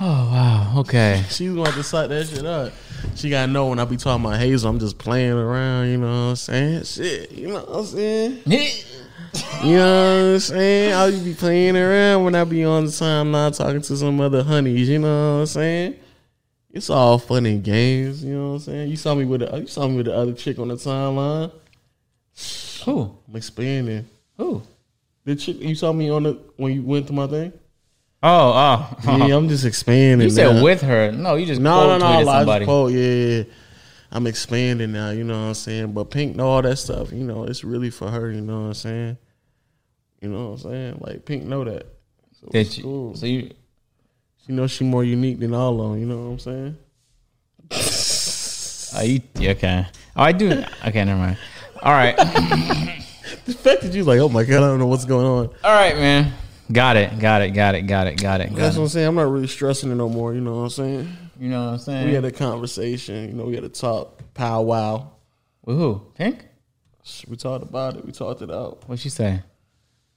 Oh 0.00 0.30
wow. 0.32 0.74
Okay. 0.78 1.22
She's 1.30 1.50
gonna 1.50 1.66
have 1.66 1.74
to 1.74 1.82
suck 1.82 2.08
that 2.08 2.26
shit 2.26 2.44
up. 2.44 2.72
She 3.14 3.30
gotta 3.30 3.50
know 3.50 3.66
when 3.66 3.78
I 3.78 3.84
be 3.84 3.96
talking 3.96 4.24
about 4.24 4.38
Hazel, 4.38 4.70
I'm 4.70 4.78
just 4.78 4.98
playing 4.98 5.32
around, 5.32 5.88
you 5.88 5.98
know 5.98 6.06
what 6.06 6.30
I'm 6.30 6.36
saying? 6.36 6.84
Shit, 6.84 7.32
you 7.32 7.48
know 7.48 7.64
what 7.64 7.68
I'm 7.68 7.84
saying? 7.84 8.42
You 9.64 9.76
know 9.76 10.26
what 10.26 10.32
I'm 10.34 10.40
saying? 10.40 10.92
I'll 10.92 11.24
be 11.24 11.32
playing 11.32 11.76
around 11.76 12.24
when 12.24 12.34
I 12.34 12.44
be 12.44 12.64
on 12.64 12.84
the 12.84 12.90
timeline 12.90 13.56
talking 13.56 13.80
to 13.80 13.96
some 13.96 14.20
other 14.20 14.42
honeys, 14.42 14.88
you 14.88 14.98
know 14.98 15.36
what 15.36 15.40
I'm 15.40 15.46
saying? 15.46 15.96
It's 16.70 16.90
all 16.90 17.18
fun 17.18 17.46
and 17.46 17.62
games, 17.62 18.22
you 18.22 18.34
know 18.34 18.48
what 18.48 18.54
I'm 18.54 18.60
saying? 18.60 18.90
You 18.90 18.96
saw 18.96 19.14
me 19.14 19.24
with 19.24 19.40
the 19.40 19.60
you 19.60 19.66
saw 19.66 19.88
me 19.88 19.96
with 19.96 20.06
the 20.06 20.14
other 20.14 20.32
chick 20.34 20.58
on 20.58 20.68
the 20.68 20.74
timeline. 20.74 21.50
Who? 22.84 23.16
I'm 23.28 23.36
expanding. 23.36 24.06
Who? 24.36 24.62
The 25.24 25.36
chick 25.36 25.60
you 25.60 25.74
saw 25.74 25.92
me 25.92 26.10
on 26.10 26.24
the 26.24 26.32
when 26.56 26.74
you 26.74 26.82
went 26.82 27.06
to 27.06 27.12
my 27.12 27.26
thing? 27.26 27.52
Oh, 28.22 28.96
oh. 29.04 29.26
Yeah, 29.26 29.36
I'm 29.36 29.48
just 29.48 29.64
expanding. 29.64 30.28
You 30.28 30.30
said 30.34 30.54
now. 30.56 30.62
with 30.62 30.80
her. 30.82 31.10
No, 31.10 31.34
you 31.34 31.44
just 31.44 31.60
No, 31.60 31.86
no, 31.86 31.98
no. 31.98 32.06
I 32.06 32.24
somebody. 32.24 32.64
just 32.64 32.68
quote, 32.68 32.92
yeah, 32.92 33.00
yeah. 33.00 33.44
I'm 34.12 34.26
expanding 34.26 34.92
now, 34.92 35.10
you 35.10 35.24
know 35.24 35.32
what 35.40 35.48
I'm 35.48 35.54
saying? 35.54 35.92
But 35.92 36.10
Pink 36.10 36.36
know 36.36 36.46
all 36.46 36.60
that 36.62 36.76
stuff, 36.76 37.12
you 37.12 37.24
know, 37.24 37.44
it's 37.44 37.64
really 37.64 37.88
for 37.88 38.10
her, 38.10 38.30
you 38.30 38.42
know 38.42 38.60
what 38.60 38.66
I'm 38.66 38.74
saying? 38.74 39.16
You 40.20 40.28
know 40.28 40.50
what 40.50 40.52
I'm 40.64 40.70
saying? 40.70 40.98
Like 41.00 41.24
Pink 41.24 41.44
know 41.44 41.64
that. 41.64 41.86
So 42.32 42.48
you? 42.52 42.82
cool. 42.82 43.14
So 43.16 43.24
you? 43.24 43.50
She 44.46 44.52
knows 44.52 44.70
she 44.70 44.84
more 44.84 45.02
unique 45.02 45.40
than 45.40 45.54
all 45.54 45.80
of 45.80 45.92
them, 45.92 46.00
you 46.00 46.06
know 46.06 46.18
what 46.18 46.32
I'm 46.32 46.38
saying? 46.38 46.76
Are 48.98 49.04
you 49.04 49.50
okay? 49.50 49.86
Oh, 50.14 50.22
I 50.22 50.32
do. 50.32 50.62
Okay, 50.86 51.04
never 51.04 51.18
mind. 51.18 51.38
All 51.82 51.92
right, 51.92 52.14
The 53.44 53.54
fact 53.54 53.82
that 53.82 53.92
you 53.94 54.04
like, 54.04 54.20
oh 54.20 54.28
my 54.28 54.44
god, 54.44 54.58
I 54.58 54.68
don't 54.68 54.78
know 54.78 54.86
what's 54.86 55.06
going 55.06 55.26
on. 55.26 55.46
all 55.64 55.72
right, 55.72 55.96
man. 55.96 56.32
Got 56.70 56.96
it. 56.96 57.18
Got 57.18 57.42
it. 57.42 57.50
Got 57.50 57.74
it. 57.74 57.82
Got 57.82 58.06
it. 58.06 58.20
Got 58.20 58.40
it. 58.40 58.50
Got 58.50 58.56
That's 58.56 58.76
what 58.76 58.82
I'm 58.82 58.86
it. 58.86 58.90
saying. 58.90 59.08
I'm 59.08 59.14
not 59.14 59.30
really 59.30 59.46
stressing 59.46 59.90
it 59.90 59.94
no 59.96 60.08
more, 60.08 60.32
you 60.34 60.40
know 60.40 60.56
what 60.56 60.62
I'm 60.62 60.70
saying? 60.70 61.12
You 61.40 61.48
know 61.48 61.64
what 61.64 61.72
I'm 61.72 61.78
saying? 61.78 62.06
We 62.06 62.14
had 62.14 62.24
a 62.24 62.30
conversation, 62.30 63.28
you 63.28 63.34
know, 63.34 63.44
we 63.44 63.54
had 63.54 63.64
a 63.64 63.68
talk, 63.68 64.20
powwow. 64.34 65.08
With 65.64 65.76
who? 65.76 66.02
Pink? 66.14 66.46
We 67.26 67.36
talked 67.36 67.64
about 67.64 67.96
it, 67.96 68.04
we 68.04 68.12
talked 68.12 68.42
it 68.42 68.50
out. 68.50 68.84
What'd 68.86 69.00
she 69.00 69.08
say? 69.08 69.42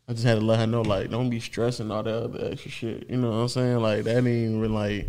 I 0.07 0.13
just 0.13 0.23
had 0.23 0.35
to 0.35 0.45
let 0.45 0.59
her 0.59 0.67
know, 0.67 0.83
like, 0.83 1.09
don't 1.09 1.31
be 1.31 1.39
stressing 1.39 1.89
all 1.89 2.03
that 2.03 2.15
other 2.15 2.51
extra 2.51 2.69
shit. 2.69 3.09
You 3.09 3.17
know 3.17 3.31
what 3.31 3.37
I'm 3.37 3.47
saying? 3.47 3.77
Like, 3.77 4.03
that 4.03 4.17
ain't 4.17 4.27
even 4.27 4.73
like 4.73 5.07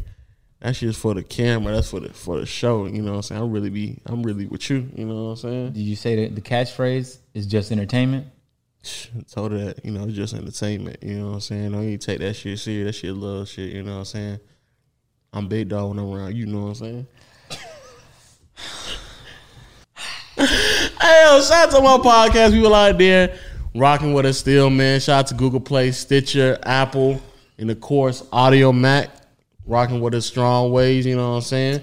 that 0.61 0.75
shit's 0.75 0.97
for 0.97 1.13
the 1.13 1.23
camera. 1.23 1.75
That's 1.75 1.91
for 1.91 2.01
the 2.01 2.09
for 2.15 2.41
the 2.41 2.47
show. 2.47 2.87
You 2.87 3.03
know 3.03 3.11
what 3.11 3.17
I'm 3.17 3.23
saying? 3.23 3.43
I'm 3.43 3.53
really 3.53 3.69
be 3.69 4.01
I'm 4.07 4.23
really 4.23 4.47
with 4.47 4.71
you. 4.71 4.89
You 4.95 5.05
know 5.05 5.25
what 5.25 5.31
I'm 5.31 5.37
saying? 5.37 5.73
Did 5.73 5.83
you 5.83 5.97
say 5.97 6.17
that 6.17 6.35
the 6.35 6.41
catchphrase 6.41 7.19
is 7.35 7.47
just 7.47 7.73
entertainment? 7.73 8.27
Told 9.31 9.53
her 9.53 9.59
that 9.59 9.85
you 9.85 9.91
know 9.91 10.05
it's 10.05 10.15
just 10.15 10.35
entertainment. 10.35 10.99
You 11.03 11.19
know 11.19 11.29
what 11.29 11.35
I'm 11.35 11.41
saying? 11.41 11.73
Don't 11.73 11.85
even 11.85 11.99
take 11.99 12.19
that 12.21 12.35
shit 12.35 12.59
serious. 12.59 12.87
That 12.87 12.93
shit 12.95 13.15
little 13.15 13.45
shit. 13.45 13.73
You 13.73 13.83
know 13.83 13.93
what 13.93 13.99
I'm 13.99 14.05
saying? 14.05 14.41
I'm 15.33 15.49
big 15.49 15.69
dog 15.69 15.91
when 15.91 15.99
I'm 15.99 16.13
around. 16.13 16.37
You 16.37 16.47
know 16.47 16.63
what 16.63 16.69
I'm 16.69 16.75
saying? 16.75 17.07
hey, 20.37 21.25
yo, 21.25 21.41
shout 21.43 21.69
out 21.69 21.71
to 21.73 21.81
my 21.81 21.99
podcast 21.99 22.53
people 22.53 22.75
out 22.75 22.97
there 22.99 23.37
rocking 23.75 24.15
with 24.15 24.27
us 24.27 24.39
still, 24.39 24.71
man. 24.71 25.01
Shout 25.01 25.21
out 25.21 25.27
to 25.29 25.35
Google 25.35 25.61
Play, 25.61 25.93
Stitcher, 25.93 26.59
Apple, 26.63 27.21
and 27.59 27.71
of 27.71 27.81
course 27.81 28.23
Audiomack, 28.23 29.11
rocking 29.67 30.01
with 30.01 30.15
us 30.15 30.27
strong 30.27 30.73
ways. 30.73 31.07
You 31.07 31.17
know 31.17 31.31
what 31.31 31.37
I'm 31.37 31.43
saying? 31.43 31.81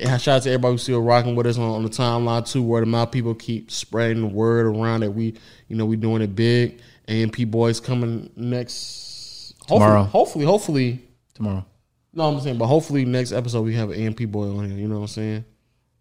And 0.00 0.20
shout 0.20 0.36
out 0.36 0.42
to 0.42 0.50
everybody 0.50 0.72
who's 0.72 0.82
still 0.82 1.02
rocking 1.02 1.36
with 1.36 1.46
us 1.46 1.56
on, 1.56 1.70
on 1.70 1.82
the 1.82 1.88
timeline 1.88 2.50
too. 2.50 2.62
Word 2.62 2.82
of 2.82 2.88
mouth, 2.88 3.12
people 3.12 3.34
keep 3.34 3.70
spreading 3.70 4.22
the 4.22 4.28
word 4.28 4.66
around 4.66 5.00
that 5.00 5.12
we, 5.12 5.34
you 5.74 5.78
know, 5.78 5.86
we 5.86 5.96
doing 5.96 6.22
it 6.22 6.36
big. 6.36 6.80
AMP 7.08 7.50
boys 7.50 7.80
coming 7.80 8.30
next 8.36 9.54
Tomorrow. 9.66 10.04
Hopefully, 10.04 10.44
hopefully, 10.44 10.92
hopefully. 10.92 11.08
Tomorrow. 11.34 11.66
No, 12.12 12.28
I'm 12.28 12.40
saying, 12.40 12.58
but 12.58 12.66
hopefully 12.66 13.04
next 13.04 13.32
episode 13.32 13.62
we 13.62 13.74
have 13.74 13.90
an 13.90 13.98
AMP 14.00 14.20
boy 14.30 14.56
on 14.56 14.70
here. 14.70 14.78
You 14.78 14.86
know 14.86 14.96
what 15.00 15.00
I'm 15.02 15.08
saying? 15.08 15.44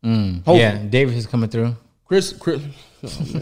Mm. 0.03 0.35
Hopefully. 0.35 0.59
Yeah, 0.59 0.77
Davis 0.77 1.15
is 1.15 1.25
coming 1.25 1.49
through. 1.49 1.75
Chris, 2.05 2.33
Chris, 2.33 2.61
oh. 3.03 3.41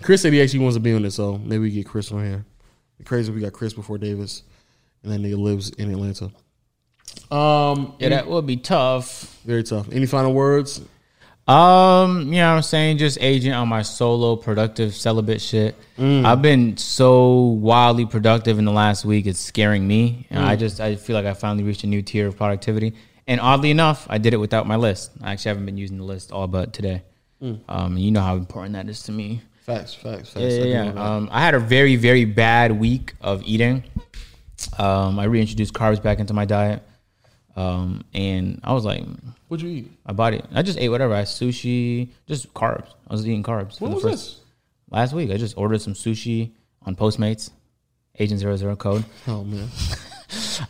Chris 0.00 0.22
said 0.22 0.32
he 0.32 0.40
actually 0.40 0.60
wants 0.60 0.76
to 0.76 0.80
be 0.80 0.92
on 0.92 1.02
this, 1.02 1.16
so 1.16 1.38
maybe 1.38 1.58
we 1.58 1.70
get 1.72 1.86
Chris 1.86 2.12
on 2.12 2.24
here. 2.24 2.44
Crazy, 3.04 3.32
we 3.32 3.40
got 3.40 3.52
Chris 3.52 3.72
before 3.72 3.98
Davis, 3.98 4.44
and 5.02 5.12
that 5.12 5.20
nigga 5.20 5.36
lives 5.38 5.70
in 5.70 5.90
Atlanta. 5.90 6.26
Um, 7.34 7.94
Yeah, 7.98 8.10
that 8.10 8.28
would 8.28 8.46
be 8.46 8.58
tough. 8.58 9.40
very 9.44 9.64
tough. 9.64 9.90
Any 9.90 10.06
final 10.06 10.32
words? 10.32 10.82
Um, 11.48 12.24
you 12.24 12.40
know 12.40 12.50
what 12.50 12.56
I'm 12.56 12.62
saying? 12.62 12.98
Just 12.98 13.16
aging 13.22 13.52
on 13.52 13.68
my 13.68 13.80
solo 13.80 14.36
productive 14.36 14.94
celibate 14.94 15.40
shit. 15.40 15.74
I've 15.98 16.42
been 16.42 16.76
so 16.76 17.36
wildly 17.36 18.04
productive 18.06 18.58
in 18.58 18.66
the 18.66 18.72
last 18.72 19.04
week, 19.04 19.26
it's 19.26 19.38
scaring 19.38 19.86
me. 19.88 20.26
And 20.30 20.44
I 20.44 20.56
just 20.56 20.80
I 20.80 20.96
feel 20.96 21.16
like 21.16 21.24
I 21.26 21.32
finally 21.32 21.64
reached 21.64 21.84
a 21.84 21.86
new 21.86 22.02
tier 22.02 22.26
of 22.28 22.36
productivity. 22.36 22.94
And 23.26 23.40
oddly 23.40 23.70
enough, 23.70 24.06
I 24.08 24.18
did 24.18 24.34
it 24.34 24.38
without 24.38 24.66
my 24.66 24.76
list. 24.76 25.10
I 25.22 25.32
actually 25.32 25.50
haven't 25.50 25.66
been 25.66 25.78
using 25.78 25.98
the 25.98 26.04
list 26.04 26.32
all 26.32 26.46
but 26.46 26.72
today. 26.72 27.02
Um, 27.40 27.60
and 27.68 28.00
you 28.00 28.10
know 28.10 28.20
how 28.20 28.36
important 28.36 28.74
that 28.74 28.88
is 28.88 29.02
to 29.04 29.12
me. 29.12 29.42
Facts, 29.64 29.94
facts, 29.94 30.30
facts. 30.30 30.40
Yeah, 30.40 30.62
I 30.62 30.66
yeah. 30.66 30.84
yeah. 30.92 31.16
Um, 31.16 31.28
I 31.30 31.40
had 31.40 31.54
a 31.54 31.58
very, 31.60 31.96
very 31.96 32.24
bad 32.24 32.72
week 32.72 33.14
of 33.20 33.42
eating. 33.44 33.84
Um, 34.78 35.18
I 35.18 35.24
reintroduced 35.24 35.72
carbs 35.72 36.02
back 36.02 36.18
into 36.18 36.34
my 36.34 36.44
diet. 36.44 36.82
Um, 37.58 38.04
and 38.14 38.60
I 38.62 38.72
was 38.72 38.84
like, 38.84 39.04
What'd 39.48 39.66
you 39.66 39.72
eat? 39.78 39.90
I 40.06 40.12
bought 40.12 40.34
it. 40.34 40.44
I 40.54 40.62
just 40.62 40.78
ate 40.78 40.90
whatever. 40.90 41.14
I 41.14 41.18
had 41.18 41.26
sushi, 41.26 42.08
just 42.26 42.52
carbs. 42.54 42.88
I 43.08 43.12
was 43.14 43.26
eating 43.26 43.42
carbs. 43.42 43.80
What 43.80 43.90
was 43.92 44.02
first- 44.02 44.12
this? 44.36 44.40
last 44.90 45.12
week. 45.12 45.30
I 45.30 45.36
just 45.36 45.56
ordered 45.58 45.80
some 45.82 45.94
sushi 45.94 46.50
on 46.86 46.94
Postmates, 46.96 47.50
Agent 48.18 48.40
Zero 48.40 48.56
Zero 48.56 48.76
code. 48.76 49.04
Oh 49.26 49.44
man. 49.44 49.68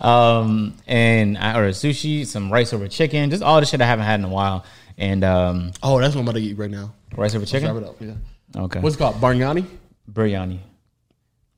Um, 0.00 0.74
and 0.86 1.36
I 1.36 1.54
ordered 1.56 1.74
sushi, 1.74 2.24
some 2.26 2.52
rice 2.52 2.72
over 2.72 2.86
chicken, 2.88 3.30
just 3.30 3.42
all 3.42 3.58
the 3.58 3.66
shit 3.66 3.80
I 3.80 3.86
haven't 3.86 4.04
had 4.04 4.20
in 4.20 4.24
a 4.24 4.28
while. 4.28 4.64
And 4.98 5.24
um, 5.24 5.72
Oh, 5.82 5.98
that's 6.00 6.14
what 6.14 6.20
I'm 6.20 6.28
about 6.28 6.38
to 6.38 6.44
eat 6.44 6.56
right 6.58 6.70
now. 6.70 6.94
rice 7.16 7.34
over 7.34 7.40
Wrap 7.40 7.48
chicken. 7.48 7.76
it 7.76 7.82
up. 7.84 7.96
Yeah. 8.00 8.12
Okay. 8.54 8.80
What's 8.80 8.94
it 8.94 8.98
called? 8.98 9.16
Bargnani? 9.16 9.64
biryani? 10.12 10.58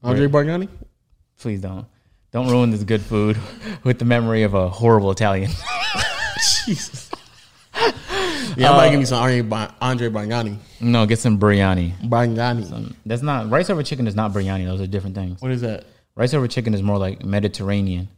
Andre 0.02 0.26
Bargnani? 0.28 0.68
Please 1.38 1.60
don't. 1.60 1.84
Don't 2.32 2.48
ruin 2.48 2.70
this 2.70 2.84
good 2.84 3.02
food 3.02 3.36
with 3.82 3.98
the 3.98 4.04
memory 4.04 4.42
of 4.44 4.54
a 4.54 4.68
horrible 4.68 5.10
Italian. 5.10 5.50
Jesus. 6.66 7.10
Yeah, 8.56 8.72
I 8.72 8.76
might 8.76 8.90
give 8.90 8.98
me 8.98 9.04
some 9.06 9.22
Andre, 9.22 9.42
Andre 9.80 10.08
Bargnani. 10.08 10.58
no, 10.80 11.06
get 11.06 11.20
some 11.20 11.38
biryani. 11.38 11.92
Bargnani. 12.08 12.94
That's 13.06 13.22
not 13.22 13.48
rice 13.48 13.70
over 13.70 13.84
chicken 13.84 14.08
is 14.08 14.16
not 14.16 14.32
biryani. 14.32 14.64
Those 14.66 14.80
are 14.80 14.88
different 14.88 15.14
things. 15.14 15.40
What 15.40 15.52
is 15.52 15.60
that? 15.60 15.84
Rice 16.16 16.34
over 16.34 16.48
chicken 16.48 16.74
is 16.74 16.82
more 16.82 16.98
like 16.98 17.24
Mediterranean. 17.24 18.08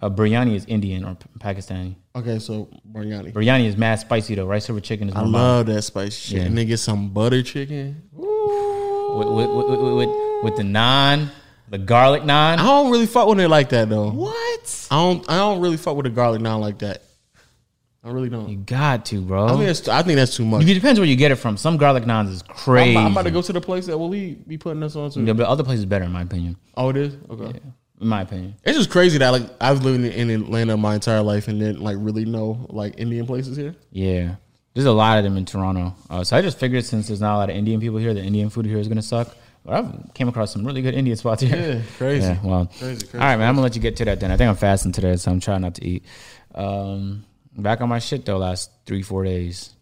Uh, 0.00 0.08
biryani 0.08 0.54
is 0.54 0.64
Indian 0.64 1.04
or 1.04 1.14
P- 1.14 1.26
Pakistani. 1.38 1.94
Okay, 2.16 2.38
so 2.38 2.68
Bargnani. 2.90 3.34
Biryani 3.34 3.66
is 3.66 3.76
mad 3.76 3.96
spicy 4.00 4.34
though. 4.34 4.46
Rice 4.46 4.70
over 4.70 4.80
chicken 4.80 5.10
is 5.10 5.14
I 5.14 5.20
love 5.20 5.66
that 5.66 5.82
spicy 5.82 6.10
shit. 6.10 6.38
Yeah. 6.38 6.44
And 6.46 6.56
then 6.56 6.66
get 6.66 6.78
some 6.78 7.10
butter 7.10 7.42
chicken. 7.42 8.02
with, 8.12 9.28
with, 9.28 9.48
with, 9.50 9.66
with, 9.68 9.94
with, 10.08 10.42
with 10.42 10.56
the 10.56 10.62
naan, 10.62 11.28
the 11.68 11.78
garlic 11.78 12.22
naan. 12.22 12.58
I 12.58 12.64
don't 12.64 12.90
really 12.90 13.06
fuck 13.06 13.28
with 13.28 13.40
it 13.40 13.48
like 13.48 13.70
that 13.70 13.88
though. 13.88 14.10
What? 14.10 14.88
I 14.90 14.96
don't. 14.96 15.30
I 15.30 15.36
don't 15.36 15.60
really 15.60 15.76
fuck 15.76 15.96
with 15.96 16.04
the 16.04 16.10
garlic 16.10 16.40
naan 16.40 16.60
like 16.60 16.78
that. 16.78 17.02
I 18.04 18.10
really 18.10 18.28
don't. 18.28 18.48
You 18.48 18.58
got 18.58 19.04
to, 19.06 19.20
bro. 19.20 19.46
I 19.46 19.52
think 19.54 19.64
that's. 19.66 19.88
I 19.88 20.02
think 20.02 20.16
that's 20.16 20.36
too 20.36 20.44
much. 20.44 20.62
it 20.62 20.74
depends 20.74 21.00
where 21.00 21.08
you 21.08 21.16
get 21.16 21.32
it 21.32 21.36
from. 21.36 21.56
Some 21.56 21.76
garlic 21.76 22.04
naans 22.04 22.30
is 22.30 22.42
crazy. 22.42 22.96
I'm, 22.96 23.06
I'm 23.06 23.12
about 23.12 23.24
to 23.24 23.32
go 23.32 23.42
to 23.42 23.52
the 23.52 23.60
place 23.60 23.86
that 23.86 23.98
will 23.98 24.10
be 24.10 24.36
putting 24.58 24.82
us 24.84 24.94
on 24.94 25.10
to. 25.10 25.20
Yeah, 25.20 25.32
but 25.32 25.46
other 25.46 25.64
places 25.64 25.86
better 25.86 26.04
in 26.04 26.12
my 26.12 26.22
opinion. 26.22 26.56
Oh, 26.76 26.90
it 26.90 26.96
is. 26.96 27.16
Okay. 27.28 27.58
In 28.00 28.08
my 28.08 28.20
opinion. 28.22 28.54
It's 28.62 28.78
just 28.78 28.90
crazy 28.90 29.18
that 29.18 29.30
like 29.30 29.42
I 29.60 29.72
was 29.72 29.82
living 29.82 30.04
in 30.04 30.30
Atlanta 30.30 30.76
my 30.76 30.94
entire 30.94 31.22
life 31.22 31.48
and 31.48 31.58
didn't 31.58 31.80
like 31.80 31.96
really 31.98 32.24
know 32.24 32.66
like 32.68 32.94
Indian 32.98 33.26
places 33.26 33.56
here. 33.56 33.74
Yeah. 33.90 34.36
There's 34.74 34.86
a 34.86 34.92
lot 34.92 35.18
of 35.18 35.24
them 35.24 35.36
in 35.38 35.46
Toronto. 35.46 35.96
Uh, 36.10 36.22
so 36.22 36.36
I 36.36 36.42
just 36.42 36.58
figured 36.58 36.84
since 36.84 37.08
there's 37.08 37.22
not 37.22 37.34
a 37.34 37.38
lot 37.38 37.50
of 37.50 37.56
Indian 37.56 37.80
people 37.80 37.98
here, 37.98 38.12
the 38.12 38.22
Indian 38.22 38.50
food 38.50 38.66
here 38.66 38.78
is 38.78 38.86
gonna 38.86 39.02
suck. 39.02 39.34
I've 39.68 40.14
came 40.14 40.28
across 40.28 40.52
some 40.52 40.64
really 40.64 40.82
good 40.82 40.94
Indian 40.94 41.16
spots 41.16 41.42
here. 41.42 41.56
Yeah, 41.56 41.82
crazy. 41.98 42.26
Yeah, 42.26 42.38
well. 42.42 42.66
Crazy, 42.66 43.06
crazy, 43.06 43.14
All 43.14 43.20
right, 43.20 43.36
man. 43.36 43.48
I'm 43.48 43.54
gonna 43.54 43.62
let 43.62 43.74
you 43.74 43.82
get 43.82 43.96
to 43.96 44.04
that 44.04 44.20
then. 44.20 44.30
I 44.30 44.36
think 44.36 44.48
I'm 44.48 44.56
fasting 44.56 44.92
today, 44.92 45.16
so 45.16 45.30
I'm 45.30 45.40
trying 45.40 45.62
not 45.62 45.74
to 45.76 45.84
eat. 45.84 46.04
Um, 46.54 47.24
back 47.56 47.80
on 47.80 47.88
my 47.88 47.98
shit 47.98 48.24
though. 48.24 48.38
Last 48.38 48.70
three, 48.86 49.02
four 49.02 49.24
days. 49.24 49.72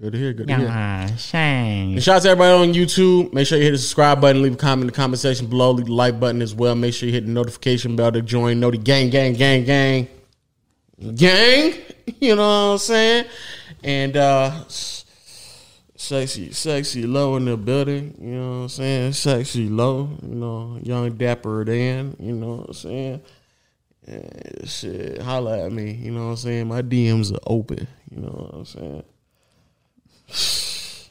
Good 0.00 0.12
to 0.12 0.18
hear. 0.18 0.32
Good 0.32 0.48
to 0.48 0.56
hear. 0.56 1.18
Shame. 1.18 1.92
And 1.92 2.02
shout 2.02 2.16
out 2.16 2.22
to 2.22 2.28
everybody 2.30 2.70
on 2.70 2.74
YouTube. 2.74 3.34
Make 3.34 3.46
sure 3.46 3.58
you 3.58 3.64
hit 3.64 3.72
the 3.72 3.78
subscribe 3.78 4.18
button, 4.20 4.40
leave 4.40 4.54
a 4.54 4.56
comment 4.56 4.82
in 4.82 4.86
the 4.86 4.92
comment 4.94 5.18
section 5.18 5.46
below, 5.46 5.72
leave 5.72 5.86
the 5.86 5.92
like 5.92 6.18
button 6.18 6.40
as 6.40 6.54
well. 6.54 6.74
Make 6.74 6.94
sure 6.94 7.06
you 7.06 7.12
hit 7.12 7.26
the 7.26 7.32
notification 7.32 7.96
bell 7.96 8.10
to 8.10 8.22
join. 8.22 8.60
Know 8.60 8.70
the 8.70 8.78
gang, 8.78 9.10
gang, 9.10 9.34
gang, 9.34 9.64
gang, 9.64 10.08
gang. 11.14 11.74
You 12.18 12.34
know 12.34 12.42
what 12.42 12.72
I'm 12.72 12.78
saying? 12.78 13.26
And 13.84 14.16
uh 14.16 14.64
sexy, 16.00 16.50
sexy 16.52 17.06
low 17.06 17.36
in 17.36 17.44
the 17.44 17.56
building. 17.56 18.16
You 18.20 18.34
know 18.34 18.50
what 18.50 18.62
I'm 18.62 18.68
saying? 18.70 19.12
Sexy 19.12 19.68
low. 19.68 20.08
You 20.22 20.34
know, 20.34 20.78
young 20.82 21.12
dapper 21.12 21.64
Dan. 21.64 22.16
You 22.18 22.32
know 22.32 22.54
what 22.56 22.68
I'm 22.68 22.72
saying? 22.74 23.22
And 24.06 24.62
shit, 24.64 25.20
holla 25.20 25.66
at 25.66 25.72
me. 25.72 25.92
You 25.92 26.12
know 26.12 26.24
what 26.24 26.30
I'm 26.30 26.36
saying? 26.36 26.68
My 26.68 26.82
DMs 26.82 27.34
are 27.34 27.42
open. 27.46 27.86
You 28.10 28.22
know 28.22 28.28
what 28.28 28.54
I'm 28.54 28.64
saying? 28.64 29.04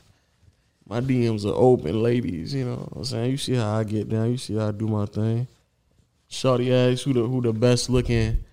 my 0.88 1.02
DMs 1.02 1.46
are 1.46 1.56
open, 1.56 2.02
ladies. 2.02 2.54
You 2.54 2.66
know 2.66 2.76
what 2.76 2.98
I'm 2.98 3.06
saying? 3.06 3.32
You 3.32 3.38
see 3.38 3.54
how 3.54 3.78
I 3.78 3.84
get 3.84 4.10
down. 4.10 4.32
You 4.32 4.38
see 4.38 4.56
how 4.56 4.70
I 4.70 4.72
do 4.72 4.88
my 4.88 5.06
thing. 5.06 5.48
Shorty 6.28 6.74
asked 6.74 7.04
who 7.04 7.14
the 7.14 7.22
who 7.28 7.42
the 7.42 7.54
best 7.54 7.90
looking 7.90 8.44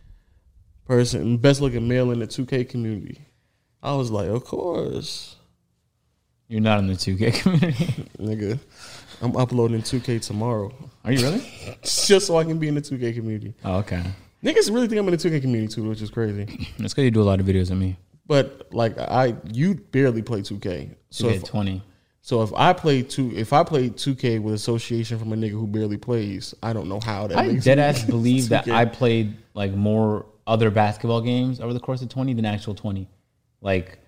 person, 0.87 1.39
best 1.39 1.61
looking 1.61 1.89
male 1.89 2.11
in 2.11 2.21
the 2.21 2.27
2K 2.27 2.69
community. 2.69 3.21
I 3.83 3.95
was 3.95 4.11
like, 4.11 4.29
of 4.29 4.45
course, 4.45 5.36
You're 6.49 6.61
not 6.61 6.79
in 6.79 6.87
the 6.87 6.95
2K 6.95 7.35
community. 7.43 8.09
nigga. 8.19 8.59
I'm 9.23 9.37
uploading 9.37 9.81
2K 9.83 10.25
tomorrow, 10.25 10.73
Are 11.05 11.13
you 11.13 11.21
really? 11.21 11.77
just 11.83 12.27
so 12.27 12.37
I 12.39 12.45
can 12.45 12.59
be 12.59 12.69
in 12.69 12.75
the 12.75 12.83
2K 12.83 13.15
community. 13.15 13.55
Oh, 13.65 13.79
okay. 13.79 14.03
Niggas 14.45 14.73
really 14.73 14.87
think 14.87 15.01
I'm 15.01 15.09
in 15.09 15.17
the 15.17 15.31
2K 15.31 15.41
community 15.41 15.73
too, 15.75 15.89
which 15.89 16.03
is 16.03 16.11
crazy. 16.11 16.45
That's 16.79 16.93
because 16.93 17.05
you 17.05 17.11
do 17.11 17.23
a 17.23 17.25
lot 17.25 17.41
of 17.41 17.47
videos 17.47 17.71
of 17.71 17.79
me. 17.79 17.97
But 18.27 18.69
like 18.73 18.99
I, 18.99 19.35
you 19.53 19.75
barely 19.77 20.23
play 20.23 20.41
2K. 20.43 20.91
So 21.11 21.29
So 21.29 21.35
if, 21.35 21.45
20. 21.45 21.83
so 22.21 22.43
if 22.43 22.53
I 22.55 22.73
play 22.73 23.03
two, 23.03 23.33
if 23.35 23.53
I 23.53 23.65
play 23.65 23.89
2K 23.89 24.41
with 24.43 24.55
association 24.55 25.19
from 25.19 25.33
a 25.33 25.37
nigga 25.37 25.53
who 25.53 25.67
barely 25.67 25.97
plays, 25.97 26.55
I 26.63 26.73
don't 26.73 26.89
know 26.89 27.01
how 27.01 27.27
that. 27.29 27.39
I 27.39 27.47
makes 27.49 27.65
dead 27.65 27.79
ass 27.79 28.05
believe 28.05 28.51
that 28.51 28.67
2K. 28.67 28.73
I 28.75 28.85
played 28.85 29.37
like 29.55 29.73
more 29.73 30.27
other 30.47 30.71
basketball 30.71 31.23
games 31.23 31.61
over 31.61 31.73
the 31.73 31.81
course 31.81 32.03
of 32.03 32.09
20 32.09 32.35
than 32.35 32.45
actual 32.45 32.75
20. 32.75 33.09
Like 33.63 33.99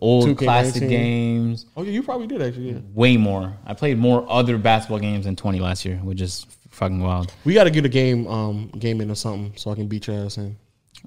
old 0.00 0.28
2K19. 0.28 0.36
classic 0.38 0.88
games, 0.88 1.66
Oh 1.76 1.82
yeah, 1.82 1.90
you 1.92 2.02
probably 2.02 2.26
did 2.26 2.40
actually. 2.42 2.70
Yeah. 2.72 2.78
way 2.94 3.16
more. 3.16 3.52
I 3.66 3.74
played 3.74 3.98
more 3.98 4.24
other 4.30 4.56
basketball 4.58 4.98
games 5.00 5.24
than 5.24 5.36
20 5.36 5.60
last 5.60 5.84
year, 5.84 5.96
which 5.96 6.20
is 6.20 6.46
fucking 6.70 7.00
wild. 7.00 7.32
We 7.44 7.54
got 7.54 7.64
to 7.64 7.70
get 7.70 7.84
a 7.84 7.88
game, 7.88 8.26
um, 8.28 8.68
game 8.78 9.00
in 9.00 9.10
or 9.10 9.14
something, 9.16 9.52
so 9.56 9.70
I 9.70 9.74
can 9.74 9.86
beat 9.88 10.06
your 10.06 10.16
ass 10.24 10.36
in. 10.38 10.56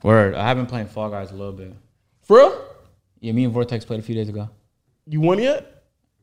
Word. 0.03 0.35
I 0.35 0.45
have 0.47 0.57
been 0.57 0.65
playing 0.65 0.87
Fall 0.87 1.09
Guys 1.09 1.31
a 1.31 1.35
little 1.35 1.53
bit. 1.53 1.73
For 2.23 2.37
real? 2.37 2.65
Yeah, 3.19 3.31
me 3.31 3.45
and 3.45 3.53
Vortex 3.53 3.85
played 3.85 3.99
a 3.99 4.03
few 4.03 4.15
days 4.15 4.27
ago. 4.29 4.49
You 5.07 5.21
won 5.21 5.39
yet? 5.39 5.69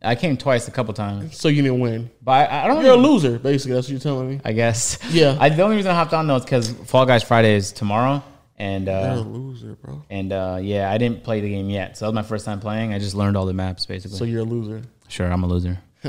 I 0.02 0.14
came 0.14 0.36
twice 0.38 0.66
a 0.66 0.70
couple 0.70 0.94
times, 0.94 1.36
So 1.36 1.48
you 1.48 1.60
didn't 1.62 1.80
win. 1.80 2.10
but 2.22 2.32
I, 2.50 2.64
I 2.64 2.66
don't. 2.66 2.76
Know. 2.76 2.82
You're 2.82 2.94
a 2.94 2.96
loser, 2.96 3.38
basically. 3.38 3.74
That's 3.74 3.86
what 3.86 3.90
you're 3.92 4.00
telling 4.00 4.30
me. 4.30 4.40
I 4.44 4.52
guess. 4.52 4.98
Yeah. 5.10 5.36
I, 5.40 5.50
the 5.50 5.62
only 5.62 5.76
reason 5.76 5.90
I 5.90 5.94
hopped 5.94 6.14
on 6.14 6.26
though 6.26 6.36
is 6.36 6.44
because 6.44 6.70
Fall 6.70 7.04
Guys 7.06 7.22
Friday 7.22 7.54
is 7.54 7.70
tomorrow, 7.70 8.22
and 8.60 8.86
You're 8.86 8.94
a 8.94 9.12
uh, 9.12 9.20
loser, 9.20 9.74
bro. 9.74 10.02
and 10.10 10.32
uh, 10.32 10.58
yeah, 10.60 10.90
I 10.92 10.98
didn't 10.98 11.24
play 11.24 11.40
the 11.40 11.48
game 11.48 11.70
yet, 11.70 11.96
so 11.96 12.04
that 12.04 12.10
was 12.10 12.14
my 12.14 12.22
first 12.28 12.44
time 12.44 12.60
playing. 12.60 12.92
I 12.92 12.98
just 12.98 13.14
learned 13.14 13.36
all 13.36 13.46
the 13.46 13.54
maps 13.54 13.86
basically. 13.86 14.18
So 14.18 14.24
you're 14.24 14.42
a 14.42 14.44
loser. 14.44 14.82
sure, 15.08 15.32
I'm 15.32 15.42
a 15.42 15.46
loser. 15.46 15.78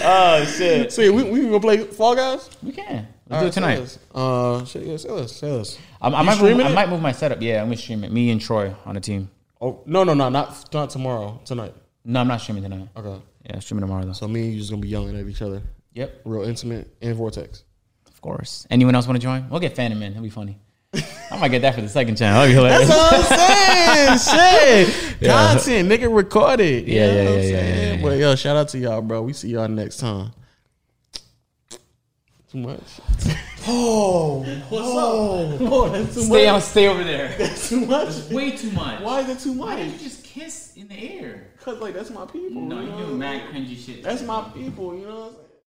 oh 0.00 0.44
shit! 0.56 0.92
So 0.92 1.02
yeah, 1.02 1.10
we 1.10 1.24
we 1.24 1.40
gonna 1.42 1.60
play 1.60 1.78
Fall 1.84 2.14
Guys. 2.14 2.48
We 2.62 2.72
can. 2.72 3.08
Let's 3.28 3.42
do 3.42 3.48
it 3.48 3.52
tonight. 3.52 3.98
Uh, 4.14 4.64
shit, 4.64 4.84
yeah, 4.84 4.96
say 4.96 5.10
less. 5.10 5.78
I, 6.00 6.08
I 6.08 6.22
might 6.22 6.40
move, 6.40 6.60
I 6.60 6.70
it? 6.70 6.74
might 6.74 6.88
move 6.88 7.02
my 7.02 7.12
setup. 7.12 7.42
Yeah, 7.42 7.60
I'm 7.60 7.66
gonna 7.66 7.76
stream 7.76 8.04
it. 8.04 8.12
Me 8.12 8.30
and 8.30 8.40
Troy 8.40 8.74
on 8.86 8.96
a 8.96 9.00
team. 9.00 9.28
Oh 9.60 9.82
no, 9.86 10.04
no, 10.04 10.14
no, 10.14 10.28
not 10.28 10.72
not 10.72 10.90
tomorrow. 10.90 11.40
Tonight. 11.44 11.74
No, 12.04 12.20
I'm 12.20 12.28
not 12.28 12.40
streaming 12.40 12.62
tonight. 12.62 12.88
Okay. 12.96 13.20
Yeah, 13.44 13.58
streaming 13.58 13.82
tomorrow 13.82 14.04
though. 14.04 14.12
So 14.12 14.28
me 14.28 14.44
and 14.44 14.52
you 14.52 14.58
just 14.60 14.70
gonna 14.70 14.80
be 14.80 14.88
yelling 14.88 15.18
at 15.18 15.26
each 15.26 15.42
other, 15.42 15.62
Yep, 15.98 16.20
real 16.24 16.42
intimate 16.44 16.94
and 17.02 17.14
vortex. 17.16 17.64
of 18.06 18.20
course. 18.20 18.66
Anyone 18.70 18.94
else 18.94 19.06
want 19.08 19.16
to 19.20 19.22
join? 19.22 19.48
We'll 19.50 19.58
get 19.60 19.74
Phantom 19.74 20.00
in. 20.02 20.12
It'll 20.12 20.22
be 20.22 20.30
funny. 20.30 20.58
I 21.30 21.36
might 21.38 21.48
get 21.48 21.62
that 21.62 21.74
for 21.74 21.80
the 21.82 21.88
second 21.88 22.16
channel. 22.16 22.40
That'll 22.40 22.48
be 22.48 22.54
hilarious. 22.54 22.88
That's 22.88 23.30
what 23.30 24.08
I'm 24.08 24.18
saying. 24.18 24.86
Shit. 24.88 25.16
Yeah. 25.20 25.52
Content, 25.52 25.88
nigga, 25.90 26.14
recorded. 26.14 26.86
You 26.88 26.94
Yeah, 26.94 27.06
know 27.06 27.12
yeah, 27.12 27.24
what 27.24 27.28
I'm 27.32 27.34
yeah, 27.38 27.42
yeah, 27.42 27.50
saying? 27.58 27.78
yeah, 27.88 27.94
yeah. 27.96 28.02
But 28.02 28.18
yo, 28.18 28.34
shout 28.36 28.56
out 28.56 28.68
to 28.70 28.78
y'all, 28.78 29.02
bro. 29.02 29.22
We 29.22 29.32
see 29.32 29.48
y'all 29.50 29.68
next 29.68 29.98
time. 29.98 30.30
Too 32.50 32.58
much. 32.58 32.80
Oh, 33.70 34.44
what's 34.70 34.88
up? 34.88 35.70
Oh, 35.70 35.88
that's 35.90 36.14
too 36.14 36.22
Stay 36.22 36.48
on, 36.48 36.60
stay 36.62 36.88
over 36.88 37.04
there. 37.04 37.34
That's 37.38 37.68
too 37.68 37.84
much. 37.84 38.30
Way 38.30 38.52
too 38.52 38.70
much. 38.70 39.02
Why 39.02 39.20
is 39.20 39.28
it 39.28 39.40
too 39.40 39.52
much? 39.52 39.78
you 39.84 39.92
just 39.98 40.24
kiss 40.24 40.72
in 40.74 40.88
the 40.88 40.94
air? 40.94 41.48
Cause 41.60 41.78
like 41.78 41.92
that's 41.92 42.08
my 42.08 42.24
people. 42.24 42.62
No, 42.62 42.80
you 42.80 42.86
you 42.96 43.06
do 43.08 43.14
mad 43.18 43.42
cringy 43.52 43.76
shit. 43.76 44.02
That's 44.02 44.22
my 44.22 44.48
people. 44.54 44.94
You 44.96 45.06
know 45.06 45.14
what 45.16 45.24
I'm 45.26 45.34
saying? 45.34 45.47